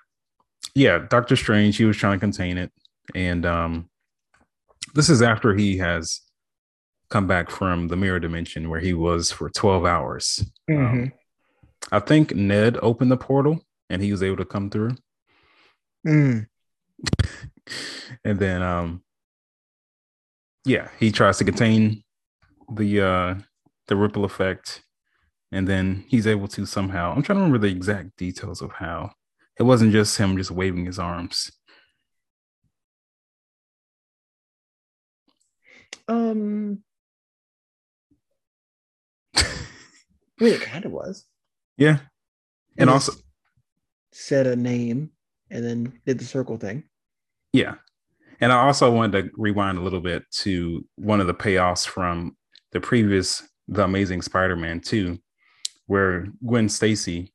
yeah, 0.74 0.98
Doctor 1.08 1.36
Strange. 1.36 1.76
He 1.76 1.84
was 1.84 1.96
trying 1.96 2.16
to 2.16 2.20
contain 2.20 2.56
it, 2.58 2.72
and 3.14 3.44
um, 3.44 3.90
this 4.94 5.10
is 5.10 5.22
after 5.22 5.54
he 5.54 5.78
has 5.78 6.20
come 7.10 7.26
back 7.26 7.50
from 7.50 7.88
the 7.88 7.96
mirror 7.96 8.20
dimension 8.20 8.70
where 8.70 8.80
he 8.80 8.94
was 8.94 9.30
for 9.32 9.50
12 9.50 9.84
hours. 9.84 10.44
Mhm. 10.70 11.02
Um, 11.02 11.12
I 11.90 11.98
think 11.98 12.34
Ned 12.34 12.78
opened 12.82 13.10
the 13.10 13.16
portal 13.16 13.60
and 13.88 14.00
he 14.00 14.12
was 14.12 14.22
able 14.22 14.36
to 14.36 14.44
come 14.44 14.70
through. 14.70 14.96
Mm. 16.06 16.46
And 18.24 18.38
then 18.38 18.62
um 18.62 19.02
yeah, 20.64 20.88
he 20.98 21.12
tries 21.12 21.38
to 21.38 21.44
contain 21.44 22.02
the 22.72 23.00
uh 23.00 23.34
the 23.86 23.96
ripple 23.96 24.24
effect 24.24 24.82
and 25.52 25.66
then 25.66 26.04
he's 26.08 26.26
able 26.26 26.48
to 26.48 26.66
somehow 26.66 27.12
I'm 27.12 27.22
trying 27.22 27.38
to 27.38 27.42
remember 27.42 27.58
the 27.58 27.74
exact 27.74 28.16
details 28.16 28.60
of 28.62 28.72
how 28.72 29.12
it 29.58 29.64
wasn't 29.64 29.92
just 29.92 30.16
him 30.18 30.36
just 30.36 30.50
waving 30.50 30.86
his 30.86 30.98
arms. 30.98 31.50
Um, 36.08 36.82
I 40.40 40.44
mean, 40.44 40.54
it 40.54 40.62
kind 40.62 40.84
of 40.84 40.92
was. 40.92 41.26
Yeah. 41.76 41.98
And 42.78 42.88
He 42.88 42.94
also 42.94 43.12
said 44.12 44.46
a 44.46 44.56
name 44.56 45.10
and 45.50 45.64
then 45.64 46.00
did 46.06 46.18
the 46.18 46.24
circle 46.24 46.56
thing. 46.56 46.84
Yeah. 47.52 47.74
And 48.40 48.52
I 48.52 48.62
also 48.62 48.90
wanted 48.90 49.22
to 49.22 49.30
rewind 49.36 49.78
a 49.78 49.82
little 49.82 50.00
bit 50.00 50.24
to 50.38 50.84
one 50.96 51.20
of 51.20 51.26
the 51.26 51.34
payoffs 51.34 51.86
from 51.86 52.36
the 52.72 52.80
previous 52.80 53.42
The 53.68 53.84
Amazing 53.84 54.22
Spider-Man 54.22 54.80
2, 54.80 55.18
where 55.90 56.26
Gwen 56.46 56.68
Stacy 56.68 57.32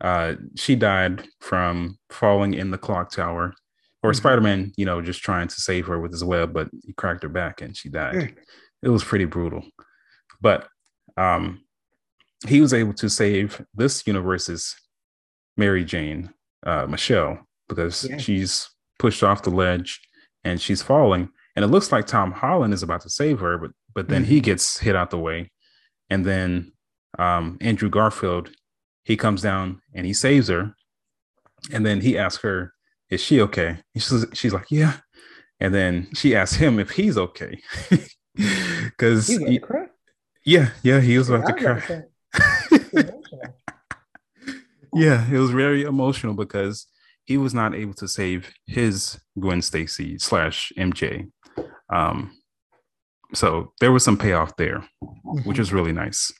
uh 0.00 0.34
she 0.56 0.74
died 0.76 1.26
from 1.40 1.96
falling 2.10 2.54
in 2.54 2.70
the 2.72 2.78
clock 2.78 3.10
tower. 3.10 3.54
Or 4.02 4.12
Mhm. 4.12 4.16
Spider-Man, 4.16 4.72
you 4.76 4.84
know, 4.86 5.00
just 5.02 5.22
trying 5.22 5.48
to 5.48 5.60
save 5.60 5.86
her 5.86 5.98
with 6.00 6.12
his 6.12 6.22
web, 6.24 6.52
but 6.52 6.68
he 6.84 6.92
cracked 6.92 7.22
her 7.24 7.28
back 7.28 7.60
and 7.62 7.76
she 7.76 7.88
died. 7.88 8.14
Mm. 8.14 8.36
It 8.82 8.88
was 8.90 9.02
pretty 9.04 9.24
brutal. 9.26 9.62
But 10.40 10.68
um 11.16 11.60
he 12.46 12.60
was 12.60 12.72
able 12.74 12.94
to 12.94 13.08
save 13.08 13.60
this 13.74 14.06
universe's 14.06 14.76
Mary 15.56 15.84
Jane, 15.84 16.32
uh, 16.64 16.86
Michelle, 16.86 17.34
because 17.68 18.04
Yeah. 18.08 18.18
she's 18.18 18.68
pushed 19.00 19.22
off 19.24 19.42
the 19.42 19.50
ledge 19.50 20.00
and 20.44 20.60
she's 20.60 20.82
falling. 20.82 21.28
And 21.56 21.64
it 21.64 21.68
looks 21.74 21.90
like 21.90 22.06
Tom 22.06 22.30
Holland 22.32 22.72
is 22.74 22.82
about 22.84 23.00
to 23.02 23.10
save 23.10 23.38
her, 23.40 23.56
but 23.58 23.70
but 23.94 24.06
then 24.08 24.24
he 24.24 24.38
Mhm. 24.40 24.44
gets 24.44 24.78
hit 24.78 24.94
out 24.94 25.10
the 25.10 25.18
way. 25.28 25.50
And 26.08 26.24
then 26.24 26.70
um, 27.18 27.58
Andrew 27.60 27.88
Garfield, 27.90 28.50
he 29.04 29.16
comes 29.16 29.42
down 29.42 29.80
and 29.94 30.06
he 30.06 30.12
saves 30.12 30.48
her. 30.48 30.74
And 31.72 31.84
then 31.84 32.00
he 32.00 32.16
asks 32.16 32.42
her, 32.44 32.72
"Is 33.10 33.20
she 33.20 33.40
okay?" 33.40 33.78
She's, 33.96 34.24
she's 34.32 34.54
like, 34.54 34.66
"Yeah." 34.70 34.98
And 35.60 35.74
then 35.74 36.08
she 36.14 36.36
asks 36.36 36.56
him 36.56 36.78
if 36.78 36.90
he's 36.90 37.18
okay, 37.18 37.58
because 38.84 39.28
You 39.28 39.40
got 39.40 39.46
to 39.48 39.58
cry. 39.58 39.86
yeah, 40.44 40.70
yeah, 40.84 41.00
he 41.00 41.18
was 41.18 41.28
about 41.28 41.46
to 41.48 41.52
cry. 41.54 41.80
to 41.80 41.86
say, 41.86 42.02
emotional. 42.92 43.54
yeah, 44.94 45.28
it 45.30 45.38
was 45.38 45.50
very 45.50 45.82
emotional 45.82 46.34
because 46.34 46.86
he 47.24 47.36
was 47.36 47.52
not 47.54 47.74
able 47.74 47.94
to 47.94 48.06
save 48.08 48.52
his 48.66 49.18
Gwen 49.40 49.60
Stacy 49.62 50.16
slash 50.18 50.72
MJ. 50.78 51.28
Um, 51.92 52.32
so 53.34 53.72
there 53.80 53.90
was 53.92 54.04
some 54.04 54.16
payoff 54.16 54.56
there, 54.56 54.84
which 55.44 55.56
Mhm. 55.56 55.60
is 55.60 55.72
really 55.72 55.92
nice. 55.92 56.32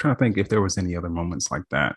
Trying 0.00 0.14
to 0.14 0.18
think 0.18 0.38
if 0.38 0.48
there 0.48 0.62
was 0.62 0.78
any 0.78 0.96
other 0.96 1.10
moments 1.10 1.50
like 1.50 1.62
that 1.70 1.94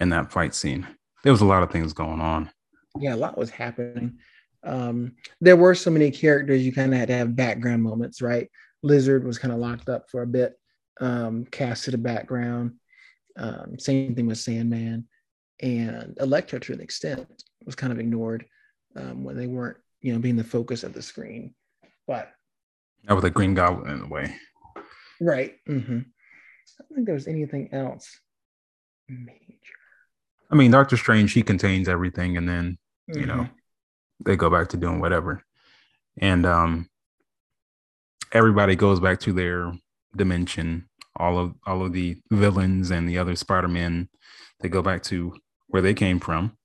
in 0.00 0.08
that 0.08 0.32
fight 0.32 0.54
scene. 0.54 0.86
There 1.22 1.32
was 1.32 1.42
a 1.42 1.46
lot 1.46 1.62
of 1.62 1.70
things 1.70 1.92
going 1.92 2.20
on. 2.20 2.50
yeah, 2.98 3.14
a 3.14 3.16
lot 3.16 3.36
was 3.36 3.50
happening. 3.50 4.18
Um, 4.64 5.12
there 5.40 5.56
were 5.56 5.74
so 5.74 5.90
many 5.90 6.10
characters 6.10 6.64
you 6.64 6.72
kind 6.72 6.92
of 6.92 6.98
had 6.98 7.08
to 7.08 7.14
have 7.14 7.36
background 7.36 7.82
moments, 7.82 8.22
right? 8.22 8.48
Lizard 8.82 9.24
was 9.24 9.38
kind 9.38 9.52
of 9.52 9.60
locked 9.60 9.88
up 9.88 10.08
for 10.10 10.22
a 10.22 10.26
bit, 10.26 10.54
um, 11.00 11.44
cast 11.50 11.84
to 11.84 11.90
the 11.90 11.98
background. 11.98 12.74
Um, 13.36 13.78
same 13.78 14.14
thing 14.14 14.26
with 14.26 14.38
Sandman 14.38 15.06
and 15.60 16.16
Electro 16.20 16.58
to 16.60 16.72
an 16.72 16.80
extent 16.80 17.26
was 17.64 17.74
kind 17.74 17.92
of 17.92 18.00
ignored 18.00 18.46
um, 18.96 19.22
when 19.22 19.36
they 19.36 19.46
weren't, 19.46 19.76
you 20.00 20.12
know, 20.12 20.18
being 20.18 20.36
the 20.36 20.44
focus 20.44 20.82
of 20.82 20.94
the 20.94 21.02
screen. 21.02 21.54
But 22.06 22.30
Now 23.06 23.16
with 23.16 23.24
the 23.24 23.30
Green 23.30 23.54
Goblin 23.54 23.90
in 23.92 24.00
the 24.00 24.06
way. 24.08 24.34
right, 25.20 25.56
hmm 25.66 26.00
I 26.78 26.84
don't 26.84 26.94
think 26.94 27.06
there 27.06 27.14
was 27.14 27.26
anything 27.26 27.68
else 27.72 28.20
major. 29.08 29.34
I 30.50 30.54
mean, 30.54 30.70
Doctor 30.70 30.96
Strange, 30.96 31.32
he 31.32 31.42
contains 31.42 31.88
everything, 31.88 32.36
and 32.36 32.48
then 32.48 32.78
you 33.08 33.26
know 33.26 33.34
Mhm. 33.44 33.50
they 34.24 34.36
go 34.36 34.50
back 34.50 34.68
to 34.70 34.76
doing 34.76 35.00
whatever 35.00 35.42
and 36.20 36.44
um 36.44 36.90
everybody 38.32 38.76
goes 38.76 39.00
back 39.00 39.18
to 39.20 39.32
their 39.32 39.72
dimension 40.16 40.88
all 41.16 41.38
of 41.38 41.54
all 41.66 41.82
of 41.82 41.92
the 41.92 42.20
villains 42.30 42.90
and 42.90 43.08
the 43.08 43.16
other 43.16 43.34
spider-man 43.36 44.08
they 44.60 44.68
go 44.68 44.82
back 44.82 45.02
to 45.04 45.34
where 45.68 45.80
they 45.80 45.94
came 45.94 46.20
from 46.20 46.56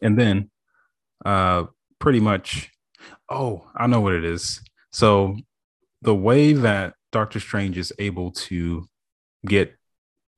and 0.00 0.18
then 0.18 0.50
uh 1.26 1.64
pretty 1.98 2.20
much 2.20 2.70
oh 3.28 3.68
i 3.76 3.86
know 3.86 4.00
what 4.00 4.14
it 4.14 4.24
is 4.24 4.62
so 4.90 5.36
the 6.02 6.14
way 6.14 6.52
that 6.54 6.94
doctor 7.12 7.40
strange 7.40 7.78
is 7.78 7.92
able 7.98 8.30
to 8.32 8.88
get 9.46 9.74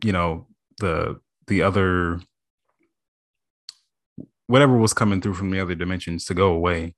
you 0.05 0.13
know 0.13 0.47
the 0.79 1.21
the 1.47 1.63
other 1.63 2.21
whatever 4.47 4.77
was 4.77 4.93
coming 4.93 5.21
through 5.21 5.35
from 5.35 5.51
the 5.51 5.61
other 5.61 5.75
dimensions 5.75 6.25
to 6.27 6.35
go 6.35 6.53
away 6.53 6.95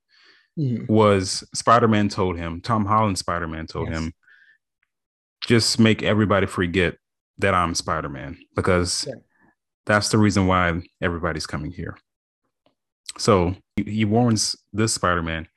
Mhm. 0.59 0.87
was 0.89 1.43
Spider-Man 1.55 2.09
told 2.11 2.37
him, 2.37 2.61
Tom 2.61 2.85
Holland 2.85 3.19
Spider-Man 3.19 3.67
told 3.67 3.89
Yes. 3.89 3.99
him, 3.99 4.13
just 5.47 5.79
make 5.79 6.03
everybody 6.03 6.47
forget 6.47 6.99
that 7.39 7.55
I'm 7.55 7.75
Spider-Man 7.75 8.39
because 8.55 9.07
Yeah. 9.09 9.15
that's 9.87 10.11
the 10.11 10.19
reason 10.19 10.47
why 10.47 10.83
everybody's 11.01 11.47
coming 11.47 11.73
here. 11.73 11.97
So 13.19 13.57
he, 13.77 13.85
he 13.85 14.05
warns 14.05 14.57
this 14.73 14.93
Spider-Man, 14.95 15.49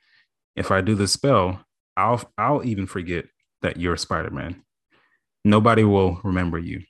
if 0.54 0.70
I 0.70 0.80
do 0.80 0.94
this 0.94 1.12
spell, 1.12 1.64
I'll 1.96 2.30
I'll 2.38 2.64
even 2.64 2.86
forget 2.86 3.26
that 3.62 3.78
you're 3.78 3.96
Spider-Man. 3.96 4.62
Nobody 5.44 5.84
will 5.84 6.20
remember 6.24 6.58
you. 6.58 6.82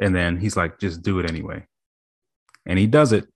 And 0.00 0.14
then 0.14 0.38
he's 0.38 0.56
like, 0.56 0.78
just 0.78 1.02
do 1.02 1.18
it 1.18 1.28
anyway. 1.28 1.66
And 2.66 2.78
he 2.78 2.86
does 2.86 3.12
it. 3.12 3.26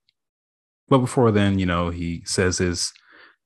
But 0.89 0.99
before 0.99 1.31
then, 1.31 1.57
you 1.57 1.65
know, 1.65 1.89
he 1.89 2.21
says 2.25 2.57
his 2.57 2.91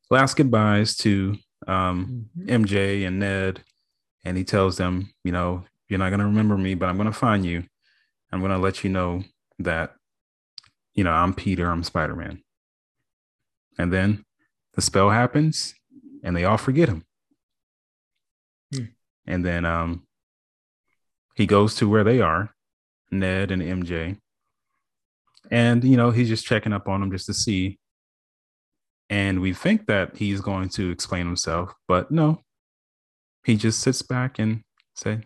last 0.09 0.35
goodbyes 0.35 0.95
to 0.97 1.35
um. 1.67 2.29
MJ 2.39 3.07
and 3.07 3.19
Ned. 3.19 3.63
And 4.23 4.35
he 4.37 4.43
tells 4.43 4.77
them, 4.77 5.13
you 5.23 5.31
know, 5.31 5.63
you're 5.87 5.99
not 5.99 6.09
going 6.09 6.19
to 6.19 6.25
remember 6.25 6.57
me, 6.57 6.73
but 6.73 6.89
I'm 6.89 6.97
going 6.97 7.05
to 7.05 7.13
find 7.13 7.45
you. 7.45 7.63
I'm 8.31 8.39
going 8.39 8.51
to 8.51 8.57
let 8.57 8.83
you 8.83 8.89
know 8.89 9.23
that, 9.59 9.93
you 10.95 11.03
know, 11.03 11.11
I'm 11.11 11.33
Peter, 11.33 11.69
I'm 11.69 11.83
Spider 11.83 12.15
Man. 12.15 12.41
And 13.77 13.93
then 13.93 14.25
the 14.73 14.81
spell 14.81 15.11
happens 15.11 15.75
and 16.23 16.35
they 16.35 16.43
all 16.43 16.57
forget 16.57 16.89
him. 16.89 17.04
And 19.27 19.43
then 19.45 19.65
um, 19.65 20.03
he 21.35 21.45
goes 21.45 21.75
to 21.75 21.89
where 21.89 22.03
they 22.03 22.21
are, 22.21 22.53
Ned 23.11 23.51
and 23.51 23.61
MJ. 23.61 24.17
And, 25.51 25.83
you 25.83 25.97
know, 25.97 26.11
he's 26.11 26.29
just 26.29 26.45
checking 26.45 26.73
up 26.73 26.87
on 26.87 26.99
them 27.01 27.11
just 27.11 27.25
to 27.27 27.33
see. 27.33 27.79
And 29.09 29.41
we 29.41 29.53
think 29.53 29.85
that 29.87 30.17
he's 30.17 30.41
going 30.41 30.69
to 30.69 30.89
explain 30.89 31.25
himself, 31.27 31.73
but 31.87 32.09
no, 32.09 32.41
he 33.45 33.55
just 33.55 33.79
sits 33.79 34.01
back 34.01 34.39
and 34.39 34.61
say, 34.95 35.19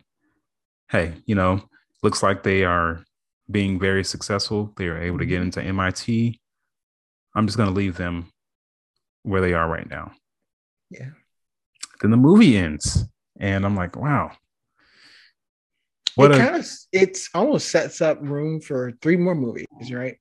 Hey, 0.91 1.13
you 1.25 1.35
know, 1.35 1.61
looks 2.03 2.21
like 2.21 2.43
they 2.43 2.63
are 2.65 3.03
being 3.49 3.79
very 3.79 4.03
successful. 4.03 4.73
They 4.75 4.87
are 4.87 4.97
able 5.01 5.19
to 5.19 5.25
get 5.25 5.39
Mhm. 5.39 5.45
into 5.45 5.63
MIT. 5.63 6.41
I'm 7.35 7.45
just 7.47 7.57
going 7.57 7.69
to 7.69 7.75
leave 7.75 7.95
them 7.95 8.31
where 9.23 9.39
they 9.41 9.53
are 9.53 9.67
right 9.69 9.89
now. 9.89 10.11
Yeah. 10.89 11.11
Then 12.01 12.11
the 12.11 12.17
movie 12.17 12.57
ends, 12.57 13.05
and 13.39 13.65
I'm 13.65 13.75
like, 13.75 13.95
wow. 13.95 14.31
What 16.15 16.31
it 16.31 16.37
a 16.37 16.43
kind 16.43 16.55
of 16.55 16.67
it's 16.91 17.29
almost 17.33 17.69
sets 17.69 18.01
up 18.01 18.19
room 18.21 18.59
for 18.61 18.91
three 19.01 19.17
more 19.17 19.35
movies, 19.35 19.67
right? 19.91 20.17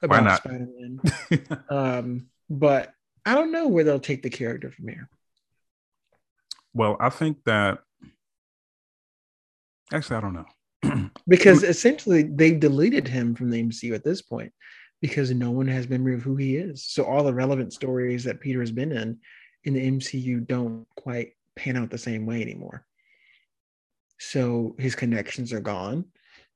Why 0.00 0.20
not? 0.20 0.38
Spider-Man. 0.38 1.00
um, 1.70 2.26
but 2.48 2.92
I 3.24 3.34
don't 3.34 3.52
know 3.52 3.68
where 3.68 3.84
they'll 3.84 4.00
take 4.00 4.22
the 4.22 4.30
character 4.30 4.70
from 4.70 4.88
here. 4.88 5.08
well, 6.74 6.96
I 6.98 7.10
think 7.10 7.38
that 7.44 7.80
Actually, 9.92 10.16
I 10.16 10.20
don't 10.20 10.34
know. 10.34 11.10
because 11.28 11.62
essentially 11.62 12.22
they've 12.22 12.58
deleted 12.58 13.06
him 13.06 13.34
from 13.34 13.50
the 13.50 13.62
MCU 13.62 13.94
at 13.94 14.04
this 14.04 14.22
point 14.22 14.52
because 15.00 15.30
no 15.30 15.50
one 15.50 15.68
has 15.68 15.88
memory 15.88 16.14
of 16.14 16.22
who 16.22 16.36
he 16.36 16.56
is. 16.56 16.84
So 16.84 17.04
all 17.04 17.24
the 17.24 17.34
relevant 17.34 17.72
stories 17.72 18.24
that 18.24 18.40
Peter 18.40 18.60
has 18.60 18.72
been 18.72 18.92
in 18.92 19.18
in 19.64 19.74
the 19.74 19.90
MCU 19.90 20.46
don't 20.46 20.86
quite 20.96 21.32
pan 21.56 21.76
out 21.76 21.90
the 21.90 21.98
same 21.98 22.26
way 22.26 22.42
anymore. 22.42 22.84
So 24.18 24.74
his 24.78 24.94
connections 24.94 25.52
are 25.52 25.60
gone. 25.60 26.06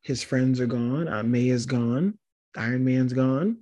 His 0.02 0.22
friends 0.22 0.60
are 0.60 0.66
gone. 0.66 1.08
Uh, 1.08 1.22
May 1.22 1.48
is 1.48 1.66
gone. 1.66 2.18
Iron 2.56 2.84
Man's 2.84 3.12
gone. 3.12 3.58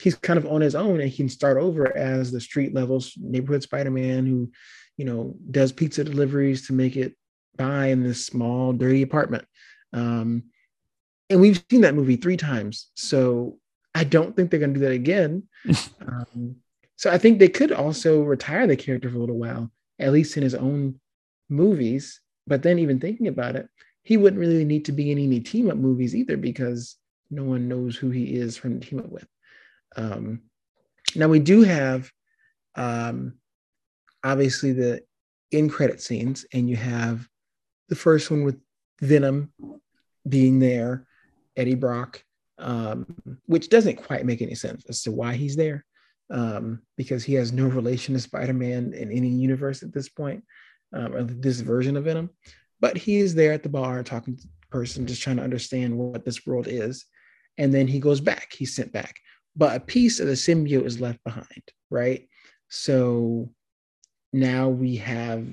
He's 0.00 0.14
kind 0.14 0.38
of 0.38 0.46
on 0.46 0.60
his 0.60 0.74
own 0.74 1.00
and 1.00 1.10
he 1.10 1.16
can 1.16 1.28
start 1.28 1.56
over 1.56 1.96
as 1.96 2.30
the 2.30 2.40
street 2.40 2.74
level 2.74 3.02
neighborhood 3.16 3.62
Spider-Man 3.62 4.26
who, 4.26 4.50
you 4.96 5.04
know, 5.04 5.34
does 5.50 5.72
pizza 5.72 6.04
deliveries 6.04 6.66
to 6.66 6.72
make 6.72 6.96
it 6.96 7.16
by 7.56 7.86
in 7.86 8.02
this 8.02 8.24
small, 8.24 8.72
dirty 8.72 9.02
apartment. 9.02 9.44
Um, 9.92 10.44
and 11.30 11.40
we've 11.40 11.62
seen 11.70 11.80
that 11.80 11.94
movie 11.94 12.16
three 12.16 12.36
times. 12.36 12.90
So 12.94 13.58
I 13.94 14.04
don't 14.04 14.36
think 14.36 14.50
they're 14.50 14.60
going 14.60 14.74
to 14.74 14.80
do 14.80 14.86
that 14.86 14.92
again. 14.92 15.44
um, 16.06 16.56
so 16.96 17.10
I 17.10 17.18
think 17.18 17.38
they 17.38 17.48
could 17.48 17.72
also 17.72 18.22
retire 18.22 18.66
the 18.66 18.76
character 18.76 19.10
for 19.10 19.16
a 19.16 19.20
little 19.20 19.38
while, 19.38 19.70
at 19.98 20.12
least 20.12 20.36
in 20.36 20.42
his 20.42 20.54
own 20.54 21.00
movies. 21.48 22.20
But 22.46 22.62
then, 22.62 22.78
even 22.78 23.00
thinking 23.00 23.28
about 23.28 23.56
it, 23.56 23.68
he 24.02 24.16
wouldn't 24.16 24.40
really 24.40 24.64
need 24.64 24.84
to 24.86 24.92
be 24.92 25.10
in 25.10 25.18
any 25.18 25.40
team 25.40 25.70
up 25.70 25.76
movies 25.76 26.14
either 26.14 26.36
because 26.36 26.96
no 27.30 27.44
one 27.44 27.68
knows 27.68 27.96
who 27.96 28.10
he 28.10 28.34
is 28.34 28.56
from 28.56 28.80
team 28.80 29.00
up 29.00 29.10
with. 29.10 29.26
Um, 29.96 30.42
now, 31.14 31.28
we 31.28 31.40
do 31.40 31.62
have 31.62 32.10
um, 32.74 33.34
obviously 34.24 34.72
the 34.72 35.02
in 35.50 35.68
credit 35.68 36.00
scenes, 36.00 36.46
and 36.52 36.68
you 36.68 36.76
have 36.76 37.26
the 37.88 37.96
first 37.96 38.30
one 38.30 38.44
with 38.44 38.58
Venom 39.00 39.52
being 40.28 40.58
there, 40.58 41.06
Eddie 41.56 41.74
Brock, 41.74 42.22
um, 42.58 43.06
which 43.46 43.68
doesn't 43.68 43.96
quite 43.96 44.26
make 44.26 44.42
any 44.42 44.54
sense 44.54 44.84
as 44.88 45.02
to 45.02 45.12
why 45.12 45.34
he's 45.34 45.56
there, 45.56 45.84
um, 46.30 46.82
because 46.96 47.24
he 47.24 47.34
has 47.34 47.52
no 47.52 47.66
relation 47.66 48.14
to 48.14 48.20
Spider-Man 48.20 48.92
in 48.92 49.10
any 49.12 49.28
universe 49.28 49.82
at 49.82 49.92
this 49.92 50.08
point, 50.08 50.44
um, 50.92 51.14
or 51.14 51.22
this 51.22 51.60
version 51.60 51.96
of 51.96 52.04
Venom. 52.04 52.30
But 52.80 52.96
he 52.96 53.16
is 53.16 53.34
there 53.34 53.52
at 53.52 53.62
the 53.62 53.68
bar 53.68 54.02
talking 54.02 54.36
to 54.36 54.42
the 54.42 54.48
person, 54.70 55.06
just 55.06 55.22
trying 55.22 55.36
to 55.36 55.42
understand 55.42 55.96
what 55.96 56.24
this 56.24 56.46
world 56.46 56.68
is, 56.68 57.06
and 57.56 57.72
then 57.72 57.86
he 57.86 57.98
goes 57.98 58.20
back. 58.20 58.52
He's 58.52 58.74
sent 58.74 58.92
back, 58.92 59.16
but 59.56 59.76
a 59.76 59.80
piece 59.80 60.20
of 60.20 60.26
the 60.26 60.34
symbiote 60.34 60.86
is 60.86 61.00
left 61.00 61.22
behind, 61.24 61.62
right? 61.90 62.28
So 62.68 63.50
now 64.32 64.68
we 64.68 64.96
have 64.96 65.46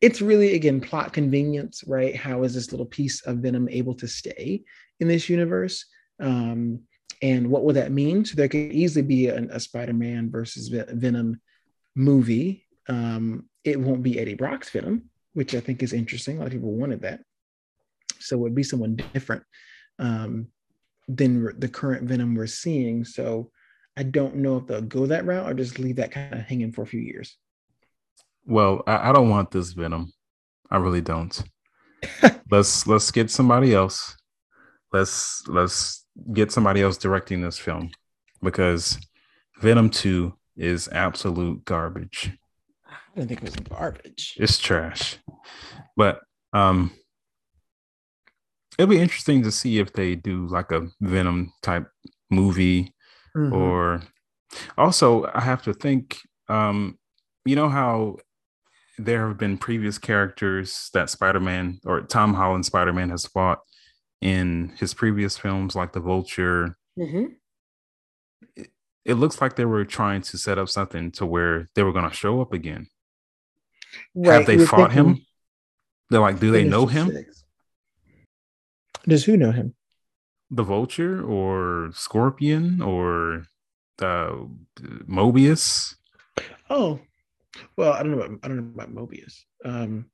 it's 0.00 0.20
really 0.20 0.54
again 0.54 0.80
plot 0.80 1.12
convenience 1.12 1.82
right 1.86 2.14
how 2.14 2.42
is 2.42 2.54
this 2.54 2.72
little 2.72 2.86
piece 2.86 3.20
of 3.22 3.38
venom 3.38 3.68
able 3.68 3.94
to 3.94 4.08
stay 4.08 4.62
in 5.00 5.08
this 5.08 5.28
universe 5.28 5.86
um, 6.20 6.80
and 7.22 7.50
what 7.50 7.64
would 7.64 7.76
that 7.76 7.92
mean 7.92 8.24
so 8.24 8.34
there 8.36 8.48
could 8.48 8.72
easily 8.72 9.02
be 9.02 9.26
a, 9.26 9.36
a 9.50 9.60
spider-man 9.60 10.30
versus 10.30 10.68
venom 10.68 11.40
movie 11.94 12.64
um, 12.88 13.48
it 13.64 13.78
won't 13.78 14.02
be 14.02 14.18
eddie 14.18 14.34
brock's 14.34 14.70
venom 14.70 15.02
which 15.34 15.54
i 15.54 15.60
think 15.60 15.82
is 15.82 15.92
interesting 15.92 16.36
a 16.36 16.40
lot 16.40 16.46
of 16.46 16.52
people 16.52 16.72
wanted 16.72 17.02
that 17.02 17.20
so 18.18 18.36
it 18.36 18.40
would 18.40 18.54
be 18.54 18.62
someone 18.62 18.96
different 19.12 19.42
um, 19.98 20.48
than 21.08 21.58
the 21.58 21.68
current 21.68 22.08
venom 22.08 22.34
we're 22.34 22.46
seeing 22.46 23.04
so 23.04 23.50
i 23.96 24.02
don't 24.02 24.36
know 24.36 24.56
if 24.56 24.66
they'll 24.66 24.82
go 24.82 25.06
that 25.06 25.24
route 25.24 25.48
or 25.48 25.54
just 25.54 25.78
leave 25.78 25.96
that 25.96 26.12
kind 26.12 26.34
of 26.34 26.40
hanging 26.40 26.72
for 26.72 26.82
a 26.82 26.86
few 26.86 27.00
years 27.00 27.36
well, 28.48 28.82
I, 28.86 29.10
I 29.10 29.12
don't 29.12 29.28
want 29.28 29.50
this 29.50 29.72
Venom. 29.72 30.10
I 30.70 30.78
really 30.78 31.02
don't. 31.02 31.40
let's 32.50 32.86
let's 32.86 33.10
get 33.10 33.30
somebody 33.30 33.74
else. 33.74 34.16
Let's 34.92 35.46
let's 35.46 36.06
get 36.32 36.52
somebody 36.52 36.82
else 36.82 36.96
directing 36.96 37.40
this 37.40 37.58
film 37.58 37.90
because 38.42 38.98
Venom 39.60 39.90
2 39.90 40.32
is 40.56 40.88
absolute 40.92 41.64
garbage. 41.64 42.32
I 42.86 42.96
didn't 43.14 43.28
think 43.28 43.42
it 43.42 43.44
was 43.44 43.56
garbage. 43.56 44.36
It's 44.38 44.58
trash. 44.58 45.18
But 45.96 46.20
um 46.52 46.92
it'll 48.78 48.90
be 48.90 49.00
interesting 49.00 49.42
to 49.42 49.52
see 49.52 49.78
if 49.78 49.92
they 49.92 50.14
do 50.14 50.46
like 50.46 50.70
a 50.72 50.88
Venom 51.00 51.52
type 51.62 51.88
movie 52.30 52.94
mm-hmm. 53.36 53.52
or 53.52 54.02
also 54.76 55.28
I 55.34 55.40
have 55.40 55.62
to 55.62 55.74
think 55.74 56.18
um 56.48 56.98
you 57.44 57.56
know 57.56 57.68
how 57.68 58.16
there 58.98 59.28
have 59.28 59.38
been 59.38 59.58
previous 59.58 59.96
characters 59.96 60.90
that 60.92 61.08
Spider-Man 61.08 61.80
or 61.84 62.00
Tom 62.02 62.34
Holland 62.34 62.66
Spider-Man 62.66 63.10
has 63.10 63.26
fought 63.26 63.60
in 64.20 64.72
his 64.78 64.94
previous 64.94 65.36
films, 65.36 65.74
like 65.74 65.92
the 65.92 66.00
Vulture. 66.00 66.76
Mm-hmm. 66.98 67.26
It, 68.56 68.70
it, 69.04 69.14
looks 69.14 69.40
like 69.40 69.56
they 69.56 69.64
were 69.64 69.84
trying 69.84 70.22
to 70.22 70.38
set 70.38 70.58
up 70.58 70.68
something 70.68 71.10
to 71.12 71.26
where 71.26 71.68
they 71.74 71.82
were 71.82 71.92
going 71.92 72.08
to 72.08 72.16
show 72.16 72.40
up 72.40 72.52
again. 72.52 72.88
Right. 74.14 74.34
Have 74.34 74.46
they 74.46 74.64
fought 74.64 74.92
him? 74.92 75.24
They're 76.10 76.20
like, 76.20 76.40
do 76.40 76.50
they 76.50 76.64
know 76.64 76.86
him? 76.86 77.10
Six. 77.10 77.44
Does 79.06 79.24
who 79.24 79.36
know 79.36 79.52
him? 79.52 79.74
The 80.50 80.62
Vulture 80.62 81.22
or 81.22 81.90
Scorpion 81.92 82.80
or 82.82 83.44
the 83.98 84.48
Morbius? 85.06 85.94
Oh, 86.70 87.00
well, 87.76 87.92
I 87.92 88.02
don't 88.02 88.12
know 88.12 88.22
about 88.22 88.38
I 88.42 88.48
don't 88.48 88.56
know 88.56 88.82
about 88.82 88.94
Morbius. 88.94 89.44
Um, 89.64 90.06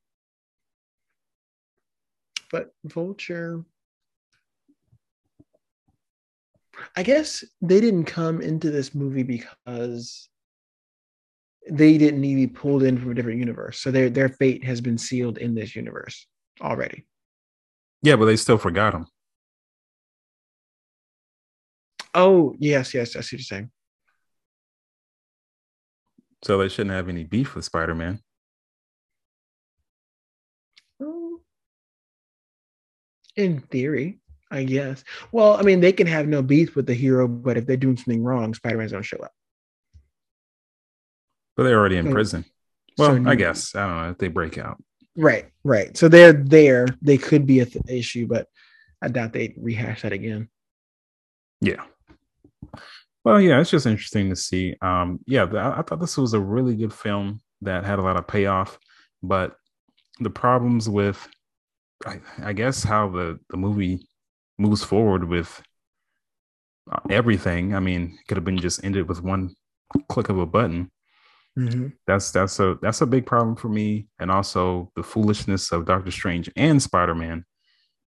but 2.51 2.75
Vulture. 2.85 3.65
I 6.97 7.03
guess 7.03 7.45
they 7.61 7.81
didn't 7.81 8.05
come 8.05 8.41
into 8.41 8.71
this 8.71 8.95
movie 8.95 9.23
because 9.23 10.29
they 11.71 11.99
didn't 11.99 12.21
need 12.21 12.35
to 12.35 12.47
be 12.49 12.59
pulled 12.59 12.83
in 12.83 12.99
from 12.99 13.11
a 13.11 13.15
different 13.15 13.39
universe. 13.39 13.79
So 13.79 13.91
their 13.91 14.11
their 14.11 14.29
fate 14.29 14.65
has 14.65 14.81
been 14.81 14.99
sealed 14.99 15.39
in 15.39 15.55
this 15.55 15.75
universe 15.75 16.27
already. 16.61 17.07
Yeah, 18.03 18.17
but 18.17 18.27
they 18.27 18.37
still 18.37 18.59
forgot 18.59 18.93
them. 18.93 19.07
Oh 22.15 22.55
yes, 22.59 22.95
yes, 22.95 23.17
I 23.17 23.21
see 23.21 23.37
what 23.37 23.41
you're 23.41 23.41
saying. 23.41 23.71
So 26.45 26.59
they 26.59 26.69
shouldn't 26.69 26.95
have 26.95 27.09
any 27.09 27.25
beef 27.25 27.55
with 27.55 27.65
Spider 27.65 27.95
Man. 27.95 28.21
In 33.37 33.61
theory, 33.63 34.21
I 34.51 34.65
guess. 34.65 35.03
Well, 35.33 35.57
I 35.57 35.63
mean, 35.63 35.81
they 35.81 35.93
can 35.93 36.07
have 36.07 36.29
no 36.29 36.43
beef 36.43 36.77
with 36.77 36.87
the 36.87 36.95
hero, 36.95 37.27
but 37.27 37.57
if 37.57 37.67
they're 37.67 37.77
doing 37.77 37.97
something 37.97 38.23
wrong, 38.23 38.55
Spider 38.55 38.79
Man's 38.79 38.93
to 38.93 39.03
show 39.03 39.19
up. 39.19 39.33
But 41.57 41.65
they're 41.65 41.79
already 41.79 41.97
in 41.97 42.07
so, 42.07 42.13
prison. 42.13 42.45
Well, 42.99 43.17
so 43.17 43.29
I 43.29 43.35
guess. 43.35 43.75
I 43.75 43.87
don't 43.87 43.97
know 43.97 44.11
if 44.11 44.19
they 44.19 44.29
break 44.29 44.59
out. 44.59 44.83
Right, 45.17 45.47
right. 45.63 45.97
So 45.97 46.09
they're 46.09 46.33
there. 46.33 46.87
They 47.01 47.19
could 47.19 47.47
be 47.47 47.61
a 47.61 47.67
th- 47.67 47.85
issue, 47.89 48.27
but 48.27 48.49
I 49.01 49.09
doubt 49.09 49.33
they'd 49.33 49.55
rehash 49.57 50.03
that 50.03 50.13
again. 50.13 50.49
Yeah. 51.61 51.85
Well, 53.25 53.41
yeah, 53.41 53.61
it's 53.61 53.71
just 53.71 53.87
interesting 53.87 54.29
to 54.31 54.37
see. 54.37 54.77
Um, 54.83 55.21
yeah, 55.27 55.45
I, 55.45 55.79
I 55.79 55.83
thought 55.83 56.01
this 56.01 56.19
was 56.19 56.35
a 56.35 56.41
really 56.41 56.75
good 56.75 56.93
film 56.93 57.41
that 57.63 57.85
had 57.85 57.99
a 57.99 58.03
lot 58.03 58.17
of 58.17 58.27
payoff, 58.27 58.79
but 59.23 59.57
the 60.21 60.31
problems 60.31 60.89
with, 60.89 61.27
I, 62.05 62.21
I 62.43 62.53
guess, 62.53 62.83
how 62.83 63.09
the 63.09 63.39
the 63.49 63.57
movie 63.57 64.07
moves 64.59 64.85
forward 64.85 65.29
with 65.29 65.63
uh, 66.91 67.01
everything. 67.11 67.75
I 67.75 67.81
mean, 67.81 68.17
it 68.19 68.27
could 68.27 68.37
have 68.37 68.45
been 68.45 68.59
just 68.59 68.85
ended 68.85 69.09
with 69.09 69.23
one 69.23 69.55
click 70.09 70.29
of 70.29 70.39
a 70.39 70.47
button. 70.47 70.91
Mm-hmm. 71.59 71.89
That's 72.07 72.33
that's 72.33 72.59
a 72.59 72.77
that's 72.83 73.01
a 73.01 73.07
big 73.07 73.27
problem 73.27 73.55
for 73.55 73.69
me, 73.69 74.09
and 74.19 74.31
also 74.31 74.91
the 74.97 75.05
foolishness 75.05 75.71
of 75.71 75.87
Doctor 75.87 76.11
Strange 76.11 76.51
and 76.57 76.83
Spider 76.83 77.15
Man. 77.15 77.45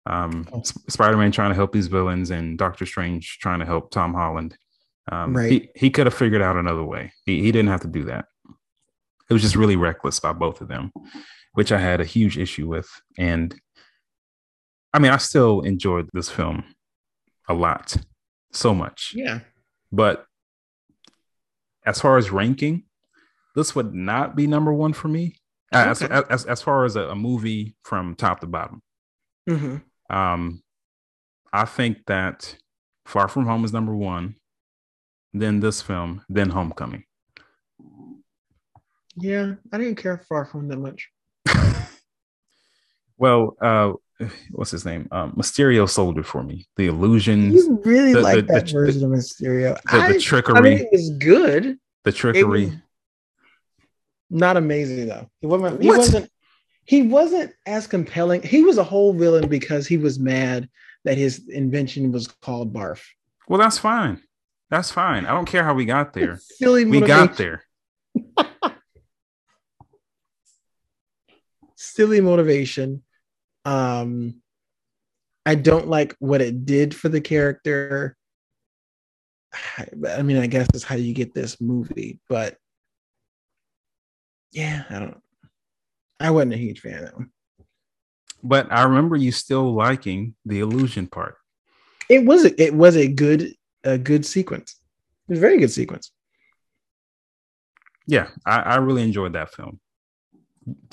Um, 0.07 0.47
oh. 0.51 0.61
Spider 0.63 1.17
Man 1.17 1.31
trying 1.31 1.51
to 1.51 1.55
help 1.55 1.71
these 1.71 1.87
villains, 1.87 2.31
and 2.31 2.57
Doctor 2.57 2.85
Strange 2.85 3.37
trying 3.39 3.59
to 3.59 3.65
help 3.65 3.91
Tom 3.91 4.13
Holland. 4.13 4.57
Um, 5.11 5.37
right. 5.37 5.51
He, 5.51 5.69
he 5.75 5.89
could 5.91 6.07
have 6.07 6.15
figured 6.15 6.41
out 6.41 6.57
another 6.57 6.83
way. 6.83 7.13
He, 7.25 7.41
he 7.41 7.51
didn't 7.51 7.69
have 7.69 7.81
to 7.81 7.87
do 7.87 8.05
that. 8.05 8.25
It 9.29 9.33
was 9.33 9.41
just 9.41 9.55
really 9.55 9.75
reckless 9.75 10.19
by 10.19 10.33
both 10.33 10.61
of 10.61 10.67
them, 10.67 10.91
which 11.53 11.71
I 11.71 11.79
had 11.79 12.01
a 12.01 12.05
huge 12.05 12.37
issue 12.37 12.67
with. 12.67 12.89
And 13.17 13.55
I 14.95 14.99
mean, 14.99 15.11
I 15.11 15.17
still 15.17 15.59
enjoyed 15.59 16.09
this 16.13 16.29
film 16.29 16.63
a 17.49 17.53
lot, 17.53 17.97
so 18.53 18.73
much. 18.73 19.11
Yeah. 19.13 19.41
But 19.91 20.25
as 21.85 21.99
far 21.99 22.17
as 22.17 22.31
ranking, 22.31 22.83
this 23.55 23.75
would 23.75 23.93
not 23.93 24.37
be 24.37 24.47
number 24.47 24.71
one 24.71 24.93
for 24.93 25.09
me. 25.09 25.35
Okay. 25.73 25.89
As, 25.89 26.01
as, 26.01 26.45
as 26.45 26.61
far 26.61 26.85
as 26.85 26.95
a, 26.95 27.09
a, 27.09 27.15
movie 27.15 27.75
from 27.83 28.15
top 28.15 28.39
to 28.39 28.47
bottom. 28.47 28.81
Mm-hmm. 29.49 30.15
Um, 30.15 30.63
I 31.51 31.65
think 31.65 32.05
that 32.05 32.55
Far 33.03 33.27
From 33.27 33.47
Home 33.47 33.65
is 33.65 33.73
number 33.73 33.93
one 33.93 34.35
then 35.33 35.59
this 35.59 35.81
film, 35.81 36.23
then 36.29 36.49
Homecoming. 36.51 37.03
Yeah, 39.17 39.55
I 39.73 39.77
didn't 39.77 39.95
care 39.95 40.17
Far 40.29 40.45
From 40.45 40.69
that 40.69 40.77
much. 40.77 41.09
well, 43.17 43.57
uh, 43.61 43.91
what's 44.51 44.71
his 44.71 44.85
name? 44.85 45.07
Um, 45.11 45.33
Mysterio 45.33 45.89
sold 45.89 46.17
it 46.17 46.25
for 46.25 46.43
me. 46.43 46.67
The 46.77 46.87
illusions. 46.87 47.53
You 47.55 47.81
really 47.83 48.13
the- 48.13 48.21
like 48.21 48.47
the- 48.47 48.53
that 48.53 48.65
the- 48.67 48.71
version 48.73 49.03
of 49.03 49.11
Mysterio. 49.11 49.77
the, 49.91 50.19
trickery, 50.19 50.55
I 50.57 50.61
mean, 50.61 50.77
it 50.79 50.89
was 50.91 51.09
good. 51.19 51.77
the 52.03 52.11
trickery. 52.11 52.71
Not 54.29 54.57
amazing 54.57 55.07
though. 55.07 55.29
He 55.39 55.47
wasn't. 55.47 55.81
He 55.81 55.87
What? 55.87 55.97
wasn't. 55.99 56.29
He 56.85 57.01
wasn't 57.01 57.51
as 57.65 57.87
compelling. 57.87 58.41
He 58.43 58.63
was 58.63 58.77
a 58.77 58.83
whole 58.83 59.11
villain 59.13 59.47
because 59.49 59.87
he 59.87 59.97
was 59.97 60.19
mad 60.19 60.69
that 61.03 61.17
his 61.17 61.47
invention 61.49 62.11
was 62.11 62.27
called 62.27 62.73
Barf. 62.73 63.01
well, 63.47 63.59
that's 63.59 63.77
fine. 63.77 64.21
That's 64.71 64.89
fine. 64.91 65.25
I 65.25 65.31
don't 65.31 65.45
care 65.45 65.63
how 65.63 65.73
we 65.75 65.85
got 65.85 66.13
there. 66.13 66.37
Silly. 66.41 66.85
We 66.85 67.01
got 67.01 67.37
there. 67.37 67.63
silly 71.75 72.21
motivation. 72.21 73.03
Um, 73.65 74.41
I 75.45 75.55
don't 75.55 75.87
like 75.87 76.15
what 76.19 76.41
it 76.41 76.65
did 76.65 76.95
for 76.95 77.09
the 77.09 77.21
character. 77.21 78.15
I 79.77 79.87
I 80.09 80.21
mean, 80.21 80.37
I 80.37 80.47
guess 80.47 80.67
that's 80.71 80.83
how 80.83 80.95
you 80.95 81.13
get 81.13 81.33
this 81.33 81.59
movie, 81.61 82.19
but 82.29 82.57
yeah, 84.51 84.83
I 84.89 84.99
don't. 84.99 85.21
I 86.19 86.31
wasn't 86.31 86.53
a 86.53 86.57
huge 86.57 86.79
fan 86.79 86.99
of 86.99 87.05
that 87.05 87.15
one. 87.15 87.29
But 88.43 88.71
I 88.71 88.83
remember 88.83 89.15
you 89.15 89.31
still 89.31 89.73
liking 89.73 90.35
the 90.45 90.59
illusion 90.59 91.07
part. 91.07 91.35
It 92.09 92.25
was 92.25 92.45
a, 92.45 92.61
it 92.61 92.73
was 92.73 92.95
a 92.95 93.07
good 93.07 93.53
a 93.83 93.97
good 93.97 94.25
sequence. 94.25 94.79
It 95.27 95.33
was 95.33 95.39
a 95.39 95.41
very 95.41 95.57
good 95.57 95.71
sequence. 95.71 96.11
Yeah, 98.07 98.29
I, 98.45 98.59
I 98.59 98.75
really 98.75 99.03
enjoyed 99.03 99.33
that 99.33 99.53
film. 99.53 99.79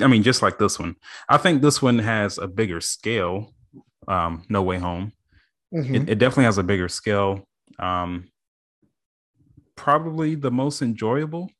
I 0.00 0.06
mean, 0.06 0.22
just 0.22 0.42
like 0.42 0.58
this 0.58 0.78
one. 0.78 0.96
I 1.28 1.38
think 1.38 1.62
this 1.62 1.80
one 1.80 1.98
has 1.98 2.38
a 2.38 2.46
bigger 2.46 2.80
scale. 2.80 3.54
Um, 4.06 4.44
no 4.48 4.62
Way 4.62 4.78
Home. 4.78 5.12
Mhm. 5.72 5.94
It, 5.94 6.08
it 6.10 6.18
definitely 6.18 6.44
has 6.44 6.58
a 6.58 6.62
bigger 6.62 6.88
scale. 6.88 7.48
Um, 7.78 8.30
probably 9.76 10.34
the 10.34 10.50
most 10.50 10.82
enjoyable, 10.82 11.50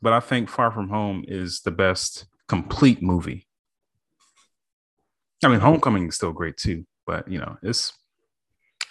but 0.00 0.12
I 0.12 0.20
think 0.20 0.48
Far 0.48 0.70
From 0.70 0.88
Home 0.88 1.24
is 1.26 1.60
the 1.60 1.70
best 1.70 2.26
complete 2.48 3.02
movie. 3.02 3.46
I 5.44 5.48
mean, 5.48 5.60
Homecoming 5.60 6.08
is 6.08 6.14
still 6.14 6.32
great 6.32 6.56
too, 6.56 6.86
but 7.06 7.28
you 7.28 7.38
know, 7.38 7.56
it's 7.62 7.92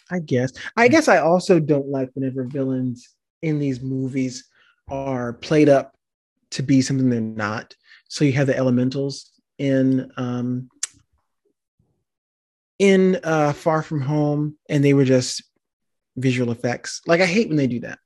I 0.09 0.19
guess. 0.19 0.51
I 0.75 0.89
guess 0.89 1.07
I 1.07 1.19
also 1.19 1.59
don't 1.59 1.87
like 1.87 2.09
whenever 2.13 2.43
villains 2.43 3.15
in 3.41 3.59
these 3.59 3.81
movies 3.81 4.45
are 4.89 5.33
played 5.33 5.69
up 5.69 5.95
to 6.51 6.63
be 6.63 6.81
something 6.81 7.09
they're 7.09 7.21
not. 7.21 7.73
So 8.11 8.25
you 8.25 8.33
have 8.33 8.47
the 8.47 8.57
elementals 8.57 9.31
in 9.57 10.11
um 10.17 10.67
in 12.77 13.17
uh 13.23 13.53
Far 13.53 13.81
From 13.81 14.01
Home 14.01 14.57
and 14.67 14.83
they 14.83 14.93
were 14.93 15.05
just 15.05 15.41
visual 16.17 16.51
effects. 16.51 16.99
Like 17.07 17.21
I 17.21 17.25
hate 17.25 17.47
when 17.47 17.55
they 17.55 17.67
do 17.67 17.79
that. 17.79 17.99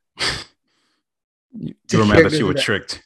you 1.57 1.73
To 1.87 2.05
mad 2.05 2.25
that 2.25 2.33
you 2.33 2.45
were 2.45 2.53
that- 2.53 2.61
tricked. 2.61 3.01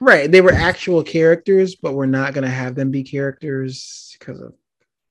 Right. 0.00 0.28
They 0.32 0.40
were 0.40 0.52
actual 0.52 1.04
characters, 1.04 1.76
but 1.76 1.92
we're 1.94 2.06
not 2.06 2.34
gonna 2.34 2.50
have 2.50 2.74
them 2.74 2.90
be 2.90 3.04
characters 3.04 4.16
because 4.18 4.40
of 4.40 4.54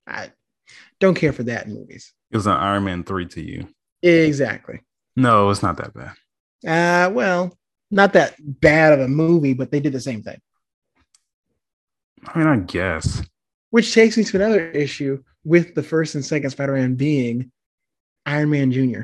I 0.05 0.31
don't 0.99 1.15
care 1.15 1.31
for 1.31 1.43
that 1.43 1.67
in 1.67 1.73
movies. 1.73 2.11
It 2.31 2.35
was 2.35 2.47
an 2.47 2.53
Iron 2.53 2.83
Man 2.83 3.05
3 3.05 3.27
to 3.27 3.41
you. 3.41 3.67
Exactly. 4.01 4.81
No, 5.15 5.49
it's 5.51 5.63
not 5.63 5.77
that 5.77 5.93
bad. 5.93 6.15
Uh, 6.67 7.11
well, 7.13 7.57
not 7.91 8.11
that 8.13 8.35
bad 8.39 8.91
of 8.91 8.99
a 8.99 9.07
movie, 9.07 9.53
but 9.53 9.71
they 9.71 9.79
did 9.79 9.93
the 9.93 10.01
same 10.01 10.21
thing. 10.21 10.39
I 12.27 12.37
mean, 12.39 12.47
I 12.47 12.57
guess. 12.57 13.21
Which 13.71 13.93
takes 13.93 14.17
me 14.17 14.23
to 14.23 14.35
another 14.37 14.69
issue 14.71 15.23
with 15.43 15.75
the 15.75 15.83
first 15.83 16.15
and 16.15 16.25
second 16.25 16.49
Spider-Man 16.51 16.95
being 16.95 17.51
Iron 18.25 18.49
Man 18.49 18.71
Jr. 18.71 19.03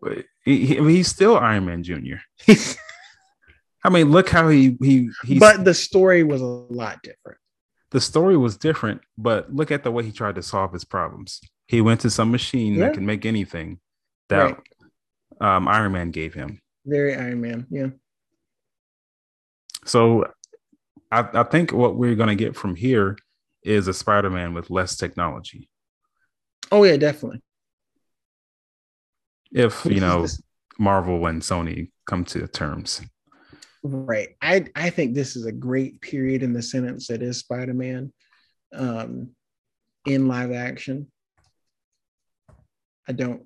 But 0.00 0.24
he, 0.44 0.66
he- 0.66 0.76
he's 0.82 1.08
still 1.08 1.36
Iron 1.38 1.64
Man 1.66 1.82
Jr. 1.82 2.16
I 3.84 3.88
mean, 3.90 4.10
look 4.10 4.28
how 4.28 4.48
he 4.48 4.76
he 4.82 5.10
he's 5.24 5.38
but 5.38 5.64
the 5.64 5.74
story 5.74 6.22
was 6.24 6.40
a 6.40 6.44
lot 6.46 7.00
different. 7.02 7.38
the 7.92 8.00
story 8.00 8.36
was 8.36 8.56
different, 8.56 9.00
but 9.16 9.52
look 9.54 9.70
at 9.70 9.84
the 9.84 9.92
way 9.92 10.02
he 10.04 10.10
tried 10.12 10.34
to 10.34 10.42
solve 10.42 10.72
his 10.72 10.84
problems. 10.84 11.40
He 11.68 11.80
went 11.80 12.00
to 12.00 12.10
some 12.10 12.30
machine 12.32 12.74
Yeah. 12.74 12.86
that 12.86 12.94
can 12.94 13.06
make 13.06 13.24
anything 13.24 13.78
that 14.28 14.58
um, 15.40 15.68
Iron 15.68 15.92
Man 15.92 16.10
gave 16.10 16.34
him. 16.34 16.60
Very 16.84 17.14
Iron 17.14 17.40
Man. 17.40 17.66
Yeah. 17.70 17.88
So 19.86 20.26
I, 21.10 21.26
I 21.32 21.42
think 21.44 21.72
what 21.72 21.96
we're 21.96 22.14
going 22.14 22.28
to 22.28 22.34
get 22.34 22.56
from 22.56 22.74
here 22.74 23.16
is 23.62 23.88
a 23.88 23.94
Spider 23.94 24.30
Man 24.30 24.54
with 24.54 24.70
less 24.70 24.96
technology. 24.96 25.68
Oh 26.70 26.84
yeah, 26.84 26.96
definitely. 26.96 27.42
If, 29.52 29.84
you 29.86 30.00
know, 30.00 30.26
Marvel 30.78 31.26
and 31.26 31.40
Sony 31.40 31.90
come 32.06 32.24
to 32.26 32.46
terms. 32.46 33.00
right. 33.82 34.30
I 34.42 34.66
I 34.74 34.90
think 34.90 35.14
this 35.14 35.36
is 35.36 35.46
a 35.46 35.52
great 35.52 36.00
period 36.00 36.42
in 36.42 36.52
the 36.52 36.62
sentence 36.62 37.06
that 37.08 37.22
is 37.22 37.38
Spider-Man 37.38 38.12
um 38.74 39.30
in 40.04 40.28
live 40.28 40.52
action. 40.52 41.10
I 43.08 43.12
don't 43.12 43.42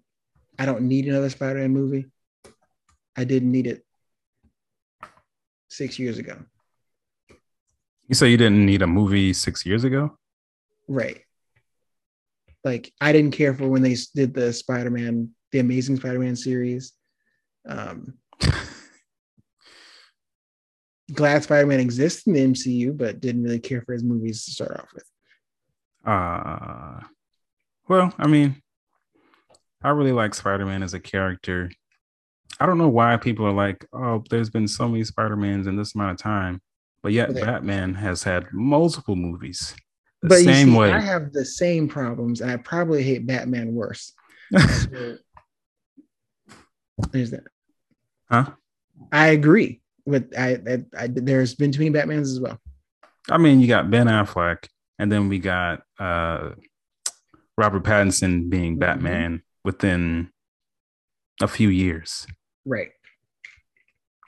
I 0.58 0.66
don't 0.66 0.82
need 0.82 1.06
another 1.06 1.30
Spider-Man 1.30 1.70
movie. 1.70 2.06
I 3.16 3.24
didn't 3.24 3.52
need 3.52 3.66
it 3.66 3.84
six 5.70 5.98
years 5.98 6.18
ago. 6.18 6.36
You 8.08 8.14
say 8.14 8.28
you 8.28 8.36
didn't 8.36 8.66
need 8.66 8.82
a 8.82 8.86
movie 8.86 9.32
six 9.32 9.64
years 9.64 9.84
ago? 9.84 10.18
Right. 10.88 11.22
Like 12.64 12.92
I 13.00 13.12
didn't 13.12 13.32
care 13.32 13.54
for 13.54 13.68
when 13.68 13.82
they 13.82 13.96
did 14.14 14.34
the 14.34 14.52
Spider-Man, 14.52 15.30
the 15.52 15.60
Amazing 15.60 15.96
Spider-Man 15.96 16.36
series. 16.36 16.92
Um 17.66 18.14
glad 21.12 21.42
Spider-Man 21.42 21.80
exists 21.80 22.26
in 22.26 22.34
the 22.34 22.40
MCU, 22.40 22.96
but 22.96 23.20
didn't 23.20 23.44
really 23.44 23.60
care 23.60 23.82
for 23.82 23.92
his 23.92 24.04
movies 24.04 24.44
to 24.44 24.50
start 24.50 24.72
off 24.72 24.88
with. 24.94 25.04
Uh, 26.04 27.00
well, 27.88 28.12
I 28.18 28.26
mean, 28.26 28.62
I 29.82 29.90
really 29.90 30.12
like 30.12 30.34
Spider 30.34 30.66
Man 30.66 30.82
as 30.82 30.94
a 30.94 31.00
character. 31.00 31.70
I 32.58 32.66
don't 32.66 32.78
know 32.78 32.88
why 32.88 33.16
people 33.16 33.46
are 33.46 33.52
like, 33.52 33.86
oh, 33.92 34.22
there's 34.30 34.50
been 34.50 34.68
so 34.68 34.88
many 34.88 35.04
Spider 35.04 35.36
Mans 35.36 35.66
in 35.66 35.76
this 35.76 35.94
amount 35.94 36.12
of 36.12 36.18
time, 36.18 36.60
but 37.02 37.12
yet 37.12 37.30
Okay. 37.30 37.40
Batman 37.40 37.94
has 37.94 38.22
had 38.22 38.46
multiple 38.52 39.16
movies 39.16 39.74
the 40.22 40.28
but 40.28 40.38
same 40.40 40.68
see, 40.72 40.76
way. 40.76 40.90
I 40.92 41.00
have 41.00 41.32
the 41.32 41.44
same 41.46 41.88
problems. 41.88 42.40
and 42.42 42.50
I 42.50 42.56
probably 42.58 43.02
hate 43.02 43.26
Batman 43.26 43.74
worse. 43.74 44.12
So, 44.58 45.16
There's 47.12 47.30
that. 47.30 47.44
huh? 48.30 48.50
I 49.12 49.28
agree 49.28 49.80
with 50.04 50.32
I, 50.36 50.58
I, 50.68 50.84
I 51.04 51.06
there's 51.06 51.54
been 51.54 51.72
too 51.72 51.78
many 51.80 51.90
Batmans 51.90 52.22
as 52.22 52.40
well. 52.40 52.58
I 53.30 53.38
mean, 53.38 53.60
you 53.60 53.66
got 53.68 53.90
Ben 53.90 54.06
Affleck, 54.06 54.66
and 54.98 55.10
then 55.10 55.28
we 55.28 55.38
got 55.38 55.82
uh, 55.98 56.50
Robert 57.56 57.84
Pattinson 57.84 58.50
being 58.50 58.76
Mhm. 58.76 58.80
Batman 58.80 59.42
within 59.64 60.30
a 61.40 61.48
few 61.48 61.68
years. 61.70 62.26
Right. 62.64 62.88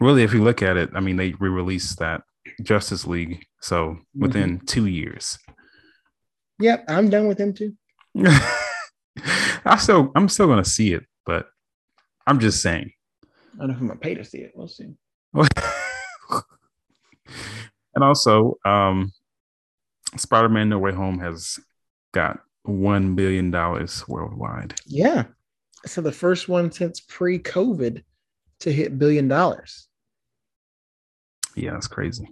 Really, 0.01 0.23
if 0.23 0.33
you 0.33 0.43
look 0.43 0.63
at 0.63 0.77
it, 0.77 0.91
I 0.95 1.01
mean, 1.01 1.17
they 1.17 1.33
re-released 1.33 1.99
that 2.01 2.23
Justice 2.63 3.07
League, 3.07 3.45
so 3.61 3.99
within 4.17 4.61
two 4.67 4.87
years. 4.87 5.39
Yep, 6.59 6.85
I'm 6.89 7.09
done 7.09 7.29
with 7.29 7.39
him 7.39 7.55
too. 7.55 7.75
I 9.65 9.77
still, 9.79 10.11
I'm 10.17 10.29
still 10.29 10.49
gonna 10.49 10.65
see 10.65 10.93
it, 10.93 11.05
but 11.25 11.47
I'm 12.27 12.41
just 12.41 12.63
saying. 12.63 12.91
I 13.55 13.59
don't 13.59 13.69
know 13.69 13.75
if 13.75 13.81
I'm 13.81 13.87
gonna 13.89 14.01
pay 14.01 14.15
to 14.15 14.25
see 14.25 14.39
it. 14.39 14.53
We'll 14.55 14.69
see. 14.69 14.95
and 15.35 15.45
also, 18.01 18.59
um, 18.65 19.13
Spider-Man: 20.17 20.69
No 20.69 20.79
Way 20.79 20.93
Home 20.93 21.21
has 21.21 21.59
got 22.13 22.41
one 22.65 23.15
billion 23.15 23.51
dollars 23.51 24.07
worldwide. 24.09 24.75
Yeah. 24.87 25.25
So 25.87 26.01
the 26.01 26.13
first 26.13 26.49
one 26.49 26.71
since 26.71 27.01
pre-COVID 27.01 28.03
to 28.63 28.73
hit 28.73 28.99
billion 28.99 29.29
dollars. 29.29 29.89
Yeah, 31.55 31.73
that's 31.73 31.89
crazy. 31.89 32.29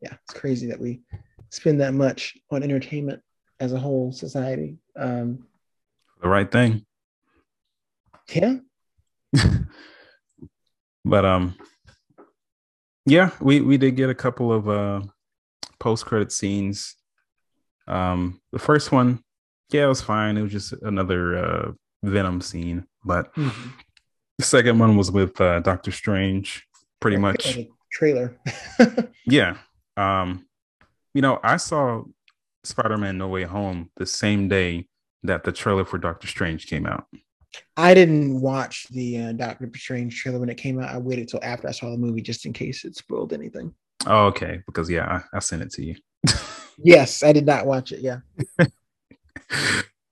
Yeah, 0.00 0.14
it's 0.24 0.34
crazy 0.38 0.66
that 0.68 0.78
we 0.80 1.00
spend 1.50 1.80
that 1.80 1.94
much 1.94 2.36
on 2.50 2.62
entertainment 2.62 3.22
as 3.60 3.72
a 3.72 3.78
whole 3.78 4.12
society. 4.12 4.76
Um, 4.96 5.46
The 6.20 6.28
right 6.28 6.50
thing. 6.50 6.84
yeah, 8.32 8.56
but 11.04 11.24
um, 11.24 11.54
yeah, 13.06 13.30
we 13.40 13.60
we 13.60 13.78
did 13.78 13.96
get 13.96 14.10
a 14.10 14.14
couple 14.14 14.52
of 14.52 14.68
uh 14.68 15.02
post-credit 15.80 16.32
scenes. 16.32 16.96
Um, 17.86 18.40
the 18.52 18.58
first 18.58 18.92
one, 18.92 19.22
yeah, 19.70 19.84
it 19.84 19.88
was 19.88 20.00
fine. 20.02 20.36
It 20.36 20.42
was 20.42 20.52
just 20.52 20.72
another 20.82 21.36
uh 21.36 21.72
Venom 22.02 22.40
scene, 22.42 22.86
but 23.04 23.34
the 23.34 24.44
second 24.44 24.78
one 24.78 24.96
was 24.96 25.10
with 25.10 25.40
uh, 25.40 25.60
Doctor 25.60 25.92
Strange, 25.92 26.66
pretty 27.00 27.16
much. 27.16 27.58
Trailer. 27.92 28.36
Yeah. 29.26 29.56
Um, 29.96 30.46
You 31.14 31.22
know, 31.22 31.38
I 31.44 31.58
saw 31.58 32.02
Spider-Man 32.64 33.18
No 33.18 33.28
Way 33.28 33.44
Home 33.44 33.90
the 33.96 34.06
same 34.06 34.48
day 34.48 34.88
that 35.22 35.44
the 35.44 35.52
trailer 35.52 35.84
for 35.84 35.98
Doctor 35.98 36.26
Strange 36.26 36.66
came 36.66 36.86
out. 36.86 37.06
I 37.76 37.94
didn't 37.94 38.40
watch 38.40 38.88
the 38.90 39.18
uh, 39.18 39.32
Doctor 39.32 39.70
Strange 39.76 40.20
trailer 40.20 40.40
when 40.40 40.48
it 40.48 40.56
came 40.56 40.80
out. 40.80 40.92
I 40.92 40.98
waited 40.98 41.28
till 41.28 41.40
after 41.42 41.68
I 41.68 41.70
saw 41.70 41.90
the 41.90 41.96
movie 41.96 42.20
just 42.20 42.46
in 42.46 42.52
case 42.52 42.84
it 42.84 42.96
spoiled 42.96 43.32
anything. 43.32 43.72
Oh, 44.06 44.26
okay. 44.26 44.60
Because 44.66 44.90
yeah, 44.90 45.22
I, 45.32 45.36
I 45.36 45.38
sent 45.38 45.62
it 45.62 45.70
to 45.72 45.84
you. 45.84 45.94
yes, 46.78 47.22
I 47.22 47.32
did 47.32 47.46
not 47.46 47.66
watch 47.66 47.92
it. 47.92 48.00
Yeah. 48.00 48.18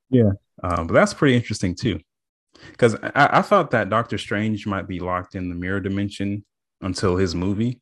yeah. 0.09 0.31
Um, 0.63 0.87
but 0.87 0.95
that's 0.95 1.15
pretty 1.15 1.35
interesting 1.35 1.75
too. 1.75 1.99
Because 2.71 2.95
I, 2.95 3.39
I, 3.39 3.43
thought 3.43 3.73
that 3.73 3.91
Doctor 3.91 4.19
Strange 4.19 4.67
might 4.67 4.87
be 4.87 5.01
locked 5.01 5.35
in 5.35 5.49
the 5.49 5.55
mirror 5.55 5.81
dimension 5.81 6.45
until 6.81 7.17
his 7.17 7.35
movie. 7.35 7.81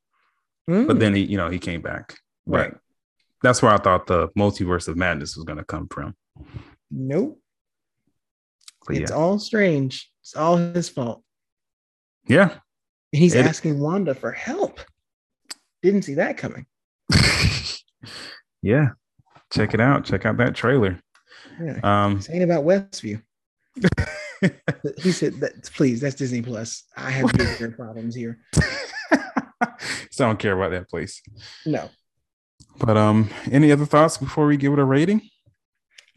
Mm. 0.68 0.86
But 0.86 0.98
then 1.00 1.14
he, 1.14 1.22
you 1.22 1.36
know, 1.36 1.48
he 1.48 1.58
came 1.58 1.82
back. 1.82 2.16
Right. 2.46 2.70
But 2.70 2.80
that's 3.42 3.62
where 3.62 3.72
I 3.72 3.78
thought 3.78 4.06
the 4.06 4.28
multiverse 4.38 4.88
of 4.88 4.96
madness 4.96 5.36
was 5.36 5.44
gonna 5.44 5.64
come 5.64 5.88
from. 5.88 6.14
Nope. 6.90 7.40
But 8.86 8.96
it's 8.96 9.10
yeah. 9.10 9.16
all 9.16 9.38
strange. 9.38 10.10
It's 10.22 10.36
all 10.36 10.56
his 10.56 10.88
fault. 10.88 11.22
Yeah. 12.26 12.50
And 13.12 13.22
he's 13.22 13.34
it, 13.34 13.44
asking 13.44 13.80
Wanda 13.80 14.14
for 14.14 14.32
help. 14.32 14.80
Didn't 15.82 16.02
see 16.02 16.14
that 16.14 16.36
coming. 16.36 16.66
yeah. 18.62 18.90
Check 19.52 19.74
it 19.74 19.80
out. 19.80 20.04
Check 20.04 20.26
out 20.26 20.36
that 20.36 20.54
trailer. 20.54 21.00
Yeah. 21.60 21.80
Um 21.82 22.20
saying 22.20 22.42
about 22.42 22.64
Westview. 22.64 23.22
he 24.98 25.12
said 25.12 25.34
that 25.40 25.70
please, 25.74 26.00
that's 26.00 26.14
Disney 26.14 26.42
Plus. 26.42 26.84
I 26.96 27.10
have 27.10 27.32
bigger 27.36 27.70
problems 27.70 28.14
here. 28.14 28.38
so 30.10 30.24
I 30.24 30.28
don't 30.28 30.38
care 30.38 30.56
about 30.56 30.70
that 30.70 30.88
place. 30.88 31.22
No. 31.66 31.88
But 32.78 32.96
um, 32.96 33.30
any 33.50 33.72
other 33.72 33.84
thoughts 33.84 34.16
before 34.16 34.46
we 34.46 34.56
give 34.56 34.72
it 34.72 34.78
a 34.78 34.84
rating? 34.84 35.28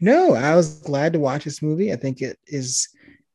No, 0.00 0.34
I 0.34 0.54
was 0.54 0.80
glad 0.80 1.12
to 1.12 1.18
watch 1.18 1.44
this 1.44 1.62
movie. 1.62 1.92
I 1.92 1.96
think 1.96 2.20
it 2.22 2.38
is 2.46 2.88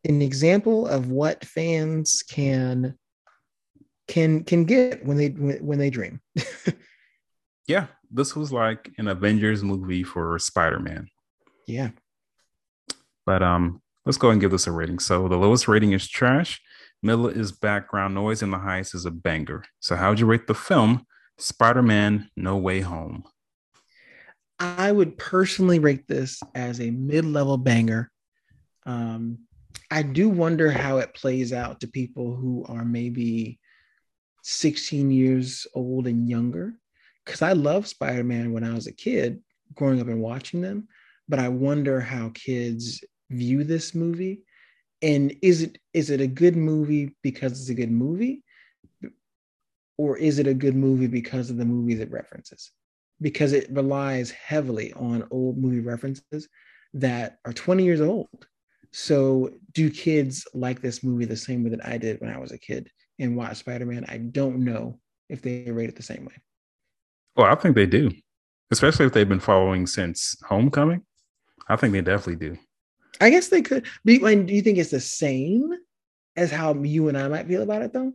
an 0.03 0.21
example 0.21 0.87
of 0.87 1.09
what 1.09 1.45
fans 1.45 2.23
can 2.23 2.97
can 4.07 4.43
can 4.43 4.65
get 4.65 5.05
when 5.05 5.17
they 5.17 5.29
when 5.29 5.77
they 5.77 5.89
dream. 5.89 6.19
yeah, 7.67 7.87
this 8.11 8.35
was 8.35 8.51
like 8.51 8.91
an 8.97 9.07
Avengers 9.07 9.63
movie 9.63 10.03
for 10.03 10.37
Spider-Man. 10.39 11.07
Yeah. 11.67 11.89
But 13.25 13.43
um, 13.43 13.81
let's 14.05 14.17
go 14.17 14.29
and 14.29 14.41
give 14.41 14.51
this 14.51 14.67
a 14.67 14.71
rating. 14.71 14.99
So 14.99 15.27
the 15.27 15.37
lowest 15.37 15.67
rating 15.67 15.93
is 15.93 16.07
trash, 16.07 16.61
middle 17.01 17.27
is 17.27 17.51
background 17.51 18.15
noise, 18.15 18.41
and 18.41 18.51
the 18.51 18.59
highest 18.59 18.95
is 18.95 19.05
a 19.05 19.11
banger. 19.11 19.63
So 19.79 19.95
how 19.95 20.09
would 20.09 20.19
you 20.19 20.25
rate 20.25 20.47
the 20.47 20.53
film 20.53 21.05
Spider-Man 21.37 22.29
No 22.35 22.57
Way 22.57 22.81
Home? 22.81 23.23
I 24.59 24.91
would 24.91 25.17
personally 25.17 25.79
rate 25.79 26.07
this 26.07 26.41
as 26.53 26.81
a 26.81 26.91
mid-level 26.91 27.57
banger. 27.57 28.11
Um, 28.85 29.39
I 29.89 30.01
do 30.01 30.27
wonder 30.29 30.69
how 30.69 30.97
it 30.97 31.13
plays 31.13 31.53
out 31.53 31.79
to 31.79 31.87
people 31.87 32.35
who 32.35 32.65
are 32.67 32.83
maybe 32.83 33.59
16 34.43 35.11
years 35.11 35.65
old 35.73 36.07
and 36.07 36.29
younger. 36.29 36.73
Because 37.25 37.41
I 37.41 37.53
loved 37.53 37.87
Spider-Man 37.87 38.51
when 38.51 38.63
I 38.63 38.73
was 38.73 38.87
a 38.87 38.91
kid, 38.91 39.41
growing 39.75 40.01
up 40.01 40.07
and 40.07 40.21
watching 40.21 40.61
them. 40.61 40.87
But 41.27 41.39
I 41.39 41.47
wonder 41.49 42.01
how 42.01 42.31
kids 42.33 43.03
view 43.29 43.63
this 43.63 43.95
movie. 43.95 44.43
And 45.01 45.35
is 45.41 45.61
it 45.61 45.77
is 45.93 46.09
it 46.09 46.21
a 46.21 46.27
good 46.27 46.55
movie 46.55 47.15
because 47.23 47.53
it's 47.53 47.69
a 47.69 47.73
good 47.73 47.91
movie? 47.91 48.43
Or 49.97 50.17
is 50.17 50.39
it 50.39 50.47
a 50.47 50.53
good 50.53 50.75
movie 50.75 51.07
because 51.07 51.49
of 51.49 51.57
the 51.57 51.65
movies 51.65 51.99
it 51.99 52.11
references? 52.11 52.71
because 53.21 53.53
it 53.53 53.67
relies 53.71 54.31
heavily 54.31 54.93
on 54.93 55.27
old 55.31 55.57
movie 55.57 55.81
references 55.81 56.47
that 56.93 57.39
are 57.45 57.53
20 57.53 57.83
years 57.83 58.01
old. 58.01 58.47
So, 58.91 59.51
do 59.73 59.91
kids 59.91 60.47
like 60.53 60.81
this 60.81 61.03
movie 61.03 61.25
the 61.25 61.37
same 61.37 61.63
way 61.63 61.69
that 61.71 61.85
I 61.85 61.97
did 61.97 62.19
when 62.21 62.31
I 62.31 62.39
was 62.39 62.51
a 62.51 62.57
kid 62.57 62.89
and 63.19 63.37
watched 63.37 63.57
Spider 63.57 63.85
Man? 63.85 64.05
I 64.07 64.17
don't 64.17 64.63
know 64.63 64.99
if 65.29 65.43
they 65.43 65.69
rate 65.69 65.89
it 65.89 65.95
the 65.95 66.01
same 66.01 66.25
way. 66.25 66.33
Well, 67.35 67.45
I 67.45 67.55
think 67.55 67.75
they 67.75 67.85
do, 67.85 68.09
especially 68.71 69.05
if 69.05 69.13
they've 69.13 69.29
been 69.29 69.39
following 69.39 69.85
since 69.85 70.35
Homecoming. 70.47 71.03
I 71.67 71.75
think 71.75 71.93
they 71.93 72.01
definitely 72.01 72.47
do. 72.47 72.57
I 73.21 73.29
guess 73.29 73.49
they 73.49 73.61
could. 73.61 73.85
do 74.05 74.13
you 74.13 74.61
think 74.61 74.77
it's 74.77 74.91
the 74.91 74.99
same 74.99 75.73
as 76.35 76.51
how 76.51 76.73
you 76.73 77.09
and 77.09 77.17
I 77.17 77.27
might 77.27 77.47
feel 77.47 77.61
about 77.61 77.81
it, 77.81 77.93
though? 77.93 78.13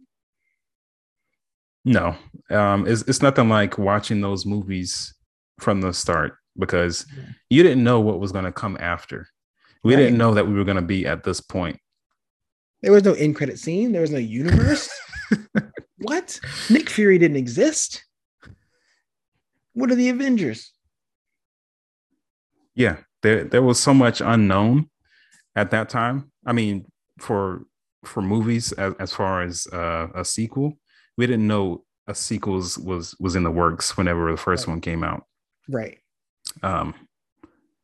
No, 1.84 2.16
um, 2.50 2.86
it's 2.86 3.02
it's 3.02 3.20
nothing 3.20 3.48
like 3.50 3.76
watching 3.76 4.22
those 4.22 4.46
movies 4.46 5.14
from 5.58 5.82
the 5.82 5.92
start 5.92 6.36
because 6.58 7.06
yeah. 7.14 7.24
you 7.50 7.62
didn't 7.62 7.84
know 7.84 8.00
what 8.00 8.20
was 8.20 8.32
going 8.32 8.46
to 8.46 8.52
come 8.52 8.78
after. 8.80 9.28
We 9.82 9.94
right. 9.94 10.00
didn't 10.00 10.18
know 10.18 10.32
that 10.34 10.46
we 10.46 10.54
were 10.54 10.64
going 10.64 10.76
to 10.76 10.82
be 10.82 11.06
at 11.06 11.24
this 11.24 11.40
point. 11.42 11.78
There 12.80 12.92
was 12.92 13.04
no 13.04 13.12
end 13.12 13.36
credit 13.36 13.58
scene. 13.58 13.92
There 13.92 14.00
was 14.00 14.10
no 14.10 14.18
universe. 14.18 14.88
what? 15.98 16.40
Nick 16.70 16.88
Fury 16.88 17.18
didn't 17.18 17.36
exist. 17.36 18.04
What 19.74 19.90
are 19.90 19.94
the 19.94 20.08
Avengers? 20.08 20.72
Yeah, 22.74 22.96
there 23.24 23.42
there 23.42 23.62
was 23.62 23.80
so 23.80 23.92
much 23.92 24.20
unknown 24.20 24.88
at 25.56 25.72
that 25.72 25.88
time. 25.88 26.30
I 26.46 26.52
mean, 26.52 26.84
for 27.18 27.64
for 28.04 28.20
movies 28.20 28.70
as, 28.72 28.94
as 29.00 29.12
far 29.12 29.42
as 29.42 29.66
uh, 29.72 30.08
a 30.14 30.24
sequel, 30.24 30.78
we 31.16 31.26
didn't 31.26 31.46
know 31.46 31.84
a 32.06 32.14
sequel 32.14 32.54
was 32.54 33.16
was, 33.18 33.34
in 33.34 33.42
the 33.42 33.50
works 33.50 33.96
whenever 33.96 34.30
the 34.30 34.36
first 34.36 34.66
right. 34.66 34.74
one 34.74 34.80
came 34.80 35.02
out. 35.02 35.24
Right. 35.68 35.98
Um 36.62 36.94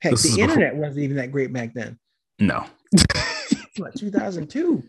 Heck, 0.03 0.15
the 0.15 0.41
internet 0.41 0.73
before... 0.73 0.89
wasn't 0.89 1.05
even 1.05 1.17
that 1.17 1.33
great 1.33 1.53
back 1.53 1.75
then. 1.75 1.99
No. 2.39 2.67
what, 3.77 3.95
2002? 3.97 4.83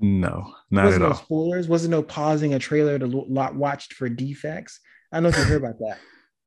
No, 0.00 0.54
not 0.70 0.84
wasn't 0.86 1.02
at 1.02 1.06
no 1.06 1.12
all. 1.12 1.22
Spoilers. 1.22 1.68
Wasn't 1.68 1.90
no 1.90 2.02
pausing 2.02 2.54
a 2.54 2.58
trailer 2.58 2.98
to 2.98 3.06
lot 3.06 3.54
watched 3.54 3.94
for 3.94 4.08
defects. 4.08 4.80
I 5.12 5.16
don't 5.16 5.24
know 5.24 5.28
if 5.30 5.38
you 5.38 5.44
heard 5.44 5.62
about 5.62 5.78
that. 5.78 5.98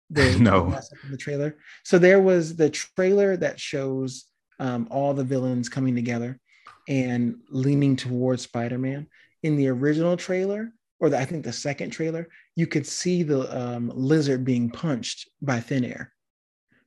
The, 0.10 0.38
no. 0.40 0.80
The 1.10 1.18
trailer. 1.18 1.58
So 1.84 1.98
there 1.98 2.22
was 2.22 2.56
the 2.56 2.70
trailer 2.70 3.38
that 3.38 3.60
shows 3.60 4.26
um, 4.60 4.88
all 4.90 5.14
the 5.14 5.24
villains 5.24 5.70
coming 5.70 5.96
together 5.96 6.40
and 6.88 7.36
leaning 7.50 7.96
towards 7.96 8.44
Spider-Man. 8.44 9.08
In 9.44 9.56
the 9.56 9.68
original 9.68 10.18
trailer, 10.18 10.74
or 11.00 11.10
the, 11.10 11.20
I 11.20 11.26
think 11.26 11.44
the 11.44 11.54
second 11.54 11.92
trailer, 11.92 12.28
you 12.56 12.66
could 12.66 12.88
see 12.88 13.24
the 13.24 13.56
um, 13.56 13.92
lizard 13.94 14.44
being 14.44 14.70
punched 14.70 15.30
by 15.42 15.60
thin 15.60 15.86
air 15.86 16.12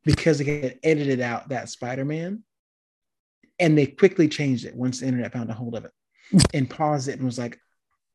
because 0.04 0.38
they 0.38 0.60
had 0.60 0.78
edited 0.82 1.20
out 1.20 1.50
that 1.50 1.68
Spider-Man, 1.68 2.42
and 3.58 3.78
they 3.78 3.86
quickly 3.86 4.28
changed 4.28 4.64
it 4.64 4.74
once 4.74 5.00
the 5.00 5.06
internet 5.06 5.32
found 5.32 5.50
a 5.50 5.54
hold 5.54 5.76
of 5.76 5.84
it 5.84 5.92
and 6.54 6.68
paused 6.68 7.08
it 7.08 7.18
and 7.18 7.24
was 7.24 7.38
like, 7.38 7.58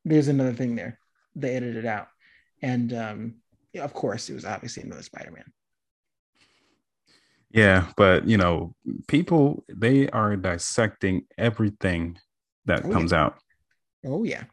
"There's 0.04 0.28
another 0.28 0.54
thing 0.54 0.76
there." 0.76 1.00
They 1.36 1.56
edited 1.56 1.78
it 1.78 1.86
out, 1.86 2.08
and 2.62 2.92
um, 2.94 3.36
of 3.84 3.94
course, 3.94 4.30
it 4.30 4.34
was 4.34 4.46
obviously 4.46 4.84
another 4.84 5.04
Spider-Man. 5.04 5.46
Yeah, 7.52 7.88
but 7.96 8.28
you 8.28 8.38
know, 8.38 8.76
people 9.08 9.64
they 9.70 10.10
are 10.10 10.36
dissecting 10.36 11.26
everything 11.38 12.18
that 12.66 12.86
oh, 12.86 12.92
comes 12.92 13.12
yeah. 13.12 13.24
out. 13.24 13.40
Oh 14.06 14.24
yeah 14.24 14.44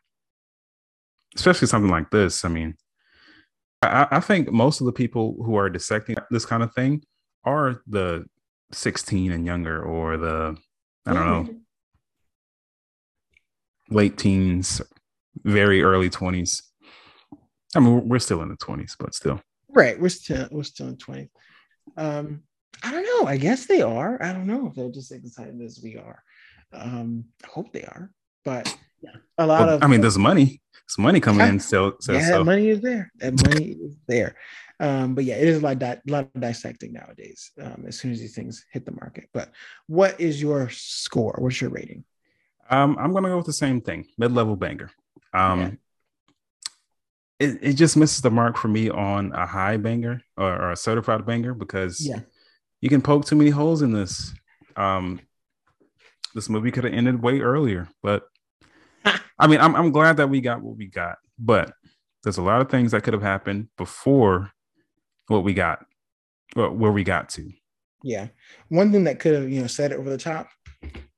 especially 1.35 1.69
something 1.69 1.91
like 1.91 2.11
this. 2.11 2.45
I 2.45 2.49
mean, 2.49 2.75
I, 3.81 4.07
I 4.11 4.21
think 4.21 4.53
most 4.53 4.81
of 4.81 4.87
the 4.87 4.93
people 4.93 5.37
who 5.45 5.57
are 5.57 5.71
dissecting 5.71 6.17
this 6.31 6.45
kind 6.45 6.63
of 6.63 6.75
thing 6.75 7.03
are 7.45 7.83
the 7.87 8.25
16 8.73 9.33
and 9.33 9.47
younger 9.47 9.83
or 9.83 10.17
the, 10.17 10.57
I 11.07 11.13
don't 11.13 11.27
know, 11.27 11.53
mm-hmm. 11.53 11.59
late 13.95 14.19
teens, 14.19 14.83
very 15.45 15.83
early 15.83 16.11
20s. 16.11 16.63
I 17.75 17.81
mean, 17.81 18.09
we're 18.09 18.19
still 18.19 18.43
in 18.43 18.49
the 18.49 18.57
20s, 18.57 18.97
but 18.99 19.15
still. 19.15 19.41
Right. 19.69 19.99
We're 19.99 20.11
still 20.11 20.49
we're 20.51 20.63
still 20.65 20.89
in 20.89 20.97
20s. 20.97 21.29
Um, 21.97 22.43
I 22.83 22.91
don't 22.91 23.05
know. 23.05 23.29
I 23.29 23.37
guess 23.37 23.67
they 23.67 23.83
are. 23.83 24.23
I 24.23 24.33
don't 24.33 24.47
know 24.47 24.67
if 24.67 24.75
they're 24.75 24.91
just 24.91 25.13
as 25.13 25.25
excited 25.25 25.61
as 25.61 25.81
we 25.83 25.97
are. 25.97 26.23
Um, 26.73 27.27
I 27.45 27.49
hope 27.49 27.73
they 27.73 27.83
are, 27.83 28.11
but 28.45 28.75
yeah, 29.03 29.11
a 29.39 29.47
lot 29.47 29.67
well, 29.67 29.77
of 29.77 29.83
I 29.83 29.87
mean, 29.87 30.01
there's 30.01 30.17
money 30.19 30.63
There's 30.89 30.99
money 30.99 31.21
coming 31.21 31.47
in. 31.47 31.61
So, 31.61 31.97
so 32.01 32.13
yeah, 32.13 32.31
that 32.31 32.45
money 32.45 32.71
is 32.71 32.81
there. 32.81 33.11
That 33.17 33.35
money 33.47 33.65
is 33.83 33.97
there. 34.07 34.37
Um, 34.81 35.15
but 35.15 35.25
yeah, 35.25 35.37
it 35.37 35.49
is 35.49 35.59
a 35.59 35.61
lot, 35.61 35.79
di- 35.79 36.01
lot 36.07 36.29
of 36.35 36.41
dissecting 36.41 36.93
nowadays. 36.93 37.51
Um, 37.61 37.85
as 37.87 37.99
soon 37.99 38.13
as 38.13 38.21
these 38.21 38.35
things 38.35 38.65
hit 38.73 38.85
the 38.85 38.93
market. 38.93 39.29
But 39.33 39.51
what 39.87 40.21
is 40.21 40.41
your 40.41 40.69
score? 40.71 41.37
What's 41.39 41.61
your 41.61 41.71
rating? 41.71 42.05
Um, 42.71 42.97
I'm 42.99 43.13
gonna 43.13 43.29
go 43.29 43.37
with 43.37 43.47
the 43.47 43.53
same 43.53 43.81
thing, 43.81 44.07
mid-level 44.19 44.57
banger. 44.57 44.91
Um. 45.35 45.79
It, 47.43 47.59
it 47.63 47.73
just 47.75 47.97
misses 47.97 48.23
the 48.23 48.31
mark 48.31 48.57
for 48.57 48.69
me 48.69 48.89
on 48.91 49.33
a 49.33 49.47
high 49.47 49.77
banger 49.77 50.23
or, 50.37 50.53
or 50.53 50.73
a 50.73 50.77
certified 50.77 51.27
banger 51.27 51.55
because 51.55 52.05
yeah, 52.07 52.21
you 52.81 52.89
can 52.89 53.03
poke 53.03 53.27
too 53.27 53.37
many 53.37 53.51
holes 53.51 53.83
in 53.83 53.93
this. 53.93 54.33
Um, 54.77 55.21
this 56.35 56.49
movie 56.49 56.71
could 56.71 56.85
have 56.85 56.93
ended 56.95 57.23
way 57.23 57.41
earlier, 57.41 57.89
but 58.03 58.25
I 59.39 59.47
mean, 59.47 59.61
I'm 59.61 59.75
I'm 59.75 59.91
glad 59.91 60.19
that 60.19 60.31
we 60.31 60.41
got 60.41 60.63
what 60.63 60.77
we 60.77 60.87
got, 60.87 61.19
but 61.39 61.73
there's 62.23 62.39
a 62.39 62.43
lot 62.43 62.61
of 62.61 62.71
things 62.71 62.93
that 62.93 63.03
could 63.03 63.15
have 63.15 63.23
happened 63.23 63.69
before 63.77 64.53
what 65.29 65.45
we 65.45 65.55
got. 65.55 65.85
well, 66.55 66.71
where 66.71 66.93
we 66.93 67.05
got 67.05 67.29
to. 67.31 67.51
Yeah. 68.03 68.29
One 68.69 68.93
thing 68.93 69.05
that 69.05 69.21
could 69.21 69.35
have, 69.35 69.51
you 69.51 69.61
know, 69.61 69.67
set 69.67 69.93
it 69.93 69.99
over 69.99 70.11
the 70.11 70.19
top, 70.19 70.49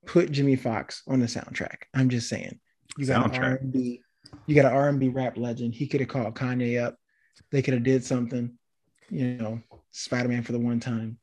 put 0.07 0.31
Jamie 0.31 0.57
Foxx 0.57 1.03
on 1.07 1.21
the 1.21 1.27
soundtrack. 1.27 1.85
I'm 1.95 2.09
just 2.09 2.29
saying. 2.29 2.61
Soundtrack. 2.99 3.37
an 3.37 3.43
R&B, 3.43 4.03
you 4.47 4.55
got 4.55 4.67
an 4.67 4.73
R&B 4.73 5.09
rap 5.09 5.37
legend. 5.37 5.75
He 5.75 5.87
could 5.87 6.01
have 6.01 6.09
called 6.09 6.35
Kanye 6.35 6.83
up. 6.83 6.97
They 7.51 7.63
could 7.63 7.75
have 7.75 7.83
did 7.83 8.05
something, 8.05 8.57
you 9.11 9.37
know, 9.37 9.61
Spider-Man 9.91 10.43
for 10.43 10.53
the 10.53 10.59
one 10.59 10.81
time. 10.81 11.19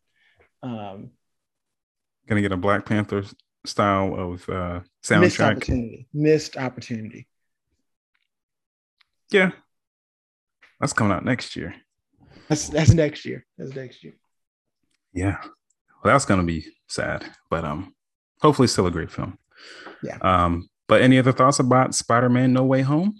Um, 0.63 1.11
Gonna 2.27 2.41
get 2.41 2.51
a 2.51 2.57
Black 2.57 2.85
Panther 2.85 3.23
style 3.65 4.15
of 4.15 4.47
uh 4.49 4.81
soundtrack. 5.03 5.21
Missed 5.21 5.39
opportunity. 5.41 6.07
Missed 6.13 6.57
opportunity. 6.57 7.27
Yeah. 9.31 9.51
That's 10.79 10.93
coming 10.93 11.13
out 11.13 11.25
next 11.25 11.55
year. 11.55 11.75
That's 12.47 12.69
that's 12.69 12.91
next 12.91 13.25
year. 13.25 13.45
That's 13.57 13.75
next 13.75 14.03
year. 14.03 14.13
Yeah. 15.13 15.37
Well, 15.41 16.13
that's 16.13 16.25
gonna 16.25 16.43
be 16.43 16.65
sad, 16.87 17.25
but 17.49 17.63
um, 17.63 17.93
hopefully 18.41 18.67
still 18.67 18.87
a 18.87 18.91
great 18.91 19.11
film. 19.11 19.37
Yeah. 20.03 20.17
Um, 20.21 20.67
but 20.91 21.01
any 21.01 21.17
other 21.17 21.31
thoughts 21.31 21.59
about 21.59 21.95
Spider-Man 21.95 22.51
No 22.51 22.65
Way 22.65 22.81
Home? 22.81 23.17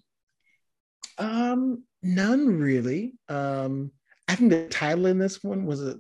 Um, 1.18 1.86
none 2.04 2.60
really. 2.60 3.14
Um, 3.30 3.94
I 4.28 4.36
think 4.36 4.52
the 4.52 4.68
title 4.68 5.06
in 5.06 5.18
this 5.18 5.42
one 5.42 5.66
was 5.66 5.82
a. 5.82 5.98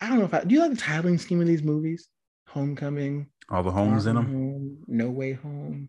I 0.00 0.08
don't 0.08 0.20
know 0.20 0.24
if 0.24 0.32
I 0.32 0.44
do 0.44 0.54
you 0.54 0.60
like 0.60 0.70
the 0.70 0.76
titling 0.76 1.18
scheme 1.18 1.40
of 1.40 1.48
these 1.48 1.64
movies? 1.64 2.06
Homecoming. 2.46 3.26
All 3.50 3.64
the 3.64 3.72
homes 3.72 4.06
in 4.06 4.14
them. 4.14 4.24
Home, 4.24 4.78
no 4.86 5.10
Way 5.10 5.32
Home. 5.32 5.88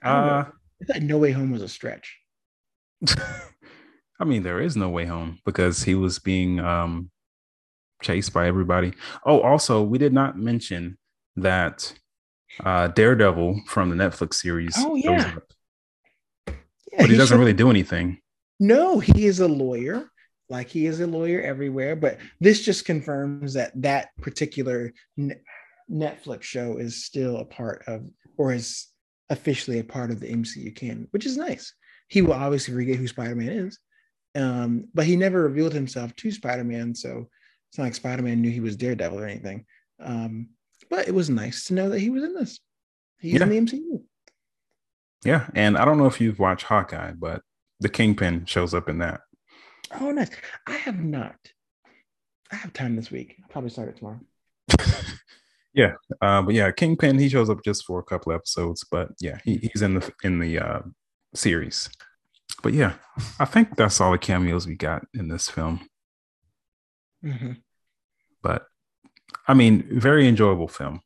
Uh, 0.00 0.44
I 0.46 0.84
thought 0.86 1.02
No 1.02 1.18
Way 1.18 1.32
Home 1.32 1.50
was 1.50 1.62
a 1.62 1.68
stretch. 1.68 2.16
I 4.20 4.24
mean, 4.24 4.44
there 4.44 4.60
is 4.60 4.76
no 4.76 4.90
way 4.90 5.06
home 5.06 5.40
because 5.44 5.82
he 5.82 5.96
was 5.96 6.20
being 6.20 6.60
um, 6.60 7.10
chased 8.00 8.32
by 8.32 8.46
everybody. 8.46 8.92
Oh, 9.26 9.40
also, 9.40 9.82
we 9.82 9.98
did 9.98 10.12
not 10.12 10.38
mention 10.38 10.98
that 11.34 11.94
uh, 12.64 12.88
Daredevil 12.88 13.62
from 13.66 13.90
the 13.90 13.96
Netflix 13.96 14.34
series. 14.34 14.74
Oh 14.76 14.94
yeah. 14.94 15.10
yeah 15.10 15.34
but 16.46 17.06
he, 17.06 17.12
he 17.12 17.16
doesn't 17.16 17.34
should... 17.34 17.40
really 17.40 17.52
do 17.52 17.70
anything. 17.70 18.20
No, 18.58 18.98
he 18.98 19.26
is 19.26 19.40
a 19.40 19.48
lawyer. 19.48 20.10
Like 20.48 20.68
he 20.68 20.86
is 20.86 21.00
a 21.00 21.06
lawyer 21.06 21.40
everywhere. 21.40 21.96
But 21.96 22.18
this 22.40 22.64
just 22.64 22.84
confirms 22.84 23.54
that 23.54 23.72
that 23.82 24.08
particular 24.20 24.92
Netflix 25.90 26.42
show 26.42 26.78
is 26.78 27.04
still 27.04 27.38
a 27.38 27.44
part 27.44 27.84
of, 27.86 28.04
or 28.36 28.52
is 28.52 28.88
officially 29.30 29.78
a 29.78 29.84
part 29.84 30.10
of 30.10 30.20
the 30.20 30.32
MCU 30.32 30.74
canon, 30.74 31.08
which 31.12 31.26
is 31.26 31.36
nice. 31.36 31.72
He 32.08 32.22
will 32.22 32.32
obviously 32.32 32.74
forget 32.74 32.96
who 32.96 33.06
Spider 33.06 33.36
Man 33.36 33.48
is, 33.50 33.78
um, 34.34 34.88
but 34.92 35.06
he 35.06 35.16
never 35.16 35.42
revealed 35.42 35.72
himself 35.72 36.14
to 36.16 36.32
Spider 36.32 36.64
Man. 36.64 36.94
So 36.94 37.28
it's 37.70 37.78
not 37.78 37.84
like 37.84 37.94
Spider 37.94 38.22
Man 38.22 38.40
knew 38.42 38.50
he 38.50 38.60
was 38.60 38.76
Daredevil 38.76 39.20
or 39.20 39.26
anything. 39.26 39.64
Um, 40.00 40.48
but 40.90 41.08
it 41.08 41.14
was 41.14 41.30
nice 41.30 41.64
to 41.66 41.74
know 41.74 41.88
that 41.88 42.00
he 42.00 42.10
was 42.10 42.24
in 42.24 42.34
this. 42.34 42.58
He's 43.20 43.34
yeah. 43.34 43.44
in 43.44 43.48
the 43.48 43.58
MCU. 43.60 44.02
Yeah, 45.24 45.46
and 45.54 45.78
I 45.78 45.84
don't 45.84 45.98
know 45.98 46.06
if 46.06 46.20
you've 46.20 46.38
watched 46.38 46.64
Hawkeye, 46.64 47.12
but 47.12 47.42
the 47.78 47.88
Kingpin 47.88 48.46
shows 48.46 48.74
up 48.74 48.88
in 48.88 48.98
that. 48.98 49.20
Oh, 50.00 50.10
nice. 50.10 50.30
I 50.66 50.72
have 50.72 50.98
not. 50.98 51.36
I 52.52 52.56
have 52.56 52.72
time 52.72 52.96
this 52.96 53.10
week. 53.10 53.36
I'll 53.42 53.48
probably 53.48 53.70
start 53.70 53.88
it 53.88 53.96
tomorrow. 53.96 54.20
yeah, 55.74 55.94
uh, 56.20 56.42
but 56.42 56.54
yeah, 56.54 56.70
Kingpin 56.70 57.18
he 57.18 57.28
shows 57.28 57.50
up 57.50 57.62
just 57.64 57.84
for 57.84 57.98
a 57.98 58.04
couple 58.04 58.32
episodes, 58.32 58.84
but 58.90 59.10
yeah, 59.20 59.38
he, 59.44 59.56
he's 59.56 59.82
in 59.82 59.94
the 59.94 60.12
in 60.24 60.38
the 60.38 60.58
uh, 60.58 60.80
series. 61.34 61.88
But 62.62 62.72
yeah, 62.72 62.94
I 63.38 63.44
think 63.44 63.76
that's 63.76 64.00
all 64.00 64.12
the 64.12 64.18
cameos 64.18 64.66
we 64.66 64.74
got 64.74 65.06
in 65.14 65.28
this 65.28 65.48
film. 65.48 65.80
Mm-hmm. 67.24 67.52
But 68.42 68.66
I 69.48 69.54
mean, 69.54 69.86
very 69.90 70.28
enjoyable 70.28 70.68
film. 70.68 71.00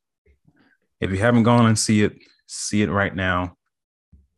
If 1.01 1.11
you 1.11 1.19
haven't 1.19 1.43
gone 1.43 1.67
and 1.67 1.79
see 1.79 2.03
it, 2.03 2.17
see 2.47 2.83
it 2.83 2.91
right 2.91 3.15
now. 3.15 3.57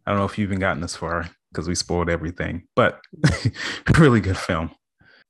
I 0.07 0.11
don't 0.11 0.19
know 0.19 0.25
if 0.25 0.39
you've 0.39 0.51
even 0.51 0.61
gotten 0.61 0.81
this 0.81 0.97
far 0.97 1.29
because 1.51 1.69
we 1.69 1.75
spoiled 1.75 2.09
everything, 2.09 2.67
but 2.75 3.01
really 3.99 4.21
good 4.21 4.37
film. 4.37 4.71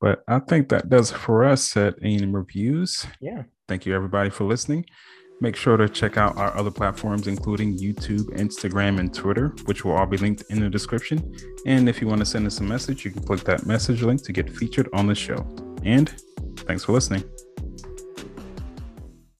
But 0.01 0.23
I 0.29 0.41
think 0.41 0.69
that 0.69 0.89
does 0.89 1.11
it 1.11 1.17
for 1.17 1.45
us 1.45 1.77
at 1.77 1.95
A&M 2.03 2.35
Reviews. 2.35 3.07
Yeah. 3.21 3.45
Thank 3.69 3.87
you, 3.87 3.95
everybody, 3.95 4.31
for 4.31 4.45
listening. 4.45 4.85
Make 5.41 5.57
sure 5.57 5.77
to 5.77 5.89
check 5.89 6.17
out 6.17 6.37
our 6.37 6.57
other 6.57 6.71
platforms, 6.71 7.27
including 7.27 7.79
YouTube, 7.79 8.25
Instagram, 8.39 8.99
and 8.99 9.13
Twitter, 9.13 9.55
which 9.67 9.85
will 9.85 9.93
all 9.93 10.07
be 10.07 10.17
linked 10.17 10.45
in 10.49 10.61
the 10.61 10.71
description. 10.71 11.35
And 11.67 11.89
if 11.89 12.01
you 12.01 12.07
want 12.07 12.21
to 12.21 12.25
send 12.27 12.47
us 12.47 12.61
a 12.61 12.63
message, 12.63 13.05
you 13.05 13.11
can 13.11 13.23
click 13.23 13.45
that 13.45 13.67
message 13.67 14.03
link 14.03 14.23
to 14.25 14.33
get 14.33 14.49
featured 14.49 14.89
on 14.95 15.07
the 15.07 15.15
show. 15.15 15.47
And 15.85 16.11
thanks 16.67 16.85
for 16.85 16.93
listening. 16.93 17.25